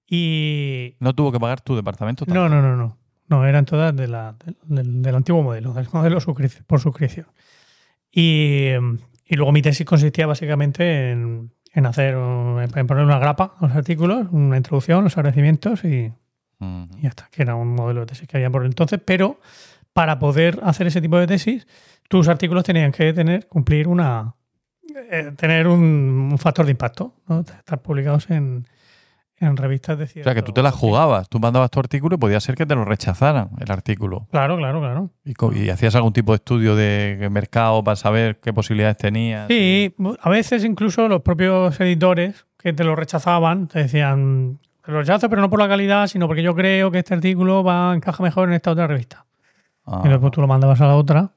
Y, 0.07 0.97
¿No 0.99 1.15
tuvo 1.15 1.31
que 1.31 1.39
pagar 1.39 1.61
tu 1.61 1.77
departamento? 1.77 2.25
no, 2.27 2.49
no, 2.49 2.61
no, 2.63 2.77
no. 2.77 2.99
No, 3.29 3.47
eran 3.47 3.65
todas 3.65 3.95
de 3.95 4.09
la- 4.09 4.35
del, 4.65 5.03
del 5.03 5.15
antiguo 5.15 5.43
modelo, 5.43 5.73
del 5.73 5.87
modelo 5.93 6.19
por 6.67 6.81
suscripción. 6.81 7.27
Y, 8.11 8.71
y 9.25 9.37
luego 9.37 9.53
mi 9.53 9.63
tesis 9.63 9.87
consistía 9.87 10.27
básicamente 10.27 11.13
en, 11.13 11.53
en 11.73 11.87
hacer, 11.87 12.15
en 12.15 12.87
poner 12.89 13.05
una 13.05 13.21
grapa 13.21 13.55
a 13.61 13.67
los 13.69 13.77
artículos, 13.77 14.27
una 14.33 14.57
introducción, 14.57 15.05
los 15.05 15.17
agradecimientos 15.17 15.85
y, 15.85 16.13
Ujú. 16.63 16.89
Y 16.99 17.03
ya 17.03 17.09
está, 17.09 17.29
que 17.31 17.41
era 17.43 17.55
un 17.55 17.75
modelo 17.75 18.01
de 18.01 18.07
tesis 18.07 18.29
que 18.29 18.37
había 18.37 18.51
por 18.51 18.67
entonces, 18.67 19.01
pero 19.03 19.41
para 19.95 20.19
poder 20.19 20.61
hacer 20.63 20.87
ese 20.89 21.01
tipo 21.01 21.17
de 21.19 21.27
tesis, 21.27 21.67
tus 22.09 22.29
artículos 22.29 22.65
tenían 22.65 22.93
que 22.93 23.13
tener, 23.15 23.49
cumplir 23.49 23.89
una, 23.89 24.35
eh, 25.11 25.33
tener 25.37 25.67
un, 25.69 26.29
un 26.33 26.39
factor 26.39 26.65
de 26.65 26.73
impacto, 26.73 27.15
¿no? 27.29 27.41
estar 27.41 27.81
publicados 27.81 28.31
en, 28.31 28.67
en 29.39 29.57
revistas 29.57 29.97
de 29.99 30.05
O 30.05 30.07
cierto... 30.07 30.29
sea, 30.31 30.35
que 30.35 30.43
tú 30.43 30.53
te 30.53 30.63
la 30.63 30.71
jugabas. 30.71 31.29
Tú 31.29 31.41
mandabas 31.41 31.71
tu 31.71 31.81
artículo 31.81 32.17
y 32.17 32.19
podía 32.19 32.41
ser 32.41 32.55
que 32.55 32.67
te 32.67 32.75
lo 32.75 32.85
rechazaran 32.85 33.51
el 33.59 33.71
artículo. 33.73 34.27
Claro, 34.31 34.57
claro, 34.59 34.81
claro. 34.81 35.11
Y, 35.25 35.71
hacías 35.71 35.95
algún 35.95 36.13
tipo 36.13 36.33
de 36.33 36.37
estudio 36.37 36.77
de 36.77 37.29
mercado 37.31 37.83
para 37.83 37.97
saber 37.97 38.39
qué 38.41 38.53
posibilidades 38.53 38.99
tenías. 38.99 39.49
Sí, 39.49 39.95
a 40.21 40.29
veces 40.31 40.65
incluso 40.65 41.09
los 41.09 41.23
propios 41.23 41.81
editores 41.81 42.47
que 42.59 42.73
te 42.73 42.85
lo 42.85 42.95
rechazaban 42.95 43.69
te 43.69 43.79
decían, 43.81 44.59
te 44.85 44.93
lo 44.93 44.99
rechazo, 44.99 45.31
pero 45.31 45.41
no 45.41 45.49
por 45.49 45.59
la 45.59 45.69
calidad, 45.69 46.07
sino 46.07 46.27
porque 46.27 46.43
yo 46.43 46.55
creo 46.55 46.91
que 46.91 46.99
este 46.99 47.15
artículo 47.15 47.65
va 47.65 47.95
encaja 47.95 48.23
mejor 48.23 48.49
en 48.49 48.55
esta 48.55 48.71
otra 48.71 48.87
revista. 48.87 49.25
Ah, 49.87 50.03
Y 50.05 50.09
después 50.09 50.31
tú 50.33 50.43
lo 50.43 50.47
mandabas 50.47 50.81
a 50.83 50.87
la 50.87 50.97
otra 50.97 51.31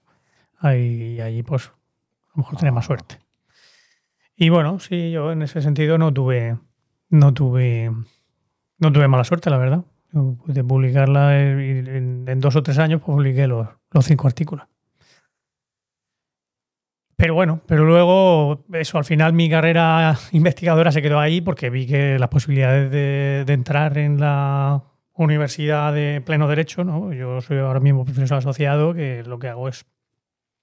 ahí, 0.59 1.15
y 1.17 1.21
allí 1.21 1.43
pues 1.43 1.67
a 1.67 1.71
lo 2.35 2.43
mejor 2.43 2.57
tenías 2.57 2.73
más 2.75 2.85
suerte. 2.85 3.19
Y 4.35 4.49
bueno, 4.49 4.79
sí, 4.79 5.11
yo 5.11 5.31
en 5.31 5.41
ese 5.41 5.61
sentido 5.61 5.97
no 5.97 6.13
tuve, 6.13 6.57
no 7.09 7.33
tuve, 7.33 7.91
no 8.79 8.91
tuve 8.91 9.07
mala 9.07 9.23
suerte, 9.23 9.49
la 9.49 9.57
verdad. 9.57 9.83
Yo 10.11 10.35
pude 10.35 10.63
publicarla 10.63 11.39
en, 11.39 12.39
dos 12.39 12.55
o 12.55 12.63
tres 12.63 12.77
años, 12.79 13.01
pues 13.01 13.15
publiqué 13.15 13.47
los, 13.47 13.67
los 13.91 14.05
cinco 14.05 14.27
artículos. 14.27 14.67
Pero 17.15 17.35
bueno, 17.35 17.61
pero 17.67 17.85
luego, 17.85 18.65
eso, 18.73 18.97
al 18.97 19.05
final 19.05 19.33
mi 19.33 19.49
carrera 19.49 20.17
investigadora 20.31 20.91
se 20.91 21.01
quedó 21.01 21.19
ahí 21.19 21.41
porque 21.41 21.69
vi 21.69 21.85
que 21.85 22.17
las 22.19 22.29
posibilidades 22.29 22.91
de, 22.91 23.43
de 23.45 23.53
entrar 23.53 23.97
en 23.97 24.19
la 24.19 24.83
universidad 25.13 25.93
de 25.93 26.21
pleno 26.21 26.47
derecho, 26.47 26.83
¿no? 26.83 27.13
Yo 27.13 27.39
soy 27.41 27.59
ahora 27.59 27.79
mismo 27.79 28.03
profesor 28.03 28.39
asociado, 28.39 28.93
que 28.93 29.23
lo 29.23 29.39
que 29.39 29.47
hago 29.47 29.69
es 29.69 29.85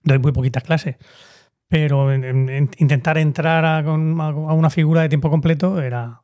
doy 0.03 0.19
muy 0.19 0.33
poquitas 0.33 0.63
clases. 0.63 0.97
Pero 1.71 2.13
en- 2.13 2.25
en- 2.25 2.49
en 2.51 2.71
intentar 2.79 3.17
entrar 3.17 3.65
a, 3.65 3.83
con- 3.83 4.21
a 4.21 4.29
una 4.53 4.69
figura 4.69 5.01
de 5.03 5.09
tiempo 5.09 5.31
completo 5.31 5.81
era 5.81 6.21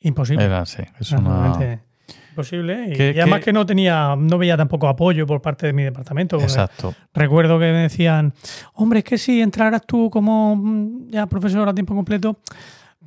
imposible. 0.00 0.44
Era, 0.44 0.64
sí. 0.66 0.82
Es 1.00 1.10
Era 1.10 1.20
una... 1.22 1.30
realmente 1.48 1.82
imposible. 2.30 2.88
Y, 2.90 2.92
¿Qué- 2.92 3.12
y 3.16 3.18
además 3.20 3.38
qué- 3.40 3.46
que 3.46 3.52
no 3.54 3.64
tenía, 3.64 4.14
no 4.16 4.36
veía 4.38 4.56
tampoco 4.58 4.86
apoyo 4.86 5.26
por 5.26 5.40
parte 5.40 5.66
de 5.66 5.72
mi 5.72 5.82
departamento. 5.84 6.38
Exacto. 6.38 6.94
Recuerdo 7.14 7.58
que 7.58 7.64
me 7.72 7.78
decían, 7.78 8.34
hombre, 8.74 8.98
es 8.98 9.04
que 9.06 9.16
si 9.18 9.40
entraras 9.40 9.86
tú 9.86 10.10
como 10.10 10.54
mm, 10.54 11.08
ya 11.08 11.26
profesor 11.26 11.66
a 11.68 11.74
tiempo 11.74 11.94
completo, 11.94 12.36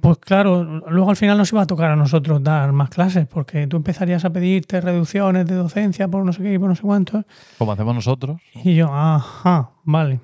pues 0.02 0.18
claro, 0.20 0.64
luego 0.90 1.10
al 1.12 1.16
final 1.16 1.38
nos 1.38 1.52
iba 1.52 1.62
a 1.62 1.66
tocar 1.68 1.92
a 1.92 1.96
nosotros 1.96 2.42
dar 2.44 2.72
más 2.72 2.90
clases, 2.90 3.26
porque 3.28 3.66
tú 3.68 3.78
empezarías 3.78 4.26
a 4.26 4.32
pedirte 4.32 4.80
reducciones 4.82 5.46
de 5.48 5.56
docencia 5.56 6.08
por 6.08 6.24
no 6.26 6.34
sé 6.34 6.42
qué 6.44 6.54
y 6.54 6.58
por 6.60 6.70
no 6.70 6.76
sé 6.76 6.82
cuántos. 6.84 7.26
Como 7.58 7.72
hacemos 7.72 7.94
nosotros. 7.96 8.40
Y 8.64 8.76
yo, 8.76 8.90
ajá, 8.94 9.72
vale. 9.84 10.20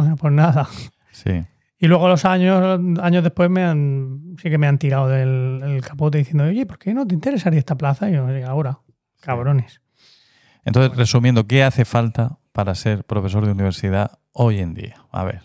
Bueno, 0.00 0.16
pues 0.16 0.32
nada. 0.32 0.68
Sí. 1.12 1.44
Y 1.78 1.86
luego 1.86 2.08
los 2.08 2.24
años, 2.24 2.80
años 3.00 3.22
después 3.22 3.48
me 3.50 3.62
han, 3.64 4.36
sí 4.40 4.50
que 4.50 4.58
me 4.58 4.66
han 4.66 4.78
tirado 4.78 5.08
del, 5.08 5.60
del 5.60 5.80
capote 5.82 6.18
diciendo, 6.18 6.44
oye, 6.44 6.66
¿por 6.66 6.78
qué 6.78 6.92
no 6.94 7.06
te 7.06 7.14
interesaría 7.14 7.58
esta 7.58 7.76
plaza? 7.76 8.08
Y 8.10 8.14
yo, 8.14 8.28
"Sí, 8.28 8.42
ahora, 8.42 8.78
cabrones. 9.20 9.80
Entonces, 10.64 10.96
resumiendo, 10.96 11.46
¿qué 11.46 11.64
hace 11.64 11.84
falta 11.84 12.38
para 12.52 12.74
ser 12.74 13.04
profesor 13.04 13.46
de 13.46 13.52
universidad 13.52 14.18
hoy 14.32 14.58
en 14.58 14.74
día? 14.74 14.96
A 15.10 15.24
ver. 15.24 15.40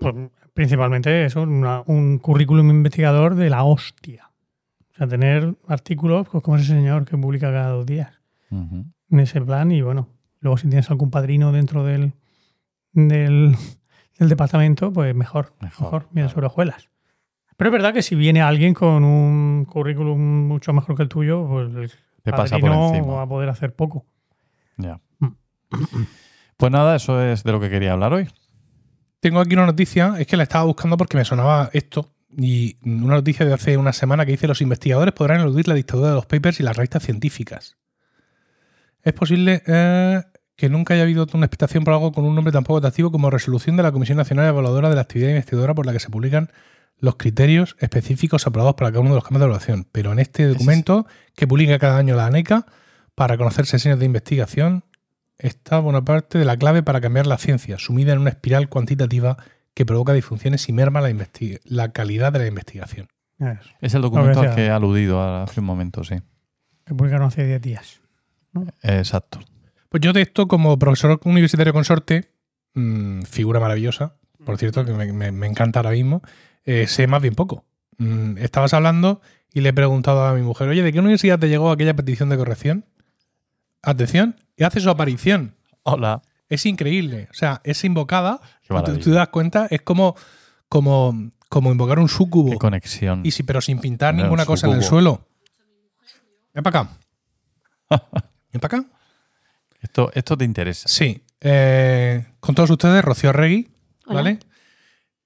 Pues 0.00 0.14
principalmente 0.54 1.24
eso, 1.26 1.42
una- 1.42 1.82
un 1.86 2.18
currículum 2.18 2.68
investigador 2.70 3.34
de 3.34 3.50
la 3.50 3.64
hostia. 3.64 4.30
O 4.92 4.96
sea, 4.96 5.06
tener 5.06 5.54
artículos 5.68 6.26
pues, 6.30 6.42
como 6.42 6.56
ese 6.56 6.68
señor 6.68 7.04
que 7.04 7.18
publica 7.18 7.50
cada 7.52 7.68
dos 7.70 7.84
días 7.86 8.18
en 9.10 9.20
ese 9.20 9.40
plan 9.42 9.70
y 9.72 9.82
bueno, 9.82 10.08
luego 10.40 10.56
si 10.56 10.68
tienes 10.68 10.88
algún 10.90 11.10
padrino 11.10 11.52
dentro 11.52 11.84
del, 11.84 12.14
del, 12.96 13.54
del 14.18 14.28
departamento, 14.28 14.92
pues 14.92 15.14
mejor, 15.14 15.54
Mejor, 15.60 16.08
claro. 16.08 16.28
sobre 16.28 16.46
hojuelas. 16.46 16.88
Pero 17.56 17.70
es 17.70 17.72
verdad 17.72 17.94
que 17.94 18.02
si 18.02 18.14
viene 18.14 18.42
alguien 18.42 18.74
con 18.74 19.04
un 19.04 19.64
currículum 19.64 20.18
mucho 20.48 20.72
mejor 20.72 20.96
que 20.96 21.02
el 21.04 21.08
tuyo, 21.08 21.46
pues 21.48 21.74
el 21.74 21.90
Te 22.22 22.32
pasa 22.32 22.58
por 22.58 22.70
encima. 22.70 23.14
va 23.14 23.22
a 23.22 23.28
poder 23.28 23.48
hacer 23.48 23.74
poco. 23.74 24.04
Ya. 24.76 25.00
Mm. 25.20 25.28
Pues 26.56 26.72
nada, 26.72 26.96
eso 26.96 27.22
es 27.22 27.44
de 27.44 27.52
lo 27.52 27.60
que 27.60 27.70
quería 27.70 27.92
hablar 27.92 28.12
hoy. 28.12 28.28
Tengo 29.20 29.40
aquí 29.40 29.54
una 29.54 29.66
noticia, 29.66 30.14
es 30.18 30.26
que 30.26 30.36
la 30.36 30.42
estaba 30.42 30.64
buscando 30.64 30.96
porque 30.96 31.16
me 31.16 31.24
sonaba 31.24 31.70
esto. 31.72 32.12
Y 32.38 32.76
una 32.84 33.14
noticia 33.14 33.46
de 33.46 33.54
hace 33.54 33.76
una 33.78 33.92
semana 33.94 34.26
que 34.26 34.32
dice 34.32 34.46
los 34.46 34.60
investigadores 34.60 35.14
podrán 35.14 35.40
eludir 35.40 35.68
la 35.68 35.74
dictadura 35.74 36.10
de 36.10 36.14
los 36.16 36.26
papers 36.26 36.60
y 36.60 36.62
las 36.62 36.76
revistas 36.76 37.02
científicas. 37.02 37.78
Es 39.02 39.12
posible 39.14 39.62
eh, 39.66 40.22
que 40.56 40.68
nunca 40.68 40.94
haya 40.94 41.02
habido 41.02 41.26
una 41.34 41.46
expectación 41.46 41.84
por 41.84 41.94
algo 41.94 42.12
con 42.12 42.24
un 42.24 42.34
nombre 42.34 42.52
tan 42.52 42.64
poco 42.64 42.78
atractivo 42.78 43.12
como 43.12 43.30
resolución 43.30 43.76
de 43.76 43.82
la 43.82 43.92
Comisión 43.92 44.16
Nacional 44.16 44.48
Evaluadora 44.48 44.88
de 44.88 44.94
la 44.94 45.02
Actividad 45.02 45.30
Investigadora 45.30 45.74
por 45.74 45.86
la 45.86 45.92
que 45.92 46.00
se 46.00 46.08
publican 46.08 46.50
los 46.98 47.16
criterios 47.16 47.76
específicos 47.78 48.46
aprobados 48.46 48.74
para 48.74 48.90
cada 48.90 49.00
uno 49.00 49.10
de 49.10 49.16
los 49.16 49.24
campos 49.24 49.40
de 49.40 49.44
evaluación. 49.44 49.86
Pero 49.92 50.12
en 50.12 50.18
este 50.18 50.46
documento 50.46 51.06
que 51.34 51.46
publica 51.46 51.78
cada 51.78 51.98
año 51.98 52.16
la 52.16 52.26
ANECA 52.26 52.66
para 53.14 53.36
conocer 53.36 53.66
sesiones 53.66 54.00
de 54.00 54.06
investigación 54.06 54.84
está 55.38 55.78
buena 55.78 56.04
parte 56.04 56.38
de 56.38 56.46
la 56.46 56.56
clave 56.56 56.82
para 56.82 57.02
cambiar 57.02 57.26
la 57.26 57.36
ciencia, 57.36 57.78
sumida 57.78 58.14
en 58.14 58.20
una 58.20 58.30
espiral 58.30 58.70
cuantitativa 58.70 59.36
que 59.74 59.84
provoca 59.84 60.14
disfunciones 60.14 60.66
y 60.70 60.72
merma 60.72 61.02
la, 61.02 61.92
calidad 61.92 62.32
de 62.32 62.38
la 62.38 62.46
investigación. 62.46 63.08
Es 63.82 63.92
el 63.92 64.00
documento 64.00 64.40
al 64.40 64.54
que 64.54 64.66
he 64.66 64.70
aludido 64.70 65.22
hace 65.22 65.60
un 65.60 65.66
momento, 65.66 66.02
sí. 66.02 66.16
que 66.86 66.94
publicaron 66.94 67.28
hace 67.28 67.46
10 67.46 67.60
días. 67.60 68.00
Exacto. 68.82 69.40
Pues 69.88 70.00
yo 70.00 70.12
de 70.12 70.22
esto, 70.22 70.48
como 70.48 70.78
profesor 70.78 71.20
universitario 71.24 71.72
consorte, 71.72 72.30
mm, 72.74 73.22
figura 73.22 73.60
maravillosa, 73.60 74.16
por 74.44 74.58
cierto, 74.58 74.84
que 74.84 74.92
me, 74.92 75.12
me- 75.12 75.32
me 75.32 75.46
encanta 75.46 75.80
ahora 75.80 75.90
mismo, 75.90 76.22
eh, 76.64 76.86
sé 76.86 77.06
más 77.06 77.22
bien 77.22 77.34
poco. 77.34 77.64
Mm, 77.98 78.38
estabas 78.38 78.74
hablando 78.74 79.20
y 79.52 79.60
le 79.60 79.70
he 79.70 79.72
preguntado 79.72 80.24
a 80.26 80.34
mi 80.34 80.42
mujer, 80.42 80.68
oye, 80.68 80.82
¿de 80.82 80.92
qué 80.92 80.98
universidad 81.00 81.38
te 81.38 81.48
llegó 81.48 81.70
aquella 81.70 81.94
petición 81.94 82.28
de 82.28 82.36
corrección? 82.36 82.84
Atención, 83.82 84.36
y 84.56 84.64
hace 84.64 84.80
su 84.80 84.90
aparición. 84.90 85.54
Hola. 85.84 86.22
Es 86.48 86.64
increíble. 86.66 87.28
O 87.30 87.34
sea, 87.34 87.60
es 87.64 87.82
invocada. 87.84 88.40
Tú, 88.68 89.10
te 89.10 89.10
das 89.10 89.28
cuenta, 89.28 89.66
es 89.70 89.82
como, 89.82 90.14
como, 90.68 91.30
como 91.48 91.70
invocar 91.72 91.98
un 91.98 92.08
súcubo. 92.08 92.50
Qué 92.52 92.58
conexión. 92.58 93.22
Y 93.24 93.30
sí, 93.32 93.42
pero 93.42 93.60
sin 93.60 93.78
pintar 93.80 94.14
ninguna 94.14 94.42
un 94.42 94.46
cosa 94.46 94.66
en 94.68 94.74
el 94.74 94.82
sucubo. 94.82 94.88
suelo. 94.90 95.28
Ven 96.54 96.62
para 96.62 96.80
acá. 96.80 96.90
Ven 98.52 98.60
para 98.60 98.78
acá. 98.78 98.88
Esto, 99.86 100.10
esto 100.14 100.36
te 100.36 100.44
interesa. 100.44 100.88
Sí. 100.88 101.22
eh, 101.40 102.26
con 102.40 102.54
todos 102.56 102.70
ustedes, 102.70 103.04
Rocío 103.04 103.32
Regui. 103.32 103.68
Hola. 104.06 104.22
¿Vale? 104.22 104.38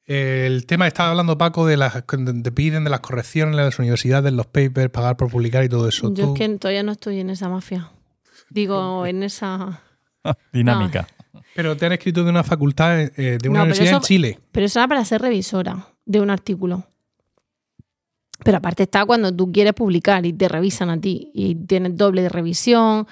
El 0.05 0.67
tema 0.67 0.87
estaba 0.89 1.11
hablando 1.11 1.39
Paco 1.39 1.67
de 1.67 1.77
las 1.77 1.95
de- 1.95 2.43
te 2.43 2.53
piden 2.53 2.85
de 2.85 2.91
las 2.91 3.01
correcciones 3.01 3.53
en 3.57 3.65
las 3.65 3.79
universidades, 3.79 4.33
los 4.33 4.47
papers, 4.47 4.91
pagar 4.91 5.17
por 5.17 5.31
publicar 5.31 5.65
y 5.65 5.69
todo 5.69 5.89
eso. 5.89 6.13
Yo 6.13 6.27
Tú- 6.27 6.33
es 6.35 6.39
que 6.39 6.49
todavía 6.59 6.83
no 6.83 6.93
estoy 6.93 7.21
en 7.21 7.31
esa 7.31 7.49
mafia. 7.49 7.91
Digo, 8.51 9.07
en 9.07 9.23
esa. 9.23 9.83
Dinámica. 10.53 11.07
Pero 11.55 11.77
te 11.77 11.87
han 11.87 11.93
escrito 11.93 12.23
de 12.25 12.31
una 12.31 12.43
facultad 12.45 13.01
eh, 13.01 13.39
de 13.41 13.49
una 13.49 13.61
No, 13.61 13.65
universidad 13.65 13.89
eso- 13.89 13.97
en 13.99 14.03
Chile. 14.03 14.39
Pero 14.53 14.67
eso 14.67 14.79
era 14.81 14.89
para 14.89 15.05
ser 15.05 15.23
revisora 15.23 15.87
de 16.05 16.21
un 16.21 16.31
artículo. 16.31 16.87
Pero 18.45 18.59
aparte 18.59 18.83
está 18.85 19.05
cuando 19.05 19.35
tú 19.35 19.53
quieres 19.53 19.75
publicar 19.75 20.25
y 20.27 20.33
te 20.33 20.49
revisan 20.49 20.91
a 20.91 21.01
ti. 21.01 21.31
Y 21.35 21.55
tienes 21.55 21.97
doble 21.97 22.23
de 22.23 22.29
revisión, 22.31 23.07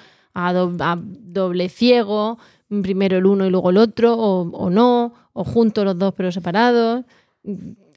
a, 0.47 0.53
do- 0.53 0.75
a 0.79 0.97
doble 1.01 1.69
ciego, 1.69 2.37
primero 2.81 3.17
el 3.17 3.25
uno 3.25 3.45
y 3.45 3.49
luego 3.49 3.69
el 3.71 3.77
otro, 3.77 4.13
o, 4.15 4.41
o 4.51 4.69
no, 4.69 5.13
o 5.33 5.43
juntos 5.43 5.83
los 5.85 5.97
dos 5.97 6.13
pero 6.15 6.31
separados. 6.31 7.03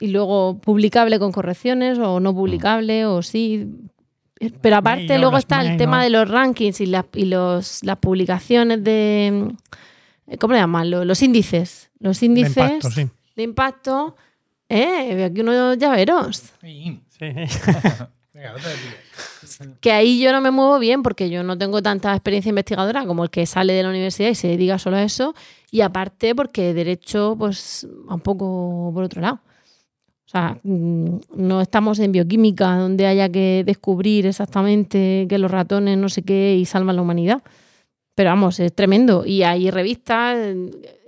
Y 0.01 0.09
luego 0.09 0.59
publicable 0.59 1.19
con 1.19 1.31
correcciones, 1.33 1.99
o 1.99 2.19
no 2.21 2.35
publicable, 2.35 3.07
o 3.07 3.23
sí. 3.23 3.69
Pero 4.61 4.77
aparte 4.77 5.19
luego 5.19 5.37
está 5.39 5.61
el 5.61 5.77
tema 5.77 6.03
de 6.03 6.11
los 6.11 6.29
rankings 6.29 6.81
y, 6.81 6.87
las 6.87 7.05
y 7.15 7.27
los, 7.27 7.85
las 7.85 7.99
publicaciones 7.99 8.83
de... 8.83 9.53
¿Cómo 10.41 10.55
le 10.55 10.61
llaman? 10.61 10.91
Lo- 10.91 11.05
Los 11.05 11.23
índices. 11.23 11.91
Los 12.01 12.19
De 12.21 12.27
índices 12.27 12.57
impacto, 12.57 12.91
sí. 12.91 13.09
de 13.37 13.43
impacto. 13.43 14.17
Eh, 14.69 15.15
veo 15.15 15.27
aquí 15.27 15.41
unos 15.43 15.77
llaveros. 15.79 16.43
Sí. 16.61 17.01
Sí. 17.09 17.27
Que 19.81 19.93
ahí 19.93 20.21
yo 20.21 20.33
no 20.33 20.41
me 20.41 20.51
muevo 20.51 20.79
bien 20.79 21.03
porque 21.03 21.31
yo 21.31 21.43
no 21.43 21.57
tengo 21.59 21.83
tanta 21.83 22.13
experiencia 22.13 22.51
investigadora 22.51 23.07
como 23.07 23.25
el 23.25 23.31
que 23.31 23.47
sale 23.47 23.73
de 23.73 23.83
la 23.83 23.91
universidad 23.91 24.31
y 24.31 24.35
se 24.35 24.49
dedica 24.49 24.79
solo 24.79 24.97
a 24.97 25.03
eso. 25.03 25.35
Y 25.71 25.81
aparte 25.81 26.35
porque 26.35 26.75
derecho, 26.75 27.37
pues, 27.39 27.87
un 28.09 28.21
poco 28.21 28.91
por 28.95 29.05
otro 29.05 29.21
lado. 29.21 29.41
O 30.27 30.31
sea, 30.33 30.59
mm, 30.63 31.19
no 31.37 31.61
estamos 31.61 31.99
en 31.99 32.13
bioquímica 32.13 32.77
donde 32.77 33.07
haya 33.07 33.29
que 33.29 33.65
descubrir 33.67 34.27
exactamente 34.27 35.27
que 35.29 35.39
los 35.39 35.51
ratones 35.51 35.99
no 35.99 36.09
sé 36.09 36.23
qué 36.23 36.57
y 36.57 36.65
salvan 36.65 36.97
la 36.97 37.03
humanidad. 37.03 37.43
Pero 38.15 38.31
vamos, 38.31 38.61
es 38.61 38.75
tremendo. 38.75 39.25
Y 39.27 39.43
hay 39.43 39.71
revistas. 39.71 40.39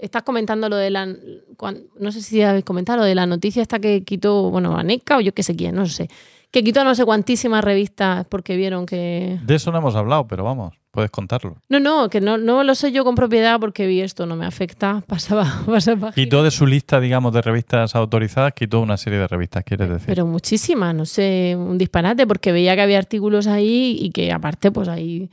Estás 0.01 0.23
comentando 0.23 0.69
lo 0.69 0.77
de 0.77 0.91
la. 0.91 1.07
no 1.07 2.13
sé 2.13 2.23
si 2.23 2.43
habéis 2.43 2.65
comentado 2.65 3.01
lo 3.01 3.05
de 3.05 3.15
la 3.15 3.27
noticia 3.27 3.63
esta 3.63 3.79
que 3.79 4.05
quitó, 4.05 4.51
bueno, 4.51 4.77
Aneca 4.77 5.19
o 5.19 5.21
yo 5.21 5.33
qué 5.33 5.43
sé 5.43 5.55
quién, 5.55 5.75
no 5.75 5.87
sé. 5.87 6.09
Que 6.55 6.63
quitó 6.63 6.85
no 6.85 6.95
sé 6.95 7.05
cuantísimas 7.05 7.65
revistas 7.65 8.27
porque 8.29 8.55
vieron 8.55 8.87
que. 8.87 9.41
De 9.45 9.57
eso 9.57 9.73
no 9.73 9.79
hemos 9.79 9.97
hablado, 9.97 10.29
pero 10.29 10.45
vamos, 10.45 10.73
puedes 10.93 11.11
contarlo. 11.11 11.57
No, 11.69 11.81
no, 11.81 12.09
que 12.09 12.21
no, 12.21 12.39
no 12.39 12.63
lo 12.63 12.77
sé 12.77 12.93
yo 12.93 13.03
con 13.03 13.17
propiedad 13.17 13.59
porque 13.59 13.89
vi 13.89 14.03
esto, 14.03 14.25
no 14.25 14.37
me 14.37 14.47
afecta. 14.47 15.03
Pasaba, 15.09 15.63
pasaba. 15.67 16.13
Quitó 16.13 16.45
de 16.45 16.53
su 16.53 16.69
lista, 16.69 17.01
digamos, 17.01 17.35
de 17.35 17.43
revistas 17.43 17.97
autorizadas, 17.97 18.53
quitó 18.53 18.79
una 18.79 18.97
serie 18.97 19.19
de 19.19 19.27
revistas, 19.27 19.65
quieres 19.65 19.89
decir. 19.89 20.07
Pero 20.07 20.27
muchísimas, 20.27 20.95
no 20.95 21.07
sé, 21.07 21.57
un 21.59 21.77
disparate, 21.77 22.25
porque 22.25 22.53
veía 22.53 22.77
que 22.77 22.83
había 22.83 22.99
artículos 22.99 23.49
ahí 23.49 23.99
y 24.01 24.11
que 24.11 24.31
aparte, 24.31 24.71
pues 24.71 24.87
ahí 24.87 25.31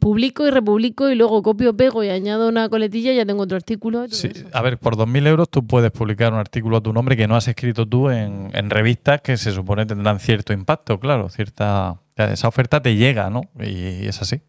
publico 0.00 0.46
y 0.46 0.50
republico 0.50 1.10
y 1.10 1.14
luego 1.14 1.42
copio, 1.42 1.76
pego 1.76 2.02
y 2.02 2.08
añado 2.08 2.48
una 2.48 2.68
coletilla 2.68 3.12
y 3.12 3.16
ya 3.16 3.26
tengo 3.26 3.42
otro 3.42 3.56
artículo. 3.56 4.04
y 4.04 4.08
todo 4.08 4.16
Sí, 4.16 4.28
eso. 4.34 4.48
a 4.52 4.62
ver, 4.62 4.78
por 4.78 4.96
2.000 4.96 5.26
euros 5.26 5.48
tú 5.50 5.66
puedes 5.66 5.90
publicar 5.90 6.32
un 6.32 6.38
artículo 6.38 6.78
a 6.78 6.80
tu 6.80 6.92
nombre 6.92 7.16
que 7.16 7.28
no 7.28 7.36
has 7.36 7.46
escrito 7.48 7.86
tú 7.86 8.10
en, 8.10 8.50
en 8.54 8.70
revistas 8.70 9.20
que 9.20 9.36
se 9.36 9.52
supone 9.52 9.86
tendrán 9.86 10.20
cierto 10.20 10.52
impacto, 10.52 10.98
claro, 10.98 11.28
cierta 11.28 12.00
esa 12.16 12.48
oferta 12.48 12.80
te 12.80 12.96
llega, 12.96 13.28
¿no? 13.30 13.42
Y 13.60 14.06
es 14.06 14.22
así. 14.22 14.40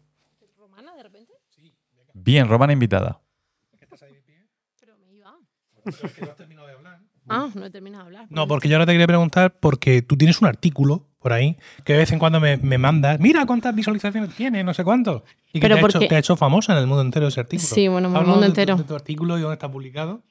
Bien, 2.14 2.48
Romana 2.48 2.72
invitada. 2.72 3.20
Pero 4.80 4.96
me 4.98 5.14
iba. 5.14 5.34
Ah, 7.28 7.48
no 7.54 7.64
he 7.66 7.70
terminado 7.70 8.04
de 8.04 8.16
hablar. 8.16 8.26
No, 8.30 8.46
porque 8.48 8.68
yo 8.68 8.76
ahora 8.76 8.86
te 8.86 8.92
quería 8.92 9.06
preguntar, 9.06 9.58
porque 9.60 10.02
tú 10.02 10.16
tienes 10.16 10.40
un 10.40 10.48
artículo 10.48 11.05
por 11.26 11.32
ahí 11.32 11.56
que 11.84 11.94
de 11.94 11.98
vez 11.98 12.12
en 12.12 12.20
cuando 12.20 12.38
me, 12.38 12.56
me 12.56 12.78
mandas, 12.78 13.18
mira 13.18 13.44
cuántas 13.46 13.74
visualizaciones 13.74 14.32
tiene, 14.36 14.62
no 14.62 14.72
sé 14.72 14.84
cuánto. 14.84 15.24
Y 15.52 15.58
que 15.58 15.60
Pero 15.62 15.74
te, 15.74 15.78
ha 15.80 15.82
porque- 15.82 15.98
hecho, 15.98 16.08
te 16.08 16.14
ha 16.14 16.18
hecho 16.20 16.36
famosa 16.36 16.72
en 16.74 16.78
el 16.78 16.86
mundo 16.86 17.02
entero 17.02 17.26
ese 17.26 17.40
artículo. 17.40 17.66
Sí, 17.68 17.88
bueno, 17.88 18.08
en 18.10 18.16
el 18.16 18.22
mundo 18.22 18.42
de 18.42 18.46
entero. 18.46 18.76
De 18.76 18.84
tu 18.84 18.94
artículo 18.94 19.36
y 19.36 19.40
dónde 19.40 19.54
está 19.54 19.68
publicado. 19.68 20.22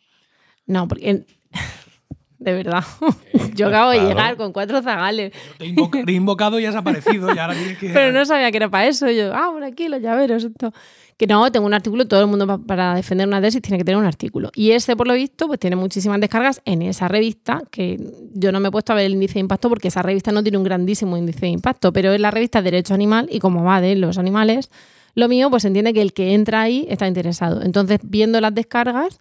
No, 0.68 0.88
porque. 0.88 1.26
De 2.40 2.54
verdad. 2.54 2.84
Yo 3.56 3.68
acabo 3.68 3.92
de 3.92 4.00
llegar 4.02 4.38
con 4.38 4.54
cuatro 4.54 4.82
zagales. 4.82 5.34
Te 5.58 5.66
invoca- 5.66 6.04
te 6.06 6.12
he 6.12 6.16
invocado 6.16 6.60
y 6.62 6.66
has 6.66 6.76
aparecido 6.76 7.34
y 7.34 7.40
ahora 7.40 7.56
que... 7.80 7.90
Pero 7.94 8.12
no 8.14 8.24
sabía 8.26 8.52
que 8.52 8.58
era 8.58 8.70
para 8.70 8.88
eso. 8.88 9.10
Yo, 9.12 9.34
ah, 9.36 9.50
por 9.52 9.64
aquí 9.66 9.90
los 9.90 10.02
llaveros. 10.02 10.44
Esto. 10.46 10.74
Que 11.18 11.28
no, 11.28 11.50
tengo 11.50 11.66
un 11.66 11.74
artículo, 11.74 12.06
todo 12.08 12.20
el 12.22 12.28
mundo 12.28 12.46
pa- 12.46 12.58
para 12.58 12.94
defender 12.96 13.26
una 13.26 13.42
tesis 13.42 13.62
tiene 13.62 13.78
que 13.78 13.86
tener 13.86 13.98
un 13.98 14.06
artículo. 14.06 14.52
Y 14.54 14.72
ese, 14.72 14.98
por 14.98 15.08
lo 15.08 15.14
visto, 15.14 15.48
pues 15.48 15.60
tiene 15.60 15.78
muchísimas 15.78 16.20
descargas 16.20 16.62
en 16.66 16.82
esa 16.82 17.08
revista, 17.08 17.62
que 17.72 17.98
yo 18.34 18.52
no 18.52 18.60
me 18.60 18.68
he 18.68 18.72
puesto 18.72 18.92
a 18.92 18.96
ver 18.98 19.06
el 19.06 19.14
índice 19.14 19.36
de 19.36 19.40
impacto 19.42 19.70
porque 19.70 19.88
esa 19.88 20.02
revista 20.02 20.34
no 20.34 20.44
tiene 20.44 20.58
un 20.58 20.66
grandísimo 20.66 21.16
índice 21.18 21.42
de 21.42 21.48
impacto, 21.50 21.94
pero 21.94 22.12
es 22.12 22.20
la 22.20 22.32
revista 22.32 22.62
Derecho 22.62 22.94
Animal 22.94 23.28
y 23.32 23.40
como 23.40 23.64
va 23.64 23.80
de 23.80 23.96
los 23.96 24.18
animales, 24.18 24.70
lo 25.14 25.30
mío, 25.30 25.50
pues 25.50 25.64
entiende 25.64 25.94
que 25.94 26.02
el 26.02 26.12
que 26.12 26.34
entra 26.34 26.62
ahí 26.64 26.86
está 26.90 27.08
interesado. 27.08 27.62
Entonces, 27.62 28.00
viendo 28.04 28.42
las 28.42 28.54
descargas, 28.54 29.20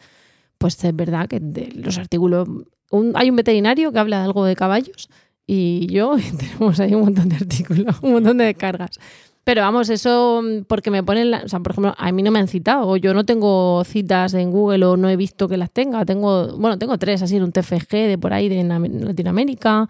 pues 0.59 0.83
es 0.83 0.97
verdad 0.97 1.29
que 1.29 1.39
de 1.39 1.69
los 1.77 1.97
artículos... 1.99 2.49
un- 2.91 3.13
hay 3.15 3.31
un 3.31 3.37
veterinario 3.37 3.93
que 3.93 4.01
habla 4.01 4.19
de 4.19 4.25
algo 4.25 4.45
de 4.45 4.57
caballos 4.57 5.09
y 5.47 5.87
yo 5.93 6.19
y 6.19 6.23
tenemos 6.37 6.81
ahí 6.81 6.93
un 6.95 7.03
montón 7.03 7.29
de 7.29 7.37
artículos, 7.37 7.95
un 8.03 8.15
montón 8.15 8.39
de 8.39 8.47
descargas. 8.47 8.99
Pero 9.45 9.61
vamos, 9.61 9.91
eso 9.91 10.41
mm, 10.43 10.65
porque 10.65 10.91
me 10.91 11.03
ponen, 11.03 11.31
la- 11.31 11.43
o 11.45 11.49
sea, 11.49 11.61
por 11.61 11.73
ejemplo, 11.73 11.95
a 11.99 12.13
mí 12.13 12.23
no 12.23 12.31
me 12.31 12.39
han 12.39 12.49
citado, 12.49 12.89
o 12.89 12.97
yo 12.97 13.13
no 13.13 13.25
tengo 13.25 13.83
citas 13.85 14.33
en 14.35 14.51
Google 14.51 14.85
o 14.87 14.97
no 14.97 15.09
he 15.11 15.17
visto 15.17 15.49
que 15.49 15.57
las 15.59 15.71
tenga. 15.71 16.05
Tengo, 16.07 16.57
bueno, 16.57 16.79
tengo 16.79 16.97
tres 16.99 17.21
así 17.23 17.37
en 17.37 17.43
un 17.45 17.53
TFG 17.53 17.91
de 18.09 18.19
por 18.19 18.33
ahí 18.33 18.49
de 18.49 18.65
Latinoamérica, 18.65 19.89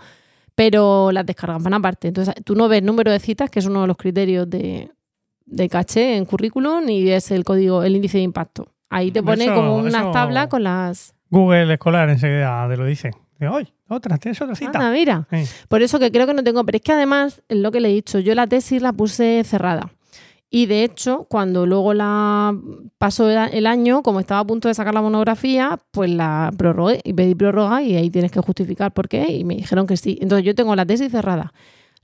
pero 0.54 1.10
las 1.12 1.24
descargas 1.26 1.62
van 1.62 1.74
aparte. 1.74 2.08
Entonces, 2.08 2.34
tú 2.44 2.54
no 2.54 2.68
ves 2.68 2.82
número 2.82 3.10
de 3.12 3.20
citas, 3.20 3.50
que 3.50 3.58
es 3.60 3.66
uno 3.66 3.82
de 3.82 3.86
los 3.86 3.96
criterios 3.96 4.48
de, 4.50 4.90
de 5.46 5.68
caché 5.68 6.16
en 6.16 6.24
currículum, 6.24 6.88
y 6.88 7.08
es 7.10 7.30
el 7.30 7.44
código, 7.44 7.82
el 7.82 7.96
índice 7.96 8.18
de 8.18 8.24
impacto. 8.24 8.68
Ahí 8.90 9.10
te 9.10 9.22
pone 9.22 9.44
Eso- 9.44 9.54
como 9.54 9.76
unas 9.76 9.94
eso- 10.02 10.10
tablas 10.10 10.48
con 10.48 10.62
las. 10.64 11.14
Google 11.30 11.72
Escolar 11.72 12.08
enseguida 12.10 12.66
te 12.68 12.76
lo 12.76 12.84
dice. 12.86 13.10
Oye, 13.48 13.72
otra, 13.88 14.18
tienes 14.18 14.40
otra 14.40 14.54
cita. 14.54 14.78
Anda, 14.78 14.90
mira. 14.90 15.26
Sí. 15.30 15.44
Por 15.68 15.82
eso 15.82 15.98
que 15.98 16.10
creo 16.10 16.26
que 16.26 16.34
no 16.34 16.42
tengo, 16.44 16.64
pero 16.64 16.76
es 16.76 16.82
que 16.82 16.92
además, 16.92 17.42
es 17.48 17.58
lo 17.58 17.70
que 17.70 17.80
le 17.80 17.90
he 17.90 17.92
dicho, 17.92 18.18
yo 18.18 18.34
la 18.34 18.46
tesis 18.46 18.82
la 18.82 18.92
puse 18.92 19.42
cerrada. 19.44 19.90
Y 20.54 20.66
de 20.66 20.84
hecho, 20.84 21.26
cuando 21.28 21.66
luego 21.66 21.94
la 21.94 22.56
pasó 22.98 23.28
el 23.28 23.66
año, 23.66 24.04
como 24.04 24.20
estaba 24.20 24.38
a 24.38 24.46
punto 24.46 24.68
de 24.68 24.74
sacar 24.74 24.94
la 24.94 25.02
monografía, 25.02 25.80
pues 25.90 26.08
la 26.10 26.52
prorrogué 26.56 27.00
y 27.02 27.12
pedí 27.12 27.34
prórroga 27.34 27.82
y 27.82 27.96
ahí 27.96 28.08
tienes 28.08 28.30
que 28.30 28.38
justificar 28.38 28.92
por 28.92 29.08
qué 29.08 29.32
y 29.32 29.42
me 29.42 29.56
dijeron 29.56 29.88
que 29.88 29.96
sí. 29.96 30.16
Entonces 30.20 30.46
yo 30.46 30.54
tengo 30.54 30.76
la 30.76 30.86
tesis 30.86 31.10
cerrada. 31.10 31.52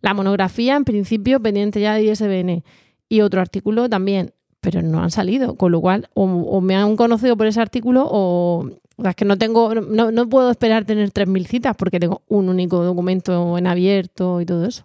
La 0.01 0.15
monografía, 0.15 0.75
en 0.75 0.85
principio, 0.85 1.39
pendiente 1.41 1.81
ya 1.81 1.95
de 1.95 2.03
ISBN 2.03 2.65
y 3.09 3.21
otro 3.21 3.41
artículo 3.41 3.89
también, 3.89 4.33
pero 4.61 4.83
no 4.83 5.01
han 5.01 5.13
salido, 5.13 5.55
con 5.55 5.71
lo 5.71 5.81
cual 5.81 6.09
o, 6.15 6.25
o 6.25 6.61
me 6.61 6.75
han 6.75 6.97
conocido 6.97 7.37
por 7.37 7.47
ese 7.47 7.61
artículo 7.61 8.09
o, 8.11 8.69
es 9.09 9.17
que 9.17 9.25
no 9.25 9.39
tengo, 9.39 9.75
no, 9.75 10.11
no 10.11 10.29
puedo 10.29 10.51
esperar 10.51 10.85
tener 10.85 11.11
3.000 11.11 11.47
citas 11.47 11.77
porque 11.77 11.99
tengo 11.99 12.23
un 12.29 12.49
único 12.49 12.85
documento 12.85 13.57
en 13.57 13.67
abierto 13.67 14.41
y 14.41 14.47
todo 14.47 14.67
eso. 14.67 14.85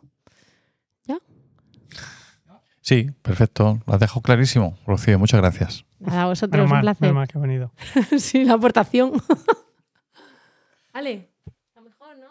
Sí, 2.85 3.09
perfecto. 3.23 3.79
Lo 3.87 3.93
has 3.95 3.99
dejado 3.99 4.21
clarísimo, 4.21 4.77
Rocío. 4.85 5.17
Muchas 5.17 5.41
gracias. 5.41 5.85
Nada, 5.97 6.21
a 6.21 6.25
vosotros, 6.27 6.51
Menos 6.51 6.65
un 6.65 6.71
mal, 6.71 6.81
placer. 6.83 7.13
mal 7.15 7.27
que 7.27 7.37
ha 7.39 7.41
venido. 7.41 7.71
sí, 8.19 8.45
la 8.45 8.53
aportación. 8.53 9.13
vale. 10.93 11.31
Está 11.67 11.81
mejor, 11.81 12.15
¿no? 12.19 12.29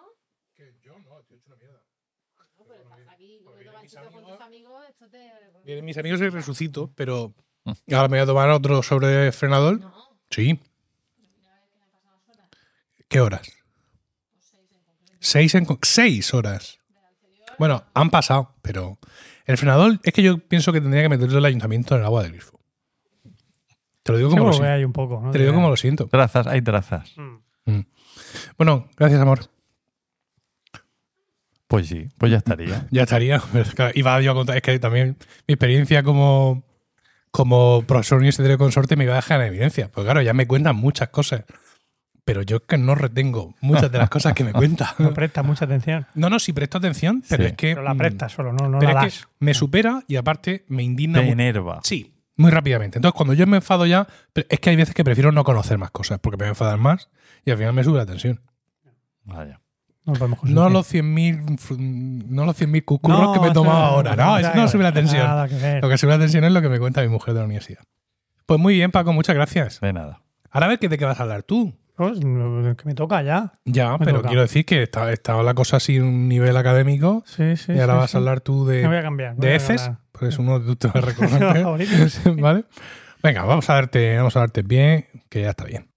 Vienen 5.64 5.84
mis 5.84 5.98
amigos 5.98 6.20
y 6.20 6.28
resucito, 6.28 6.92
pero 6.94 7.34
ahora 7.90 8.08
me 8.08 8.18
voy 8.18 8.22
a 8.22 8.26
tomar 8.26 8.50
otro 8.50 8.80
sobre 8.84 9.32
frenador. 9.32 9.80
Sí. 10.30 10.60
¿Qué 13.14 13.20
horas? 13.20 13.48
Seis, 15.20 15.54
en, 15.54 15.68
seis 15.82 16.34
horas. 16.34 16.80
Bueno, 17.60 17.84
han 17.94 18.10
pasado, 18.10 18.56
pero 18.60 18.98
el 19.46 19.56
frenador 19.56 20.00
es 20.02 20.12
que 20.12 20.20
yo 20.20 20.38
pienso 20.38 20.72
que 20.72 20.80
tendría 20.80 21.04
que 21.04 21.08
meterlo 21.08 21.38
el 21.38 21.44
ayuntamiento 21.44 21.94
en 21.94 22.00
el 22.00 22.06
agua 22.06 22.24
del 22.24 22.32
grifo. 22.32 22.58
Te 24.02 24.10
lo 24.10 24.18
digo 24.18 24.30
como, 24.30 24.46
lo, 24.46 24.52
siento. 24.52 24.68
hay 24.68 24.82
un 24.82 24.92
poco. 24.92 25.20
¿no? 25.20 25.30
Te 25.30 25.38
lo 25.38 25.44
digo 25.44 25.54
como 25.54 25.68
lo 25.68 25.76
siento. 25.76 26.08
Trazas, 26.08 26.48
hay 26.48 26.60
trazas. 26.60 27.12
Mm. 27.14 27.82
Bueno, 28.58 28.88
gracias, 28.96 29.20
amor. 29.20 29.48
Pues 31.68 31.86
sí, 31.86 32.08
pues 32.18 32.32
ya 32.32 32.38
estaría. 32.38 32.88
Ya 32.90 33.02
estaría. 33.02 33.40
Pero, 33.52 33.70
claro, 33.76 33.92
iba 33.94 34.20
yo 34.22 34.32
a 34.32 34.34
contar, 34.34 34.56
es 34.56 34.62
que 34.62 34.76
también 34.80 35.16
mi 35.46 35.54
experiencia 35.54 36.02
como, 36.02 36.64
como 37.30 37.84
profesor 37.86 38.18
universitario 38.18 38.58
consorte 38.58 38.96
me 38.96 39.04
iba 39.04 39.12
a 39.12 39.18
dejar 39.18 39.40
en 39.40 39.46
evidencia. 39.46 39.88
Pues 39.92 40.04
claro, 40.04 40.20
ya 40.20 40.34
me 40.34 40.48
cuentan 40.48 40.74
muchas 40.74 41.10
cosas. 41.10 41.44
Pero 42.24 42.42
yo 42.42 42.56
es 42.56 42.62
que 42.66 42.78
no 42.78 42.94
retengo 42.94 43.54
muchas 43.60 43.92
de 43.92 43.98
las 43.98 44.08
cosas 44.08 44.32
que 44.32 44.44
me 44.44 44.52
cuentan. 44.52 44.88
No 44.98 45.12
prestas 45.12 45.44
mucha 45.44 45.64
atención. 45.66 46.06
No, 46.14 46.30
no, 46.30 46.38
sí 46.38 46.52
presto 46.52 46.78
atención, 46.78 47.22
pero 47.28 47.44
Sí. 47.44 47.50
es 47.50 47.56
que. 47.56 47.68
Pero 47.74 47.82
la 47.82 47.94
mm, 47.94 47.98
prestas 47.98 48.32
solo, 48.32 48.52
no, 48.52 48.68
no 48.68 48.78
pero 48.78 48.92
la 48.94 49.06
es 49.06 49.20
que 49.20 49.26
me 49.40 49.52
supera 49.54 50.02
y 50.08 50.16
aparte 50.16 50.64
me 50.68 50.82
indigna 50.82 51.20
Te 51.20 51.28
enerva. 51.30 51.80
Sí, 51.82 52.14
muy 52.36 52.50
rápidamente. 52.50 52.98
Entonces, 52.98 53.16
cuando 53.16 53.34
yo 53.34 53.46
me 53.46 53.58
enfado 53.58 53.84
ya, 53.84 54.06
es 54.34 54.58
que 54.60 54.70
hay 54.70 54.76
veces 54.76 54.94
que 54.94 55.04
prefiero 55.04 55.32
no 55.32 55.44
conocer 55.44 55.76
más 55.76 55.90
cosas 55.90 56.18
porque 56.20 56.36
me 56.38 56.44
voy 56.44 56.48
a 56.48 56.50
enfadar 56.50 56.78
más 56.78 57.10
y 57.44 57.50
al 57.50 57.58
final 57.58 57.74
me 57.74 57.84
sube 57.84 57.98
la 57.98 58.06
tensión. 58.06 58.40
Vaya. 59.24 59.60
No 60.06 60.12
No 60.42 60.68
los 60.68 60.92
100.000 60.92 61.58
fr- 61.58 61.78
no 61.78 62.44
los 62.44 62.60
100.000 62.60 62.84
cucurros 62.84 63.20
No, 63.20 63.32
que 63.32 63.40
me 63.40 63.48
he 63.48 63.52
tomado 63.52 63.80
no, 63.80 63.86
ahora. 63.86 64.16
No, 64.16 64.38
eso 64.38 64.50
no 64.54 64.68
sube 64.68 64.82
la 64.82 64.92
tensión. 64.92 65.26
Que. 65.48 65.78
Lo 65.80 65.88
que 65.88 65.96
sube 65.98 66.10
la 66.10 66.18
tensión 66.18 66.44
es 66.44 66.52
lo 66.52 66.60
que 66.60 66.68
me 66.68 66.78
cuenta 66.78 67.00
mi 67.02 67.08
mujer 67.08 67.32
de 67.34 67.40
la 67.40 67.46
universidad. 67.46 67.82
Pues 68.46 68.60
muy 68.60 68.74
bien, 68.74 68.90
Paco, 68.90 69.12
muchas 69.14 69.34
gracias. 69.34 69.80
De 69.80 69.92
nada. 69.94 70.20
Ahora 70.50 70.66
a 70.66 70.68
ver 70.68 70.78
qué 70.78 70.88
de 70.90 70.98
qué 70.98 71.04
vas 71.06 71.18
a 71.20 71.22
hablar 71.22 71.42
tú. 71.42 71.74
Pues, 71.96 72.18
que 72.20 72.82
me 72.86 72.94
toca 72.94 73.22
ya. 73.22 73.52
Ya, 73.64 73.92
Me 73.98 74.04
pero 74.04 74.16
toca. 74.18 74.28
quiero 74.28 74.42
decir 74.42 74.64
que 74.66 74.82
está- 74.82 75.12
estaba 75.12 75.42
la 75.44 75.54
cosa 75.54 75.76
así 75.76 76.00
un 76.00 76.28
nivel 76.28 76.56
académico 76.56 77.22
Sí, 77.26 77.56
sí. 77.56 77.72
y 77.72 77.78
ahora 77.80 77.94
sí, 77.94 77.98
vas 78.00 78.10
sí. 78.10 78.16
a 78.16 78.18
hablar 78.20 78.40
tú 78.40 78.66
de, 78.66 78.86
voy 78.86 78.96
a 78.96 79.02
cambiar. 79.02 79.36
de 79.36 79.46
voy 79.46 79.56
heces, 79.56 79.90
porque 80.10 80.28
es 80.28 80.38
uno 80.38 80.58
de 80.58 80.66
tus 80.66 80.78
temas 80.78 81.04
recurrentes. 81.04 82.20
¿Vale? 82.40 82.64
Venga, 83.22 83.44
vamos 83.44 83.70
a 83.70 83.74
darte, 83.74 84.16
vamos 84.16 84.36
a 84.36 84.40
darte 84.40 84.62
bien, 84.62 85.06
que 85.28 85.42
ya 85.42 85.50
está 85.50 85.64
bien. 85.64 85.88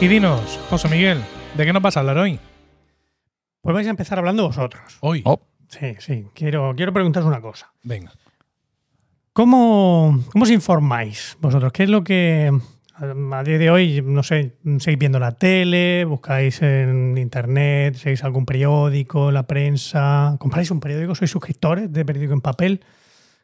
Y 0.00 0.08
dinos, 0.08 0.60
José 0.68 0.88
Miguel, 0.88 1.22
¿de 1.56 1.64
qué 1.64 1.72
nos 1.72 1.82
vas 1.82 1.96
a 1.96 2.00
hablar 2.00 2.18
hoy? 2.18 2.38
Pues 3.62 3.74
vais 3.74 3.86
a 3.86 3.90
empezar 3.90 4.18
hablando 4.18 4.46
vosotros. 4.46 4.98
Hoy. 5.00 5.22
Oh, 5.24 5.40
Sí, 5.68 5.94
sí. 5.98 6.26
Quiero, 6.34 6.74
quiero 6.76 6.92
preguntaros 6.92 7.26
una 7.26 7.40
cosa. 7.40 7.72
Venga. 7.82 8.12
¿Cómo, 9.32 10.22
¿Cómo 10.32 10.44
os 10.44 10.50
informáis 10.50 11.36
vosotros? 11.40 11.72
¿Qué 11.72 11.82
es 11.82 11.90
lo 11.90 12.04
que 12.04 12.52
a 12.98 13.42
día 13.42 13.58
de 13.58 13.70
hoy, 13.70 14.00
no 14.02 14.22
sé, 14.22 14.56
seguís 14.78 14.98
viendo 14.98 15.18
la 15.18 15.32
tele, 15.32 16.04
buscáis 16.04 16.62
en 16.62 17.18
internet, 17.18 17.96
seguís 17.96 18.22
algún 18.22 18.46
periódico, 18.46 19.32
la 19.32 19.46
prensa? 19.46 20.36
¿Compráis 20.38 20.70
un 20.70 20.80
periódico? 20.80 21.14
¿Sois 21.14 21.30
suscriptores 21.30 21.92
de 21.92 22.04
periódico 22.04 22.32
en 22.32 22.40
papel? 22.40 22.84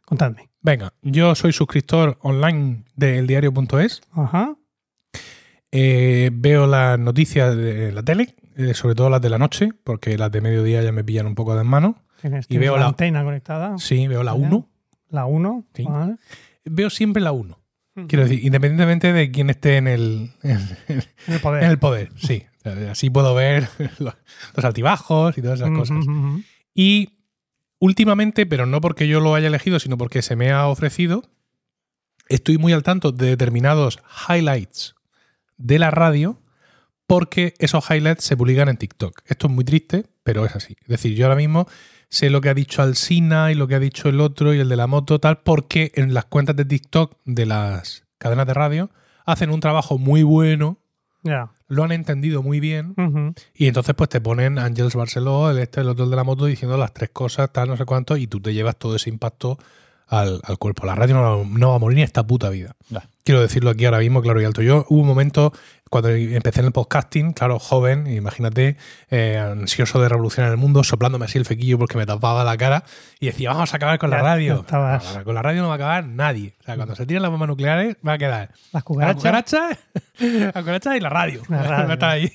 Contadme. 0.05 0.51
Venga, 0.61 0.93
yo 1.03 1.35
soy 1.35 1.53
suscriptor 1.53 2.19
online 2.23 2.85
del 2.95 3.27
diario.es. 3.27 4.03
Ajá. 4.13 4.55
Eh, 5.73 6.31
veo 6.33 6.67
las 6.67 6.99
noticias 6.99 7.57
de 7.57 7.93
la 7.93 8.03
tele, 8.03 8.35
eh, 8.57 8.75
sobre 8.75 8.95
todo 8.95 9.09
las 9.11 9.23
de 9.23 9.31
la 9.31 9.39
noche, 9.39 9.71
porque 9.85 10.19
las 10.19 10.31
de 10.31 10.41
mediodía 10.43 10.83
ya 10.83 10.93
me 10.93 11.03
pillan 11.03 11.27
un 11.27 11.35
poco 11.35 11.57
de 11.57 11.65
mano. 11.65 12.03
Tienes, 12.21 12.47
Y 12.49 12.59
veo 12.59 12.75
la 12.77 12.83
la- 12.83 12.89
antena 12.89 13.25
conectada. 13.25 13.79
Sí, 13.79 14.07
veo 14.07 14.23
la 14.23 14.33
Ya. 14.33 14.37
1. 14.39 14.69
La 15.09 15.25
1. 15.27 15.65
Sí. 15.75 15.87
Veo 16.67 16.91
siempre 16.91 17.23
la 17.23 17.33
1. 17.33 17.59
Quiero 18.07 18.25
decir, 18.25 18.43
independientemente 18.45 19.13
de 19.13 19.31
quién 19.31 19.51
esté 19.51 19.77
en 19.77 19.87
el, 19.89 20.31
en, 20.43 20.61
el 21.27 21.41
poder. 21.41 21.65
en 21.65 21.71
el 21.71 21.79
poder, 21.79 22.11
sí. 22.17 22.45
Así 22.91 23.11
puedo 23.11 23.35
ver 23.35 23.69
los, 23.99 24.15
los 24.57 24.65
altibajos 24.65 25.37
y 25.37 25.43
todas 25.43 25.61
esas 25.61 25.71
cosas. 25.77 25.99
Y 26.75 27.19
últimamente, 27.79 28.47
pero 28.47 28.65
no 28.67 28.81
porque 28.81 29.09
yo 29.09 29.21
lo 29.21 29.35
haya 29.35 29.49
elegido, 29.49 29.79
sino 29.79 29.99
porque 29.99 30.23
se 30.23 30.37
me 30.37 30.51
ha 30.53 30.69
ofrecido, 30.69 31.25
estoy 32.29 32.57
muy 32.57 32.73
al 32.73 32.83
tanto 32.83 33.13
de 33.13 33.27
determinados 33.27 33.99
highlights 34.29 34.95
de 35.63 35.79
la 35.79 35.91
radio 35.91 36.39
porque 37.07 37.55
esos 37.59 37.85
highlights 37.91 38.25
se 38.25 38.37
publican 38.37 38.69
en 38.69 38.77
TikTok. 38.77 39.21
Esto 39.27 39.47
es 39.49 39.53
muy 39.53 39.65
triste, 39.65 40.07
pero 40.23 40.45
es 40.47 40.57
así. 40.57 40.77
Es 40.83 40.89
decir, 40.89 41.15
yo 41.15 41.27
ahora 41.27 41.37
mismo 41.37 41.67
sé 42.09 42.31
lo 42.31 42.41
que 42.41 42.49
ha 42.49 42.55
dicho 42.55 42.83
Alsina 42.83 43.51
y 43.53 43.55
lo 43.55 43.67
que 43.69 43.75
ha 43.75 43.79
dicho 43.81 44.09
el 44.09 44.21
otro 44.21 44.55
y 44.55 44.61
el 44.61 44.69
de 44.69 44.77
la 44.77 44.87
moto, 44.87 45.19
tal, 45.19 45.39
porque 45.39 45.93
en 45.95 46.15
las 46.15 46.25
cuentas 46.27 46.57
de 46.57 46.65
TikTok 46.65 47.17
de 47.25 47.47
las 47.47 48.05
cadenas 48.19 48.47
de 48.47 48.55
radio 48.55 48.91
hacen 49.27 49.51
un 49.51 49.61
trabajo 49.61 49.99
muy 49.99 50.23
bueno, 50.23 50.79
Ya. 51.23 51.51
lo 51.69 51.85
han 51.85 51.93
entendido 51.93 52.43
muy 52.43 52.61
bien 52.61 52.95
y 53.55 53.67
entonces 53.67 53.95
pues 53.95 54.09
te 54.11 54.21
ponen 54.21 54.59
Ángels 54.59 54.95
Barceló, 54.95 55.51
el 55.51 55.59
este, 55.59 55.81
el 55.81 55.89
otro 55.89 56.05
el 56.05 56.11
de 56.11 56.17
la 56.17 56.25
moto 56.25 56.47
diciendo 56.47 56.77
las 56.77 56.93
tres 56.93 57.11
cosas, 57.11 57.53
tal, 57.53 57.69
no 57.69 57.77
sé 57.77 57.85
cuánto, 57.85 58.17
y 58.17 58.27
tú 58.27 58.41
te 58.41 58.53
llevas 58.55 58.77
todo 58.77 58.97
ese 58.97 59.09
impacto 59.11 59.59
al, 60.07 60.41
al 60.45 60.59
cuerpo. 60.59 60.85
La 60.87 60.95
radio 60.95 61.15
no, 61.15 61.45
no 61.45 61.71
va 61.71 61.77
a 61.77 61.79
morir 61.79 61.97
ni 61.97 62.03
esta 62.03 62.27
puta 62.27 62.49
vida. 62.51 62.75
Quiero 63.25 63.41
decirlo 63.41 63.71
aquí 63.71 63.85
ahora 63.85 63.99
mismo, 64.01 64.21
claro 64.21 64.41
y 64.41 64.45
alto. 64.45 64.63
Yo 64.63 64.85
hubo 64.89 65.01
un 65.01 65.07
momento 65.07 65.53
cuando 65.91 66.09
empecé 66.09 66.61
en 66.61 66.67
el 66.67 66.73
podcasting, 66.73 67.35
claro, 67.35 67.59
joven, 67.59 68.07
imagínate, 68.07 68.79
eh, 69.11 69.37
ansioso 69.39 70.01
de 70.01 70.09
revolucionar 70.09 70.51
el 70.51 70.57
mundo, 70.57 70.83
soplándome 70.83 71.27
así 71.27 71.37
el 71.37 71.45
fequillo 71.45 71.79
porque 71.79 71.99
me 71.99 72.07
tapaba 72.07 72.45
la 72.45 72.57
cara 72.57 72.83
y 73.21 73.27
decía, 73.27 73.51
vamos 73.51 73.75
a 73.75 73.77
acabar 73.77 73.99
con 73.99 74.09
la 74.09 74.17
Ya- 74.17 74.23
radio. 74.23 74.65
No, 74.73 75.25
con 75.25 75.35
la 75.35 75.43
radio 75.43 75.61
no 75.63 75.69
va 75.69 75.75
a 75.75 75.77
acabar 75.77 76.07
nadie. 76.07 76.55
O 76.61 76.65
sea, 76.65 76.77
cuando 76.77 76.97
se 76.97 77.05
tiran 77.05 77.23
las 77.23 77.31
bombas 77.31 77.49
nucleares 77.49 77.97
va 78.07 78.15
a 78.15 78.19
quedar 78.19 78.49
Las 78.51 78.73
la 78.73 78.83
cucarachas. 78.83 79.17
cucaracha, 79.17 79.69
la 80.19 80.53
cucaracha 80.53 80.97
y 80.97 81.01
la 81.01 81.09
radio. 81.11 81.43
La 81.49 81.63
radio. 81.63 81.87
Va 81.87 81.91
a 81.91 81.95
estar 81.95 82.11
ahí. 82.11 82.33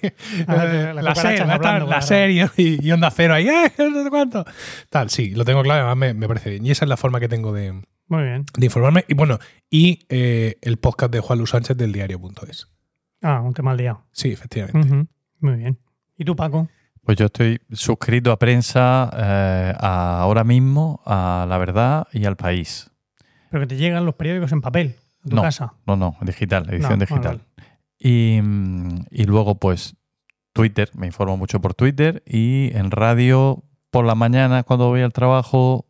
Ah, 0.47 0.55
la 0.55 0.93
la 0.93 1.01
cucaracha 1.01 1.22
serie, 1.22 1.43
va 1.43 1.51
a 1.51 1.55
estar 1.55 1.68
hablando 1.68 1.85
con 1.85 1.89
la 1.89 1.95
la 1.97 2.01
serie 2.03 2.49
y, 2.57 2.88
y 2.88 2.91
onda 2.91 3.09
cero 3.11 3.34
ahí, 3.34 3.49
¡eh! 3.49 3.72
No 3.80 4.03
sé 4.03 4.09
cuánto. 4.11 4.45
Tal, 4.89 5.09
sí, 5.09 5.31
lo 5.31 5.43
tengo 5.43 5.64
claro, 5.64 5.88
además 5.88 5.97
me, 5.97 6.14
me 6.14 6.27
parece 6.27 6.51
bien. 6.51 6.65
Y 6.65 6.72
esa 6.72 6.85
es 6.85 6.89
la 6.89 6.97
forma 6.97 7.19
que 7.19 7.27
tengo 7.27 7.51
de, 7.51 7.81
Muy 8.07 8.23
bien. 8.23 8.45
de 8.57 8.65
informarme. 8.65 9.03
Y 9.07 9.13
bueno, 9.13 9.38
y 9.69 9.99
eh, 10.09 10.57
el 10.61 10.77
podcast 10.77 11.11
de 11.11 11.19
Juan 11.19 11.39
Luis 11.39 11.49
Sánchez 11.51 11.75
del 11.77 11.91
diario.es. 11.91 12.67
Ah, 13.21 13.41
un 13.41 13.53
tema 13.53 13.71
al 13.71 13.77
día. 13.77 13.97
Sí, 14.11 14.31
efectivamente. 14.31 15.07
Muy 15.39 15.55
bien. 15.55 15.77
¿Y 16.17 16.23
tú, 16.25 16.35
Paco? 16.35 16.67
Pues 17.03 17.17
yo 17.17 17.25
estoy 17.25 17.59
suscrito 17.71 18.31
a 18.31 18.39
prensa 18.39 19.09
eh, 19.13 19.73
a- 19.79 20.19
ahora 20.21 20.43
mismo, 20.43 21.01
a 21.05 21.45
La 21.47 21.57
Verdad 21.57 22.07
y 22.11 22.25
al 22.25 22.35
País. 22.35 22.91
Pero 23.49 23.61
que 23.61 23.67
te 23.67 23.77
llegan 23.77 24.05
los 24.05 24.15
periódicos 24.15 24.51
en 24.51 24.61
papel 24.61 24.95
a 25.25 25.29
tu 25.29 25.35
No. 25.38 25.41
casa. 25.41 25.73
No, 25.85 25.95
no, 25.95 26.17
digital, 26.21 26.69
edición 26.69 26.99
No, 26.99 27.05
digital. 27.05 27.41
Y, 27.97 28.39
mm, 28.43 29.05
y 29.09 29.23
luego, 29.23 29.55
pues, 29.55 29.95
Twitter, 30.53 30.89
me 30.95 31.07
informo 31.07 31.38
mucho 31.38 31.59
por 31.61 31.73
Twitter 31.73 32.23
y 32.25 32.75
en 32.75 32.91
radio 32.91 33.63
por 33.89 34.05
la 34.05 34.15
mañana 34.15 34.63
cuando 34.63 34.88
voy 34.89 35.01
al 35.01 35.13
trabajo, 35.13 35.86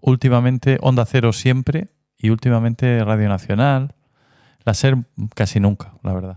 últimamente 0.00 0.78
Onda 0.80 1.04
Cero 1.06 1.32
siempre 1.32 1.88
y 2.18 2.30
últimamente 2.30 3.04
Radio 3.04 3.28
Nacional. 3.28 3.94
La 4.64 4.74
SER 4.74 4.98
casi 5.34 5.60
nunca, 5.60 5.94
la 6.02 6.12
verdad. 6.12 6.36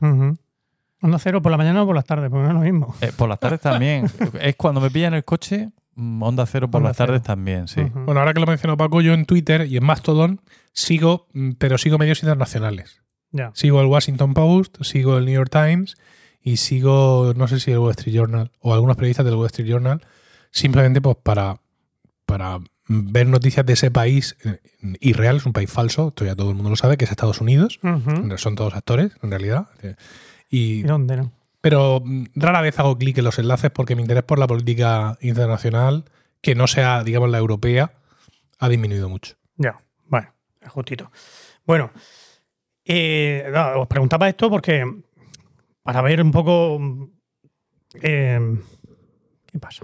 Onda 1.01 1.17
cero 1.17 1.41
por 1.41 1.51
la 1.51 1.57
mañana 1.57 1.83
o 1.83 1.85
por 1.85 1.95
las 1.95 2.05
tardes, 2.05 2.29
porque 2.29 2.43
no 2.43 2.49
es 2.49 2.53
lo 2.55 2.59
mismo. 2.59 2.95
Eh, 3.01 3.11
por 3.15 3.29
las 3.29 3.39
tardes 3.39 3.61
también. 3.61 4.05
es 4.41 4.55
cuando 4.55 4.81
me 4.81 4.91
pillan 4.91 5.13
el 5.13 5.23
coche, 5.23 5.71
mm, 5.95 6.21
Onda 6.21 6.45
Cero 6.45 6.69
por 6.69 6.79
Onda 6.79 6.89
las 6.89 6.97
tardes 6.97 7.23
también, 7.23 7.67
sí. 7.67 7.81
Bueno, 7.81 8.19
ahora 8.19 8.33
que 8.33 8.39
lo 8.41 8.45
mencionó 8.45 8.75
Paco, 8.75 9.01
yo 9.01 9.13
en 9.13 9.25
Twitter 9.25 9.65
y 9.65 9.77
en 9.77 9.85
Mastodon 9.85 10.41
sigo, 10.73 11.27
mm, 11.33 11.51
pero 11.51 11.77
sigo 11.77 11.97
medios 11.97 12.21
internacionales. 12.21 13.01
Ya. 13.31 13.51
Sigo 13.53 13.79
el 13.79 13.87
Washington 13.87 14.33
Post, 14.33 14.83
sigo 14.83 15.17
el 15.17 15.25
New 15.25 15.35
York 15.35 15.51
Times 15.51 15.95
y 16.41 16.57
sigo, 16.57 17.33
no 17.35 17.47
sé 17.47 17.59
si 17.59 17.71
el 17.71 17.79
Wall 17.79 17.91
Street 17.91 18.15
Journal 18.15 18.51
o 18.59 18.73
algunos 18.73 18.95
periodistas 18.95 19.25
del 19.25 19.35
Wall 19.35 19.47
Street 19.47 19.69
Journal, 19.69 20.01
simplemente 20.51 20.99
pues 20.99 21.15
para, 21.23 21.61
para 22.25 22.59
ver 22.89 23.27
noticias 23.27 23.65
de 23.65 23.73
ese 23.73 23.91
país 23.91 24.35
eh, 24.43 24.59
irreal, 24.99 25.37
es 25.37 25.45
un 25.45 25.53
país 25.53 25.71
falso, 25.71 26.09
esto 26.09 26.25
ya 26.25 26.35
todo 26.35 26.49
el 26.49 26.55
mundo 26.55 26.71
lo 26.71 26.75
sabe, 26.75 26.97
que 26.97 27.05
es 27.05 27.11
Estados 27.11 27.39
Unidos. 27.39 27.79
Ujú. 27.83 28.37
Son 28.37 28.55
todos 28.55 28.73
actores, 28.73 29.11
en 29.21 29.29
realidad. 29.29 29.67
Y, 30.49 30.79
¿Y 30.79 30.83
dónde 30.83 31.15
no? 31.17 31.31
pero 31.61 32.01
mm, 32.03 32.25
rara 32.35 32.61
vez 32.61 32.79
hago 32.79 32.97
clic 32.97 33.17
en 33.19 33.25
los 33.25 33.37
enlaces 33.37 33.69
porque 33.71 33.95
mi 33.95 34.01
interés 34.01 34.23
por 34.23 34.39
la 34.39 34.47
política 34.47 35.17
internacional, 35.21 36.05
que 36.41 36.55
no 36.55 36.67
sea, 36.67 37.03
digamos, 37.03 37.29
la 37.29 37.37
europea, 37.37 37.93
ha 38.57 38.69
disminuido 38.69 39.07
mucho. 39.07 39.35
Ya. 39.57 39.79
Bueno, 40.07 40.33
es 40.61 40.69
justito. 40.69 41.11
Bueno, 41.65 41.91
eh, 42.85 43.49
no, 43.53 43.81
os 43.81 43.87
preguntaba 43.87 44.27
esto 44.27 44.49
porque 44.49 44.83
para 45.83 46.01
ver 46.01 46.21
un 46.21 46.31
poco. 46.31 46.79
eh, 48.01 48.57
¿Qué 49.45 49.59
pasa? 49.59 49.83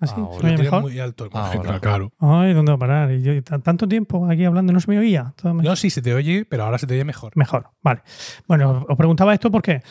¿Así? 0.00 0.14
Ahora. 0.16 0.36
¿Se 0.38 0.42
me 0.42 0.48
oye 0.48 0.50
Lo 0.50 0.56
tienes 0.56 0.60
mejor? 0.64 0.82
muy 0.82 0.98
alto. 1.00 1.28
Ahora. 1.32 1.80
claro. 1.80 2.12
Ay, 2.18 2.52
¿dónde 2.54 2.72
va 2.72 2.76
a 2.76 2.78
parar? 2.78 3.12
Y 3.12 3.22
yo, 3.22 3.42
tanto 3.42 3.88
tiempo 3.88 4.26
aquí 4.28 4.44
hablando 4.44 4.72
no 4.72 4.80
se 4.80 4.90
me 4.90 4.98
oía. 4.98 5.32
Todo 5.36 5.54
me- 5.54 5.62
No, 5.62 5.74
sí 5.76 5.90
se 5.90 6.02
te 6.02 6.14
oye, 6.14 6.44
pero 6.44 6.64
ahora 6.64 6.78
se 6.78 6.86
te 6.86 6.94
oye 6.94 7.04
mejor. 7.04 7.32
Mejor, 7.36 7.70
vale. 7.82 8.02
Bueno, 8.46 8.84
os 8.88 8.96
preguntaba 8.96 9.34
esto 9.34 9.50
porque 9.50 9.82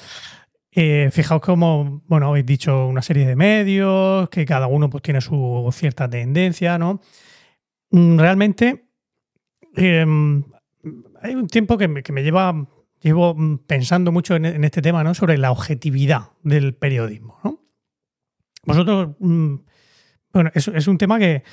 eh, 0.72 1.10
fijaos 1.12 1.42
cómo, 1.42 2.04
bueno, 2.08 2.28
habéis 2.30 2.46
dicho 2.46 2.88
una 2.88 3.02
serie 3.02 3.26
de 3.28 3.36
medios, 3.36 4.30
que 4.30 4.46
cada 4.46 4.68
uno 4.68 4.90
pues 4.90 5.02
tiene 5.04 5.22
su 5.22 5.68
cierta 5.74 6.10
tendencia, 6.10 6.78
¿no? 6.78 7.00
Mm, 7.92 8.18
Realmente 8.20 8.90
eh, 9.76 10.06
hay 11.22 11.36
un 11.36 11.48
tiempo 11.48 11.78
que 11.78 11.88
me, 11.88 12.04
que 12.04 12.14
me 12.14 12.24
lleva, 12.24 12.54
llevo 13.02 13.36
pensando 13.66 14.12
mucho 14.12 14.36
en, 14.36 14.46
en 14.46 14.64
este 14.64 14.82
tema, 14.82 15.04
¿no? 15.04 15.14
Sobre 15.14 15.38
la 15.38 15.52
objetividad 15.52 16.30
del 16.44 16.76
periodismo, 16.76 17.40
¿no? 17.44 17.60
Vosotros, 18.66 19.16
mm, 19.20 19.56
bueno, 20.38 20.52
es, 20.54 20.88
un 20.88 20.98
tema 20.98 21.20
que 21.20 21.44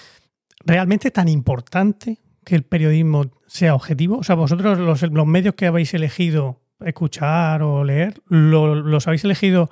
realmente 0.64 1.08
es 1.08 1.14
tan 1.14 1.28
importante 1.28 2.18
que 2.44 2.54
el 2.54 2.64
periodismo 2.64 3.24
sea 3.46 3.74
objetivo? 3.74 4.18
O 4.18 4.22
sea, 4.22 4.34
vosotros 4.34 4.78
los, 4.78 5.26
medios 5.26 5.54
que 5.54 5.66
habéis 5.66 5.94
elegido 5.94 6.60
escuchar 6.84 7.62
o 7.62 7.84
leer, 7.84 8.20
¿lo- 8.28 8.74
¿los 8.74 9.06
habéis 9.06 9.24
elegido 9.24 9.70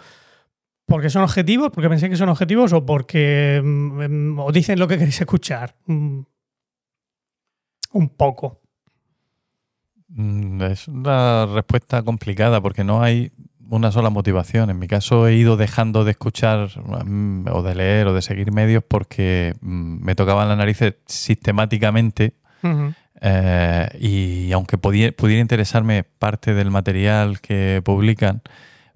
porque 0.87 1.11
son 1.11 1.23
objetivos, 1.23 1.71
porque 1.73 1.89
pensáis 1.89 2.11
que 2.11 2.17
son 2.17 2.29
objetivos 2.29 2.73
o 2.73 2.85
porque 2.85 3.61
mm, 3.63 4.35
mm, 4.35 4.39
os 4.39 4.53
dicen 4.53 4.79
lo 4.79 4.89
que 4.89 4.99
queréis 4.99 5.21
escuchar? 5.21 5.75
Mm, 5.87 6.21
un 7.93 8.09
poco. 8.11 8.61
Es 10.61 10.89
una 10.89 11.47
respuesta 11.47 12.03
complicada 12.03 12.61
porque 12.61 12.85
no 12.85 13.03
hay 13.03 13.33
una 13.73 13.91
sola 13.91 14.11
motivación. 14.11 14.71
En 14.71 14.79
mi 14.79 14.87
caso 14.87 15.27
he 15.27 15.35
ido 15.35 15.57
dejando 15.57 16.05
de 16.05 16.11
escuchar 16.13 16.69
mm, 17.05 17.47
o 17.51 17.63
de 17.63 17.75
leer 17.75 18.07
o 18.07 18.15
de 18.15 18.23
seguir 18.23 18.53
medios 18.53 18.85
porque 18.87 19.55
mm, 19.61 20.05
me 20.05 20.15
tocaban 20.15 20.49
las 20.49 20.59
narices 20.59 20.95
sistemáticamente 21.07 22.35
eh, 23.21 23.89
y 23.99 24.53
aunque 24.53 24.79
podía- 24.79 25.13
pudiera 25.13 25.41
interesarme 25.41 26.05
parte 26.05 26.55
del 26.55 26.71
material 26.71 27.41
que 27.41 27.81
publican, 27.85 28.43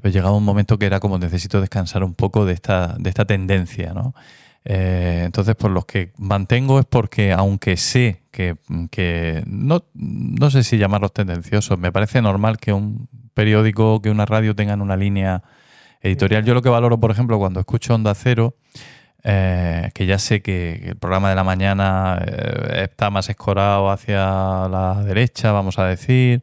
pues 0.03 0.13
llegaba 0.15 0.37
un 0.37 0.45
momento 0.45 0.79
que 0.79 0.87
era 0.87 1.01
como 1.01 1.19
necesito 1.19 1.61
descansar 1.61 2.05
un 2.05 2.15
poco 2.15 2.45
de 2.45 2.53
esta, 2.53 2.97
de 2.99 3.09
esta 3.09 3.25
tendencia, 3.25 3.93
¿no? 3.95 4.15
Eh, 4.69 5.23
entonces, 5.25 5.55
por 5.55 5.71
los 5.71 5.87
que 5.87 6.13
mantengo 6.19 6.81
es 6.81 6.87
porque, 6.87 7.33
aunque 7.33 7.77
sé 7.77 8.23
que, 8.33 8.57
que 8.91 9.43
no, 9.47 9.85
no 9.95 10.51
sé 10.51 10.65
si 10.65 10.77
llamarlos 10.77 11.13
tendenciosos, 11.13 11.79
me 11.79 11.93
parece 11.93 12.21
normal 12.21 12.59
que 12.59 12.73
un 12.73 13.09
periódico, 13.37 14.01
que 14.01 14.09
una 14.09 14.25
radio 14.25 14.55
tengan 14.57 14.81
una 14.81 14.97
línea 14.97 15.43
editorial. 16.01 16.43
Yo 16.43 16.55
lo 16.55 16.63
que 16.63 16.71
valoro, 16.71 16.99
por 16.99 17.11
ejemplo, 17.11 17.39
cuando 17.39 17.61
escucho 17.61 17.95
Onda 17.95 18.15
Cero, 18.15 18.57
eh, 19.23 19.91
que 19.93 20.07
ya 20.07 20.19
sé 20.19 20.41
que, 20.41 20.81
el 20.87 20.97
programa 20.97 21.29
de 21.29 21.35
la 21.37 21.45
mañana 21.45 22.19
eh, 22.27 22.85
está 22.85 23.11
más 23.11 23.29
escorado 23.29 23.91
hacia 23.91 24.69
la 24.69 25.03
derecha, 25.05 25.53
vamos 25.53 25.79
a 25.79 25.85
decir. 25.85 26.43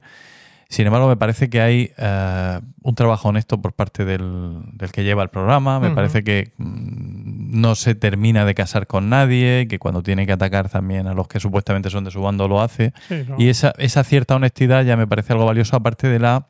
Sin 0.70 0.86
embargo, 0.86 1.08
me 1.08 1.18
parece 1.18 1.50
que 1.50 1.62
hay 1.62 1.92
eh, 1.98 2.60
un 2.84 2.94
trabajo 2.94 3.30
honesto 3.30 3.60
por 3.60 3.74
parte 3.74 4.06
del, 4.06 4.62
del 4.74 4.92
que 4.92 5.04
lleva 5.04 5.24
el 5.24 5.30
programa. 5.30 5.80
Me 5.80 5.92
parece 5.92 6.24
que 6.24 6.52
mm, 6.58 7.60
no 7.60 7.74
se 7.74 7.96
termina 7.96 8.46
de 8.46 8.54
casar 8.54 8.86
con 8.86 9.10
nadie, 9.10 9.68
que 9.68 9.80
cuando 9.80 10.04
tiene 10.04 10.28
que 10.28 10.32
atacar 10.34 10.70
también 10.70 11.08
a 11.08 11.16
los 11.16 11.28
que 11.28 11.40
supuestamente 11.40 11.90
son 11.90 12.04
de 12.04 12.12
su 12.12 12.22
bando 12.22 12.48
lo 12.48 12.62
hace. 12.62 12.94
Sí, 13.08 13.24
¿no? 13.28 13.36
Y 13.40 13.50
esa, 13.50 13.74
esa 13.80 14.04
cierta 14.04 14.36
honestidad 14.36 14.84
ya 14.84 14.96
me 14.96 15.08
parece 15.08 15.34
algo 15.34 15.46
valioso, 15.46 15.76
aparte 15.76 16.08
de 16.08 16.20
la 16.20 16.48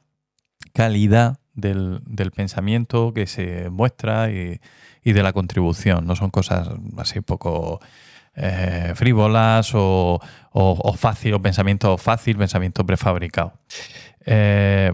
calidad 0.73 1.39
del, 1.53 2.01
del 2.05 2.31
pensamiento 2.31 3.13
que 3.13 3.27
se 3.27 3.69
muestra 3.69 4.31
y, 4.31 4.59
y 5.03 5.13
de 5.13 5.23
la 5.23 5.33
contribución. 5.33 6.05
No 6.07 6.15
son 6.15 6.29
cosas 6.29 6.69
así 6.97 7.21
poco 7.21 7.79
eh, 8.35 8.93
frívolas 8.95 9.73
o, 9.75 10.19
o, 10.51 10.79
o 10.83 10.93
fácil, 10.93 11.33
o 11.35 11.41
pensamiento 11.41 11.97
fácil, 11.97 12.37
pensamiento 12.37 12.85
prefabricado. 12.85 13.53
Eh, 14.25 14.91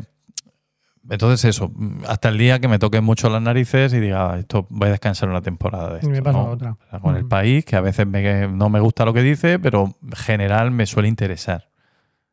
entonces 1.09 1.45
eso, 1.55 1.71
hasta 2.07 2.29
el 2.29 2.37
día 2.37 2.59
que 2.59 2.67
me 2.67 2.77
toquen 2.77 3.03
mucho 3.03 3.29
las 3.29 3.41
narices 3.41 3.93
y 3.93 3.99
diga, 3.99 4.33
"Ah, 4.33 4.37
esto 4.39 4.67
voy 4.69 4.89
a 4.89 4.91
descansar 4.91 5.27
una 5.29 5.41
temporada 5.41 5.93
de 5.93 6.01
Y 6.03 6.07
me 6.07 6.13
esto. 6.17 6.23
pasa 6.25 6.37
¿no? 6.37 6.49
otra. 6.51 6.75
Con 7.01 7.15
el 7.15 7.23
Mm. 7.23 7.29
país, 7.29 7.65
que 7.65 7.75
a 7.75 7.81
veces 7.81 8.05
me- 8.05 8.47
no 8.49 8.69
me 8.69 8.79
gusta 8.79 9.05
lo 9.05 9.13
que 9.13 9.23
dice, 9.23 9.57
pero 9.57 9.95
en 10.03 10.11
general 10.11 10.69
me 10.71 10.85
suele 10.85 11.07
interesar. 11.07 11.69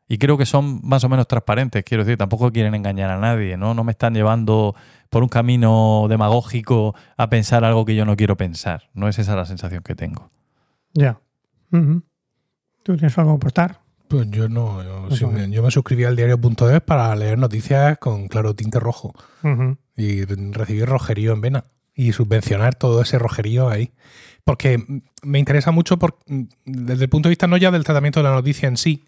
Y 0.08 0.18
creo 0.18 0.38
que 0.38 0.46
son 0.46 0.80
más 0.84 1.02
o 1.04 1.08
menos 1.08 1.26
transparentes, 1.26 1.82
quiero 1.84 2.04
decir, 2.04 2.16
tampoco 2.16 2.52
quieren 2.52 2.74
engañar 2.74 3.10
a 3.10 3.18
nadie, 3.18 3.56
¿no? 3.56 3.74
No 3.74 3.82
me 3.82 3.92
están 3.92 4.14
llevando 4.14 4.76
por 5.10 5.22
un 5.22 5.28
camino 5.28 6.06
demagógico 6.08 6.94
a 7.16 7.28
pensar 7.28 7.64
algo 7.64 7.84
que 7.84 7.96
yo 7.96 8.04
no 8.04 8.16
quiero 8.16 8.36
pensar. 8.36 8.88
No 8.94 9.08
es 9.08 9.18
esa 9.18 9.34
la 9.34 9.46
sensación 9.46 9.82
que 9.82 9.94
tengo. 9.94 10.30
Ya. 10.92 11.18
¿Tú 11.70 12.96
tienes 12.96 13.18
algo 13.18 13.32
que 13.32 13.36
aportar? 13.36 13.80
Pues 14.08 14.30
yo 14.30 14.48
no, 14.48 14.82
yo, 14.84 15.16
sí, 15.16 15.26
me, 15.26 15.50
yo 15.50 15.62
me 15.64 15.72
suscribí 15.72 16.04
al 16.04 16.14
diario.es 16.14 16.80
para 16.82 17.14
leer 17.16 17.38
noticias 17.38 17.98
con 17.98 18.28
claro 18.28 18.54
tinte 18.54 18.78
rojo 18.78 19.12
y 19.96 20.24
recibir 20.24 20.86
rojerío 20.86 21.32
en 21.32 21.40
vena 21.40 21.64
y 21.92 22.12
subvencionar 22.12 22.76
todo 22.76 23.02
ese 23.02 23.18
rojerío 23.18 23.68
ahí. 23.68 23.92
Porque 24.44 25.02
me 25.22 25.40
interesa 25.40 25.72
mucho 25.72 25.98
por, 25.98 26.18
desde 26.64 27.04
el 27.04 27.10
punto 27.10 27.28
de 27.28 27.30
vista 27.30 27.48
no 27.48 27.56
ya 27.56 27.72
del 27.72 27.82
tratamiento 27.82 28.20
de 28.20 28.24
la 28.28 28.34
noticia 28.34 28.68
en 28.68 28.76
sí, 28.76 29.04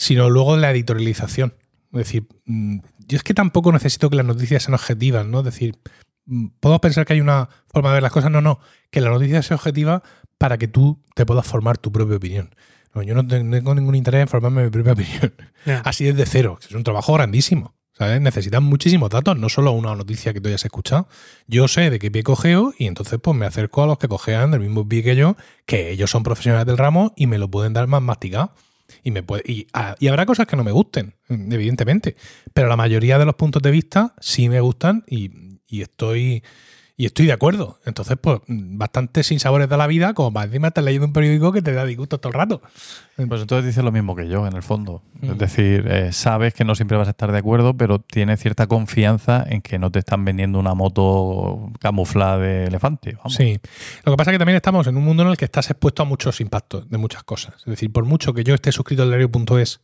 sino 0.00 0.30
luego 0.30 0.54
de 0.54 0.62
la 0.62 0.70
editorialización. 0.70 1.52
Es 1.92 1.98
decir, 1.98 2.26
mm, 2.46 2.78
yo 3.06 3.16
es 3.18 3.22
que 3.22 3.34
tampoco 3.34 3.70
necesito 3.70 4.08
que 4.08 4.16
las 4.16 4.24
noticias 4.24 4.62
sean 4.62 4.72
objetivas, 4.72 5.26
¿no? 5.26 5.40
Es 5.40 5.44
decir, 5.44 5.76
mm, 6.24 6.46
puedo 6.58 6.80
pensar 6.80 7.04
que 7.04 7.12
hay 7.12 7.20
una 7.20 7.50
forma 7.66 7.90
de 7.90 7.94
ver 7.94 8.02
las 8.02 8.12
cosas, 8.12 8.30
no, 8.30 8.40
no, 8.40 8.60
que 8.90 9.02
la 9.02 9.10
noticia 9.10 9.42
sea 9.42 9.56
objetiva 9.56 10.02
para 10.38 10.56
que 10.56 10.68
tú 10.68 10.98
te 11.14 11.26
puedas 11.26 11.46
formar 11.46 11.76
tu 11.76 11.92
propia 11.92 12.16
opinión. 12.16 12.54
No, 12.94 13.02
yo 13.02 13.14
no 13.14 13.26
tengo 13.26 13.74
ningún 13.74 13.94
interés 13.94 14.22
en 14.22 14.28
formarme 14.28 14.64
mi 14.64 14.70
propia 14.70 14.92
opinión. 14.94 15.34
Ya. 15.66 15.80
Así 15.80 16.04
desde 16.06 16.24
cero. 16.24 16.58
Es 16.62 16.74
un 16.74 16.82
trabajo 16.82 17.12
grandísimo. 17.12 17.74
¿sabes? 17.92 18.22
Necesitan 18.22 18.64
muchísimos 18.64 19.10
datos, 19.10 19.36
no 19.36 19.50
solo 19.50 19.72
una 19.72 19.94
noticia 19.94 20.32
que 20.32 20.40
tú 20.40 20.48
hayas 20.48 20.64
escuchado. 20.64 21.08
Yo 21.46 21.68
sé 21.68 21.90
de 21.90 21.98
qué 21.98 22.10
pie 22.10 22.22
cogeo 22.22 22.72
y 22.78 22.86
entonces 22.86 23.20
pues 23.22 23.36
me 23.36 23.44
acerco 23.44 23.82
a 23.82 23.86
los 23.86 23.98
que 23.98 24.08
cojean 24.08 24.50
del 24.52 24.60
mismo 24.60 24.88
pie 24.88 25.02
que 25.02 25.14
yo, 25.14 25.36
que 25.66 25.90
ellos 25.90 26.10
son 26.10 26.22
profesionales 26.22 26.64
del 26.64 26.78
ramo 26.78 27.12
y 27.16 27.26
me 27.26 27.36
lo 27.36 27.50
pueden 27.50 27.74
dar 27.74 27.86
más 27.86 28.00
masticado. 28.00 28.54
Y, 29.02 29.10
me 29.10 29.22
puede, 29.22 29.42
y, 29.46 29.66
ah, 29.72 29.96
y 29.98 30.08
habrá 30.08 30.26
cosas 30.26 30.46
que 30.46 30.56
no 30.56 30.64
me 30.64 30.72
gusten, 30.72 31.14
evidentemente. 31.28 32.16
Pero 32.52 32.68
la 32.68 32.76
mayoría 32.76 33.18
de 33.18 33.24
los 33.24 33.34
puntos 33.34 33.62
de 33.62 33.70
vista 33.70 34.14
sí 34.20 34.48
me 34.48 34.60
gustan 34.60 35.04
y, 35.06 35.58
y 35.66 35.82
estoy. 35.82 36.42
Y 37.00 37.06
estoy 37.06 37.24
de 37.24 37.32
acuerdo. 37.32 37.78
Entonces, 37.86 38.18
pues, 38.20 38.40
bastante 38.46 39.22
sin 39.22 39.40
sabores 39.40 39.70
de 39.70 39.76
la 39.78 39.86
vida, 39.86 40.12
como 40.12 40.34
para 40.34 40.44
encima 40.44 40.68
estar 40.68 40.84
leyendo 40.84 41.06
un 41.06 41.14
periódico 41.14 41.50
que 41.50 41.62
te 41.62 41.72
da 41.72 41.86
disgusto 41.86 42.18
todo 42.18 42.28
el 42.28 42.34
rato. 42.34 42.60
Pues 43.16 43.40
entonces 43.40 43.64
dices 43.64 43.82
lo 43.82 43.90
mismo 43.90 44.14
que 44.14 44.28
yo, 44.28 44.46
en 44.46 44.54
el 44.54 44.62
fondo. 44.62 45.02
Mm. 45.22 45.30
Es 45.30 45.38
decir, 45.38 45.86
eh, 45.88 46.12
sabes 46.12 46.52
que 46.52 46.62
no 46.62 46.74
siempre 46.74 46.98
vas 46.98 47.08
a 47.08 47.12
estar 47.12 47.32
de 47.32 47.38
acuerdo, 47.38 47.74
pero 47.74 48.00
tienes 48.00 48.40
cierta 48.40 48.66
confianza 48.66 49.42
en 49.48 49.62
que 49.62 49.78
no 49.78 49.90
te 49.90 49.98
están 50.00 50.26
vendiendo 50.26 50.58
una 50.58 50.74
moto 50.74 51.72
camuflada 51.80 52.36
de 52.36 52.64
elefante. 52.66 53.14
vamos. 53.14 53.32
Sí. 53.32 53.58
Lo 54.04 54.12
que 54.12 54.16
pasa 54.18 54.32
es 54.32 54.34
que 54.34 54.38
también 54.38 54.56
estamos 54.56 54.86
en 54.86 54.94
un 54.98 55.02
mundo 55.02 55.22
en 55.22 55.30
el 55.30 55.38
que 55.38 55.46
estás 55.46 55.70
expuesto 55.70 56.02
a 56.02 56.04
muchos 56.04 56.38
impactos 56.42 56.90
de 56.90 56.98
muchas 56.98 57.22
cosas. 57.22 57.54
Es 57.60 57.64
decir, 57.64 57.90
por 57.90 58.04
mucho 58.04 58.34
que 58.34 58.44
yo 58.44 58.52
esté 58.52 58.72
suscrito 58.72 59.04
al 59.04 59.08
diario.es 59.08 59.80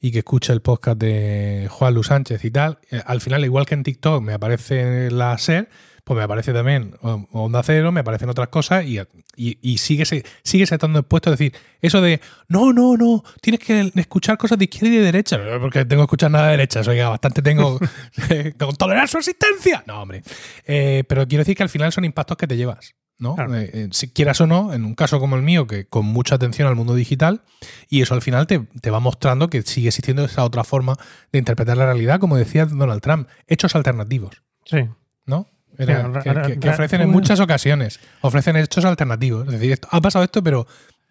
y 0.00 0.10
que 0.10 0.18
escuche 0.18 0.52
el 0.52 0.62
podcast 0.62 0.98
de 0.98 1.68
Juan 1.70 1.94
Luis 1.94 2.08
Sánchez 2.08 2.44
y 2.44 2.50
tal, 2.50 2.80
eh, 2.90 3.00
al 3.06 3.20
final, 3.20 3.44
igual 3.44 3.66
que 3.66 3.74
en 3.74 3.84
TikTok 3.84 4.20
me 4.20 4.32
aparece 4.32 5.12
la 5.12 5.38
SER, 5.38 5.68
pues 6.06 6.16
me 6.16 6.22
aparece 6.22 6.52
también 6.52 6.94
Onda 7.32 7.64
Cero, 7.64 7.90
me 7.90 7.98
aparecen 7.98 8.28
otras 8.28 8.46
cosas 8.46 8.84
y, 8.84 9.00
y, 9.34 9.58
y 9.60 9.78
sigues, 9.78 10.14
sigues 10.44 10.70
estando 10.70 11.00
expuesto 11.00 11.30
a 11.30 11.32
decir 11.32 11.52
eso 11.82 12.00
de 12.00 12.20
no, 12.46 12.72
no, 12.72 12.96
no, 12.96 13.24
tienes 13.40 13.58
que 13.58 13.90
escuchar 13.96 14.38
cosas 14.38 14.56
de 14.56 14.66
izquierda 14.66 14.88
y 14.88 14.98
de 14.98 15.02
derecha, 15.02 15.40
porque 15.60 15.84
tengo 15.84 16.02
que 16.02 16.04
escuchar 16.04 16.30
nada 16.30 16.44
de 16.44 16.50
derecha, 16.52 16.80
oiga, 16.86 17.08
bastante 17.08 17.42
tengo 17.42 17.80
con 18.58 18.76
tolerar 18.76 19.08
su 19.08 19.18
existencia. 19.18 19.82
No, 19.88 20.02
hombre. 20.02 20.22
Eh, 20.64 21.02
pero 21.08 21.26
quiero 21.26 21.40
decir 21.40 21.56
que 21.56 21.64
al 21.64 21.68
final 21.70 21.92
son 21.92 22.04
impactos 22.04 22.36
que 22.36 22.46
te 22.46 22.56
llevas. 22.56 22.94
¿no? 23.18 23.34
Claro. 23.34 23.56
Eh, 23.56 23.70
eh, 23.72 23.88
si 23.90 24.12
quieras 24.12 24.40
o 24.42 24.46
no, 24.46 24.72
en 24.74 24.84
un 24.84 24.94
caso 24.94 25.18
como 25.18 25.34
el 25.34 25.42
mío, 25.42 25.66
que 25.66 25.86
con 25.88 26.06
mucha 26.06 26.36
atención 26.36 26.68
al 26.68 26.76
mundo 26.76 26.94
digital, 26.94 27.42
y 27.88 28.02
eso 28.02 28.14
al 28.14 28.22
final 28.22 28.46
te, 28.46 28.60
te 28.80 28.90
va 28.90 29.00
mostrando 29.00 29.50
que 29.50 29.62
sigue 29.62 29.88
existiendo 29.88 30.24
esa 30.24 30.44
otra 30.44 30.62
forma 30.62 30.94
de 31.32 31.40
interpretar 31.40 31.76
la 31.76 31.86
realidad, 31.86 32.20
como 32.20 32.36
decía 32.36 32.64
Donald 32.66 33.00
Trump, 33.00 33.26
hechos 33.48 33.74
alternativos, 33.74 34.42
Sí. 34.66 34.86
¿no? 35.24 35.48
Era- 35.78 36.52
que, 36.58 36.68
ofrecen 36.70 37.00
en 37.02 37.10
muchas 37.10 37.40
ocasiones, 37.40 38.00
ofrecen 38.20 38.56
hechos 38.56 38.84
alternativos. 38.84 39.46
Es 39.46 39.52
decir, 39.54 39.72
esto- 39.72 39.88
ha 39.90 40.00
pasado 40.00 40.24
esto, 40.24 40.42
pero 40.42 40.66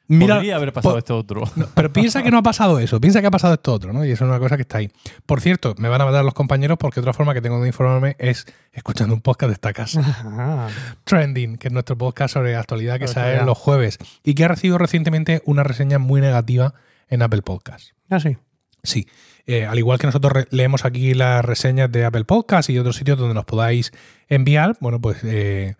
mira, 0.07 0.35
Podría 0.35 0.55
haber 0.57 0.71
pasado 0.73 0.93
po- 0.95 0.99
esto 0.99 1.17
otro. 1.17 1.43
no, 1.55 1.67
pero 1.73 1.91
piensa 1.91 2.21
que 2.23 2.29
no 2.31 2.37
ha 2.37 2.43
pasado 2.43 2.79
eso, 2.79 3.01
piensa 3.01 3.21
que 3.21 3.27
ha 3.27 3.31
pasado 3.31 3.53
esto 3.55 3.73
otro, 3.73 3.91
¿no? 3.93 4.05
Y 4.05 4.11
eso 4.11 4.23
es 4.25 4.29
una 4.29 4.39
cosa 4.39 4.55
que 4.55 4.61
está 4.61 4.77
ahí. 4.79 4.91
Por 5.25 5.41
cierto, 5.41 5.73
me 5.77 5.89
van 5.89 6.01
a 6.01 6.05
matar 6.05 6.23
los 6.23 6.33
compañeros 6.33 6.77
porque 6.79 6.99
otra 6.99 7.13
forma 7.13 7.33
que 7.33 7.41
tengo 7.41 7.59
de 7.61 7.67
informarme 7.67 8.15
es 8.19 8.45
escuchando 8.71 9.13
un 9.15 9.21
podcast 9.21 9.47
de 9.49 9.53
esta 9.53 9.73
casa. 9.73 10.01
Trending, 11.03 11.57
que 11.57 11.67
es 11.67 11.73
nuestro 11.73 11.97
podcast 11.97 12.33
sobre 12.33 12.55
actualidad 12.55 12.99
que 12.99 13.07
sale 13.07 13.43
los 13.45 13.57
jueves 13.57 13.97
y 14.23 14.35
que 14.35 14.45
ha 14.45 14.47
recibido 14.47 14.77
recientemente 14.77 15.41
una 15.45 15.63
reseña 15.63 15.99
muy 15.99 16.21
negativa 16.21 16.73
en 17.07 17.21
Apple 17.21 17.41
Podcast. 17.41 17.89
ah, 18.09 18.19
sí. 18.19 18.37
Sí, 18.83 19.07
eh, 19.47 19.65
al 19.65 19.77
igual 19.77 19.99
que 19.99 20.07
nosotros 20.07 20.45
leemos 20.49 20.85
aquí 20.85 21.13
las 21.13 21.45
reseñas 21.45 21.91
de 21.91 22.03
Apple 22.03 22.25
Podcast 22.25 22.69
y 22.69 22.79
otros 22.79 22.95
sitios 22.95 23.17
donde 23.17 23.35
nos 23.35 23.45
podáis 23.45 23.91
enviar, 24.27 24.75
bueno, 24.79 24.99
pues 24.99 25.17
eh, 25.23 25.75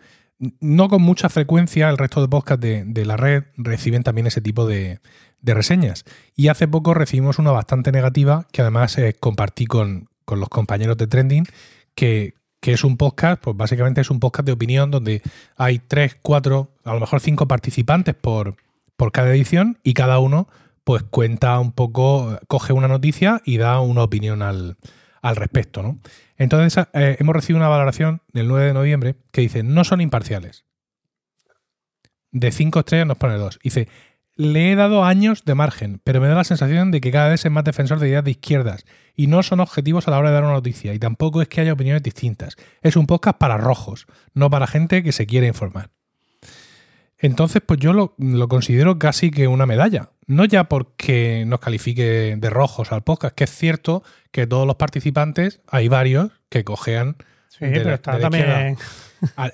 no 0.60 0.88
con 0.88 1.02
mucha 1.02 1.28
frecuencia 1.28 1.88
el 1.88 1.98
resto 1.98 2.20
de 2.20 2.28
podcasts 2.28 2.60
de, 2.62 3.04
la 3.04 3.16
red 3.16 3.44
reciben 3.56 4.04
también 4.04 4.28
ese 4.28 4.40
tipo 4.40 4.66
de, 4.66 5.00
reseñas. 5.42 6.04
Y 6.34 6.48
hace 6.48 6.68
poco 6.68 6.94
recibimos 6.94 7.38
una 7.38 7.50
bastante 7.50 7.92
negativa 7.92 8.46
que 8.52 8.62
además 8.62 8.98
eh, 8.98 9.14
compartí 9.18 9.66
con, 9.66 10.08
los 10.28 10.48
compañeros 10.48 10.96
de 10.96 11.06
Trending, 11.06 11.46
que, 11.94 12.34
es 12.62 12.82
un 12.82 12.96
podcast, 12.96 13.40
pues 13.40 13.56
básicamente 13.56 14.00
es 14.00 14.10
un 14.10 14.18
podcast 14.18 14.44
de 14.44 14.50
opinión 14.50 14.90
donde 14.90 15.22
hay 15.56 15.78
tres, 15.78 16.18
cuatro, 16.20 16.72
a 16.82 16.94
lo 16.94 16.98
mejor 16.98 17.20
cinco 17.20 17.46
participantes 17.46 18.16
por 18.16 18.56
cada 19.12 19.30
edición 19.30 19.78
y 19.84 19.94
cada 19.94 20.18
uno 20.18 20.48
pues 20.86 21.02
cuenta 21.02 21.58
un 21.58 21.72
poco, 21.72 22.38
coge 22.46 22.72
una 22.72 22.86
noticia 22.86 23.42
y 23.44 23.56
da 23.56 23.80
una 23.80 24.04
opinión 24.04 24.40
al, 24.40 24.76
al 25.20 25.34
respecto. 25.34 25.82
¿no? 25.82 25.98
Entonces 26.36 26.86
eh, 26.92 27.16
hemos 27.18 27.34
recibido 27.34 27.58
una 27.58 27.68
valoración 27.68 28.22
del 28.32 28.46
9 28.46 28.66
de 28.66 28.72
noviembre 28.72 29.16
que 29.32 29.40
dice, 29.40 29.64
no 29.64 29.82
son 29.82 30.00
imparciales. 30.00 30.64
De 32.30 32.52
cinco 32.52 32.78
estrellas 32.78 33.08
nos 33.08 33.16
pone 33.16 33.34
dos. 33.34 33.58
Dice, 33.64 33.88
le 34.36 34.70
he 34.70 34.76
dado 34.76 35.04
años 35.04 35.44
de 35.44 35.56
margen, 35.56 36.00
pero 36.04 36.20
me 36.20 36.28
da 36.28 36.36
la 36.36 36.44
sensación 36.44 36.92
de 36.92 37.00
que 37.00 37.10
cada 37.10 37.30
vez 37.30 37.44
es 37.44 37.50
más 37.50 37.64
defensor 37.64 37.98
de 37.98 38.06
ideas 38.06 38.22
de 38.22 38.30
izquierdas 38.30 38.84
y 39.16 39.26
no 39.26 39.42
son 39.42 39.58
objetivos 39.58 40.06
a 40.06 40.12
la 40.12 40.18
hora 40.18 40.28
de 40.28 40.34
dar 40.34 40.44
una 40.44 40.52
noticia 40.52 40.94
y 40.94 41.00
tampoco 41.00 41.42
es 41.42 41.48
que 41.48 41.62
haya 41.62 41.72
opiniones 41.72 42.04
distintas. 42.04 42.54
Es 42.80 42.94
un 42.94 43.08
podcast 43.08 43.38
para 43.38 43.58
rojos, 43.58 44.06
no 44.34 44.50
para 44.50 44.68
gente 44.68 45.02
que 45.02 45.10
se 45.10 45.26
quiere 45.26 45.48
informar. 45.48 45.95
Entonces, 47.18 47.62
pues 47.64 47.80
yo 47.80 47.92
lo, 47.92 48.14
lo 48.18 48.48
considero 48.48 48.98
casi 48.98 49.30
que 49.30 49.48
una 49.48 49.66
medalla. 49.66 50.10
No 50.26 50.44
ya 50.44 50.64
porque 50.64 51.44
nos 51.46 51.60
califique 51.60 52.36
de 52.36 52.50
rojos 52.50 52.92
al 52.92 53.02
podcast, 53.02 53.34
que 53.34 53.44
es 53.44 53.50
cierto 53.50 54.02
que 54.32 54.46
todos 54.46 54.66
los 54.66 54.76
participantes, 54.76 55.60
hay 55.68 55.88
varios 55.88 56.30
que 56.48 56.64
cojean. 56.64 57.16
Sí, 57.48 57.64
de 57.64 57.70
pero 57.80 57.94
está 57.94 58.16
de 58.16 58.20
también. 58.20 58.76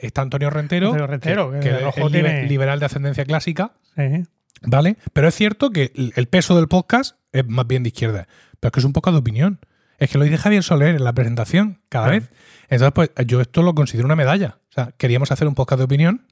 Está 0.00 0.22
Antonio 0.22 0.50
Rentero, 0.50 0.86
Antonio 0.88 1.06
Rentero, 1.06 1.50
que, 1.52 1.60
que 1.60 1.68
que 1.68 1.72
de 1.74 1.80
rojo 1.80 2.06
es 2.06 2.12
tiene- 2.12 2.46
liberal 2.46 2.80
de 2.80 2.86
ascendencia 2.86 3.24
clásica, 3.24 3.74
Sí. 3.94 4.24
¿vale? 4.62 4.96
Pero 5.12 5.28
es 5.28 5.34
cierto 5.34 5.70
que 5.70 5.92
el 6.16 6.26
peso 6.26 6.56
del 6.56 6.66
podcast 6.68 7.16
es 7.32 7.46
más 7.46 7.66
bien 7.66 7.82
de 7.84 7.90
izquierda. 7.90 8.26
Pero 8.58 8.68
es 8.68 8.72
que 8.72 8.80
es 8.80 8.84
un 8.86 8.92
podcast 8.92 9.14
de 9.14 9.20
opinión. 9.20 9.60
Es 9.98 10.10
que 10.10 10.18
lo 10.18 10.24
dice 10.24 10.38
Javier 10.38 10.64
Soler 10.64 10.96
en 10.96 11.04
la 11.04 11.12
presentación 11.12 11.80
cada 11.88 12.08
vez. 12.08 12.28
Entonces, 12.70 12.92
pues 12.92 13.10
yo 13.26 13.40
esto 13.40 13.62
lo 13.62 13.74
considero 13.74 14.06
una 14.06 14.16
medalla. 14.16 14.58
O 14.70 14.72
sea, 14.72 14.92
queríamos 14.96 15.30
hacer 15.30 15.46
un 15.46 15.54
podcast 15.54 15.78
de 15.78 15.84
opinión 15.84 16.26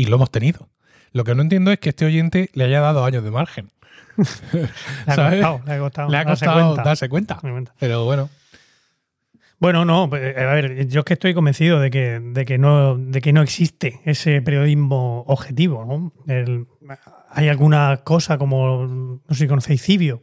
y 0.00 0.06
lo 0.06 0.16
hemos 0.16 0.30
tenido. 0.30 0.68
Lo 1.12 1.24
que 1.24 1.34
no 1.34 1.42
entiendo 1.42 1.72
es 1.72 1.78
que 1.80 1.88
este 1.90 2.04
oyente 2.06 2.50
le 2.54 2.64
haya 2.64 2.80
dado 2.80 3.04
años 3.04 3.24
de 3.24 3.30
margen. 3.30 3.70
Le 4.16 5.12
ha 5.12 5.30
costado, 5.30 5.60
le 5.66 5.72
ha 5.72 5.78
costado. 5.78 6.10
Le 6.10 6.16
ha 6.16 6.24
darse 6.24 6.44
costado 6.46 6.66
cuenta. 6.66 6.82
darse 6.84 7.08
cuenta. 7.08 7.34
Darse 7.34 7.50
cuenta. 7.50 7.74
Pero 7.78 8.04
bueno, 8.04 8.28
Bueno, 9.58 9.84
no, 9.84 10.08
pues, 10.08 10.36
a 10.36 10.44
ver, 10.54 10.86
yo 10.88 11.00
es 11.00 11.04
que 11.04 11.12
estoy 11.14 11.34
convencido 11.34 11.80
de 11.80 11.90
que, 11.90 12.18
de 12.20 12.44
que, 12.44 12.58
no, 12.58 12.96
de 12.96 13.20
que 13.20 13.32
no 13.32 13.42
existe 13.42 14.00
ese 14.04 14.40
periodismo 14.42 15.24
objetivo. 15.26 15.84
¿no? 15.84 16.12
El- 16.32 16.66
hay 17.30 17.48
alguna 17.48 17.98
cosa 18.04 18.38
como, 18.38 18.86
no 18.86 19.20
sé 19.34 19.44
si 19.44 19.48
conocéis 19.48 19.82
Cibio, 19.82 20.22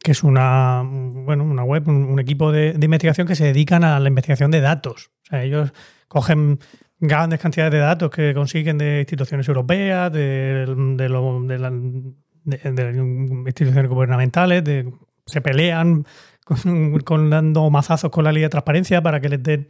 que 0.00 0.12
es 0.12 0.22
una, 0.22 0.82
bueno, 0.84 1.44
una 1.44 1.64
web, 1.64 1.86
un, 1.88 2.04
un 2.04 2.18
equipo 2.20 2.52
de, 2.52 2.72
de 2.72 2.84
investigación 2.84 3.26
que 3.26 3.34
se 3.36 3.44
dedican 3.44 3.84
a 3.84 3.98
la 4.00 4.08
investigación 4.08 4.50
de 4.50 4.60
datos. 4.60 5.10
O 5.24 5.26
sea, 5.30 5.42
ellos 5.42 5.72
cogen 6.08 6.58
grandes 7.00 7.38
cantidades 7.40 7.72
de 7.72 7.78
datos 7.78 8.10
que 8.10 8.34
consiguen 8.34 8.78
de 8.78 9.00
instituciones 9.00 9.46
europeas, 9.48 10.12
de, 10.12 10.66
de, 10.66 10.96
de 10.96 11.58
la- 11.58 11.72
instituciones 13.46 13.88
gubernamentales, 13.88 14.64
se 15.26 15.40
pelean 15.40 16.06
con 17.04 17.30
dando 17.30 17.68
mazazos 17.70 18.10
con 18.10 18.24
la 18.24 18.32
ley 18.32 18.42
de 18.42 18.48
transparencia 18.48 19.02
para 19.02 19.20
que 19.20 19.28
les 19.28 19.42
den 19.42 19.68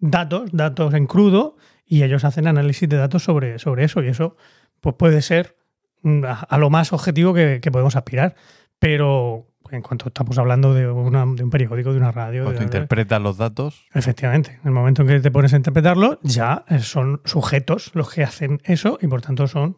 datos, 0.00 0.50
datos 0.52 0.92
en 0.94 1.06
crudo, 1.06 1.56
y 1.86 2.02
ellos 2.02 2.24
hacen 2.24 2.48
análisis 2.48 2.88
de 2.88 2.96
datos 2.96 3.22
sobre, 3.22 3.58
sobre 3.60 3.84
eso. 3.84 4.02
Y 4.02 4.08
eso 4.08 4.36
pues 4.80 4.96
puede 4.98 5.22
ser 5.22 5.56
mm, 6.02 6.24
a, 6.24 6.32
a 6.40 6.58
lo 6.58 6.68
más 6.68 6.92
objetivo 6.92 7.32
que, 7.32 7.60
que 7.62 7.70
podemos 7.70 7.94
aspirar. 7.94 8.34
Pero 8.80 9.46
en 9.72 9.82
cuanto 9.82 10.08
estamos 10.08 10.36
hablando 10.38 10.72
de, 10.74 10.88
una- 10.90 11.26
de 11.26 11.44
un 11.44 11.50
periódico, 11.50 11.92
de 11.92 11.98
una 11.98 12.12
radio, 12.12 12.44
Cuando 12.44 12.62
interpretas 12.62 13.20
los 13.22 13.36
datos, 13.36 13.84
efectivamente, 13.94 14.52
en 14.62 14.66
el 14.68 14.72
momento 14.72 15.02
en 15.02 15.08
que 15.08 15.20
te 15.20 15.30
pones 15.30 15.52
a 15.52 15.56
interpretarlo, 15.56 16.18
ya 16.22 16.64
eh, 16.68 16.78
son 16.80 17.20
sujetos 17.24 17.90
los 17.94 18.12
que 18.12 18.22
hacen 18.24 18.60
eso 18.64 18.98
y 19.00 19.06
por 19.06 19.22
tanto 19.22 19.46
son 19.48 19.76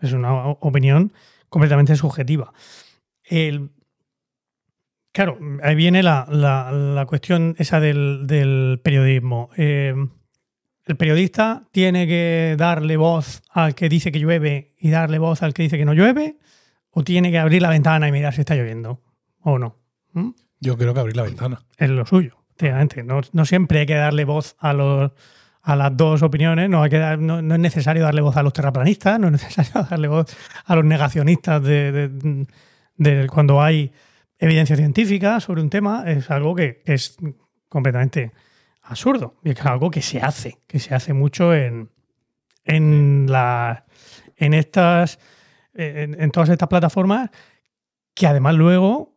es 0.00 0.12
una 0.12 0.32
opinión 0.46 1.12
completamente 1.48 1.94
subjetiva. 1.96 2.52
El- 3.24 3.70
claro, 5.12 5.38
ahí 5.62 5.74
viene 5.74 6.02
la, 6.02 6.26
la- 6.30 6.72
la 6.72 7.06
cuestión 7.06 7.54
esa 7.58 7.80
del, 7.80 8.26
del 8.26 8.80
periodismo. 8.82 9.50
Eh, 9.56 9.94
el 10.86 10.96
periodista 10.96 11.68
tiene 11.70 12.06
que 12.08 12.56
darle 12.58 12.96
voz 12.96 13.42
al 13.50 13.74
que 13.76 13.88
dice 13.88 14.10
que 14.10 14.18
llueve 14.18 14.74
y 14.78 14.90
darle 14.90 15.18
voz 15.18 15.42
al 15.42 15.54
que 15.54 15.62
dice 15.62 15.78
que 15.78 15.84
no 15.84 15.94
llueve, 15.94 16.38
o 16.90 17.04
tiene 17.04 17.30
que 17.30 17.38
abrir 17.38 17.62
la 17.62 17.70
ventana 17.70 18.08
y 18.08 18.12
mirar 18.12 18.34
si 18.34 18.40
está 18.40 18.54
lloviendo, 18.56 19.00
o 19.42 19.58
no. 19.58 19.76
¿Mm? 20.12 20.30
Yo 20.60 20.76
creo 20.78 20.94
que 20.94 21.00
abrir 21.00 21.16
la 21.16 21.22
ventana. 21.24 21.60
es 21.76 21.90
lo 21.90 22.06
suyo. 22.06 22.36
efectivamente. 22.50 23.02
No, 23.02 23.20
no 23.32 23.44
siempre 23.44 23.80
hay 23.80 23.86
que 23.86 23.94
darle 23.94 24.24
voz 24.24 24.56
a 24.58 24.72
los 24.72 25.12
a 25.64 25.76
las 25.76 25.96
dos 25.96 26.22
opiniones, 26.22 26.68
no, 26.68 26.82
hay 26.82 26.90
que 26.90 26.98
dar- 26.98 27.20
no, 27.20 27.40
no 27.40 27.54
es 27.54 27.60
necesario 27.60 28.02
darle 28.02 28.20
voz 28.20 28.36
a 28.36 28.42
los 28.42 28.52
terraplanistas, 28.52 29.20
no 29.20 29.28
es 29.28 29.32
necesario 29.34 29.86
darle 29.90 30.08
voz 30.08 30.36
a 30.64 30.74
los 30.74 30.84
negacionistas 30.84 31.62
de, 31.62 31.92
de- 31.92 32.46
de 32.96 33.26
cuando 33.28 33.62
hay 33.62 33.92
evidencia 34.38 34.74
científica 34.76 35.38
sobre 35.38 35.62
un 35.62 35.70
tema, 35.70 36.02
es 36.08 36.28
algo 36.32 36.56
que 36.56 36.82
es 36.84 37.16
completamente 37.68 38.32
absurdo. 38.82 39.36
Y 39.44 39.50
es 39.50 39.60
algo 39.64 39.88
que 39.90 40.02
se 40.02 40.20
hace, 40.20 40.58
que 40.66 40.80
se 40.80 40.96
hace 40.96 41.12
mucho 41.12 41.54
en, 41.54 41.90
en, 42.64 43.26
la, 43.30 43.84
en 44.36 44.54
estas 44.54 45.20
en, 45.74 46.20
en 46.20 46.30
todas 46.32 46.48
estas 46.48 46.68
plataformas 46.68 47.30
que 48.14 48.26
además 48.26 48.56
luego 48.56 49.11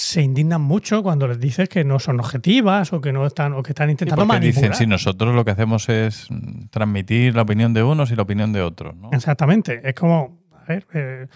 se 0.00 0.22
indignan 0.22 0.60
mucho 0.60 1.02
cuando 1.02 1.26
les 1.26 1.40
dices 1.40 1.68
que 1.68 1.82
no 1.82 1.98
son 1.98 2.20
objetivas 2.20 2.92
o 2.92 3.00
que 3.00 3.12
no 3.12 3.26
están 3.26 3.52
o 3.54 3.62
que 3.64 3.72
están 3.72 3.88
Sí, 3.88 3.92
intentando 3.92 4.24
manipular. 4.26 4.54
dicen, 4.54 4.74
si 4.74 4.86
nosotros 4.86 5.34
lo 5.34 5.44
que 5.44 5.50
hacemos 5.50 5.88
es 5.88 6.28
transmitir 6.70 7.34
la 7.34 7.42
opinión 7.42 7.74
de 7.74 7.82
unos 7.82 8.10
y 8.12 8.16
la 8.16 8.22
opinión 8.22 8.52
de 8.52 8.62
otros, 8.62 8.94
¿no? 8.94 9.10
Exactamente. 9.12 9.80
Es 9.82 9.94
como, 9.94 10.38
a 10.54 10.64
ver, 10.68 10.86
eh, 10.94 11.26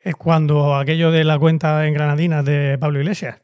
es 0.00 0.16
cuando 0.16 0.74
aquello 0.76 1.12
de 1.12 1.22
la 1.22 1.38
cuenta 1.38 1.86
en 1.86 1.94
Granadinas 1.94 2.44
de 2.44 2.76
Pablo 2.80 2.98
Iglesias, 2.98 3.40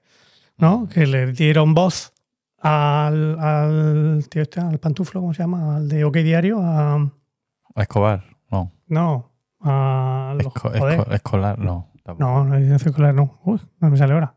¿no? 0.56 0.88
Que 0.88 1.06
le 1.06 1.30
dieron 1.32 1.72
voz 1.74 2.12
al, 2.60 3.38
al 3.38 4.26
tío 4.28 4.42
este, 4.42 4.60
al 4.60 4.78
pantuflo, 4.80 5.20
¿cómo 5.20 5.34
se 5.34 5.42
llama? 5.42 5.76
Al 5.76 5.88
de 5.88 6.02
OK 6.04 6.16
Diario, 6.16 6.60
a, 6.60 6.94
A 6.96 7.82
Escobar, 7.82 8.24
no. 8.50 8.72
no, 8.88 9.32
a 9.60 10.34
los- 10.36 10.46
Esco- 10.46 10.60
joder. 10.78 10.98
esco- 10.98 11.12
escolar, 11.14 11.58
no. 11.58 11.92
tampoco. 12.02 12.24
No, 12.28 12.44
no 12.44 12.56
es 12.56 12.82
circular, 12.82 13.14
no. 13.14 13.38
Uy, 13.44 13.60
no 13.80 13.90
me 13.90 13.96
sale 13.96 14.14
ahora. 14.14 14.34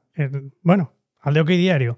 Bueno, 0.61 0.93
al 1.21 1.33
de 1.33 1.41
OK 1.41 1.49
Diario, 1.49 1.97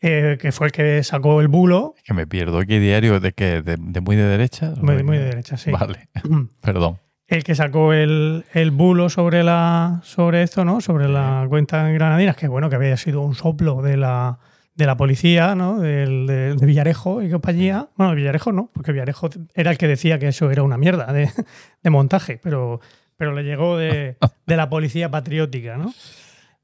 eh, 0.00 0.38
que 0.40 0.52
fue 0.52 0.68
el 0.68 0.72
que 0.72 1.02
sacó 1.04 1.40
el 1.40 1.48
bulo, 1.48 1.94
Es 1.96 2.02
que 2.04 2.14
me 2.14 2.26
pierdo. 2.26 2.60
¿Qué 2.64 2.80
diario? 2.80 3.20
¿De 3.20 3.32
qué? 3.32 3.62
¿De, 3.62 3.76
de 3.78 4.00
muy 4.00 4.16
de 4.16 4.24
derecha? 4.24 4.72
muy, 4.80 5.02
muy 5.02 5.18
de 5.18 5.24
derecha, 5.24 5.56
sí. 5.56 5.70
Vale, 5.70 6.08
perdón. 6.62 6.98
el 7.28 7.44
que 7.44 7.54
sacó 7.54 7.92
el, 7.92 8.44
el 8.54 8.70
bulo 8.70 9.08
sobre 9.10 9.42
la 9.42 10.00
sobre 10.04 10.42
esto, 10.42 10.64
¿no? 10.64 10.80
Sobre 10.80 11.08
la 11.08 11.44
cuenta 11.48 11.88
en 11.88 11.94
Granadinas, 11.94 12.36
que 12.36 12.48
bueno, 12.48 12.70
que 12.70 12.76
había 12.76 12.96
sido 12.96 13.20
un 13.20 13.34
soplo 13.34 13.82
de 13.82 13.96
la, 13.98 14.38
de 14.74 14.86
la 14.86 14.96
policía, 14.96 15.54
¿no? 15.54 15.78
Del- 15.80 16.26
de, 16.26 16.54
de 16.54 16.66
Villarejo 16.66 17.22
y 17.22 17.30
compañía. 17.30 17.88
Bueno, 17.96 18.14
Villarejo 18.14 18.52
no, 18.52 18.70
porque 18.72 18.92
Villarejo 18.92 19.28
era 19.54 19.70
el 19.70 19.76
que 19.78 19.86
decía 19.86 20.18
que 20.18 20.28
eso 20.28 20.50
era 20.50 20.62
una 20.62 20.78
mierda 20.78 21.12
de, 21.12 21.28
de 21.82 21.90
montaje, 21.90 22.40
pero, 22.42 22.80
pero 23.16 23.32
le 23.34 23.42
llegó 23.42 23.76
de, 23.76 24.16
de 24.46 24.56
la 24.56 24.70
policía 24.70 25.10
patriótica, 25.10 25.76
¿no? 25.76 25.92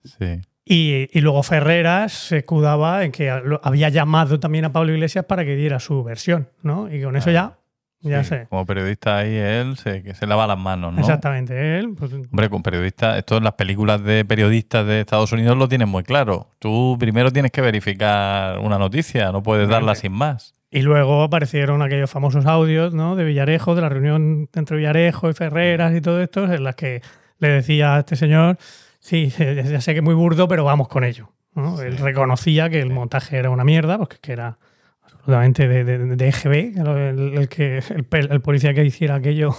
Sí. 0.05 0.41
Y, 0.69 1.09
y 1.17 1.21
luego 1.21 1.45
Ferreras 1.45 2.13
se 2.13 2.39
escudaba 2.39 3.05
en 3.05 3.13
que 3.13 3.31
había 3.63 3.89
llamado 3.89 4.41
también 4.41 4.65
a 4.65 4.73
Pablo 4.73 4.93
Iglesias 4.93 5.25
para 5.25 5.45
que 5.45 5.55
diera 5.55 5.79
su 5.79 6.03
versión, 6.03 6.49
¿no? 6.63 6.93
Y 6.93 7.01
con 7.01 7.15
eso 7.15 7.31
ya, 7.31 7.57
ya 8.01 8.25
Sí, 8.25 8.31
sé. 8.31 8.47
Como 8.51 8.67
periodista 8.67 9.19
ahí 9.19 9.37
él 9.37 9.77
se, 9.77 10.03
que 10.03 10.15
se 10.15 10.27
lava 10.27 10.45
las 10.49 10.59
manos, 10.59 10.93
¿no? 10.93 10.99
Exactamente. 10.99 11.79
Él, 11.79 11.95
pues, 11.97 12.13
Hombre, 12.13 12.51
con 12.51 12.65
periodistas, 12.65 13.17
esto 13.17 13.37
en 13.37 13.45
las 13.45 13.53
películas 13.53 14.03
de 14.03 14.25
periodistas 14.25 14.85
de 14.87 15.01
Estados 15.01 15.31
Unidos 15.31 15.57
lo 15.57 15.69
tienen 15.69 15.89
muy 15.89 16.03
claro. 16.03 16.51
Tú 16.59 16.97
primero 16.99 17.31
tienes 17.31 17.53
que 17.53 17.61
verificar 17.61 18.59
una 18.59 18.77
noticia, 18.77 19.31
no 19.31 19.45
puedes 19.45 19.69
darla 19.69 19.95
sin 19.95 20.13
más. 20.13 20.53
Y 20.69 20.83
luego 20.83 21.23
aparecieron 21.23 21.81
aquellos 21.81 22.11
famosos 22.11 22.45
audios 22.45 22.93
¿no? 22.93 23.15
de 23.15 23.23
Villarejo, 23.23 23.77
de 23.77 23.83
la 23.83 23.89
reunión 23.89 24.49
entre 24.53 24.77
Villarejo 24.79 25.31
y 25.31 25.33
Ferreras 25.33 25.95
y 25.95 26.01
todo 26.01 26.21
esto, 26.21 26.53
en 26.53 26.65
las 26.65 26.75
que 26.75 27.03
le 27.39 27.49
decía 27.51 27.95
a 27.95 27.99
este 28.01 28.17
señor, 28.17 28.59
sí, 29.07 29.29
ya 29.39 29.81
sé 29.81 29.93
que 29.93 30.01
es 30.01 30.05
muy 30.05 30.15
burdo, 30.15 30.49
pero 30.49 30.65
vamos 30.65 30.89
con 30.89 31.05
ello. 31.05 31.33
¿no? 31.55 31.81
Él 31.81 31.97
reconocía 31.97 32.69
que 32.69 32.81
el 32.81 32.91
montaje 32.91 33.37
era 33.37 33.51
una 33.51 33.65
mierda, 33.65 33.99
porque 33.99 34.19
que 34.21 34.33
era 34.33 34.59
absolutamente 35.01 35.69
de, 35.69 35.85
de, 35.85 36.17
de 36.17 36.29
EGB, 36.29 36.79
el, 36.79 37.39
el 37.39 37.49
que, 37.49 37.79
el, 37.79 38.41
policía 38.43 38.75
que 38.75 38.85
hiciera 38.85 39.15
aquello 39.15 39.55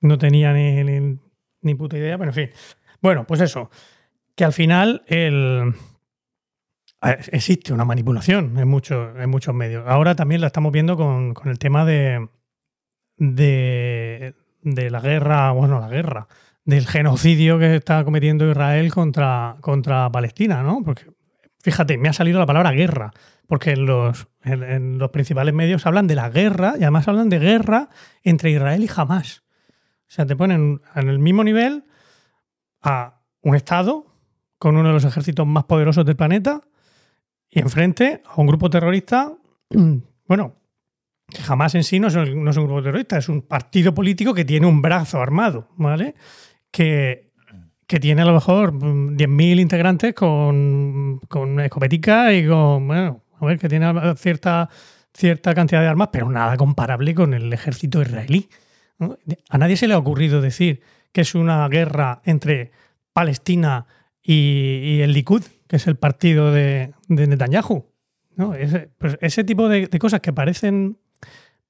no 0.00 0.18
tenía 0.18 0.52
ni, 0.52 0.82
ni, 0.82 1.18
ni 1.60 1.74
puta 1.74 1.98
idea, 1.98 2.16
pero 2.18 2.30
en 2.30 2.34
fin. 2.34 2.50
Bueno, 3.02 3.26
pues 3.26 3.40
eso, 3.42 3.70
que 4.34 4.44
al 4.44 4.52
final 4.52 5.04
el, 5.06 5.74
existe 7.30 7.72
una 7.72 7.84
manipulación 7.84 8.58
en 8.58 8.68
muchos, 8.68 9.16
en 9.16 9.30
muchos 9.30 9.54
medios. 9.54 9.84
Ahora 9.86 10.14
también 10.14 10.40
la 10.40 10.48
estamos 10.48 10.72
viendo 10.72 10.96
con, 10.96 11.34
con 11.34 11.50
el 11.50 11.58
tema 11.58 11.84
de, 11.84 12.28
de, 13.18 14.34
de 14.62 14.90
la 14.90 15.00
guerra, 15.00 15.52
bueno, 15.52 15.78
la 15.78 15.88
guerra, 15.88 16.26
del 16.66 16.86
genocidio 16.86 17.58
que 17.58 17.76
está 17.76 18.04
cometiendo 18.04 18.50
Israel 18.50 18.92
contra, 18.92 19.56
contra 19.60 20.10
Palestina, 20.10 20.62
¿no? 20.62 20.82
Porque, 20.84 21.06
fíjate, 21.62 21.96
me 21.96 22.08
ha 22.08 22.12
salido 22.12 22.40
la 22.40 22.46
palabra 22.46 22.72
guerra, 22.72 23.12
porque 23.46 23.70
en 23.70 23.86
los, 23.86 24.26
en, 24.42 24.98
los 24.98 25.10
principales 25.10 25.54
medios 25.54 25.86
hablan 25.86 26.08
de 26.08 26.16
la 26.16 26.28
guerra 26.28 26.74
y 26.76 26.82
además 26.82 27.06
hablan 27.06 27.28
de 27.28 27.38
guerra 27.38 27.88
entre 28.24 28.50
Israel 28.50 28.82
y 28.82 28.90
Hamas. 28.94 29.44
O 30.00 30.08
sea, 30.10 30.26
te 30.26 30.34
ponen 30.34 30.82
en 30.96 31.08
el 31.08 31.20
mismo 31.20 31.44
nivel 31.44 31.84
a 32.82 33.20
un 33.42 33.54
Estado 33.54 34.06
con 34.58 34.76
uno 34.76 34.88
de 34.88 34.94
los 34.94 35.04
ejércitos 35.04 35.46
más 35.46 35.64
poderosos 35.64 36.04
del 36.04 36.16
planeta 36.16 36.62
y 37.48 37.60
enfrente 37.60 38.22
a 38.26 38.40
un 38.40 38.48
grupo 38.48 38.68
terrorista, 38.70 39.32
bueno, 40.26 40.56
jamás 41.44 41.76
en 41.76 41.84
sí 41.84 42.00
no 42.00 42.08
es, 42.08 42.16
no 42.16 42.50
es 42.50 42.56
un 42.56 42.64
grupo 42.64 42.82
terrorista, 42.82 43.18
es 43.18 43.28
un 43.28 43.42
partido 43.42 43.94
político 43.94 44.34
que 44.34 44.44
tiene 44.44 44.66
un 44.66 44.82
brazo 44.82 45.22
armado, 45.22 45.68
¿vale? 45.76 46.16
Que, 46.76 47.32
tiene 47.86 48.22
a 48.22 48.24
lo 48.26 48.34
mejor 48.34 48.72
mm, 48.72 49.16
10.000 49.16 49.60
integrantes 49.60 50.14
con, 50.14 51.20
con 51.28 51.60
escopetica 51.60 52.34
y 52.34 52.46
con, 52.46 52.86
bueno, 52.86 53.22
a 53.40 53.46
ver, 53.46 53.58
que 53.58 53.68
tiene 53.68 54.14
cierta, 54.16 54.68
cierta 55.14 55.54
cantidad 55.54 55.80
de 55.80 55.86
armas, 55.86 56.10
pero 56.12 56.30
nada 56.30 56.56
comparable 56.56 57.14
con 57.14 57.32
el 57.32 57.50
ejército 57.52 58.02
israelí. 58.02 58.48
A 59.48 59.58
nadie 59.58 59.76
se 59.76 59.88
le 59.88 59.94
ha 59.94 59.98
ocurrido 59.98 60.40
decir 60.40 60.82
que 61.12 61.22
es 61.22 61.34
una 61.34 61.66
guerra 61.68 62.20
entre 62.24 62.72
Palestina 63.12 63.86
y, 64.22 65.00
el 65.00 65.12
Likud, 65.12 65.44
que 65.66 65.76
es 65.76 65.86
el 65.86 65.96
partido 65.96 66.52
de, 66.52 66.92
Netanyahu. 67.08 67.86
¿no? 68.34 68.54
Ese, 68.54 68.90
pues 68.98 69.16
ese 69.20 69.44
tipo 69.44 69.68
de, 69.68 69.86
de 69.86 69.98
cosas 69.98 70.20
que 70.20 70.32
parecen, 70.32 70.98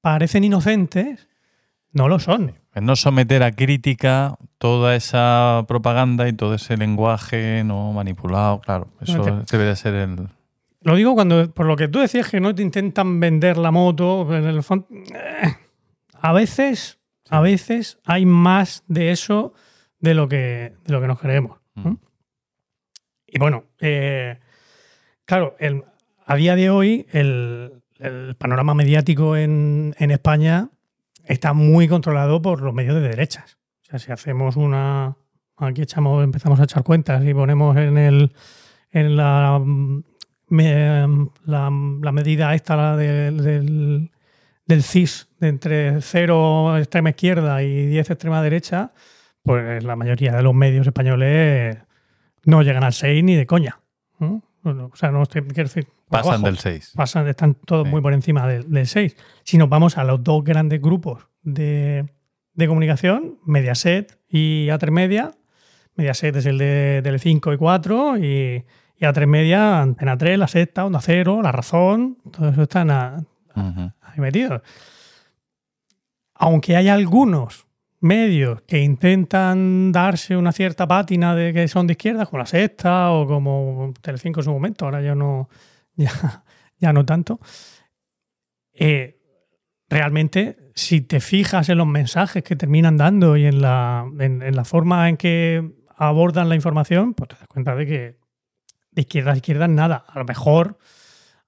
parecen 0.01 0.43
inocentes, 0.43 1.28
no 1.93 2.09
lo 2.09 2.19
son. 2.19 2.55
No 2.81 2.94
someter 2.97 3.43
a 3.43 3.53
crítica 3.53 4.36
toda 4.59 4.94
esa 4.97 5.65
propaganda 5.66 6.28
y 6.28 6.32
todo 6.32 6.55
ese 6.55 6.77
lenguaje 6.77 7.62
no 7.65 7.93
manipulado, 7.93 8.61
claro. 8.61 8.89
Eso 9.01 9.19
No 9.19 9.43
debe 9.51 9.65
de 9.65 9.77
ser 9.77 9.94
el... 9.94 10.28
Lo 10.82 10.94
digo 10.94 11.15
cuando, 11.15 11.51
por 11.53 11.66
lo 11.66 11.74
que 11.77 11.89
tú 11.89 11.98
decías 12.01 12.31
que 12.31 12.39
no 12.39 12.55
te 12.55 12.62
intentan 12.62 13.19
vender 13.19 13.57
la 13.57 13.70
moto, 13.73 14.32
en 14.36 14.44
el 14.44 14.62
fondo, 14.62 14.86
eh, 14.93 15.55
a 16.20 16.32
veces, 16.32 17.01
a 17.28 17.40
veces 17.40 17.98
hay 18.05 18.24
más 18.27 18.85
de 18.86 19.11
eso 19.11 19.53
de 19.98 20.15
lo 20.15 20.28
que, 20.28 20.74
de 20.85 20.93
lo 20.93 21.01
que 21.01 21.07
nos 21.09 21.19
creemos. 21.19 21.59
Mm. 21.74 21.94
Y 23.27 23.39
bueno, 23.39 23.65
eh, 23.81 24.39
claro, 25.24 25.57
el- 25.59 25.82
a 26.24 26.36
día 26.36 26.55
de 26.57 26.70
hoy 26.70 27.07
el, 27.12 27.82
el 27.98 28.36
panorama 28.36 28.74
mediático 28.74 29.36
en, 29.36 29.94
en 29.98 30.11
España 30.11 30.69
está 31.27 31.53
muy 31.53 31.89
controlado 31.89 32.40
por 32.40 32.62
los 32.62 32.73
medios 32.74 32.94
de 32.94 33.03
derechas. 33.09 33.59
O 33.82 33.85
sea, 33.90 33.98
si 33.98 34.12
hacemos 34.12 34.57
una... 34.57 35.16
Aquí 35.59 35.82
echamos, 35.82 36.23
empezamos 36.23 36.61
a 36.61 36.65
echar 36.65 36.82
cuentas 36.82 37.24
y 37.24 37.32
ponemos 37.35 37.77
en 37.77 37.97
el 37.98 38.32
en 38.90 39.16
la, 39.16 39.61
la, 40.48 41.70
medida 42.12 42.55
esta 42.55 42.77
la 42.77 42.97
de- 42.97 43.31
del, 43.32 44.11
del 44.65 44.82
CIS 44.82 45.28
de 45.40 45.48
entre 45.48 46.01
0 46.01 46.78
extrema 46.78 47.11
izquierda 47.11 47.62
y 47.62 47.86
10 47.86 48.11
extrema 48.11 48.43
derecha, 48.43 48.93
pues 49.43 49.82
la 49.85 49.97
mayoría 49.97 50.32
de 50.32 50.43
los 50.43 50.55
medios 50.55 50.86
españoles 50.86 51.78
no 52.44 52.62
llegan 52.62 52.85
al 52.85 52.93
6 52.93 53.24
ni 53.24 53.35
de 53.35 53.47
coña. 53.47 53.81
Bueno, 54.66 54.90
o 54.93 54.97
sea, 54.97 55.12
no 55.12 55.22
estoy, 55.22 55.43
quiero 55.43 55.68
decir, 55.68 55.86
Pasan 56.09 56.32
abajo. 56.34 56.47
del 56.47 56.59
6. 56.59 56.93
Pasan, 56.97 57.28
están 57.28 57.55
todos 57.55 57.84
Sí. 57.86 57.90
muy 57.93 58.01
por 58.01 58.12
encima 58.12 58.48
del, 58.48 58.68
del 58.68 58.86
6. 58.88 59.16
Si 59.44 59.59
nos 59.59 59.68
vamos 59.68 59.97
a 59.97 60.02
los 60.02 60.24
dos 60.24 60.43
grandes 60.43 60.80
grupos 60.82 61.24
de, 61.43 62.05
de 62.52 62.66
comunicación, 62.66 63.38
Mediaset 63.44 64.18
y 64.28 64.66
A3 64.66 64.90
Media. 64.90 65.30
Mediaset 65.94 66.34
es 66.34 66.47
el 66.47 66.59
de 66.59 67.01
Tele5 67.05 67.55
y 67.55 67.56
4 67.56 68.18
y, 68.18 68.64
y 68.98 69.05
A3 69.05 69.26
Media, 69.28 69.80
Antena 69.82 70.18
3, 70.18 70.36
La 70.36 70.48
Sexta, 70.48 70.84
Onda 70.84 71.01
Cero, 71.01 71.40
La 71.43 71.52
Razón, 71.52 72.18
todo 72.32 72.48
eso 72.48 72.62
están 72.62 72.90
a- 72.90 73.24
Ujú. 73.55 73.93
ahí 74.02 74.18
metidos. 74.18 74.62
Aunque 76.34 76.76
hay 76.76 76.88
algunos 76.88 77.65
medios 78.01 78.62
que 78.62 78.82
intentan 78.82 79.93
darse 79.93 80.36
una 80.36 80.52
cierta 80.52 80.86
pátina 80.86 81.35
de 81.35 81.52
que 81.52 81.68
son 81.68 81.86
de 81.86 81.93
izquierda, 81.93 82.27
como 82.27 82.39
La 82.39 82.47
Sexta 82.47 83.10
o 83.10 83.27
como 83.27 83.93
Telecinco 84.01 84.40
en 84.40 84.44
su 84.44 84.52
momento, 84.52 84.85
ahora 84.85 85.02
ya 85.02 85.14
no, 85.14 85.48
ya, 85.97 86.44
ya 86.78 86.93
no 86.93 87.05
tanto. 87.05 87.40
eh, 88.74 89.16
realmente, 89.89 90.56
si 90.74 91.01
te 91.01 91.20
fijas 91.20 91.68
en 91.68 91.78
los 91.78 91.86
mensajes 91.86 92.43
que 92.43 92.56
terminan 92.56 92.97
dando 92.97 93.36
y 93.36 93.47
en 93.47 93.62
la, 93.62 94.05
en, 94.18 94.55
la 94.55 94.64
forma 94.64 95.09
en 95.09 95.16
que 95.16 95.73
abordan 95.97 96.48
la 96.48 96.55
información, 96.55 97.14
pues 97.14 97.28
te 97.28 97.36
das 97.36 97.48
cuenta 97.48 97.74
de 97.74 97.86
que 97.86 98.18
de 98.90 99.02
izquierda 99.02 99.32
a 99.32 99.36
izquierda 99.36 99.68
nada. 99.68 100.05
A 100.09 100.18
lo 100.18 100.24
mejor 100.24 100.78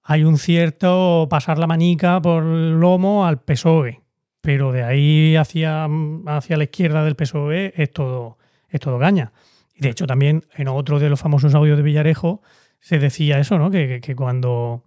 hay 0.02 0.24
un 0.24 0.38
cierto 0.38 1.26
pasar 1.28 1.58
la 1.58 1.66
manica 1.66 2.20
por 2.22 2.42
el 2.44 2.80
lomo 2.80 3.26
al 3.26 3.40
PSOE, 3.40 4.00
pero 4.40 4.73
de 4.73 4.82
ahí 4.85 5.36
hacia, 5.36 5.89
hacia 6.27 6.56
la 6.56 6.65
izquierda 6.65 7.05
del 7.05 7.16
PSOE 7.16 7.73
es 7.77 7.90
todo, 7.93 8.39
es 8.69 8.81
todo 8.81 8.98
gaña. 8.98 9.32
De 9.77 9.89
hecho 9.90 10.06
también 10.06 10.44
en 10.56 10.69
otro 10.69 10.98
de 10.98 11.09
los 11.10 11.20
famosos 11.20 11.55
audios 11.55 11.77
de 11.77 11.82
Villarejo 11.82 12.43
se 12.81 12.98
decía 12.98 13.39
eso, 13.39 13.59
¿no? 13.59 13.70
Que, 13.70 14.01
que- 14.01 14.15
cuando 14.16 14.85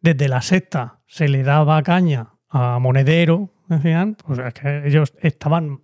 desde 0.00 0.28
la 0.28 0.42
secta 0.42 1.00
se 1.06 1.28
le 1.28 1.42
daba 1.42 1.82
caña 1.82 2.28
a 2.48 2.78
Monedero, 2.78 3.50
decían, 3.68 4.16
pues 4.24 4.38
es 4.38 4.54
que 4.54 4.86
ellos 4.86 5.12
estaban, 5.20 5.80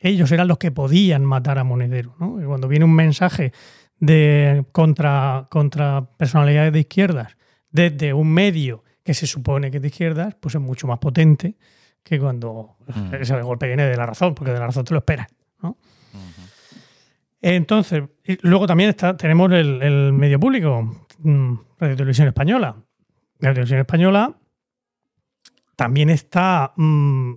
ellos 0.00 0.30
eran 0.32 0.48
los 0.48 0.58
que 0.58 0.70
podían 0.70 1.24
matar 1.24 1.58
a 1.58 1.64
Monedero, 1.64 2.14
¿no? 2.20 2.36
Cuando 2.46 2.68
viene 2.68 2.84
un 2.84 2.94
mensaje 2.94 3.52
de 3.98 4.64
contra, 4.72 5.46
contra 5.50 6.08
personalidades 6.16 6.72
de 6.72 6.80
izquierdas 6.80 7.36
desde 7.70 8.12
un 8.12 8.28
medio 8.32 8.84
que 9.04 9.14
se 9.14 9.26
supone 9.26 9.70
que 9.70 9.76
es 9.78 9.82
de 9.82 9.88
izquierdas, 9.88 10.34
pues 10.40 10.54
es 10.54 10.60
mucho 10.60 10.86
más 10.86 10.98
potente 10.98 11.56
que 12.02 12.18
cuando 12.18 12.76
Mm. 12.94 13.14
ese 13.14 13.40
golpe 13.42 13.66
viene 13.68 13.84
de 13.86 13.96
la 13.96 14.06
razón, 14.06 14.34
porque 14.34 14.52
de 14.52 14.58
la 14.58 14.66
razón 14.66 14.84
te 14.84 14.92
lo 14.94 14.98
esperas. 14.98 15.28
¿no? 15.62 15.76
Entonces, 17.40 18.04
y 18.24 18.38
luego 18.46 18.66
también 18.66 18.90
está, 18.90 19.16
tenemos 19.16 19.50
el, 19.52 19.82
el 19.82 20.12
medio 20.12 20.38
público, 20.38 21.06
mm, 21.18 21.54
Radio 21.78 21.96
Televisión 21.96 22.28
Española. 22.28 22.76
Radio 23.40 23.54
Televisión 23.54 23.80
Española 23.80 24.34
también 25.76 26.10
está, 26.10 26.72
mm, 26.76 27.32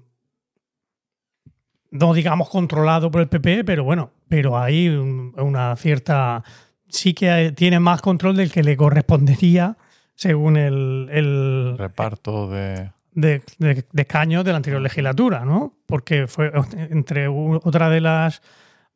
no 1.91 2.13
digamos 2.13 2.49
controlado 2.49 3.09
por 3.09 3.21
el 3.21 3.27
PP, 3.29 3.63
pero 3.63 3.83
bueno, 3.83 4.11
pero 4.27 4.57
hay 4.57 4.89
un- 4.89 5.33
una 5.37 5.75
cierta, 5.75 6.43
sí 6.87 7.13
que 7.13 7.53
tiene 7.55 7.79
más 7.79 8.01
control 8.01 8.35
del 8.35 8.51
que 8.51 8.63
le 8.63 8.75
correspondería 8.77 9.77
según 10.13 10.57
el, 10.57 11.07
el, 11.11 11.77
Reparto 11.77 12.49
de. 12.49 12.91
De, 13.15 13.41
de- 13.57 13.85
de 13.91 14.05
de 14.43 14.51
la 14.51 14.57
anterior 14.57 14.81
legislatura, 14.81 15.43
¿no? 15.45 15.73
Porque 15.87 16.27
fue 16.27 16.51
entre 16.91 17.27
otra 17.27 17.89
de 17.89 18.01
las 18.01 18.41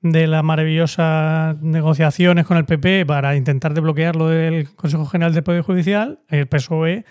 de 0.01 0.27
las 0.27 0.43
maravillosas 0.45 1.57
negociaciones 1.61 2.45
con 2.45 2.55
el 2.57 2.63
PP 2.65 3.05
para 3.05 3.35
intentar 3.35 3.73
desbloquear 3.73 4.15
lo 4.15 4.29
del 4.29 4.73
Consejo 4.75 5.05
General 5.05 5.33
del 5.33 5.43
Poder 5.43 5.61
Judicial, 5.61 6.19
el 6.29 6.47
PSOE 6.47 7.03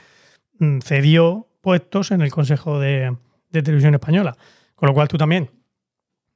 mm, 0.58 0.78
cedió 0.80 1.48
puestos 1.60 2.12
en 2.12 2.22
el 2.22 2.30
Consejo 2.30 2.78
de, 2.80 3.14
de 3.50 3.62
Televisión 3.62 3.92
Española. 3.94 4.36
Con 4.74 4.86
lo 4.86 4.94
cual 4.94 5.08
tú 5.08 5.18
también 5.18 5.50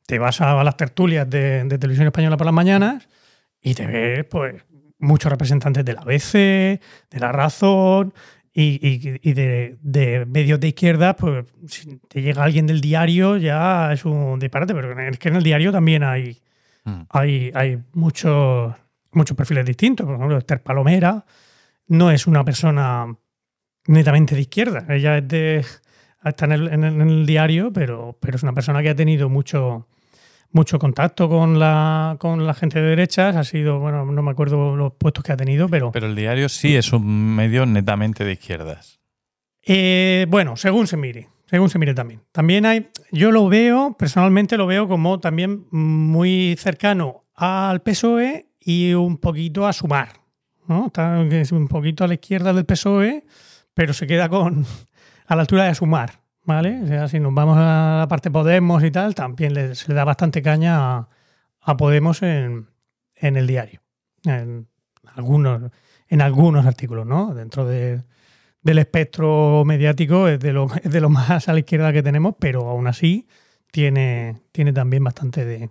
te 0.07 0.19
vas 0.19 0.43
a 0.43 0.62
las 0.62 0.77
tertulias 0.77 1.28
de, 1.31 1.65
de 1.65 1.78
Televisión 1.78 2.09
Española 2.09 2.36
por 2.36 2.44
las 2.44 2.55
mañanas 2.55 3.09
y 3.62 3.73
te 3.74 3.86
ves 3.86 4.24
pues 4.27 4.62
muchos 4.99 5.31
representantes 5.32 5.85
de 5.86 5.93
la 5.94 6.03
ABC, 6.03 6.32
de 6.32 7.19
La 7.19 7.32
Razón, 7.32 8.12
y, 8.55 8.87
y- 8.87 9.20
y 9.23 9.33
de, 9.33 9.79
de 9.83 10.27
medios 10.27 10.61
de 10.61 10.69
izquierda, 10.69 11.16
pues 11.16 11.47
si 11.66 11.97
te 12.09 12.20
llega 12.23 12.45
alguien 12.45 12.66
del 12.66 12.81
diario 12.81 13.37
ya 13.39 13.93
es 13.93 14.05
un 14.05 14.39
disparate, 14.39 14.74
pero 14.74 14.99
es 15.09 15.19
que 15.19 15.29
en 15.29 15.37
el 15.37 15.43
diario 15.43 15.73
también 15.73 16.03
hay, 16.03 16.39
Mm. 16.85 17.03
hay, 17.11 17.51
hay 17.55 17.79
muchos, 17.93 18.74
muchos 19.12 19.37
perfiles 19.37 19.65
distintos. 19.65 20.05
Por 20.05 20.16
ejemplo, 20.16 20.37
Esther 20.37 20.61
Palomera 20.65 21.24
no 21.87 22.11
es 22.11 22.27
una 22.27 22.45
persona 22.45 23.07
netamente 23.87 24.35
de 24.35 24.41
izquierda, 24.41 24.85
ella 24.89 25.19
es 25.19 25.29
de, 25.29 25.65
está 26.24 26.45
en 26.47 26.53
el, 26.53 26.69
en 26.73 26.83
el- 26.85 27.01
en 27.01 27.09
el 27.09 27.24
diario, 27.27 27.73
pero, 27.73 28.16
pero 28.20 28.37
es 28.37 28.43
una 28.43 28.53
persona 28.53 28.83
que 28.83 28.91
ha 28.91 28.97
tenido 28.97 29.29
mucho, 29.29 29.87
mucho 30.53 30.79
contacto 30.79 31.29
con 31.29 31.59
la, 31.59 32.16
con 32.19 32.47
la 32.47 32.55
gente 32.55 32.81
de 32.81 32.91
derechas, 32.91 33.37
ha 33.37 33.45
sido, 33.45 33.79
bueno, 33.79 34.05
no 34.05 34.23
me 34.23 34.31
acuerdo 34.31 34.77
los 34.77 34.93
puestos 34.93 35.24
que 35.24 35.33
ha 35.33 35.37
tenido, 35.37 35.69
pero... 35.69 35.93
Pero 35.93 36.07
el 36.07 36.15
diario 36.15 36.49
sí 36.49 36.77
es 36.77 36.93
un 36.93 37.35
medio 37.35 37.66
netamente 37.66 38.24
de 38.24 38.33
izquierdas. 38.33 39.01
Eh, 39.65 40.27
bueno, 40.29 40.57
según 40.57 40.87
se 40.87 40.97
mire, 40.97 41.29
según 41.47 41.70
se 41.70 41.79
mire 41.79 41.95
también. 41.95 42.23
También 42.33 42.66
hay, 42.66 42.89
yo 43.12 43.31
lo 43.31 43.49
veo, 43.49 43.97
personalmente 43.99 44.57
lo 44.57 44.66
veo 44.66 44.89
como 44.89 45.20
también 45.20 45.66
muy 45.70 46.57
cercano 46.59 47.24
al 47.35 47.83
PSOE 47.83 48.49
y 48.61 48.93
un 48.95 49.19
poquito 49.19 49.66
a 49.66 49.73
Sumar, 49.73 50.20
¿no? 50.66 50.87
Está 50.87 51.19
un 51.53 51.69
poquito 51.69 52.05
a 52.05 52.09
la 52.09 52.15
izquierda 52.15 52.53
del 52.53 52.65
PSOE, 52.65 53.24
pero 53.74 53.93
se 53.93 54.07
queda 54.07 54.29
con 54.29 54.65
a 55.27 55.37
la 55.37 55.43
altura 55.43 55.65
de 55.65 55.74
Sumar, 55.74 56.22
¿vale? 56.44 56.81
O 56.82 56.86
sea, 56.86 57.09
si 57.09 57.20
nos 57.20 57.35
vamos 57.35 57.56
a 57.59 57.97
la 58.01 58.06
parte 58.09 58.31
Podemos 58.31 58.82
y 58.85 58.90
tal, 58.90 59.14
también 59.14 59.55
le- 59.55 59.74
se 59.74 59.89
le 59.89 59.94
da 59.94 60.05
bastante 60.05 60.43
caña 60.43 60.97
a, 60.97 61.09
a 61.60 61.77
Podemos 61.77 62.23
en, 62.23 62.69
en 63.16 63.36
el 63.36 63.47
diario, 63.47 63.81
en 64.24 64.66
algunos, 65.14 65.70
en 66.09 66.20
algunos 66.20 66.66
artículos, 66.66 67.06
¿no? 67.06 67.35
Dentro 67.35 67.64
de, 67.66 68.02
del 68.62 68.78
espectro 68.78 69.64
mediático 69.64 70.28
es 70.28 70.40
de, 70.40 70.52
lo, 70.52 70.69
es 70.82 70.90
de 70.90 71.01
lo 71.01 71.09
más 71.10 71.48
a 71.48 71.52
la 71.52 71.59
izquierda 71.60 71.93
que 71.93 72.02
tenemos, 72.02 72.35
pero 72.39 72.69
aún 72.69 72.86
así 72.86 73.27
tiene, 73.70 74.40
tiene 74.52 74.73
también 74.73 75.02
bastante 75.05 75.44
de... 75.44 75.70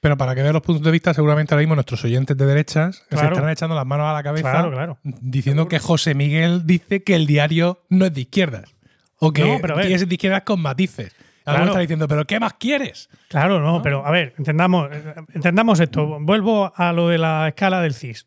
Pero 0.00 0.16
para 0.16 0.34
que 0.36 0.42
vean 0.42 0.52
los 0.52 0.62
puntos 0.62 0.84
de 0.84 0.90
vista, 0.92 1.12
seguramente 1.14 1.52
ahora 1.52 1.62
mismo 1.62 1.74
nuestros 1.74 2.04
oyentes 2.04 2.36
de 2.36 2.46
derechas 2.46 2.96
se 3.08 3.16
Claro. 3.16 3.28
estarán 3.30 3.50
echando 3.50 3.74
las 3.74 3.86
manos 3.86 4.06
a 4.06 4.12
la 4.12 4.22
cabeza 4.22 4.50
Claro, 4.52 4.70
claro. 4.70 4.98
diciendo 5.02 5.66
que 5.68 5.80
José 5.80 6.14
Miguel 6.14 6.64
dice 6.64 7.02
que 7.02 7.16
el 7.16 7.26
diario 7.26 7.82
no 7.88 8.04
es 8.06 8.14
de 8.14 8.20
izquierdas. 8.20 8.75
O 9.18 9.32
que 9.32 9.44
No, 9.44 9.58
pero 9.60 9.74
a 9.74 9.78
ver. 9.78 9.92
es 9.92 10.06
de 10.08 10.14
izquierdas 10.14 10.42
con 10.42 10.60
matices. 10.60 11.12
Claro. 11.44 11.58
Algunos 11.58 11.68
están 11.68 11.80
diciendo, 11.82 12.08
¿pero 12.08 12.24
qué 12.26 12.40
más 12.40 12.54
quieres? 12.54 13.08
Claro, 13.28 13.60
no, 13.60 13.80
pero 13.80 14.04
a 14.04 14.10
ver, 14.10 14.34
entendamos, 14.36 14.88
entendamos 15.32 15.78
esto. 15.80 16.18
Vuelvo 16.20 16.72
a 16.74 16.92
lo 16.92 17.08
de 17.08 17.18
la 17.18 17.48
escala 17.48 17.80
del 17.80 17.94
CIS. 17.94 18.26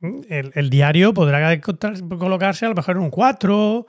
El, 0.00 0.52
el 0.54 0.70
diario 0.70 1.12
podrá 1.12 1.60
colocarse 1.60 2.64
a 2.64 2.68
lo 2.70 2.74
mejor 2.74 2.96
en 2.96 3.02
un 3.02 3.10
4, 3.10 3.86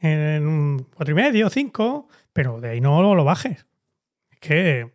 en 0.00 0.46
un 0.46 0.86
4 0.94 1.12
y 1.12 1.14
medio, 1.14 1.48
5, 1.48 2.08
pero 2.32 2.60
de 2.60 2.70
ahí 2.70 2.80
no 2.80 3.00
lo, 3.02 3.14
lo 3.14 3.24
bajes. 3.24 3.66
Es 4.30 4.38
que 4.40 4.92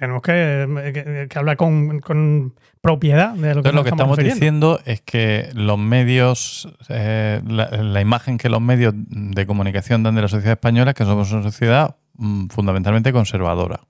tenemos 0.00 0.22
que, 0.22 0.92
que- 0.92 1.26
que 1.28 1.38
hablar 1.38 1.56
con, 1.56 2.00
con 2.00 2.54
propiedad 2.80 3.34
de 3.34 3.54
lo 3.54 3.62
que 3.62 3.68
Entonces 3.68 3.74
lo 3.74 3.82
que 3.84 3.90
estamos 3.90 4.16
diciendo 4.18 4.80
es 4.86 5.00
que 5.02 5.50
los 5.54 5.78
medios, 5.78 6.68
eh, 6.88 7.40
la, 7.46 7.68
la 7.70 8.00
imagen 8.00 8.38
que 8.38 8.48
los 8.48 8.60
medios 8.60 8.94
de 8.96 9.46
comunicación 9.46 10.02
dan 10.02 10.14
de 10.16 10.22
la 10.22 10.28
sociedad 10.28 10.52
española 10.54 10.90
es 10.90 10.96
que 10.96 11.04
somos 11.04 11.30
una 11.32 11.42
sociedad 11.44 11.96
mm, 12.14 12.48
fundamentalmente 12.48 13.12
conservadora. 13.12 13.80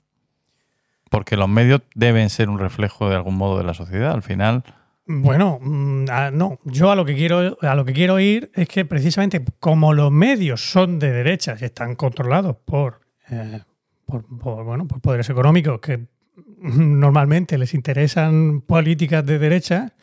Porque 1.08 1.36
los 1.36 1.48
medios 1.48 1.80
deben 1.94 2.30
ser 2.30 2.48
un 2.50 2.58
reflejo 2.58 3.08
de 3.08 3.16
algún 3.16 3.36
modo 3.36 3.58
de 3.58 3.64
la 3.64 3.74
sociedad. 3.74 4.12
Al 4.12 4.22
final, 4.22 4.62
Bueno, 5.06 5.58
mm, 5.60 6.04
ah, 6.10 6.30
no. 6.32 6.58
Yo 6.64 6.90
a 6.92 6.94
lo 6.96 7.04
que 7.04 7.14
quiero 7.16 7.58
a 7.62 7.74
lo 7.74 7.84
que 7.84 7.92
quiero 7.92 8.20
ir 8.20 8.50
es 8.54 8.68
que 8.68 8.84
precisamente 8.84 9.44
como 9.58 9.92
los 9.92 10.12
medios 10.12 10.60
son 10.70 10.98
de 11.00 11.10
derechas 11.10 11.60
y 11.62 11.64
están 11.64 11.96
controlados 11.96 12.56
por, 12.64 13.00
eh, 13.28 13.60
por, 14.10 14.24
por, 14.38 14.64
bueno, 14.64 14.86
por 14.86 15.00
poderes 15.00 15.30
económicos 15.30 15.80
que 15.80 16.06
normalmente 16.60 17.58
les 17.58 17.74
interesan 17.74 18.60
políticas 18.60 19.24
de 19.24 19.38
derecha, 19.38 19.94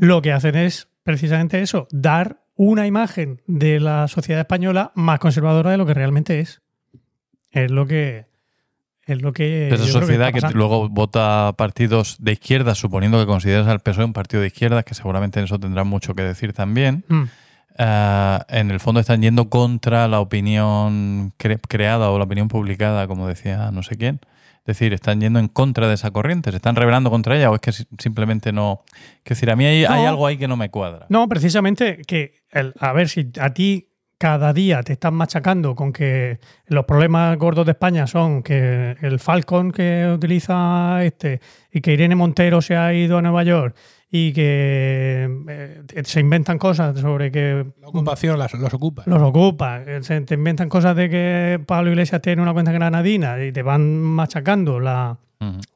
lo 0.00 0.22
que 0.22 0.32
hacen 0.32 0.54
es 0.54 0.88
precisamente 1.02 1.60
eso, 1.60 1.88
dar 1.90 2.44
una 2.54 2.86
imagen 2.86 3.42
de 3.48 3.80
la 3.80 4.06
sociedad 4.06 4.40
española 4.40 4.92
más 4.94 5.18
conservadora 5.18 5.72
de 5.72 5.76
lo 5.76 5.86
que 5.86 5.94
realmente 5.94 6.38
es. 6.38 6.62
Es 7.50 7.70
lo 7.70 7.86
que 7.86 8.26
es 9.06 9.20
lo 9.20 9.32
que 9.32 9.68
creo 9.70 9.86
sociedad 9.86 10.32
que, 10.32 10.40
luego 10.54 10.88
vota 10.88 11.52
partidos 11.58 12.16
de 12.20 12.32
izquierda, 12.32 12.74
suponiendo 12.74 13.18
que 13.18 13.26
consideras 13.26 13.66
al 13.66 13.80
PSOE 13.80 14.04
un 14.04 14.12
partido 14.14 14.40
de 14.40 14.46
izquierdas, 14.46 14.84
que 14.84 14.94
seguramente 14.94 15.40
en 15.40 15.44
eso 15.44 15.58
tendrán 15.58 15.88
mucho 15.88 16.14
que 16.14 16.22
decir 16.22 16.54
también. 16.54 17.04
Mm. 17.08 17.24
Eh, 17.78 18.38
en 18.48 18.70
el 18.70 18.80
fondo 18.80 19.00
están 19.00 19.22
yendo 19.22 19.48
contra 19.48 20.08
la 20.08 20.20
opinión 20.20 21.32
cre- 21.38 21.60
creada 21.68 22.10
o 22.10 22.18
la 22.18 22.24
opinión 22.24 22.48
publicada, 22.48 23.06
como 23.06 23.26
decía 23.28 23.70
no 23.72 23.82
sé 23.82 23.96
quién. 23.96 24.20
Es 24.60 24.78
decir, 24.78 24.94
están 24.94 25.20
yendo 25.20 25.38
en 25.40 25.48
contra 25.48 25.88
de 25.88 25.94
esa 25.94 26.10
corriente, 26.10 26.50
se 26.50 26.56
están 26.56 26.74
rebelando 26.74 27.10
contra 27.10 27.36
ella 27.36 27.50
o 27.50 27.54
es 27.54 27.60
que 27.60 27.72
si- 27.72 27.86
simplemente 27.98 28.50
no... 28.50 28.82
Es 29.22 29.30
decir, 29.30 29.50
a 29.50 29.56
mí 29.56 29.66
hay, 29.66 29.84
hay 29.84 30.06
algo 30.06 30.26
ahí 30.26 30.38
que 30.38 30.48
no 30.48 30.56
me 30.56 30.70
cuadra. 30.70 31.04
No, 31.10 31.28
precisamente 31.28 31.98
que, 32.06 32.42
el- 32.50 32.72
a 32.80 32.92
ver, 32.94 33.10
si 33.10 33.30
a 33.40 33.50
ti 33.50 33.90
cada 34.16 34.54
día 34.54 34.82
te 34.82 34.94
están 34.94 35.12
machacando 35.14 35.74
con 35.74 35.92
que 35.92 36.38
los 36.66 36.86
problemas 36.86 37.36
gordos 37.36 37.66
de 37.66 37.72
España 37.72 38.06
son 38.06 38.42
que 38.42 38.96
el 39.02 39.18
Falcon 39.18 39.70
que 39.70 40.10
utiliza 40.14 41.00
este 41.04 41.40
y 41.70 41.82
que 41.82 41.92
Irene 41.92 42.14
Montero 42.14 42.62
se 42.62 42.74
ha 42.76 42.94
ido 42.94 43.18
a 43.18 43.22
Nueva 43.22 43.42
York 43.42 43.76
y 44.16 44.32
que 44.32 45.28
eh, 45.48 46.02
se 46.04 46.20
inventan 46.20 46.56
cosas 46.56 46.96
sobre 47.00 47.32
que 47.32 47.66
La 47.80 47.88
ocupación 47.88 48.38
las- 48.38 48.54
los 48.54 48.72
ocupa. 48.72 49.02
los 49.06 49.20
ocupa, 49.20 49.82
eh, 49.82 49.98
se 50.02 50.20
te 50.20 50.34
inventan 50.34 50.68
cosas 50.68 50.94
de 50.94 51.10
que 51.10 51.60
Pablo 51.66 51.90
Iglesias 51.90 52.22
tiene 52.22 52.40
una 52.40 52.52
cuenta 52.52 52.70
granadina 52.70 53.42
y 53.44 53.50
te 53.50 53.62
van 53.62 54.00
machacando 54.00 54.78
la, 54.78 55.18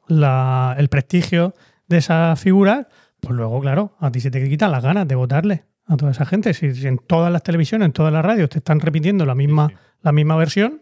la- 0.07 0.73
el 0.77 0.87
prestigio 0.87 1.53
de 1.87 1.97
esas 1.97 2.39
figuras, 2.39 2.87
pues 3.19 3.35
luego, 3.35 3.59
claro, 3.59 3.97
a 3.99 4.09
ti 4.09 4.21
se 4.21 4.31
te 4.31 4.47
quitan 4.47 4.71
las 4.71 4.83
ganas 4.83 5.05
de 5.05 5.15
votarle 5.15 5.65
a 5.87 5.97
toda 5.97 6.11
esa 6.11 6.25
gente. 6.25 6.53
Si, 6.53 6.73
si 6.75 6.87
en 6.87 6.97
todas 6.97 7.33
las 7.33 7.43
televisiones, 7.43 7.87
en 7.87 7.91
todas 7.91 8.13
las 8.13 8.23
radios 8.23 8.49
te 8.49 8.59
están 8.59 8.79
repitiendo 8.79 9.25
la 9.25 9.35
misma, 9.35 9.67
Sí, 9.67 9.73
sí. 9.75 9.81
la 10.03 10.11
misma 10.13 10.37
versión, 10.37 10.81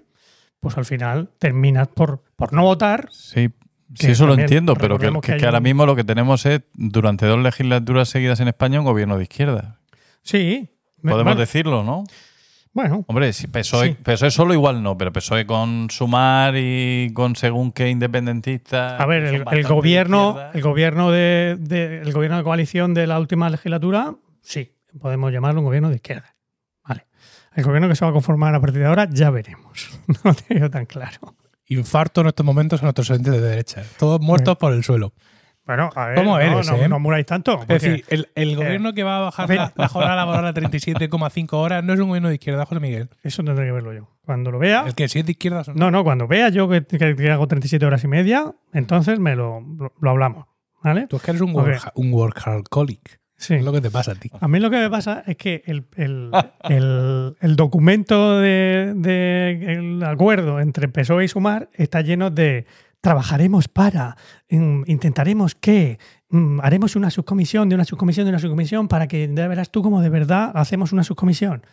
pues 0.59 0.77
al 0.77 0.85
final 0.85 1.29
terminas 1.39 1.87
por, 1.87 2.21
por 2.35 2.53
no 2.53 2.61
votar. 2.63 3.07
Sí, 3.11 3.49
sí, 3.95 4.11
eso 4.11 4.25
lo 4.27 4.33
entiendo, 4.33 4.75
pero 4.75 4.97
que, 4.97 5.07
ahora 5.45 5.57
un- 5.57 5.63
mismo 5.63 5.85
lo 5.85 5.95
que 5.95 6.03
tenemos 6.03 6.45
es, 6.45 6.61
durante 6.73 7.25
dos 7.25 7.39
legislaturas 7.39 8.09
seguidas 8.09 8.39
en 8.39 8.47
España, 8.49 8.79
un 8.79 8.85
gobierno 8.85 9.17
de 9.17 9.23
izquierda. 9.23 9.79
Sí. 10.21 10.69
Podemos 11.01 11.23
bueno, 11.23 11.39
decirlo, 11.39 11.83
¿no? 11.83 12.03
Bueno, 12.73 13.03
Hombre, 13.07 13.33
si 13.33 13.47
PSOE, 13.47 13.87
Sí. 13.89 13.97
PSOE 14.03 14.29
solo 14.29 14.53
igual 14.53 14.83
no, 14.83 14.97
pero 14.97 15.11
PSOE 15.11 15.47
con 15.47 15.89
Sumar 15.89 16.53
y 16.57 17.11
con 17.13 17.35
según 17.35 17.71
qué 17.71 17.89
independentistas. 17.89 18.99
a 19.01 19.05
ver, 19.07 19.23
el, 19.23 19.63
gobierno, 19.63 20.37
el 20.53 20.61
gobierno 20.61 21.09
de, 21.09 21.55
de- 21.59 22.01
el 22.01 22.13
gobierno 22.13 22.37
de 22.37 22.43
coalición 22.43 22.93
de 22.93 23.07
la 23.07 23.19
última 23.19 23.49
legislatura, 23.49 24.13
sí, 24.41 24.73
podemos 24.99 25.31
llamarlo 25.31 25.61
un 25.61 25.65
gobierno 25.65 25.89
de 25.89 25.95
izquierda. 25.95 26.35
Vale. 26.87 27.07
El 27.55 27.63
gobierno 27.63 27.87
que 27.87 27.95
se 27.95 28.05
va 28.05 28.09
a 28.11 28.13
conformar 28.13 28.53
a 28.53 28.61
partir 28.61 28.79
de 28.81 28.85
ahora, 28.87 29.07
ya 29.09 29.31
veremos. 29.31 29.89
No 30.07 30.19
lo 30.23 30.33
tengo 30.35 30.69
tan 30.69 30.85
claro. 30.85 31.35
Infarto 31.67 32.21
en 32.21 32.27
estos 32.27 32.45
momentos 32.45 32.81
a 32.81 32.83
nuestros 32.83 33.09
oyentes 33.11 33.33
de 33.33 33.41
derecha. 33.41 33.83
Todos 33.99 34.21
muertos 34.21 34.57
por 34.57 34.73
el 34.73 34.83
suelo. 34.83 35.13
Bueno, 35.65 35.89
a 35.95 36.05
ver, 36.07 36.15
¿Cómo 36.15 36.37
no, 36.37 36.39
eres, 36.39 36.69
no, 36.71 36.75
eh? 36.77 36.87
no 36.87 36.97
muráis 36.97 37.25
tanto. 37.25 37.51
Es 37.53 37.57
porque- 37.57 37.73
decir, 37.73 38.05
el, 38.07 38.29
el 38.35 38.55
gobierno 38.55 38.93
que 38.93 39.03
va 39.03 39.17
a 39.17 39.19
bajar 39.19 39.49
la, 39.49 39.73
la 39.75 39.89
jornada 39.89 40.15
laboral 40.15 40.45
a 40.45 40.53
37,5 40.53 41.49
horas 41.57 41.83
no 41.83 41.91
es 41.93 41.99
un 41.99 42.07
gobierno 42.07 42.29
de 42.29 42.35
izquierda, 42.35 42.65
José 42.65 42.79
Miguel. 42.79 43.09
Eso 43.21 43.43
tendré 43.43 43.65
que 43.65 43.73
verlo 43.73 43.91
yo. 43.93 44.07
Cuando 44.25 44.49
lo 44.49 44.59
vea. 44.59 44.85
El 44.87 44.95
que 44.95 45.09
si 45.09 45.19
es 45.19 45.25
de 45.25 45.33
izquierda 45.33 45.63
o 45.67 45.73
no. 45.73 45.91
No, 45.91 46.05
cuando 46.05 46.25
vea 46.25 46.47
yo 46.49 46.69
que, 46.69 46.85
que- 46.85 47.15
que 47.17 47.31
hago 47.31 47.47
37 47.47 47.85
horas 47.85 48.01
y 48.05 48.07
media, 48.07 48.55
entonces 48.71 49.19
me 49.19 49.35
lo, 49.35 49.59
lo, 49.59 49.91
lo 49.99 50.09
hablamos. 50.09 50.45
¿Vale? 50.81 51.07
Tú 51.07 51.17
es 51.17 51.21
que 51.21 51.31
eres 51.31 51.41
un, 51.41 51.53
work, 51.53 51.91
un 51.95 52.13
workaholic. 52.13 53.19
Sí. 53.37 53.53
Es 53.55 53.63
lo 53.63 53.71
que 53.71 53.81
te 53.81 53.91
pasa 53.91 54.13
a 54.13 54.15
ti. 54.15 54.31
A 54.39 54.47
mí 54.47 54.59
lo 54.59 54.69
que 54.71 54.77
me 54.77 54.89
pasa 54.89 55.23
es 55.27 55.37
que 55.37 55.61
el, 55.65 55.85
el- 55.95 56.31
el- 56.69 57.35
el 57.39 57.55
documento 57.55 58.39
de, 58.39 58.93
de- 58.95 59.73
el 59.73 60.03
acuerdo 60.03 60.59
entre 60.59 60.87
PSOE 60.87 61.25
y 61.25 61.27
Sumar 61.27 61.69
está 61.73 62.01
lleno 62.01 62.29
de 62.31 62.65
trabajaremos 62.99 63.67
para, 63.67 64.17
mm, 64.49 64.83
intentaremos 64.87 65.53
que, 65.55 65.99
mm, 66.29 66.59
haremos 66.61 66.95
una 66.95 67.11
subcomisión 67.11 67.69
de 67.69 67.75
una 67.75 67.85
subcomisión 67.85 68.25
de 68.25 68.29
una 68.31 68.39
subcomisión 68.39 68.87
para 68.87 69.07
que 69.07 69.29
ya 69.33 69.47
verás 69.47 69.71
tú 69.71 69.83
como 69.83 70.01
de 70.01 70.09
verdad 70.09 70.51
hacemos 70.55 70.91
una 70.91 71.03
subcomisión. 71.03 71.63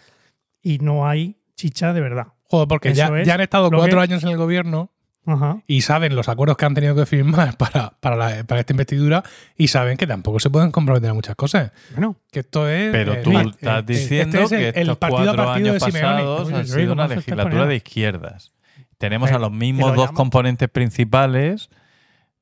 Y 0.62 0.78
no 0.78 1.08
hay 1.08 1.38
chicha 1.56 1.92
de 1.94 2.00
verdad. 2.02 2.26
Joder, 2.44 2.68
porque 2.68 2.92
ya, 2.94 3.10
ya 3.22 3.34
han 3.34 3.40
estado 3.40 3.70
cuatro 3.70 3.96
que- 3.98 4.02
años 4.02 4.22
en 4.22 4.28
el 4.28 4.36
gobierno 4.36 4.90
Ajá. 5.26 5.58
y 5.66 5.80
saben 5.80 6.14
los 6.16 6.28
acuerdos 6.28 6.56
que 6.58 6.66
han 6.66 6.74
tenido 6.74 6.94
que 6.94 7.06
firmar 7.06 7.56
para, 7.58 7.90
para, 8.00 8.16
la- 8.16 8.44
para 8.44 8.60
esta 8.60 8.72
investidura 8.74 9.22
y 9.56 9.68
saben 9.68 9.96
que 9.96 10.06
tampoco 10.06 10.38
se 10.40 10.50
pueden 10.50 10.70
comprometer 10.70 11.10
a 11.10 11.14
muchas 11.14 11.34
cosas. 11.36 11.72
Bueno, 11.92 12.16
Que 12.30 12.40
esto 12.40 12.68
es. 12.68 12.90
Pero 12.92 13.14
eh, 13.14 13.20
tú 13.24 13.30
eh, 13.38 13.42
estás 13.50 13.80
eh, 13.80 13.84
diciendo 13.86 14.38
este 14.40 14.44
es 14.44 14.52
el- 14.52 14.58
que 14.74 14.80
el 14.80 14.82
estos 14.88 14.98
partido 14.98 15.20
a 15.22 15.24
cuatro 15.24 15.44
partido 15.46 15.70
años 15.72 15.82
de 15.84 15.92
pasados 15.92 16.52
han 16.52 16.64
yo 16.64 16.74
sido 16.74 16.92
una 16.92 17.02
¿cómo 17.04 17.14
se 17.14 17.20
está 17.20 17.34
legislatura 17.36 17.66
de 17.66 17.76
izquierdas. 17.76 18.52
Tenemos 18.98 19.30
Eh, 19.30 19.34
a 19.34 19.38
los 19.38 19.50
mismos 19.52 19.90
lo 19.90 19.96
dos 20.02 20.12
componentes 20.12 20.68
principales 20.68 21.68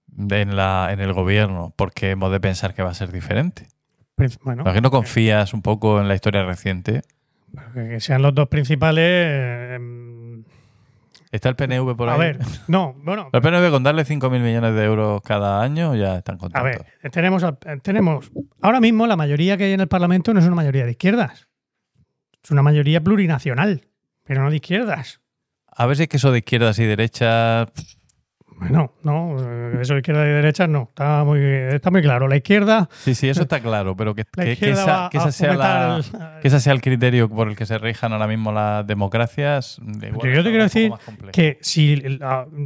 de- 0.07 0.41
en, 0.43 0.57
la, 0.57 0.89
en 0.93 1.01
el 1.01 1.13
gobierno, 1.13 1.73
porque 1.77 2.11
hemos 2.11 2.31
de 2.33 2.41
pensar 2.41 2.75
que 2.75 2.83
va 2.83 2.91
a 2.91 2.95
ser 2.95 3.11
diferente. 3.13 3.69
pues, 4.17 4.39
bueno 4.41 4.65
¿Por 4.65 4.73
qué 4.75 4.81
no 4.81 4.91
confías 4.91 5.55
un 5.55 5.63
poco 5.63 6.01
en 6.01 6.09
la 6.09 6.15
historia 6.15 6.45
reciente? 6.45 7.03
que 7.75 8.01
sean 8.01 8.23
los 8.23 8.35
dos 8.35 8.49
principales. 8.49 9.05
eh, 9.07 9.79
¿Está 11.33 11.49
el 11.49 11.57
PNV 11.57 11.97
por 11.97 12.09
ahí? 12.11 12.15
a 12.15 12.19
ver, 12.19 12.39
no, 12.69 12.95
bueno, 13.03 13.31
El 13.33 13.41
PNV 13.41 13.71
con 13.71 13.83
darle 13.83 14.05
5.000 14.05 14.39
millones 14.41 14.75
de 14.75 14.85
euros 14.85 15.23
cada 15.23 15.63
año 15.63 15.95
ya 15.97 16.19
están 16.19 16.37
A 16.37 16.39
contentos. 16.39 16.63
ver, 17.03 17.11
tenemos, 17.11 17.43
tenemos. 17.83 18.31
Ahora 18.61 18.81
mismo 18.81 19.07
la 19.07 19.17
mayoría 19.17 19.57
que 19.57 19.65
hay 19.65 19.73
en 19.73 19.81
el 19.81 19.89
Parlamento 19.89 20.33
no 20.35 20.41
es 20.41 20.47
una 20.47 20.55
mayoría 20.57 20.85
de 20.85 20.91
izquierdas. 20.93 21.49
Es 22.45 22.51
una 22.51 22.63
mayoría 22.63 23.01
plurinacional, 23.03 23.89
pero 24.25 24.43
no 24.43 24.51
de 24.51 24.57
izquierdas. 24.57 25.21
A 25.75 25.87
ver 25.87 25.97
si 25.97 26.03
es 26.03 26.09
que 26.11 26.19
eso 26.19 26.31
de 26.33 26.39
izquierdas 26.39 26.79
y 26.79 26.85
derechas... 26.85 27.69
Bueno, 28.69 28.93
no, 29.03 29.37
eh, 29.41 29.79
eso 29.81 29.97
izquierda 29.97 30.25
y 30.25 30.29
derecha 30.31 30.67
no. 30.67 30.83
Está 30.91 31.25
muy, 31.25 31.41
está 31.41 31.91
muy 31.91 32.03
claro. 32.03 32.29
La 32.29 32.37
izquierda, 32.37 32.89
Sí, 33.01 33.15
sí, 33.15 33.29
eso 33.29 33.43
está 33.43 33.61
claro, 33.61 33.97
pero 33.97 34.15
que, 34.15 34.25
la 34.37 34.45
que- 34.45 34.49
que 34.49 34.53
izquierda 34.53 34.83
esa, 34.83 34.97
va 35.03 35.11
que 35.11 35.19
esa 35.19 35.29
a 35.29 35.33
sea 35.33 35.55
la- 35.55 35.99
fomentar 36.03 36.31
el- 36.37 36.41
que 36.43 36.49
ese 36.49 36.61
sea 36.61 36.73
el 36.73 36.81
criterio 36.81 37.29
por 37.29 37.49
el 37.49 37.57
que 37.57 37.67
se 37.67 37.79
rijan 37.79 38.13
ahora 38.13 38.27
mismo 38.27 38.53
las 38.53 38.87
democracias. 38.87 39.79
de 39.83 40.09
igual 40.09 40.33
Yo 40.33 40.43
te 40.43 40.49
quiero 40.51 40.65
decir 40.65 40.93
que 41.33 41.59
si 41.61 41.97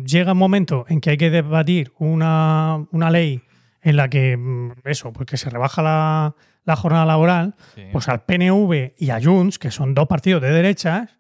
llega 0.05 0.33
un 0.33 0.39
momento 0.39 0.85
en 0.89 1.01
que 1.01 1.11
hay 1.11 1.17
que 1.17 1.31
debatir 1.31 1.93
una, 1.99 2.85
una 2.93 3.11
ley 3.11 3.43
en 3.83 3.97
la 3.97 4.09
que 4.09 4.37
mm, 4.37 4.73
eso, 4.85 5.13
pues 5.13 5.27
que 5.27 5.37
se 5.37 5.49
rebaja 5.51 5.83
la, 5.83 6.35
la 6.65 6.77
jornada 6.77 7.07
laboral, 7.07 7.55
Sí. 7.75 7.83
pues 7.93 8.09
al 8.09 8.23
PNV 8.25 8.95
y 8.99 9.11
a 9.11 9.21
Junts, 9.23 9.59
que 9.59 9.71
son 9.71 9.95
dos 9.95 10.07
partidos 10.09 10.43
de 10.43 10.51
derechas, 10.51 11.11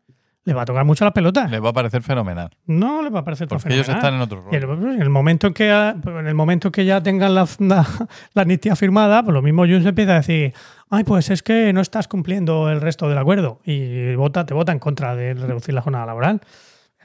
le 0.46 0.54
va 0.54 0.62
a 0.62 0.64
tocar 0.64 0.84
mucho 0.86 1.04
las 1.04 1.12
pelotas. 1.12 1.50
Les 1.50 1.62
va 1.62 1.68
a 1.68 1.72
parecer 1.74 2.02
fenomenal. 2.02 2.48
No 2.66 3.02
le 3.02 3.10
va 3.10 3.20
a 3.20 3.24
parecer 3.24 3.46
Porque 3.48 3.74
ellos 3.74 3.84
fenomenal. 3.86 3.98
están 3.98 4.14
en 4.14 4.20
otro 4.22 4.42
rollo. 4.42 4.92
en 4.94 5.02
el 5.02 5.10
momento 5.10 5.48
en 5.48 5.52
que 5.54 5.70
en 5.70 6.26
el 6.26 6.34
momento 6.34 6.72
que 6.72 6.84
ya 6.84 7.02
tengan 7.02 7.34
la, 7.34 7.46
la, 7.58 7.86
la 8.32 8.42
amnistía 8.42 8.74
firmada, 8.76 9.22
pues 9.22 9.34
lo 9.34 9.42
mismo 9.42 9.66
Junts 9.66 9.84
empieza 9.84 10.12
a 10.12 10.16
decir, 10.16 10.54
ay, 10.88 11.04
pues 11.04 11.28
es 11.30 11.42
que 11.42 11.72
no 11.72 11.80
estás 11.82 12.08
cumpliendo 12.08 12.70
el 12.70 12.80
resto 12.80 13.08
del 13.08 13.18
acuerdo 13.18 13.60
y 13.64 14.14
vota, 14.14 14.46
te 14.46 14.54
vota 14.54 14.72
en 14.72 14.78
contra 14.78 15.14
de 15.16 15.34
reducir 15.34 15.74
la 15.74 15.82
jornada 15.82 16.06
laboral. 16.06 16.40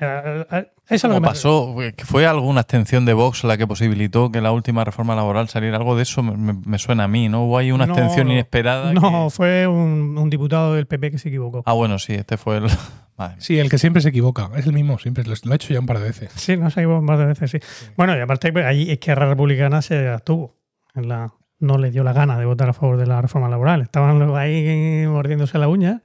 Eh, 0.03 0.45
eh, 0.51 0.67
Eso 0.89 0.95
es 0.95 1.03
lo 1.03 1.09
que 1.09 1.13
Como 1.13 1.19
me- 1.21 1.27
pasó, 1.27 1.75
que 1.95 2.05
fue 2.05 2.25
alguna 2.25 2.61
abstención 2.61 3.05
de 3.05 3.13
Vox 3.13 3.43
la 3.43 3.55
que 3.57 3.67
posibilitó 3.67 4.31
que 4.31 4.41
la 4.41 4.51
última 4.51 4.83
reforma 4.83 5.15
laboral 5.15 5.47
saliera. 5.47 5.77
Algo 5.77 5.95
de 5.95 6.03
eso 6.03 6.23
me, 6.23 6.79
suena 6.79 7.03
a 7.03 7.07
mí, 7.07 7.29
¿no? 7.29 7.45
Hubo 7.45 7.57
ahí 7.59 7.71
una 7.71 7.85
No, 7.85 7.93
abstención 7.93 8.31
inesperada. 8.31 8.91
No, 8.93 9.25
que- 9.25 9.29
fue 9.29 9.67
un, 9.67 10.17
un 10.17 10.29
diputado 10.29 10.73
del 10.73 10.87
PP 10.87 11.11
que 11.11 11.17
se 11.19 11.29
equivocó. 11.29 11.61
Ah, 11.65 11.73
bueno, 11.73 11.99
sí, 11.99 12.13
este 12.13 12.37
fue 12.37 12.57
el. 12.57 12.65
Sí, 13.37 13.59
el 13.59 13.69
que 13.69 13.77
siempre 13.77 14.01
se 14.01 14.09
equivoca. 14.09 14.49
Es 14.55 14.65
el 14.65 14.73
mismo, 14.73 14.97
siempre. 14.97 15.23
Lo, 15.23 15.35
lo 15.43 15.51
he 15.53 15.55
hecho 15.55 15.71
ya 15.71 15.79
un 15.79 15.85
par 15.85 15.99
de 15.99 16.05
veces. 16.05 16.31
Sí, 16.35 16.57
no 16.57 16.71
se 16.71 16.79
equivocó 16.79 17.03
más 17.03 17.19
de 17.19 17.25
veces, 17.27 17.51
sí. 17.51 17.59
Bueno, 17.95 18.17
y 18.17 18.19
aparte, 18.19 18.51
pues, 18.51 18.65
ahí 18.65 18.89
Izquierda 18.89 19.27
Republicana 19.27 19.83
se 19.83 20.09
abstuvo. 20.09 20.55
En 20.95 21.07
la, 21.07 21.31
no 21.59 21.77
le 21.77 21.91
dio 21.91 22.03
la 22.03 22.13
gana 22.13 22.39
de 22.39 22.45
votar 22.45 22.67
a 22.69 22.73
favor 22.73 22.97
de 22.97 23.05
la 23.05 23.21
reforma 23.21 23.47
laboral. 23.47 23.83
Estaban 23.83 24.17
luego 24.17 24.35
ahí 24.37 25.05
mordiéndose 25.07 25.59
la 25.59 25.67
uña. 25.67 26.01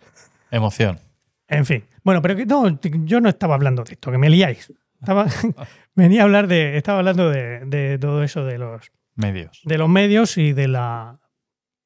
Emoción. 0.50 0.98
En 1.48 1.64
fin. 1.64 1.84
Bueno, 2.06 2.22
pero 2.22 2.36
que 2.36 2.46
no, 2.46 2.80
yo 3.04 3.20
no 3.20 3.28
estaba 3.28 3.56
hablando 3.56 3.82
de 3.82 3.94
esto, 3.94 4.12
que 4.12 4.16
me 4.18 4.30
liáis. 4.30 4.72
Estaba, 5.00 5.26
venía 5.96 6.20
a 6.22 6.24
hablar 6.24 6.46
de. 6.46 6.76
Estaba 6.76 7.00
hablando 7.00 7.28
de, 7.30 7.64
de 7.66 7.98
todo 7.98 8.22
eso 8.22 8.44
de 8.44 8.58
los, 8.58 8.92
Medios. 9.16 9.60
de 9.64 9.76
los 9.76 9.88
medios 9.88 10.38
y 10.38 10.52
de 10.52 10.68
la 10.68 11.18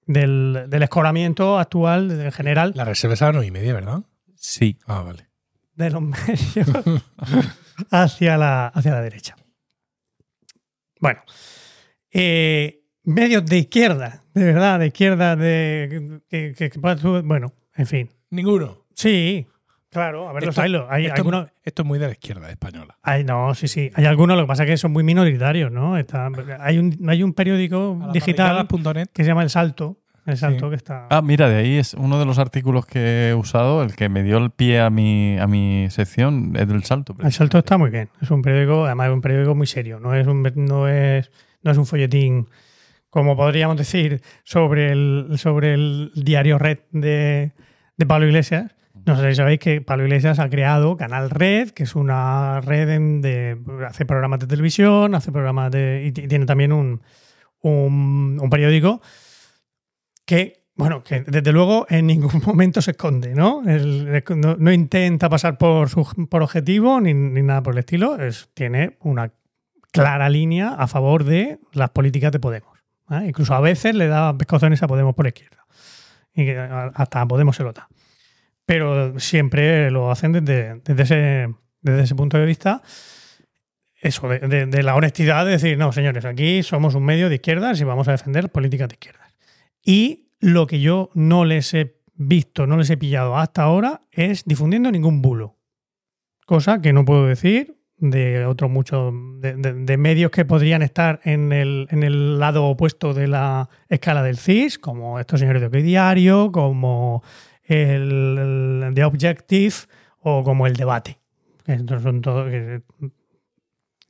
del, 0.07 0.67
del 0.69 0.83
escoramiento 0.83 1.59
actual 1.59 2.11
en 2.11 2.33
general 2.33 2.73
La 2.77 2.85
reserva 2.85 3.15
es 3.15 3.23
a 3.23 3.33
las 3.33 3.47
y 3.47 3.51
media, 3.51 3.73
¿verdad? 3.73 4.03
Sí. 4.37 4.79
Ah, 4.87 5.01
vale. 5.03 5.29
de 5.75 5.91
los 5.91 6.03
medios 6.03 6.69
hacia 7.91 8.37
la, 8.37 8.67
hacia 8.69 8.93
la 8.93 9.01
derecha. 9.01 9.37
Bueno, 11.01 11.23
eh, 12.13 12.83
medios 13.05 13.47
de 13.47 13.59
izquierda, 13.59 14.25
de 14.35 14.45
verdad, 14.45 14.79
de 14.81 14.87
izquierda, 14.89 15.35
de 15.37 16.21
que, 16.29 16.53
que- 16.57 16.71
que- 16.71 16.79
bueno, 17.23 17.55
en 17.75 17.87
fin. 17.87 18.11
Ninguno. 18.31 18.87
Sí, 18.95 19.47
claro, 19.91 20.29
a 20.29 20.33
ver 20.33 20.45
los 20.45 20.57
Esto- 20.57 20.63
hay, 20.63 20.75
hay 20.89 21.07
esto, 21.07 21.17
algunos. 21.21 21.49
esto 21.63 21.83
es 21.83 21.87
muy 21.89 21.99
de 21.99 22.07
la 22.07 22.13
izquierda 22.13 22.51
española. 22.51 22.97
Hay, 23.03 23.25
no, 23.25 23.55
sí, 23.55 23.69
sí. 23.69 23.91
Hay 23.95 24.07
algunos, 24.07 24.37
lo 24.37 24.45
que 24.45 24.49
pasa 24.49 24.65
es 24.65 24.71
que 24.71 24.77
son 24.77 24.93
muy 24.93 25.03
minoritarios, 25.05 25.71
¿no? 25.71 25.97
Está, 25.99 26.29
hay, 26.61 26.79
un, 26.79 26.97
hay 27.09 27.23
un 27.23 27.33
periódico 27.35 27.99
digital 28.13 28.67
que 29.13 29.23
se 29.25 29.29
llama 29.29 29.43
El 29.43 29.51
Salto. 29.51 29.99
El 30.27 30.37
Salto 30.37 30.67
Sí. 30.67 30.71
que 30.71 30.77
está. 30.77 31.07
Ah, 31.11 31.23
mira, 31.23 31.49
de 31.49 31.57
ahí 31.57 31.77
es 31.79 31.95
uno 31.95 32.19
de 32.19 32.27
los 32.27 32.39
artículos 32.39 32.85
que 32.87 33.31
he 33.31 33.35
usado, 33.35 33.83
el 33.83 33.97
que 33.97 34.09
me 34.11 34.23
dio 34.23 34.37
el 34.39 34.51
pie 34.51 34.79
a 34.81 34.91
mi, 34.91 35.39
a 35.39 35.47
mi 35.47 35.89
sección, 35.91 36.53
es 36.57 36.69
del 36.69 36.85
salto. 36.85 37.17
El 37.23 37.33
Salto 37.33 37.59
está 37.59 37.79
muy 37.79 37.91
bien. 37.91 38.11
Es 38.21 38.31
un 38.31 38.43
periódico, 38.43 38.85
además 38.85 39.09
es 39.09 39.15
un 39.15 39.21
periódico 39.23 39.55
muy 39.55 39.67
serio. 39.67 39.99
No 39.99 40.15
es 40.15 40.27
un, 40.27 40.43
no 40.57 40.89
es, 40.89 41.31
no 41.63 41.71
es 41.73 41.79
un 41.79 41.87
folletín, 41.87 42.49
como 43.09 43.35
podríamos 43.35 43.77
decir, 43.79 44.21
sobre 44.45 44.93
el, 44.93 45.33
sobre 45.37 45.73
el 45.75 46.13
diario 46.15 46.59
Red 46.59 46.79
de, 46.93 47.53
de 47.97 48.07
Pablo 48.07 48.27
Iglesias. 48.27 48.71
No 49.07 49.17
sé 49.17 49.31
si 49.31 49.37
sabéis 49.37 49.59
que 49.61 49.81
Pablo 49.81 50.05
Iglesias 50.05 50.39
ha 50.39 50.49
creado 50.49 50.97
Canal 50.97 51.31
Red, 51.31 51.71
que 51.71 51.85
es 51.85 51.95
una 51.95 52.61
red 52.61 52.89
en- 52.91 53.21
de. 53.21 53.59
hace 53.87 54.05
programas 54.05 54.41
de 54.41 54.47
televisión, 54.47 55.15
hace 55.15 55.33
programas 55.33 55.71
de. 55.73 56.05
y 56.07 56.13
tiene 56.13 56.47
también 56.47 56.73
un, 56.73 57.01
un, 57.63 58.49
periódico 58.51 59.01
que 60.25 60.61
bueno, 60.77 61.03
que 61.03 61.21
desde 61.21 61.53
luego 61.53 61.87
en 61.91 62.07
ningún 62.07 62.41
momento 62.47 62.81
se 62.81 62.93
esconde, 62.93 63.35
¿no? 63.35 63.63
No, 63.63 64.57
no 64.57 64.73
intenta 64.73 65.29
pasar 65.29 65.59
por, 65.59 65.89
su, 65.91 66.27
por 66.31 66.43
objetivo 66.43 67.01
ni, 67.01 67.13
ni 67.13 67.43
nada 67.43 67.63
por 67.63 67.75
el 67.75 67.81
estilo. 67.81 68.17
Es, 68.19 68.49
tiene 68.55 68.97
una 69.01 69.33
clara 69.93 70.29
línea 70.31 70.71
a 70.71 70.87
favor 70.87 71.25
de 71.25 71.59
las 71.73 71.91
políticas 71.91 72.33
de 72.33 72.39
Podemos. 72.41 72.79
Incluso 73.27 73.55
a 73.55 73.61
veces 73.61 73.95
le 73.95 74.07
da 74.07 74.37
pescozones 74.39 74.83
a 74.83 74.87
Podemos 74.87 75.15
por 75.15 75.27
izquierda. 75.27 75.67
Y 76.33 76.45
que 76.47 76.57
hasta 76.59 77.27
Podemos 77.27 77.57
se. 77.57 77.89
Pero 78.71 79.19
siempre 79.19 79.91
lo 79.91 80.13
hacen 80.13 80.31
desde, 80.31 80.81
desde, 80.85 81.03
ese, 81.03 81.55
desde 81.81 82.03
ese 82.05 82.15
punto 82.15 82.39
de 82.39 82.47
vista. 82.47 82.83
Eso, 84.01 84.29
de, 84.29 84.83
la 84.85 84.95
honestidad 84.95 85.45
de 85.45 85.51
decir, 85.51 85.77
no, 85.77 85.91
señores, 85.91 86.25
aquí 86.25 86.63
somos 86.63 86.95
un 86.95 87.05
medio 87.05 87.29
de 87.29 87.35
izquierdas 87.35 87.81
y 87.81 87.85
vamos 87.85 88.07
a 88.07 88.13
defender 88.13 88.49
políticas 88.49 88.89
de 88.89 88.95
izquierdas. 88.95 89.35
Y 89.85 90.29
lo 90.39 90.69
que 90.69 90.79
yo 90.79 91.11
no 91.15 91.45
les 91.45 91.75
he 91.75 91.97
visto, 92.15 92.69
no 92.69 92.77
les 92.77 92.89
he 92.91 92.97
pillado 92.97 93.37
hasta 93.37 93.65
ahora, 93.65 94.03
es 94.13 94.45
difundiendo 94.45 94.93
ningún 94.93 95.21
bulo. 95.21 95.57
Cosa 96.47 96.81
que 96.81 96.93
no 96.93 97.05
puedo 97.05 97.27
decir 97.27 97.77
de 97.97 98.47
otros 98.47 98.71
muchos, 98.71 99.13
de 99.41 99.97
medios 99.99 100.31
que 100.31 100.45
podrían 100.45 100.83
estar 100.83 101.21
en 101.25 101.53
el, 101.53 101.89
en 101.91 102.05
el 102.05 102.39
lado 102.39 102.67
opuesto 102.67 103.15
de 103.15 103.27
la 103.27 103.69
escala 103.89 104.23
del 104.23 104.39
CIS, 104.39 104.79
como 104.79 105.19
estos 105.19 105.41
señores 105.41 105.61
de 105.61 105.67
OK 105.67 105.75
Diario, 105.75 106.53
como 106.53 107.25
el, 107.71 108.83
el 108.89 108.95
The 108.95 109.05
Objective 109.05 109.75
o 110.21 110.43
como 110.45 110.67
el 110.67 110.75
debate. 110.75 111.19
Estos 111.67 112.03
son 112.03 112.21
todos 112.21 112.51
que 112.51 112.83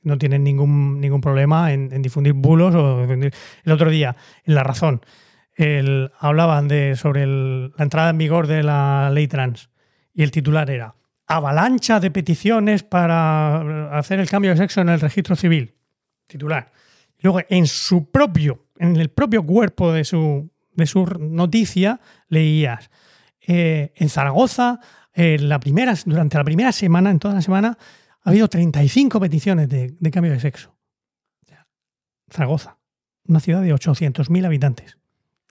no 0.03 0.17
tienen 0.17 0.43
ningún, 0.43 0.99
ningún 0.99 1.21
problema 1.21 1.71
en, 1.71 2.01
difundir 2.01 2.33
bulos 2.33 2.73
o. 2.75 3.03
El 3.03 3.71
otro 3.71 3.89
día, 3.89 4.15
en 4.45 4.55
La 4.55 4.63
Razón, 4.63 5.01
el- 5.55 6.11
hablaban 6.19 6.67
de, 6.67 6.95
sobre 6.95 7.25
la 7.27 7.71
entrada 7.83 8.09
en 8.09 8.17
vigor 8.17 8.47
de 8.47 8.63
la 8.63 9.11
ley 9.13 9.27
trans 9.27 9.69
y 10.13 10.23
el 10.23 10.31
titular 10.31 10.69
era 10.69 10.95
avalancha 11.27 11.99
de 11.99 12.11
peticiones 12.11 12.83
para 12.83 13.97
hacer 13.97 14.19
el 14.19 14.29
cambio 14.29 14.51
de 14.51 14.57
sexo 14.57 14.81
en 14.81 14.89
el 14.89 14.99
registro 14.99 15.35
civil. 15.35 15.75
Titular. 16.27 16.71
Luego 17.19 17.41
en 17.47 17.67
su 17.67 18.09
propio, 18.11 18.65
en 18.77 18.95
el 18.97 19.09
propio 19.09 19.45
cuerpo 19.45 19.93
de 19.93 20.03
su, 20.03 20.49
de 20.73 20.85
su 20.87 21.05
noticia, 21.05 22.01
leías 22.27 22.89
eh, 23.45 23.93
en 23.95 24.09
Zaragoza, 24.09 24.79
durante 25.15 26.37
la 26.37 26.43
primera 26.43 26.71
semana, 26.71 27.11
en 27.11 27.19
toda 27.19 27.33
la 27.33 27.41
semana, 27.41 27.77
ha 28.23 28.29
habido 28.29 28.47
35 28.47 29.19
peticiones 29.19 29.67
de, 29.67 30.11
cambio 30.11 30.31
de 30.31 30.39
sexo. 30.39 30.75
Zaragoza, 32.29 32.77
una 33.25 33.39
ciudad 33.39 33.61
de 33.61 33.73
800.000 33.73 34.45
habitantes. 34.45 34.97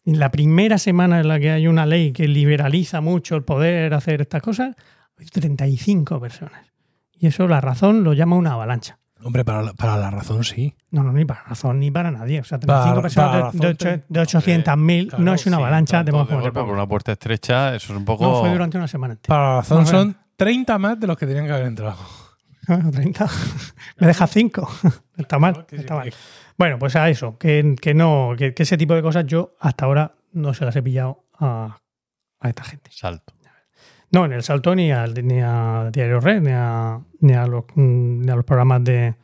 En 0.05 0.19
la 0.19 0.31
primera 0.31 0.79
semana 0.79 1.21
en 1.21 1.29
la 1.29 1.39
que 1.39 1.51
hay 1.51 1.67
una 1.67 1.85
ley 1.85 2.13
que 2.13 2.27
liberaliza 2.27 3.03
mucho 3.03 3.37
el 3.37 3.45
poder 3.45 3.93
hacer 3.93 4.23
estas 4.23 4.41
cosas, 4.41 4.75
hay 5.19 5.27
35 5.27 6.19
personas. 6.21 6.73
Y 7.13 7.27
eso 7.27 7.47
la 7.47 7.61
razón 7.61 8.03
lo 8.03 8.15
llama 8.15 8.37
una 8.37 8.53
avalancha. 8.53 8.99
Hombre, 9.23 9.45
para 9.45 9.63
la, 9.63 9.73
para 9.75 9.97
la 9.99 10.11
razón 10.11 10.45
sí. 10.45 10.75
No, 10.91 11.03
no, 11.03 11.13
ni 11.13 11.25
para 11.25 11.43
razón 11.45 11.79
ni 11.79 11.91
para 11.91 12.11
nadie. 12.11 12.41
O 12.41 12.45
sea, 12.45 12.59
35 12.59 12.91
Para- 12.91 13.03
personas 13.03 13.31
para 13.31 13.51
de, 13.53 13.75
de, 13.75 14.05
de 14.09 14.21
800.000 14.23 15.09
claro, 15.09 15.25
no 15.25 15.35
es 15.35 15.47
una 15.47 15.57
sí, 15.57 15.63
avalancha 15.63 15.99
de 15.99 16.05
Tanto 16.05 16.13
modo 16.13 16.25
de 16.25 16.29
como 16.31 16.41
te 16.41 16.45
golpe 16.49 16.61
por 16.61 16.75
una 16.75 16.87
puerta 16.87 17.13
estrecha, 17.13 17.75
eso 17.75 17.93
es 17.93 17.99
un 17.99 18.05
poco. 18.05 18.25
No, 18.25 18.41
fue 18.41 18.51
durante 18.51 18.77
una 18.79 18.89
semana 18.89 19.15
entera. 19.15 19.29
Para 19.35 19.49
la 19.49 19.57
razón 19.61 19.87
son 19.87 20.17
30 20.37 20.79
más 20.79 20.99
de 20.99 21.07
los 21.07 21.17
que 21.19 21.27
tenían 21.27 21.47
que 21.47 21.53
haber 21.53 21.67
entrado. 21.67 21.97
Bueno, 22.67 22.91
30. 22.93 23.27
Me 23.99 24.07
deja 24.07 24.27
5. 24.27 24.71
Está 25.17 25.39
mal. 25.39 25.67
Está 25.71 25.95
mal. 25.97 26.13
Bueno, 26.57 26.79
pues 26.79 26.95
a 26.97 27.09
eso, 27.09 27.37
que, 27.39 27.75
que 27.81 27.95
no, 27.95 28.33
que, 28.39 28.53
que 28.55 28.63
ese 28.65 28.77
tipo 28.77 28.95
de 28.95 29.03
cosas 29.03 29.25
yo 29.27 29.55
hasta 29.61 29.87
ahora 29.87 30.15
no 30.33 30.53
se 30.55 30.65
las 30.65 30.77
he 30.77 30.83
pillado 30.83 31.25
a, 31.39 31.79
a 32.39 32.49
esta 32.49 32.65
gente. 32.65 32.91
Salto. 32.93 33.33
No, 34.13 34.25
en 34.25 34.33
el 34.33 34.43
Salto 34.43 34.75
ni, 34.75 34.91
al, 34.91 35.15
ni 35.27 35.41
a 35.41 35.91
Diario 35.93 36.21
Red, 36.21 36.43
ni 36.43 36.51
a, 36.53 36.99
ni 37.21 37.33
a, 37.33 37.47
los, 37.47 37.65
mm, 37.75 38.21
ni 38.23 38.31
a 38.31 38.37
los 38.37 38.45
programas 38.45 38.83
de, 38.85 39.15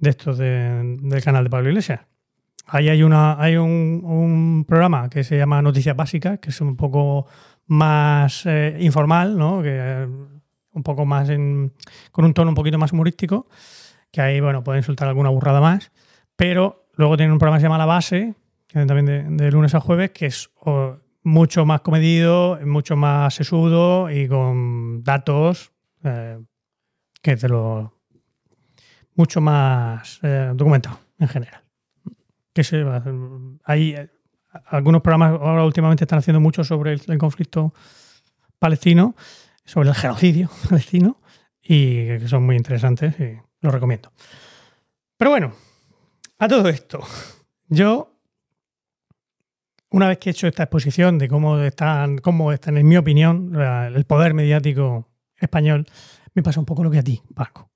estos 0.00 0.38
de- 0.38 0.96
del 1.00 1.24
canal 1.24 1.44
de 1.44 1.50
Pablo 1.50 1.68
Iglesias. 1.70 2.00
Ahí 2.66 2.88
hay, 2.88 3.02
una, 3.02 3.40
hay 3.42 3.56
un, 3.56 4.64
programa 4.68 5.08
que 5.10 5.24
se 5.24 5.36
llama 5.36 5.60
Noticias 5.60 5.96
Básicas, 5.96 6.38
que 6.38 6.50
es 6.50 6.60
un 6.60 6.76
poco 6.76 7.26
más 7.66 8.46
eh, 8.46 8.76
informal, 8.80 9.36
¿no? 9.36 9.60
Que, 9.62 9.70
eh, 9.76 10.06
un 10.74 10.82
poco 10.82 11.04
más 11.04 11.28
en- 11.28 11.72
con 12.12 12.24
un 12.24 12.32
tono 12.32 12.50
un 12.50 12.54
poquito 12.54 12.78
más 12.78 12.92
humorístico, 12.92 13.48
que 14.12 14.20
ahí, 14.20 14.40
bueno, 14.40 14.62
pueden 14.62 14.82
soltar 14.84 15.08
alguna 15.08 15.30
burrada 15.30 15.60
más. 15.60 15.90
Pero 16.36 16.86
luego 16.94 17.16
tienen 17.16 17.32
un 17.32 17.38
programa 17.38 17.58
que 17.58 17.62
se 17.62 17.66
llama 17.66 17.78
La 17.78 17.86
Base, 17.86 18.34
que 18.68 18.86
también 18.86 19.36
de, 19.36 19.50
lunes 19.50 19.74
a 19.74 19.80
jueves, 19.80 20.10
que 20.12 20.26
es 20.26 20.50
mucho 21.22 21.64
más 21.64 21.80
comedido, 21.80 22.58
mucho 22.64 22.96
más 22.96 23.34
sesudo 23.34 24.10
y 24.10 24.28
con 24.28 25.02
datos 25.02 25.72
eh, 26.04 26.38
que 27.20 27.36
te 27.36 27.48
lo. 27.48 28.00
mucho 29.14 29.40
más 29.40 30.18
eh, 30.22 30.52
documentado 30.54 30.98
en 31.18 31.28
general. 31.28 31.62
Que 32.52 32.64
se, 32.64 32.84
hay 33.64 33.96
algunos 34.66 35.00
programas 35.00 35.40
ahora 35.40 35.64
últimamente 35.64 36.04
están 36.04 36.18
haciendo 36.18 36.40
mucho 36.40 36.64
sobre 36.64 36.94
el, 36.94 37.02
el 37.06 37.18
conflicto 37.18 37.72
palestino, 38.58 39.14
sobre 39.64 39.88
el 39.88 39.94
genocidio 39.94 40.50
palestino, 40.68 41.20
y 41.62 42.06
que 42.18 42.28
son 42.28 42.44
muy 42.44 42.56
interesantes 42.56 43.18
y 43.20 43.38
los 43.60 43.72
recomiendo. 43.72 44.12
Pero 45.16 45.30
bueno, 45.30 45.52
a 46.38 46.48
todo 46.48 46.68
esto, 46.68 47.00
yo 47.68 48.11
una 49.92 50.08
vez 50.08 50.18
que 50.18 50.30
he 50.30 50.32
hecho 50.32 50.46
esta 50.48 50.64
exposición 50.64 51.18
de 51.18 51.28
cómo 51.28 51.58
están, 51.60 52.18
cómo 52.18 52.52
están, 52.52 52.76
en 52.76 52.86
mi 52.88 52.96
opinión, 52.96 53.54
el 53.54 54.04
poder 54.04 54.34
mediático 54.34 55.08
español, 55.36 55.86
me 56.34 56.42
pasa 56.42 56.60
un 56.60 56.66
poco 56.66 56.82
lo 56.84 56.90
que 56.90 56.98
a 56.98 57.02
ti, 57.02 57.22
Paco. 57.34 57.70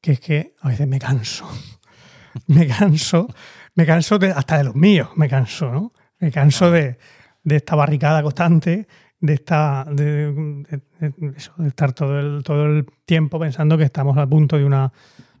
Que 0.00 0.12
es 0.12 0.20
que 0.20 0.54
a 0.60 0.68
veces 0.68 0.86
me 0.88 0.98
canso. 0.98 1.48
Me 2.46 2.64
canso, 2.68 3.26
me 3.74 3.84
canso 3.84 4.16
de- 4.20 4.30
hasta 4.30 4.56
de 4.58 4.62
los 4.62 4.76
míos, 4.76 5.08
me 5.16 5.28
canso, 5.28 5.72
¿no? 5.72 5.92
Me 6.20 6.30
canso 6.30 6.70
de, 6.70 6.96
de 7.42 7.56
esta 7.56 7.74
barricada 7.74 8.22
constante, 8.22 8.86
de 9.18 9.32
esta 9.34 9.84
de, 9.90 10.32
de- 10.32 10.80
de- 11.00 11.36
eso, 11.36 11.52
de 11.58 11.66
estar 11.68 11.92
todo 11.92 12.20
el, 12.20 12.44
todo 12.44 12.66
el 12.66 12.86
tiempo 13.04 13.40
pensando 13.40 13.76
que 13.76 13.82
estamos 13.82 14.16
a 14.16 14.28
punto 14.28 14.56
de 14.56 14.64
una 14.64 14.92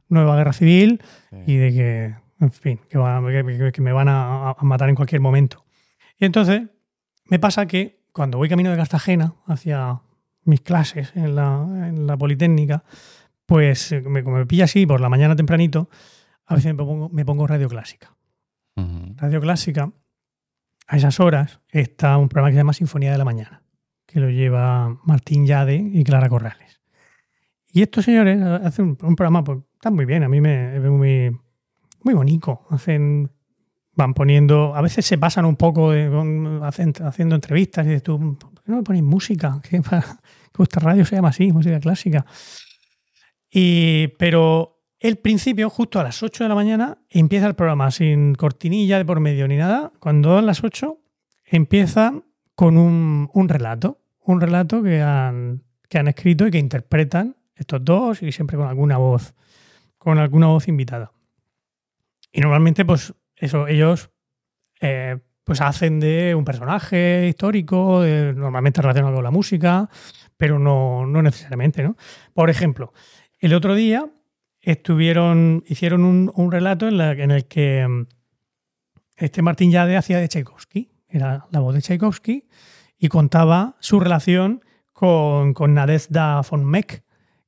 nueva 0.08 0.34
guerra 0.36 0.52
civil 0.52 1.00
y 1.46 1.54
de 1.58 1.70
que, 1.72 2.14
en 2.40 2.50
fin, 2.50 2.80
que, 2.88 2.98
va- 2.98 3.22
que- 3.24 3.44
que- 3.56 3.70
que 3.72 3.80
me 3.82 3.92
van 3.92 4.08
a, 4.08 4.50
a 4.50 4.56
matar 4.62 4.88
en 4.88 4.96
cualquier 4.96 5.20
momento. 5.20 5.64
Y 6.20 6.26
entonces 6.26 6.62
me 7.24 7.38
pasa 7.38 7.66
que 7.66 8.04
cuando 8.12 8.38
voy 8.38 8.48
camino 8.48 8.70
de 8.70 8.76
Cartagena 8.76 9.34
hacia 9.46 10.02
mis 10.44 10.60
clases 10.60 11.12
en 11.16 11.34
la, 11.34 11.66
en 11.88 12.06
la 12.06 12.16
Politécnica, 12.16 12.84
pues 13.46 13.90
eh, 13.92 14.02
me, 14.02 14.22
como 14.22 14.36
me 14.36 14.46
pilla 14.46 14.64
así 14.64 14.86
por 14.86 15.00
la 15.00 15.08
mañana 15.08 15.34
tempranito, 15.34 15.88
a 16.46 16.54
veces 16.54 16.72
me 16.72 16.76
pongo, 16.76 17.08
me 17.08 17.24
pongo 17.24 17.46
radio 17.46 17.68
clásica. 17.68 18.14
Radio 19.16 19.42
clásica, 19.42 19.92
a 20.86 20.96
esas 20.96 21.20
horas, 21.20 21.60
está 21.68 22.16
un 22.16 22.30
programa 22.30 22.48
que 22.48 22.54
se 22.54 22.60
llama 22.60 22.72
Sinfonía 22.72 23.12
de 23.12 23.18
la 23.18 23.26
Mañana, 23.26 23.62
que 24.06 24.20
lo 24.20 24.30
lleva 24.30 24.98
Martín 25.04 25.44
Yade 25.44 25.76
y 25.76 26.02
Clara 26.02 26.30
Corrales. 26.30 26.80
Y 27.70 27.82
estos 27.82 28.06
señores 28.06 28.40
hacen 28.40 28.86
un, 28.86 28.98
un 29.02 29.16
programa, 29.16 29.44
pues, 29.44 29.58
está 29.74 29.90
muy 29.90 30.06
bien, 30.06 30.22
a 30.22 30.30
mí 30.30 30.40
me 30.40 30.76
es 30.76 30.82
muy, 30.82 31.38
muy 32.02 32.14
bonito. 32.14 32.62
Hacen, 32.70 33.30
van 34.00 34.14
poniendo, 34.14 34.74
a 34.74 34.80
veces 34.80 35.04
se 35.04 35.18
pasan 35.18 35.44
un 35.44 35.56
poco 35.56 35.90
haciendo 35.92 37.34
entrevistas 37.34 37.84
y 37.84 37.90
dices 37.90 38.02
tú, 38.02 38.38
¿por 38.38 38.62
qué 38.62 38.72
no 38.72 38.78
me 38.78 38.82
ponéis 38.82 39.04
música? 39.04 39.60
Que, 39.70 39.80
vuestra 40.58 40.82
radio 40.82 41.06
se 41.06 41.16
llama 41.16 41.28
así, 41.28 41.52
música 41.52 41.80
clásica. 41.80 42.26
Y, 43.50 44.08
pero 44.18 44.82
el 44.98 45.16
principio, 45.16 45.70
justo 45.70 45.98
a 46.00 46.02
las 46.02 46.22
8 46.22 46.44
de 46.44 46.48
la 46.48 46.54
mañana, 46.54 46.98
empieza 47.08 47.46
el 47.46 47.54
programa 47.54 47.90
sin 47.90 48.34
cortinilla 48.34 48.98
de 48.98 49.04
por 49.06 49.20
medio 49.20 49.48
ni 49.48 49.56
nada. 49.56 49.92
Cuando 50.00 50.34
dan 50.34 50.44
las 50.44 50.62
8, 50.62 50.98
empieza 51.46 52.12
con 52.54 52.76
un, 52.76 53.30
un 53.32 53.48
relato. 53.48 54.00
Un 54.20 54.40
relato 54.40 54.82
que 54.82 55.00
han, 55.00 55.62
que 55.88 55.98
han 55.98 56.08
escrito 56.08 56.46
y 56.46 56.50
que 56.50 56.58
interpretan 56.58 57.36
estos 57.54 57.82
dos 57.82 58.22
y 58.22 58.32
siempre 58.32 58.58
con 58.58 58.66
alguna 58.66 58.98
voz, 58.98 59.34
con 59.96 60.18
alguna 60.18 60.48
voz 60.48 60.68
invitada. 60.68 61.12
Y 62.32 62.40
normalmente, 62.40 62.84
pues, 62.84 63.14
eso, 63.40 63.66
ellos 63.66 64.10
eh, 64.80 65.18
pues 65.44 65.60
hacen 65.60 65.98
de 66.00 66.34
un 66.34 66.44
personaje 66.44 67.26
histórico, 67.28 68.02
normalmente 68.36 68.80
relacionado 68.82 69.14
con 69.16 69.24
la 69.24 69.30
música, 69.30 69.88
pero 70.36 70.58
no, 70.58 71.06
no 71.06 71.22
necesariamente, 71.22 71.82
¿no? 71.82 71.96
Por 72.34 72.50
ejemplo, 72.50 72.92
el 73.40 73.54
otro 73.54 73.74
día 73.74 74.06
estuvieron, 74.60 75.64
hicieron 75.66 76.04
un, 76.04 76.30
un 76.34 76.52
relato 76.52 76.86
en, 76.86 76.98
la- 76.98 77.12
en 77.12 77.30
el 77.30 77.46
que 77.46 77.86
mm, 77.88 78.06
este 79.16 79.42
Martín 79.42 79.70
Yade 79.70 79.96
hacía 79.96 80.18
de 80.18 80.28
Tchaikovsky, 80.28 80.90
era 81.08 81.46
la 81.50 81.60
voz 81.60 81.74
de 81.74 81.82
Tchaikovsky, 81.82 82.46
y 82.98 83.08
contaba 83.08 83.76
su 83.80 83.98
relación 84.00 84.62
con, 84.92 85.54
con 85.54 85.74
Nadezhda 85.74 86.42
von 86.48 86.64
Meck, 86.64 87.02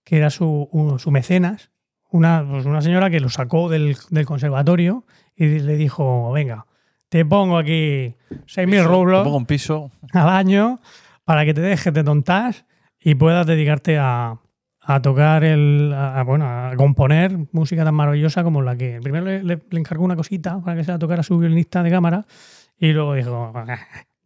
que 0.04 0.16
era 0.16 0.30
su, 0.30 0.96
su 0.98 1.10
mecenas, 1.10 1.70
una, 2.10 2.44
pues 2.48 2.66
una 2.66 2.82
señora 2.82 3.10
que 3.10 3.20
lo 3.20 3.28
sacó 3.28 3.68
del, 3.68 3.96
del 4.10 4.26
conservatorio 4.26 5.06
y 5.36 5.58
le 5.60 5.76
dijo, 5.76 6.30
venga, 6.32 6.66
te 7.08 7.24
pongo 7.24 7.58
aquí 7.58 8.14
6.000 8.46 8.70
Te 8.70 8.82
rublos 8.84 9.24
pongo 9.24 9.36
un 9.36 9.46
piso. 9.46 9.90
al 10.12 10.28
año 10.28 10.78
para 11.24 11.44
que 11.44 11.54
te 11.54 11.60
dejes 11.60 11.92
de 11.92 12.04
tontas 12.04 12.64
y 13.00 13.14
puedas 13.14 13.46
dedicarte 13.46 13.98
a, 13.98 14.38
a 14.80 15.02
tocar 15.02 15.44
el 15.44 15.92
a, 15.94 16.20
a- 16.20 16.24
bueno 16.24 16.46
a 16.48 16.74
componer 16.76 17.36
música 17.52 17.84
tan 17.84 17.94
maravillosa 17.94 18.42
como 18.44 18.62
la 18.62 18.76
que 18.76 18.98
primero 19.02 19.24
le, 19.26 19.42
le- 19.42 19.60
le 19.70 19.78
encargó 19.80 20.04
una 20.04 20.16
cosita 20.16 20.60
para 20.60 20.76
que 20.76 20.84
se 20.84 20.92
la 20.92 20.98
tocara 20.98 21.20
a 21.20 21.24
su 21.24 21.38
violinista 21.38 21.82
de 21.82 21.90
cámara 21.90 22.24
y 22.78 22.92
luego 22.92 23.14
dijo 23.14 23.52
"Ah, 23.54 23.76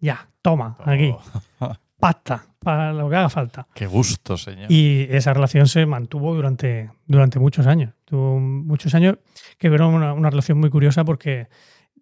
ya 0.01 0.29
toma 0.43 0.77
aquí 0.85 1.13
Oh, 1.61 1.73
pasta 1.99 2.45
para 2.59 2.93
lo 2.93 3.09
que 3.09 3.17
haga 3.17 3.29
falta 3.31 3.67
qué 3.75 3.87
gusto, 3.87 4.37
señor. 4.37 4.71
y 4.71 5.07
esa 5.11 5.33
relación 5.33 5.67
se 5.67 5.87
mantuvo 5.87 6.35
durante, 6.35 6.91
durante 7.07 7.39
muchos 7.39 7.67
años. 7.67 7.95
Tuvo 8.05 8.39
muchos 8.39 8.95
años 8.95 9.19
que 9.59 9.69
fueron 9.69 9.95
una, 9.95 10.13
una 10.13 10.31
relación 10.31 10.59
muy 10.59 10.71
curiosa 10.71 11.05
porque 11.05 11.49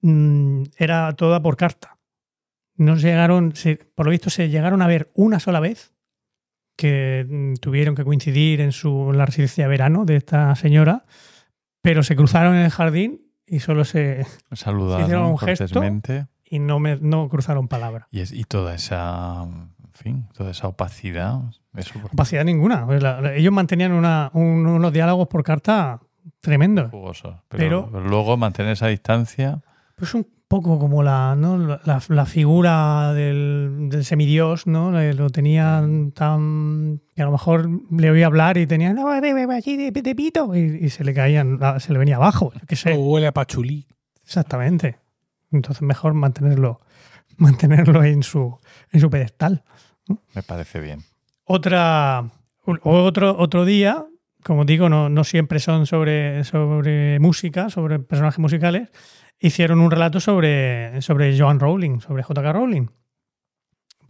mm, 0.03 0.63
era 0.79 1.13
toda 1.15 1.41
por 1.43 1.57
carta. 1.57 1.99
No 2.77 2.97
llegaron, 2.97 3.55
se- 3.55 3.77
por 3.95 4.07
lo 4.07 4.11
visto, 4.11 4.31
se 4.31 4.49
llegaron 4.49 4.83
a 4.83 4.87
ver 4.87 5.11
una 5.15 5.39
sola 5.41 5.61
vez 5.61 5.93
que 6.77 7.27
mm, 7.29 7.55
tuvieron 7.61 7.95
que 7.95 8.05
coincidir 8.05 8.61
en, 8.61 8.73
su, 8.73 9.11
en 9.11 9.19
la 9.19 9.27
residencia 9.27 9.65
de 9.65 9.69
verano 9.69 10.05
de 10.05 10.17
esta 10.17 10.55
señora, 10.57 11.05
pero 11.83 12.03
se 12.03 12.17
cruzaron 12.17 12.55
en 12.57 12.63
el 12.63 12.71
jardín 12.71 13.21
y 13.47 13.61
solo 13.61 13.85
se. 13.85 14.27
Saludaron 14.53 15.03
hicieron 15.05 15.27
un 15.27 15.39
gesto. 15.39 15.65
y 16.45 16.59
no, 16.59 16.81
me, 16.81 16.97
no 16.97 17.29
cruzaron 17.29 17.69
palabra. 17.69 18.09
Y, 18.11 18.21
es- 18.21 18.33
y 18.33 18.43
toda 18.45 18.75
esa, 18.75 19.45
en 19.45 19.93
fin, 19.93 20.27
toda 20.33 20.51
esa 20.51 20.67
opacidad. 20.67 21.43
Eso 21.77 22.01
por- 22.01 22.11
Opacidad 22.13 22.45
ninguna. 22.45 22.85
Pues 22.87 23.01
la- 23.03 23.35
ellos 23.35 23.53
mantenían 23.53 23.93
una- 23.93 24.31
un- 24.35 24.67
unos 24.67 24.93
diálogos 24.93 25.29
por 25.29 25.45
carta 25.45 26.01
tremendos. 26.41 26.91
jugoso. 26.91 27.43
Pero, 27.49 27.89
Pero- 27.91 28.01
luego 28.09 28.37
mantener 28.37 28.73
esa 28.73 28.89
distancia. 28.89 29.63
Pues 29.97 30.15
un 30.15 30.27
poco 30.49 30.79
como 30.79 31.03
la, 31.03 31.35
¿no? 31.37 31.57
la, 31.59 32.03
la 32.09 32.27
figura 32.27 33.13
del, 33.15 33.89
del 33.91 34.05
semidios, 34.05 34.67
¿no? 34.67 34.93
Le- 34.93 35.15
Lo 35.15 35.31
tenían 35.31 36.13
tan. 36.13 37.01
que 37.15 37.23
a 37.23 37.25
lo 37.25 37.33
mejor 37.33 37.69
le 37.91 38.11
oía 38.11 38.27
hablar 38.27 38.57
y 38.59 38.67
tenía. 38.67 38.93
No, 38.93 39.09
aquí 39.11 39.77
de, 39.77 39.91
de 39.91 40.15
pito. 40.15 40.55
Y, 40.55 40.85
y 40.85 40.91
se 40.91 41.05
le 41.05 41.15
caían, 41.15 41.59
se 41.79 41.93
le 41.93 41.99
venía 41.99 42.17
abajo. 42.17 42.53
Qué 42.69 42.77
sé. 42.77 42.93
O 42.95 43.01
huele 43.01 43.27
a 43.29 43.33
pachulí. 43.33 43.87
Exactamente. 44.23 44.99
Entonces 45.51 45.83
mejor 45.83 46.15
mantenerlo, 46.15 46.81
mantenerlo 47.37 48.03
en 48.05 48.23
su, 48.23 48.59
en 48.91 49.01
su 49.01 49.09
pedestal. 49.11 49.63
Me 50.35 50.43
parece 50.43 50.81
bien. 50.81 51.01
Otra, 51.45 52.25
otro, 52.83 53.37
otro 53.39 53.65
día, 53.65 54.05
como 54.45 54.65
digo, 54.65 54.89
no, 54.89 55.25
siempre 55.25 55.59
son 55.59 55.87
sobre, 55.87 57.19
música, 57.19 57.71
sobre 57.71 57.99
personajes 57.99 58.39
musicales, 58.39 58.91
hicieron 59.41 59.81
un 59.81 59.91
relato 59.91 60.21
sobre, 60.21 61.01
sobre 61.03 61.37
Joan 61.39 61.59
Rowling, 61.59 62.01
sobre 62.01 62.23
J.K. 62.23 62.53
Rowling. 62.53 62.87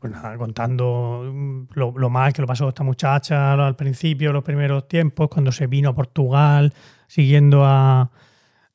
Pues 0.00 0.12
nada, 0.12 0.36
contando 0.36 1.30
mm, 1.32 1.62
lo, 1.74 2.10
mal 2.10 2.32
que 2.32 2.42
lo 2.42 2.48
pasó 2.48 2.68
esta 2.68 2.82
muchacha 2.82 3.52
al 3.54 3.76
principio, 3.76 4.32
los 4.32 4.44
primeros 4.44 4.86
tiempos, 4.86 5.28
cuando 5.28 5.50
se 5.50 5.66
vino 5.66 5.90
a 5.90 5.94
Portugal, 5.94 6.74
siguiendo 7.06 7.64
a... 7.64 8.10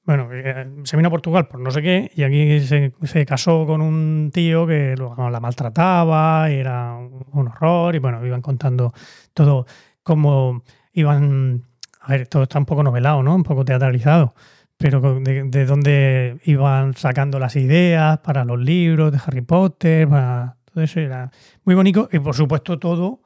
Bueno, 0.04 0.30
eh, 0.32 0.68
se 0.86 0.98
vino 0.98 1.10
a 1.10 1.12
Portugal 1.12 1.48
por 1.48 1.60
no 1.60 1.70
sé 1.70 1.84
qué, 1.84 2.12
y 2.16 2.24
aquí 2.24 2.62
se, 2.62 2.94
casó 3.28 3.68
con 3.68 3.82
un 3.82 4.32
tío 4.34 4.66
que 4.66 4.96
lo- 4.98 5.30
la 5.30 5.40
maltrataba, 5.40 6.50
era 6.50 6.96
un 6.96 7.48
horror, 7.48 7.94
y 7.96 8.00
bueno, 8.00 8.26
iban 8.26 8.42
contando 8.42 8.92
todo 9.36 9.68
cómo 10.02 10.64
iban. 11.00 11.64
A 12.02 12.12
ver, 12.14 12.28
todo 12.28 12.44
está 12.44 12.60
un 12.60 12.66
poco 12.66 12.84
novelado, 12.84 13.24
¿no? 13.24 13.36
Un 13.36 13.44
poco 13.44 13.66
teatralizado, 13.66 14.34
pero 14.78 15.20
de, 15.20 15.44
de 15.44 15.66
dónde 15.66 16.40
iban 16.46 16.94
sacando 16.94 17.40
las 17.40 17.56
ideas 17.56 18.20
para 18.20 18.46
los 18.46 18.60
libros 18.60 19.12
de 19.12 19.20
Harry 19.26 19.42
Potter, 19.42 20.08
todo 20.08 20.84
eso 20.84 21.00
era 21.00 21.32
muy 21.66 21.76
bonito, 21.76 22.10
y 22.12 22.20
por 22.20 22.36
supuesto 22.36 22.80
todo 22.80 23.22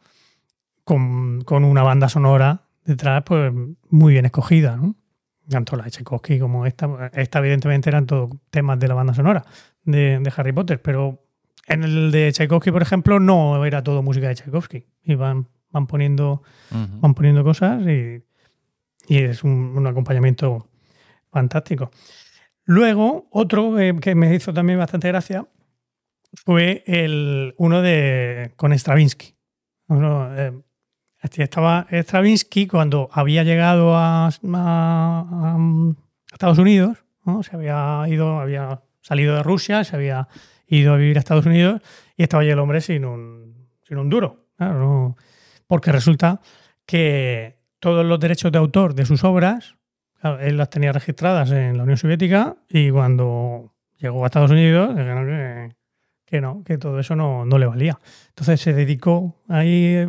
con, 0.84 1.42
con 1.42 1.64
una 1.64 1.84
banda 1.84 2.10
sonora 2.10 2.64
detrás, 2.84 3.24
pues 3.26 3.54
muy 3.90 4.14
bien 4.14 4.26
escogida, 4.26 4.76
¿no? 4.76 4.96
Tanto 5.50 5.76
la 5.76 5.84
de 5.84 5.92
Tchaikovsky 5.92 6.40
como 6.40 6.66
esta. 6.66 7.12
Esta, 7.14 7.40
evidentemente, 7.40 7.90
eran 7.90 8.06
todos 8.06 8.32
temas 8.50 8.80
de 8.80 8.88
la 8.88 8.94
banda 8.94 9.14
sonora 9.14 9.44
de, 9.84 10.20
de 10.20 10.34
Harry 10.36 10.54
Potter, 10.54 10.82
pero 10.82 11.22
en 11.68 11.84
el 11.84 12.12
de 12.12 12.32
Tchaikovsky, 12.32 12.72
por 12.72 12.82
ejemplo, 12.82 13.20
no 13.20 13.64
era 13.66 13.84
todo 13.84 14.02
música 14.02 14.30
de 14.30 14.36
Tchaikovsky. 14.36 14.86
Iban 15.04 15.48
van 15.74 15.88
poniendo, 15.88 16.42
van 17.02 17.14
poniendo 17.14 17.44
cosas 17.44 17.82
y, 17.86 18.24
y 19.08 19.18
es 19.18 19.44
un, 19.44 19.52
un 19.76 19.86
acompañamiento 19.88 20.70
fantástico. 21.32 21.92
Luego, 22.66 23.28
otro 23.32 23.78
eh, 23.80 23.94
que 24.00 24.16
me 24.16 24.34
hizo 24.34 24.54
también 24.54 24.80
bastante 24.80 25.10
gracia 25.10 25.46
fue 26.46 26.84
el, 26.88 27.54
uno 27.58 27.82
de 27.82 28.54
con 28.56 28.72
Stravinsky. 28.78 29.36
Uno, 29.88 30.34
eh, 30.38 30.54
estaba 31.22 31.88
Stravinsky 31.92 32.68
cuando 32.68 33.10
había 33.12 33.44
llegado 33.44 33.96
a, 33.96 34.28
a- 34.28 34.30
a 34.54 35.58
Estados 36.32 36.58
Unidos, 36.58 37.04
¿no? 37.26 37.44
se 37.44 37.56
había 37.56 38.04
ido, 38.08 38.40
había 38.40 38.82
salido 39.02 39.36
de 39.36 39.44
Rusia, 39.44 39.84
se 39.84 39.96
había 39.96 40.28
ido 40.68 40.94
a 40.94 40.98
vivir 40.98 41.18
a 41.18 41.20
Estados 41.20 41.46
Unidos 41.46 41.82
y 42.18 42.24
estaba 42.24 42.42
allí 42.42 42.50
el 42.52 42.60
hombre 42.60 42.82
sin 42.82 43.06
un, 43.06 43.68
sin 43.88 43.98
un 43.98 44.10
duro. 44.10 44.48
Claro, 44.58 44.80
no- 44.80 45.18
porque 45.68 45.92
resulta 45.92 46.42
que 46.86 47.58
todos 47.80 48.06
los 48.06 48.20
derechos 48.20 48.52
de 48.52 48.58
autor 48.58 48.96
de 48.96 49.06
sus 49.06 49.24
obras, 49.24 49.76
él 50.40 50.58
las 50.58 50.70
tenía 50.70 50.92
registradas 50.92 51.52
en 51.52 51.78
la 51.78 51.84
Unión 51.84 51.98
Soviética 51.98 52.56
y 52.70 52.90
cuando 52.92 53.74
llegó 53.98 54.24
a 54.24 54.28
Estados 54.28 54.52
Unidos, 54.52 54.96
que, 54.96 55.76
que 56.26 56.42
no, 56.42 56.64
que 56.64 56.78
todo 56.78 57.00
eso 57.00 57.16
no, 57.16 57.46
no 57.46 57.58
le 57.58 57.66
valía. 57.66 58.00
Entonces 58.30 58.62
se 58.62 58.74
dedicó 58.74 59.36
ahí, 59.50 60.08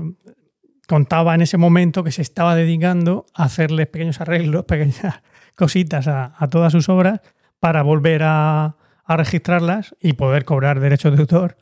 contaba 0.87 1.35
en 1.35 1.43
ese 1.43 1.57
momento 1.57 2.05
que 2.05 2.13
se 2.13 2.23
estaba 2.23 2.55
dedicando 2.55 3.27
a 3.35 3.45
hacerles 3.45 3.89
pequeños 3.89 4.21
arreglos, 4.21 4.65
pequeñas 4.67 5.23
cositas 5.57 6.07
a, 6.07 6.35
a 6.37 6.49
todas 6.49 6.73
sus 6.73 6.89
obras 6.89 7.21
para 7.59 7.83
volver 7.83 8.23
a, 8.25 8.77
a 9.05 9.17
registrarlas 9.17 9.95
y 10.01 10.15
poder 10.15 10.45
cobrar 10.45 10.81
derechos 10.81 11.13
de 11.15 11.21
autor 11.21 11.57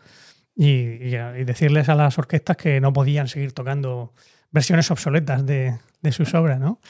y, 0.55 1.11
decirles 1.45 1.89
a 1.89 1.95
las 1.95 2.19
orquestas 2.19 2.57
que 2.57 2.81
no 2.81 2.93
podían 2.93 3.29
seguir 3.29 3.53
tocando 3.53 4.13
versiones 4.51 4.91
obsoletas 4.91 5.47
de, 5.47 5.79
de 6.03 6.13
sus 6.13 6.35
obras, 6.35 6.61
¿no? 6.61 6.81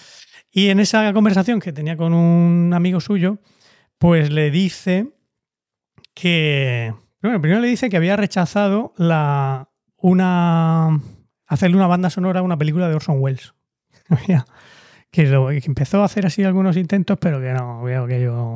Y 0.50 0.68
en 0.68 0.80
esa 0.80 1.12
conversación 1.14 1.60
que 1.60 1.72
tenía 1.72 1.96
con 1.96 2.12
un 2.12 2.72
amigo 2.74 3.00
suyo, 3.00 3.38
pues 3.98 4.30
le 4.30 4.50
dice 4.50 5.08
que. 6.14 6.92
Bueno, 7.22 7.40
primero 7.40 7.60
le 7.60 7.68
dice 7.68 7.88
que 7.88 7.96
había 7.96 8.16
rechazado 8.16 8.92
la, 8.98 9.70
una. 9.96 11.00
hacerle 11.46 11.76
una 11.76 11.86
banda 11.86 12.10
sonora 12.10 12.40
a 12.40 12.42
una 12.42 12.58
película 12.58 12.88
de 12.88 12.94
Orson 12.94 13.16
Welles. 13.20 13.54
Que, 15.12 15.24
empezó 15.66 16.00
a 16.00 16.06
hacer 16.06 16.24
así 16.24 16.42
algunos 16.42 16.78
intentos, 16.78 17.18
pero 17.20 17.38
que 17.38 17.52
no, 17.52 17.84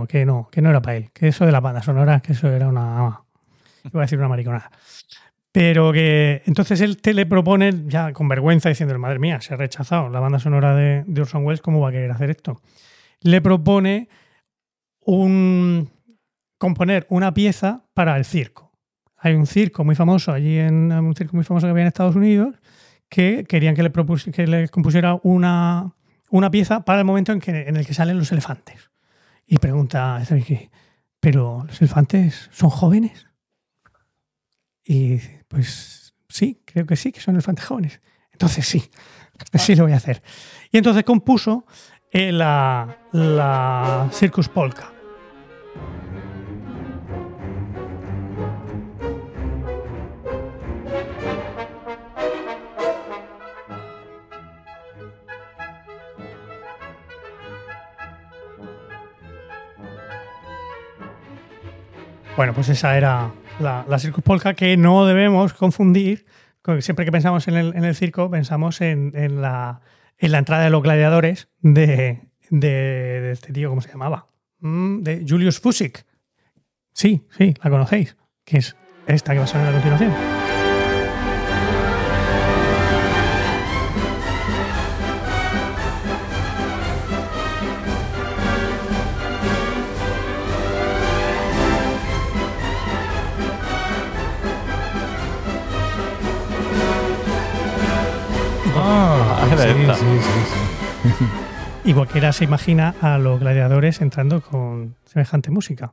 que, 0.09 0.25
no, 0.25 0.49
que 0.51 0.63
no 0.63 0.71
era 0.71 0.81
para 0.81 0.97
él. 0.97 1.11
Que 1.13 1.29
eso 1.29 1.45
de 1.45 1.53
la 1.53 1.61
banda 1.61 1.83
sonora, 1.83 2.21
que 2.21 2.33
eso 2.33 2.49
era 2.49 2.67
una. 2.67 3.21
Iba 3.85 4.01
a 4.01 4.05
decir 4.05 4.19
una 4.19 4.29
mariconada. 4.29 4.71
Pero 5.57 5.91
que 5.91 6.43
entonces 6.45 6.83
él 6.83 6.99
te 7.01 7.15
le 7.15 7.25
propone, 7.25 7.73
ya 7.87 8.13
con 8.13 8.29
vergüenza, 8.29 8.69
diciendo, 8.69 8.99
madre 8.99 9.19
mía, 9.19 9.41
se 9.41 9.55
ha 9.55 9.57
rechazado 9.57 10.11
la 10.11 10.21
banda 10.21 10.39
sonora 10.39 10.77
de, 10.77 11.03
de 11.07 11.21
Orson 11.23 11.47
Welles, 11.47 11.63
¿cómo 11.63 11.81
va 11.81 11.89
a 11.89 11.93
querer 11.93 12.11
hacer 12.11 12.29
esto? 12.29 12.61
Le 13.23 13.41
propone 13.41 14.11
un, 15.01 15.89
componer 16.59 17.07
una 17.09 17.33
pieza 17.33 17.87
para 17.95 18.19
el 18.19 18.27
circo. 18.27 18.71
Hay 19.17 19.33
un 19.33 19.47
circo 19.47 19.83
muy 19.83 19.95
famoso 19.95 20.31
allí, 20.31 20.59
en 20.59 20.93
un 20.93 21.15
circo 21.15 21.35
muy 21.37 21.45
famoso 21.45 21.67
que 21.67 21.71
había 21.71 21.85
en 21.85 21.89
Estados 21.89 22.17
Unidos, 22.17 22.57
que 23.09 23.45
querían 23.49 23.75
que 23.75 23.83
le, 23.83 23.91
propus- 23.91 24.31
que 24.31 24.47
le 24.47 24.69
compusiera 24.69 25.19
una, 25.23 25.95
una 26.29 26.51
pieza 26.51 26.85
para 26.85 26.99
el 26.99 27.07
momento 27.07 27.33
en, 27.33 27.41
que, 27.41 27.63
en 27.67 27.77
el 27.77 27.87
que 27.87 27.95
salen 27.95 28.19
los 28.19 28.31
elefantes. 28.31 28.91
Y 29.47 29.57
pregunta, 29.57 30.23
¿pero 31.19 31.65
los 31.67 31.81
elefantes 31.81 32.51
son 32.53 32.69
jóvenes? 32.69 33.27
Y 34.89 35.09
dice, 35.09 35.45
pues 35.49 36.15
sí, 36.29 36.63
creo 36.65 36.87
que 36.87 36.97
sí, 36.97 37.13
que 37.13 37.21
son 37.21 37.35
elefantes 37.35 37.65
jóvenes. 37.65 38.01
Entonces 38.33 38.67
sí, 38.67 38.91
sí 39.55 39.75
lo 39.75 39.85
voy 39.85 39.93
a 39.93 39.97
hacer. 39.97 40.23
Y 40.71 40.79
entonces 40.79 41.05
compuso 41.05 41.65
eh, 42.11 42.33
la, 42.33 42.99
la 43.13 44.09
Circus 44.13 44.49
Polka. 44.49 44.93
Bueno, 62.37 62.53
pues 62.53 62.69
esa 62.69 62.99
era 62.99 63.31
la, 63.61 63.85
la 63.89 63.99
Circus 63.99 64.23
Polka 64.23 64.55
que 64.55 64.77
no 64.77 65.07
debemos 65.07 65.55
confundir. 65.55 66.27
con- 66.63 66.83
Siempre 66.83 67.05
que 67.05 67.13
pensamos 67.13 67.47
en 67.49 67.57
el, 67.57 67.95
circo, 67.95 68.31
pensamos 68.31 68.81
en, 68.81 69.13
la, 69.41 69.81
en 70.19 70.33
la 70.33 70.39
entrada 70.39 70.65
de 70.65 70.71
los 70.71 70.83
gladiadores 70.83 71.49
de, 71.61 72.21
de, 72.51 72.69
de 72.69 73.33
este 73.33 73.53
tío, 73.53 73.69
¿cómo 73.71 73.81
se 73.81 73.91
llamaba? 73.91 74.27
Mm, 74.61 75.03
de 75.03 75.25
Julius 75.29 75.61
Fusik. 75.61 76.05
Sí, 76.93 77.27
sí, 77.37 77.55
la 77.63 77.71
conocéis, 77.71 78.17
que 78.45 78.59
es 78.59 78.77
esta 79.07 79.33
que 79.33 79.39
va 79.39 79.45
a 79.45 79.49
sonar 79.49 79.69
a 79.69 79.73
continuación. 79.73 80.13
Era 99.63 99.75
sí, 99.75 99.81
esta. 99.81 99.95
sí, 99.95 100.05
sí, 101.03 101.11
sí. 101.19 101.25
Y 101.87 101.95
cualquiera 101.95 102.33
se 102.33 102.43
imagina 102.43 102.97
a 103.01 103.17
los 103.17 103.39
gladiadores 103.39 104.01
entrando 104.01 104.41
con 104.41 104.97
semejante 105.05 105.53
música. 105.53 105.93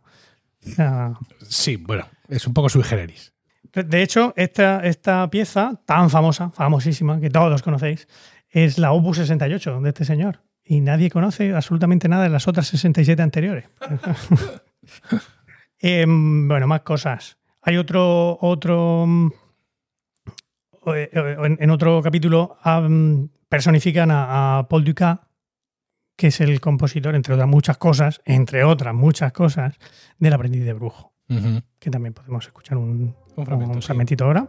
Sí, 1.47 1.75
bueno, 1.75 2.07
es 2.27 2.47
un 2.47 2.53
poco 2.55 2.67
sui 2.67 2.81
generis. 2.81 3.31
De 3.73 4.01
hecho, 4.01 4.33
esta, 4.35 4.79
esta 4.79 5.29
pieza 5.29 5.79
tan 5.85 6.09
famosa, 6.09 6.49
famosísima, 6.49 7.19
que 7.19 7.29
todos 7.29 7.61
conocéis, 7.61 8.07
es 8.49 8.79
la 8.79 8.91
Opus 8.91 9.17
68 9.17 9.81
de 9.81 9.89
este 9.89 10.03
señor. 10.03 10.41
Y 10.63 10.81
nadie 10.81 11.11
conoce 11.11 11.53
absolutamente 11.53 12.07
nada 12.07 12.23
de 12.23 12.29
las 12.29 12.47
otras 12.47 12.67
67 12.67 13.21
anteriores. 13.21 13.65
Em, 15.85 16.47
bueno, 16.47 16.65
más 16.65 16.81
cosas. 16.81 17.37
Hay 17.61 17.75
otro, 17.75 18.37
otro 18.39 19.05
mm, 19.05 19.31
eh, 20.95 21.09
en, 21.13 21.57
en 21.59 21.69
otro 21.71 22.01
capítulo 22.01 22.57
personifican 23.53 24.09
a, 24.09 24.57
a 24.57 24.67
Paul 24.67 24.83
Dukas, 24.83 25.19
que 26.17 26.27
es 26.27 26.41
el 26.41 26.59
compositor, 26.59 27.13
entre 27.13 27.35
otras 27.35 27.47
muchas 27.47 27.77
cosas, 27.77 28.19
entre 28.25 28.63
otras 28.63 28.95
muchas 28.95 29.31
cosas, 29.31 29.77
del 30.17 30.33
aprendiz 30.33 30.65
de 30.65 30.73
brujo, 30.73 31.13
que 31.77 31.91
también 31.91 32.15
podemos 32.15 32.47
escuchar 32.47 32.79
un, 32.79 33.15
Un 33.35 33.45
fragmento, 33.45 33.75
un 33.75 33.81
sí. 33.83 33.85
fragmentito 33.85 34.25
ahora. 34.25 34.47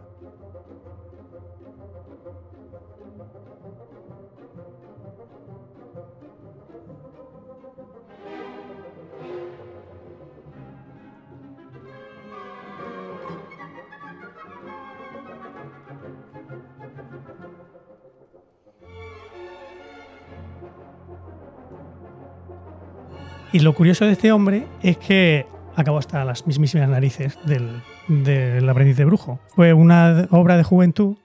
Y 23.55 23.59
lo 23.61 23.73
curioso 23.73 24.05
de 24.05 24.11
este 24.11 24.33
hombre 24.33 24.67
es 24.83 24.97
que 24.97 25.45
acabó 25.77 25.97
hasta 25.97 26.25
las 26.25 26.45
mismísimas 26.45 26.89
narices 26.89 27.37
del, 27.45 27.81
del 28.09 28.67
aprendiz 28.67 28.97
de 28.97 29.05
brujo. 29.05 29.39
Fue 29.55 29.71
una 29.71 30.27
obra 30.31 30.57
de 30.57 30.63
juventud 30.63 31.15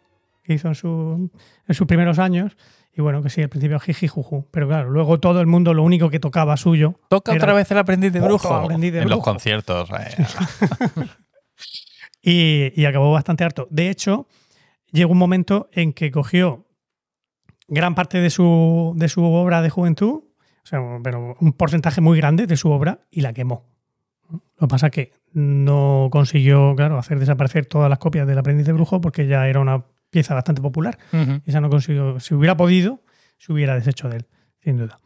que 0.44 0.54
hizo 0.54 0.68
en, 0.68 0.74
su- 0.76 1.30
en 1.66 1.74
sus 1.74 1.88
primeros 1.88 2.20
años. 2.20 2.56
Y 2.96 3.00
bueno, 3.02 3.20
que 3.20 3.30
sí, 3.30 3.42
al 3.42 3.48
principio 3.48 3.80
jiji 3.80 4.06
juju. 4.06 4.46
Pero 4.52 4.68
claro, 4.68 4.90
luego 4.90 5.18
todo 5.18 5.40
el 5.40 5.48
mundo 5.48 5.74
lo 5.74 5.82
único 5.82 6.08
que 6.08 6.20
tocaba 6.20 6.56
suyo. 6.56 7.00
Toca 7.08 7.32
Era- 7.32 7.42
otra 7.42 7.54
vez 7.54 7.68
el 7.72 7.78
aprendiz 7.78 8.12
de 8.12 8.20
brujo. 8.20 8.54
aprendiz 8.54 8.92
de 8.92 9.00
en 9.02 9.08
los 9.08 9.20
conciertos. 9.22 9.88
eh. 9.90 10.24
Y, 12.22 12.72
y 12.80 12.84
acabó 12.84 13.10
bastante 13.12 13.44
harto. 13.44 13.66
De 13.70 13.88
hecho, 13.88 14.28
llegó 14.92 15.12
un 15.12 15.18
momento 15.18 15.68
en 15.72 15.94
que 15.94 16.10
cogió 16.10 16.66
gran 17.66 17.94
parte 17.94 18.18
de 18.20 18.28
su, 18.30 18.92
de 18.96 19.08
su 19.08 19.24
obra 19.24 19.62
de 19.62 19.70
juventud, 19.70 20.24
o 20.62 20.66
sea, 20.66 20.80
pero 21.02 21.36
un 21.40 21.52
porcentaje 21.52 22.00
muy 22.00 22.18
grande 22.18 22.46
de 22.46 22.56
su 22.56 22.70
obra, 22.70 23.00
y 23.10 23.20
la 23.20 23.32
quemó. 23.32 23.66
Lo 24.30 24.66
que 24.66 24.68
pasa 24.68 24.86
es 24.86 24.92
que 24.92 25.12
no 25.32 26.08
consiguió, 26.10 26.74
claro, 26.76 26.98
hacer 26.98 27.18
desaparecer 27.18 27.66
todas 27.66 27.88
las 27.88 27.98
copias 27.98 28.26
del 28.26 28.38
aprendiz 28.38 28.66
de 28.66 28.72
brujo 28.72 29.00
porque 29.00 29.26
ya 29.26 29.48
era 29.48 29.60
una 29.60 29.84
pieza 30.10 30.34
bastante 30.34 30.60
popular. 30.60 30.98
Esa 31.46 31.60
no 31.60 31.70
consiguió. 31.70 32.20
Si 32.20 32.34
hubiera 32.34 32.56
podido, 32.56 33.00
se 33.38 33.52
hubiera 33.52 33.74
deshecho 33.74 34.08
de 34.08 34.18
él, 34.18 34.26
sin 34.62 34.76
duda. 34.76 35.00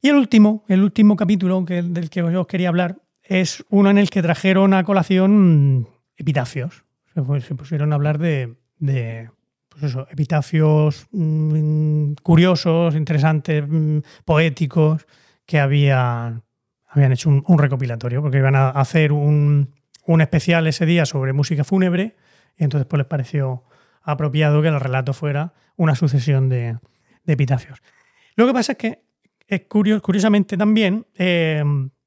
Y 0.00 0.08
el 0.08 0.16
último, 0.16 0.64
el 0.68 0.82
último 0.82 1.16
capítulo 1.16 1.64
que, 1.64 1.82
del 1.82 2.10
que 2.10 2.20
yo 2.20 2.40
os 2.40 2.46
quería 2.46 2.68
hablar 2.68 2.98
es 3.22 3.64
uno 3.70 3.90
en 3.90 3.98
el 3.98 4.10
que 4.10 4.22
trajeron 4.22 4.72
a 4.74 4.84
colación 4.84 5.88
epitafios. 6.16 6.84
Se 7.14 7.54
pusieron 7.54 7.92
a 7.92 7.96
hablar 7.96 8.18
de, 8.18 8.56
de, 8.78 9.30
pues 9.78 9.96
epitafios 10.10 11.06
mm, 11.12 12.12
curiosos, 12.22 12.94
interesantes, 12.94 13.64
mm, 13.68 13.98
poéticos, 14.24 15.06
que 15.44 15.60
habían, 15.60 16.42
habían 16.88 17.12
hecho 17.12 17.28
un, 17.30 17.58
recopilatorio, 17.58 18.22
porque 18.22 18.38
iban 18.38 18.56
a 18.56 18.70
hacer 18.70 19.12
un, 19.12 19.74
un 20.06 20.20
especial 20.20 20.66
ese 20.66 20.86
día 20.86 21.06
sobre 21.06 21.32
música 21.32 21.64
fúnebre, 21.64 22.16
y 22.56 22.64
entonces 22.64 22.86
pues 22.86 22.98
les 22.98 23.06
pareció 23.06 23.64
apropiado 24.02 24.62
que 24.62 24.68
el 24.68 24.80
relato 24.80 25.12
fuera 25.12 25.52
una 25.76 25.94
sucesión 25.94 26.48
de, 26.48 26.78
de 27.24 27.32
epitafios. 27.32 27.82
Lo 28.34 28.46
que 28.46 28.52
pasa 28.52 28.72
es 28.72 28.78
que, 28.78 29.02
es 29.46 29.62
curio- 29.68 30.00
curiosamente 30.00 30.56
también, 30.56 31.06
eh, 31.16 31.62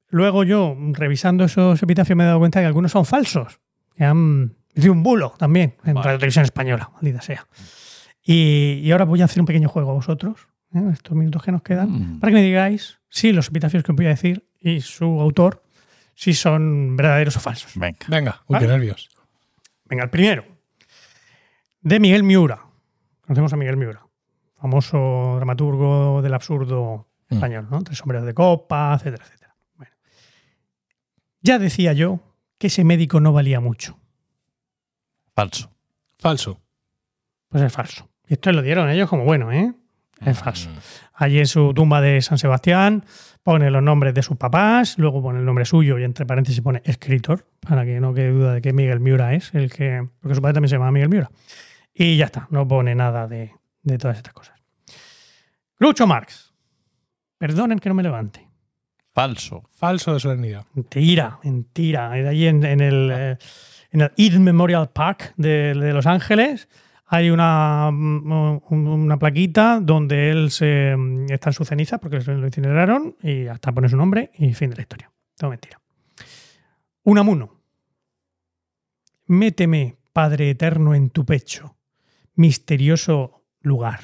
luego 0.08 0.44
yo, 0.44 0.76
revisando 0.92 1.44
esos 1.44 1.82
epitafios, 1.82 2.16
me 2.16 2.24
he 2.24 2.26
dado 2.26 2.38
cuenta 2.38 2.60
que 2.60 2.66
algunos 2.66 2.92
son 2.92 3.04
falsos, 3.06 3.60
han 3.98 4.54
metido 4.74 4.92
un 4.92 5.02
bulo 5.02 5.34
también 5.38 5.74
en 5.84 5.94
Vale. 5.94 6.04
Radio 6.04 6.18
Televisión 6.18 6.44
Española, 6.44 6.90
maldita 6.94 7.20
sea. 7.22 7.46
Y, 8.22 8.80
y 8.84 8.92
ahora 8.92 9.04
voy 9.04 9.22
a 9.22 9.24
hacer 9.24 9.40
un 9.40 9.46
pequeño 9.46 9.68
juego 9.68 9.90
a 9.90 9.94
vosotros, 9.94 10.48
¿eh? 10.74 10.82
estos 10.92 11.16
minutos 11.16 11.42
que 11.42 11.52
nos 11.52 11.62
quedan, 11.62 11.90
Mm. 12.16 12.20
para 12.20 12.30
que 12.30 12.34
me 12.34 12.42
digáis 12.42 12.98
si 13.08 13.32
los 13.32 13.48
epitafios 13.48 13.82
que 13.82 13.92
os 13.92 13.96
voy 13.96 14.06
a 14.06 14.10
decir 14.10 14.46
y 14.60 14.80
su 14.80 15.04
autor, 15.20 15.62
si 16.14 16.34
son 16.34 16.96
verdaderos 16.96 17.36
o 17.36 17.40
falsos. 17.40 17.72
Venga. 17.76 17.98
Venga, 18.08 18.42
uy, 18.46 18.54
¿Vale? 18.54 18.66
qué 18.66 18.72
nervios. 18.72 19.08
Venga, 19.86 20.04
el 20.04 20.10
primero. 20.10 20.44
De 21.80 21.98
Miguel 21.98 22.22
Miura. 22.22 22.62
Conocemos 23.22 23.52
a 23.52 23.56
Miguel 23.56 23.76
Miura. 23.76 24.04
Famoso 24.60 25.34
dramaturgo 25.36 26.20
del 26.22 26.34
absurdo 26.34 27.06
Mm. 27.30 27.34
español, 27.34 27.68
¿no? 27.70 27.80
Tres 27.82 27.98
sombreros 27.98 28.26
de 28.26 28.34
copa, 28.34 28.92
etcétera, 28.94 29.24
etcétera. 29.24 29.54
Bueno. 29.76 29.92
Ya 31.42 31.58
decía 31.60 31.92
yo 31.92 32.20
que 32.58 32.66
ese 32.66 32.82
médico 32.84 33.20
no 33.20 33.32
valía 33.32 33.60
mucho. 33.60 33.98
Falso. 35.40 35.70
Falso. 36.18 36.60
Pues 37.48 37.62
es 37.62 37.72
falso. 37.72 38.10
Y 38.28 38.34
esto 38.34 38.52
lo 38.52 38.60
dieron 38.60 38.90
ellos 38.90 39.08
como 39.08 39.24
bueno, 39.24 39.50
¿eh? 39.50 39.72
Mm. 40.20 40.28
Es 40.28 40.38
falso. 40.38 40.68
Allí 41.14 41.38
en 41.38 41.46
su 41.46 41.72
tumba 41.72 42.02
de 42.02 42.20
San 42.20 42.36
Sebastián 42.36 43.06
pone 43.42 43.70
los 43.70 43.82
nombres 43.82 44.12
de 44.12 44.22
sus 44.22 44.36
papás, 44.36 44.98
luego 44.98 45.22
pone 45.22 45.38
el 45.38 45.46
nombre 45.46 45.64
suyo 45.64 45.98
y 45.98 46.04
entre 46.04 46.26
paréntesis 46.26 46.60
pone 46.60 46.82
escritor, 46.84 47.46
para 47.58 47.86
que 47.86 48.00
no 48.00 48.12
quede 48.12 48.32
duda 48.32 48.52
de 48.52 48.60
que 48.60 48.74
Miguel 48.74 49.00
Miura 49.00 49.32
es 49.32 49.54
el 49.54 49.72
que. 49.72 50.06
Porque 50.20 50.34
su 50.34 50.42
padre 50.42 50.52
también 50.52 50.68
se 50.68 50.76
llama 50.76 50.90
Miguel 50.90 51.08
Miura. 51.08 51.30
Y 51.94 52.18
ya 52.18 52.26
está, 52.26 52.46
no 52.50 52.68
pone 52.68 52.94
nada 52.94 53.26
de, 53.26 53.54
de 53.82 53.96
todas 53.96 54.18
estas 54.18 54.34
cosas. 54.34 54.60
Groucho 55.78 56.06
Marx. 56.06 56.52
Perdonen 57.38 57.78
que 57.78 57.88
no 57.88 57.94
me 57.94 58.02
levante. 58.02 58.46
Falso. 59.14 59.62
Falso 59.70 60.12
de 60.12 60.20
solemnidad. 60.20 60.66
Mentira, 60.74 61.38
mentira. 61.42 62.10
Allí 62.10 62.46
en, 62.46 62.62
en 62.62 62.80
el, 62.80 63.10
eh, 63.10 63.38
en 63.90 64.02
el 64.02 64.12
Eden 64.16 64.44
Memorial 64.44 64.90
Park 64.90 65.34
de, 65.36 65.74
de 65.74 65.92
Los 65.92 66.06
Ángeles. 66.06 66.68
Hay 67.06 67.30
una, 67.30 67.88
una 67.88 69.18
plaquita 69.18 69.80
donde 69.80 70.30
él 70.30 70.52
se, 70.52 70.94
está 71.28 71.50
en 71.50 71.54
su 71.54 71.64
ceniza 71.64 71.98
porque 71.98 72.20
lo 72.20 72.46
incineraron 72.46 73.16
y 73.20 73.48
hasta 73.48 73.72
pone 73.72 73.88
su 73.88 73.96
nombre 73.96 74.30
y 74.38 74.54
fin 74.54 74.70
de 74.70 74.76
la 74.76 74.82
historia. 74.82 75.10
Todo 75.36 75.50
mentira. 75.50 75.80
Unamuno. 77.02 77.60
Méteme, 79.26 79.96
Padre 80.12 80.50
Eterno, 80.50 80.94
en 80.94 81.10
tu 81.10 81.24
pecho. 81.24 81.76
Misterioso 82.36 83.44
lugar. 83.60 84.00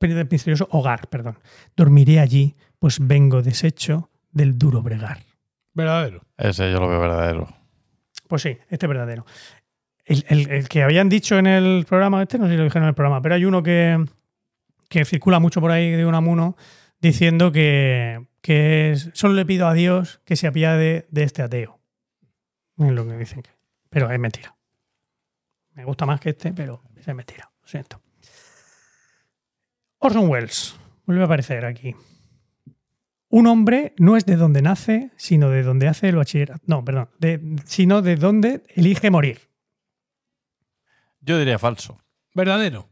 Misterioso 0.00 0.68
hogar, 0.72 1.08
perdón. 1.08 1.38
Dormiré 1.76 2.18
allí, 2.18 2.56
pues 2.78 2.98
vengo 3.00 3.42
deshecho 3.42 4.10
del 4.32 4.58
duro 4.58 4.82
bregar. 4.82 5.18
Verdadero. 5.74 6.22
Ese 6.36 6.70
yo 6.72 6.80
lo 6.80 6.88
veo 6.88 7.00
verdadero. 7.00 7.48
Pues 8.28 8.42
sí, 8.42 8.56
este 8.68 8.86
es 8.86 8.88
verdadero. 8.88 9.26
El, 10.04 10.68
que 10.68 10.82
habían 10.82 11.08
dicho 11.08 11.38
en 11.38 11.46
el 11.46 11.84
programa, 11.86 12.22
este 12.22 12.38
no 12.38 12.46
sé 12.46 12.52
si 12.52 12.56
lo 12.56 12.64
dijeron 12.64 12.84
en 12.84 12.90
el 12.90 12.94
programa, 12.94 13.20
pero 13.20 13.34
hay 13.34 13.44
uno 13.44 13.62
que, 13.62 14.02
que 14.88 15.04
circula 15.04 15.38
mucho 15.38 15.60
por 15.60 15.70
ahí 15.70 15.90
de 15.90 16.06
Unamuno 16.06 16.56
diciendo 17.00 17.52
que, 17.52 18.26
que 18.40 18.96
solo 19.12 19.34
le 19.34 19.44
pido 19.44 19.68
a 19.68 19.74
Dios 19.74 20.20
que 20.24 20.36
se 20.36 20.46
apiade 20.46 21.06
de 21.10 21.22
este 21.24 21.42
ateo. 21.42 21.78
Es 22.78 22.92
lo 22.92 23.06
que 23.06 23.16
dicen. 23.16 23.42
Pero 23.90 24.10
es 24.10 24.18
mentira. 24.18 24.56
Me 25.74 25.84
gusta 25.84 26.06
más 26.06 26.20
que 26.20 26.30
este, 26.30 26.52
pero 26.52 26.82
es 26.96 27.06
mentira. 27.14 27.50
Lo 27.60 27.68
siento. 27.68 28.00
Orson 29.98 30.28
Welles. 30.28 30.76
Vuelve 31.04 31.22
a 31.22 31.26
aparecer 31.26 31.64
aquí. 31.64 31.94
Un 33.30 33.46
hombre 33.46 33.94
no 33.98 34.16
es 34.16 34.24
de 34.24 34.36
donde 34.36 34.62
nace, 34.62 35.10
sino 35.16 35.50
de 35.50 35.62
donde 35.62 35.86
hace 35.88 36.08
el 36.08 36.16
bachillerato. 36.16 36.62
No, 36.66 36.84
perdón. 36.84 37.08
de- 37.18 37.56
sino 37.66 38.00
de 38.02 38.16
donde 38.16 38.62
elige 38.74 39.10
morir. 39.10 39.40
Yo 41.20 41.38
diría 41.38 41.58
falso. 41.58 41.98
Verdadero. 42.34 42.88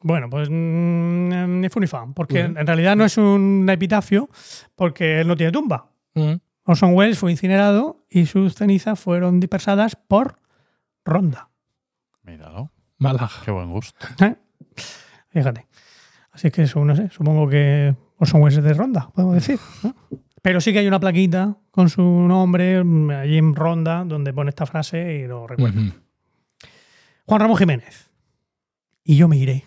Bueno, 0.00 0.28
pues 0.30 0.48
mm, 0.50 1.60
ni 1.60 1.68
fu 1.68 1.80
ni 1.80 1.86
fa, 1.86 2.06
porque 2.14 2.40
en 2.40 2.66
realidad 2.66 2.94
no 2.94 3.04
es 3.04 3.16
un 3.16 3.66
epitafio, 3.68 4.28
porque 4.76 5.20
él 5.20 5.26
no 5.28 5.36
tiene 5.36 5.50
tumba. 5.52 5.90
Mm. 6.14 6.34
Orson 6.64 6.94
Welles 6.94 7.18
fue 7.18 7.30
incinerado 7.30 8.04
y 8.10 8.26
sus 8.26 8.54
cenizas 8.54 9.00
fueron 9.00 9.40
dispersadas 9.40 9.96
por 9.96 10.38
Ronda. 11.04 11.48
Míralo. 12.22 12.70
Malaja. 12.98 13.44
Qué 13.44 13.50
buen 13.50 13.70
gusto. 13.70 14.06
¿eh? 14.20 14.36
Fíjate. 15.30 15.66
Así 16.30 16.50
que 16.50 16.62
eso, 16.62 16.84
no 16.84 16.94
sé, 16.94 17.08
supongo 17.10 17.48
que 17.48 17.94
Welles 18.18 18.58
es 18.58 18.64
de 18.64 18.74
Ronda, 18.74 19.10
podemos 19.14 19.34
decir. 19.34 19.58
¿no? 19.82 19.94
Pero 20.42 20.60
sí 20.60 20.72
que 20.72 20.78
hay 20.78 20.86
una 20.86 21.00
plaquita 21.00 21.56
con 21.70 21.88
su 21.88 22.02
nombre 22.02 22.82
mm, 22.82 23.10
allí 23.10 23.38
en 23.38 23.54
Ronda 23.54 24.04
donde 24.04 24.32
pone 24.32 24.50
esta 24.50 24.66
frase 24.66 25.14
y 25.14 25.26
lo 25.26 25.46
recuerdo. 25.46 25.80
Ujú. 25.80 25.92
Juan 27.24 27.40
Ramón 27.40 27.56
Jiménez. 27.56 28.10
Y 29.04 29.16
yo 29.16 29.28
me 29.28 29.36
iré 29.36 29.66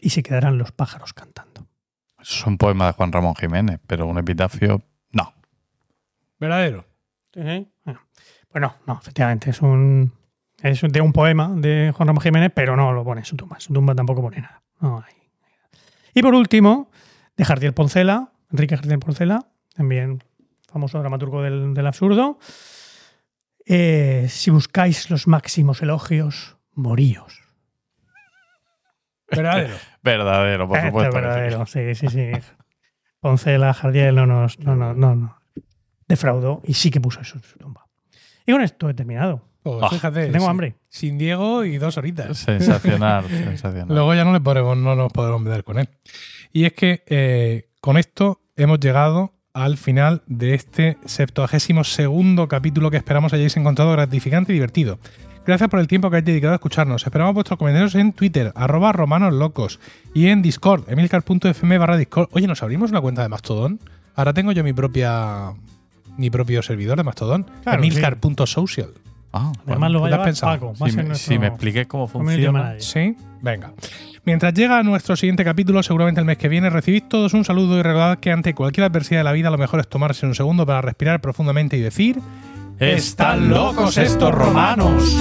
y 0.00 0.10
se 0.10 0.22
quedarán 0.22 0.58
los 0.58 0.72
pájaros 0.72 1.12
cantando. 1.12 1.66
Eso 2.20 2.40
es 2.40 2.46
un 2.46 2.58
poema 2.58 2.86
de 2.86 2.92
Juan 2.92 3.12
Ramón 3.12 3.34
Jiménez, 3.34 3.80
pero 3.86 4.06
un 4.06 4.18
epitafio, 4.18 4.82
no. 5.10 5.32
Verdadero. 6.38 6.84
Pues 7.32 8.60
no, 8.60 8.74
no, 8.86 8.98
efectivamente, 9.00 9.50
es 9.50 9.62
un 9.62 10.12
es 10.62 10.82
de 10.82 11.00
un 11.00 11.12
poema 11.12 11.54
de 11.56 11.92
Juan 11.96 12.08
Ramón 12.08 12.22
Jiménez, 12.22 12.52
pero 12.54 12.76
no 12.76 12.92
lo 12.92 13.02
pone 13.04 13.22
en 13.22 13.24
su 13.24 13.36
tumba. 13.36 13.56
En 13.56 13.60
su 13.60 13.72
tumba 13.72 13.94
tampoco 13.94 14.20
pone 14.20 14.40
nada. 14.40 14.62
No 14.80 14.98
hay. 14.98 15.14
Y 16.14 16.22
por 16.22 16.34
último, 16.34 16.90
de 17.40 17.46
Jardiel 17.46 17.72
Poncela, 17.72 18.32
Enrique 18.52 18.76
Jardiel 18.76 18.98
Poncela, 18.98 19.46
también 19.74 20.22
famoso 20.70 20.98
dramaturgo 20.98 21.40
del, 21.42 21.72
del 21.72 21.86
absurdo. 21.86 22.38
Eh, 23.64 24.26
si 24.28 24.50
buscáis 24.50 25.08
los 25.10 25.26
máximos 25.26 25.80
elogios, 25.80 26.58
moríos. 26.74 27.40
Verdadero. 29.30 29.74
Verdadero, 30.02 30.68
por 30.68 30.78
es 30.78 30.84
supuesto. 30.86 31.14
verdadero, 31.14 31.64
sí, 31.66 31.94
sí, 31.94 32.08
sí. 32.08 32.30
Poncela, 33.20 33.72
Jardiel 33.72 34.14
no 34.16 34.26
nos 34.26 34.58
no, 34.58 34.74
no, 34.76 34.92
no, 34.94 35.14
no. 35.14 35.36
defraudó 36.08 36.60
y 36.64 36.74
sí 36.74 36.90
que 36.90 37.00
puso 37.00 37.20
eso 37.20 37.36
en 37.36 37.42
su 37.42 37.58
tumba. 37.58 37.86
Y 38.46 38.52
con 38.52 38.60
esto 38.62 38.88
he 38.90 38.94
terminado. 38.94 39.46
Pues 39.62 39.76
Ah, 39.82 39.88
fíjate. 39.90 40.26
Tengo 40.26 40.40
sin- 40.40 40.50
hambre. 40.50 40.74
Sin 40.88 41.16
Diego 41.18 41.64
y 41.64 41.76
dos 41.78 41.96
horitas. 41.98 42.36
Sensacional, 42.38 43.26
sensacional. 43.28 43.88
Luego 43.94 44.14
ya 44.14 44.24
no, 44.24 44.32
le 44.32 44.40
podremos, 44.40 44.76
no 44.76 44.94
nos 44.94 45.12
podremos 45.12 45.40
meter 45.42 45.64
con 45.64 45.78
él. 45.78 45.88
Y 46.52 46.64
es 46.64 46.72
que 46.72 47.02
eh, 47.06 47.68
con 47.80 47.96
esto 47.96 48.40
hemos 48.56 48.80
llegado 48.80 49.32
al 49.52 49.76
final 49.76 50.22
de 50.26 50.54
este 50.54 50.96
72 51.04 51.88
segundo 51.88 52.48
capítulo 52.48 52.90
que 52.90 52.96
esperamos 52.96 53.32
hayáis 53.32 53.56
encontrado 53.56 53.92
gratificante 53.92 54.52
y 54.52 54.54
divertido. 54.54 54.98
Gracias 55.46 55.68
por 55.70 55.80
el 55.80 55.88
tiempo 55.88 56.10
que 56.10 56.16
habéis 56.16 56.26
dedicado 56.26 56.52
a 56.52 56.56
escucharnos. 56.56 57.04
Esperamos 57.04 57.34
vuestros 57.34 57.58
comentarios 57.58 57.94
en 57.94 58.12
Twitter, 58.12 58.52
arroba 58.54 58.92
romanoslocos, 58.92 59.80
y 60.14 60.28
en 60.28 60.42
Discord, 60.42 60.84
emilcar.fm 60.88 61.78
barra 61.78 61.96
Discord. 61.96 62.28
Oye, 62.32 62.46
¿nos 62.46 62.62
abrimos 62.62 62.90
una 62.90 63.00
cuenta 63.00 63.22
de 63.22 63.28
Mastodon? 63.28 63.80
Ahora 64.14 64.34
tengo 64.34 64.52
yo 64.52 64.62
mi 64.62 64.72
propia 64.72 65.54
mi 66.16 66.28
propio 66.28 66.62
servidor 66.62 66.98
de 66.98 67.04
Mastodon, 67.04 67.46
Claro, 67.62 67.78
emilcar.social. 67.78 68.90
Ah, 69.32 69.52
Además 69.66 69.90
lo 69.92 70.00
va 70.00 70.08
a. 70.08 70.32
Paco. 70.32 70.74
va 70.80 70.86
a 70.86 70.88
si, 70.88 70.94
ser 70.94 71.02
me, 71.04 71.08
nuestro 71.08 71.32
si 71.32 71.38
me 71.38 71.46
expliques 71.46 71.86
cómo 71.86 72.08
funciona. 72.08 72.74
Sí, 72.78 73.16
venga. 73.40 73.72
Mientras 74.24 74.52
llega 74.52 74.82
nuestro 74.82 75.16
siguiente 75.16 75.44
capítulo, 75.44 75.82
seguramente 75.82 76.20
el 76.20 76.26
mes 76.26 76.36
que 76.36 76.48
viene, 76.48 76.68
recibid 76.68 77.04
todos 77.08 77.32
un 77.32 77.44
saludo 77.44 77.78
y 77.78 77.82
recordad 77.82 78.18
que 78.18 78.32
ante 78.32 78.54
cualquier 78.54 78.86
adversidad 78.86 79.20
de 79.20 79.24
la 79.24 79.32
vida 79.32 79.50
lo 79.50 79.58
mejor 79.58 79.80
es 79.80 79.88
tomarse 79.88 80.26
un 80.26 80.34
segundo 80.34 80.66
para 80.66 80.82
respirar 80.82 81.20
profundamente 81.20 81.76
y 81.76 81.80
decir... 81.80 82.20
¡Están 82.78 83.50
locos 83.50 83.98
estos 83.98 84.32
romanos! 84.32 85.16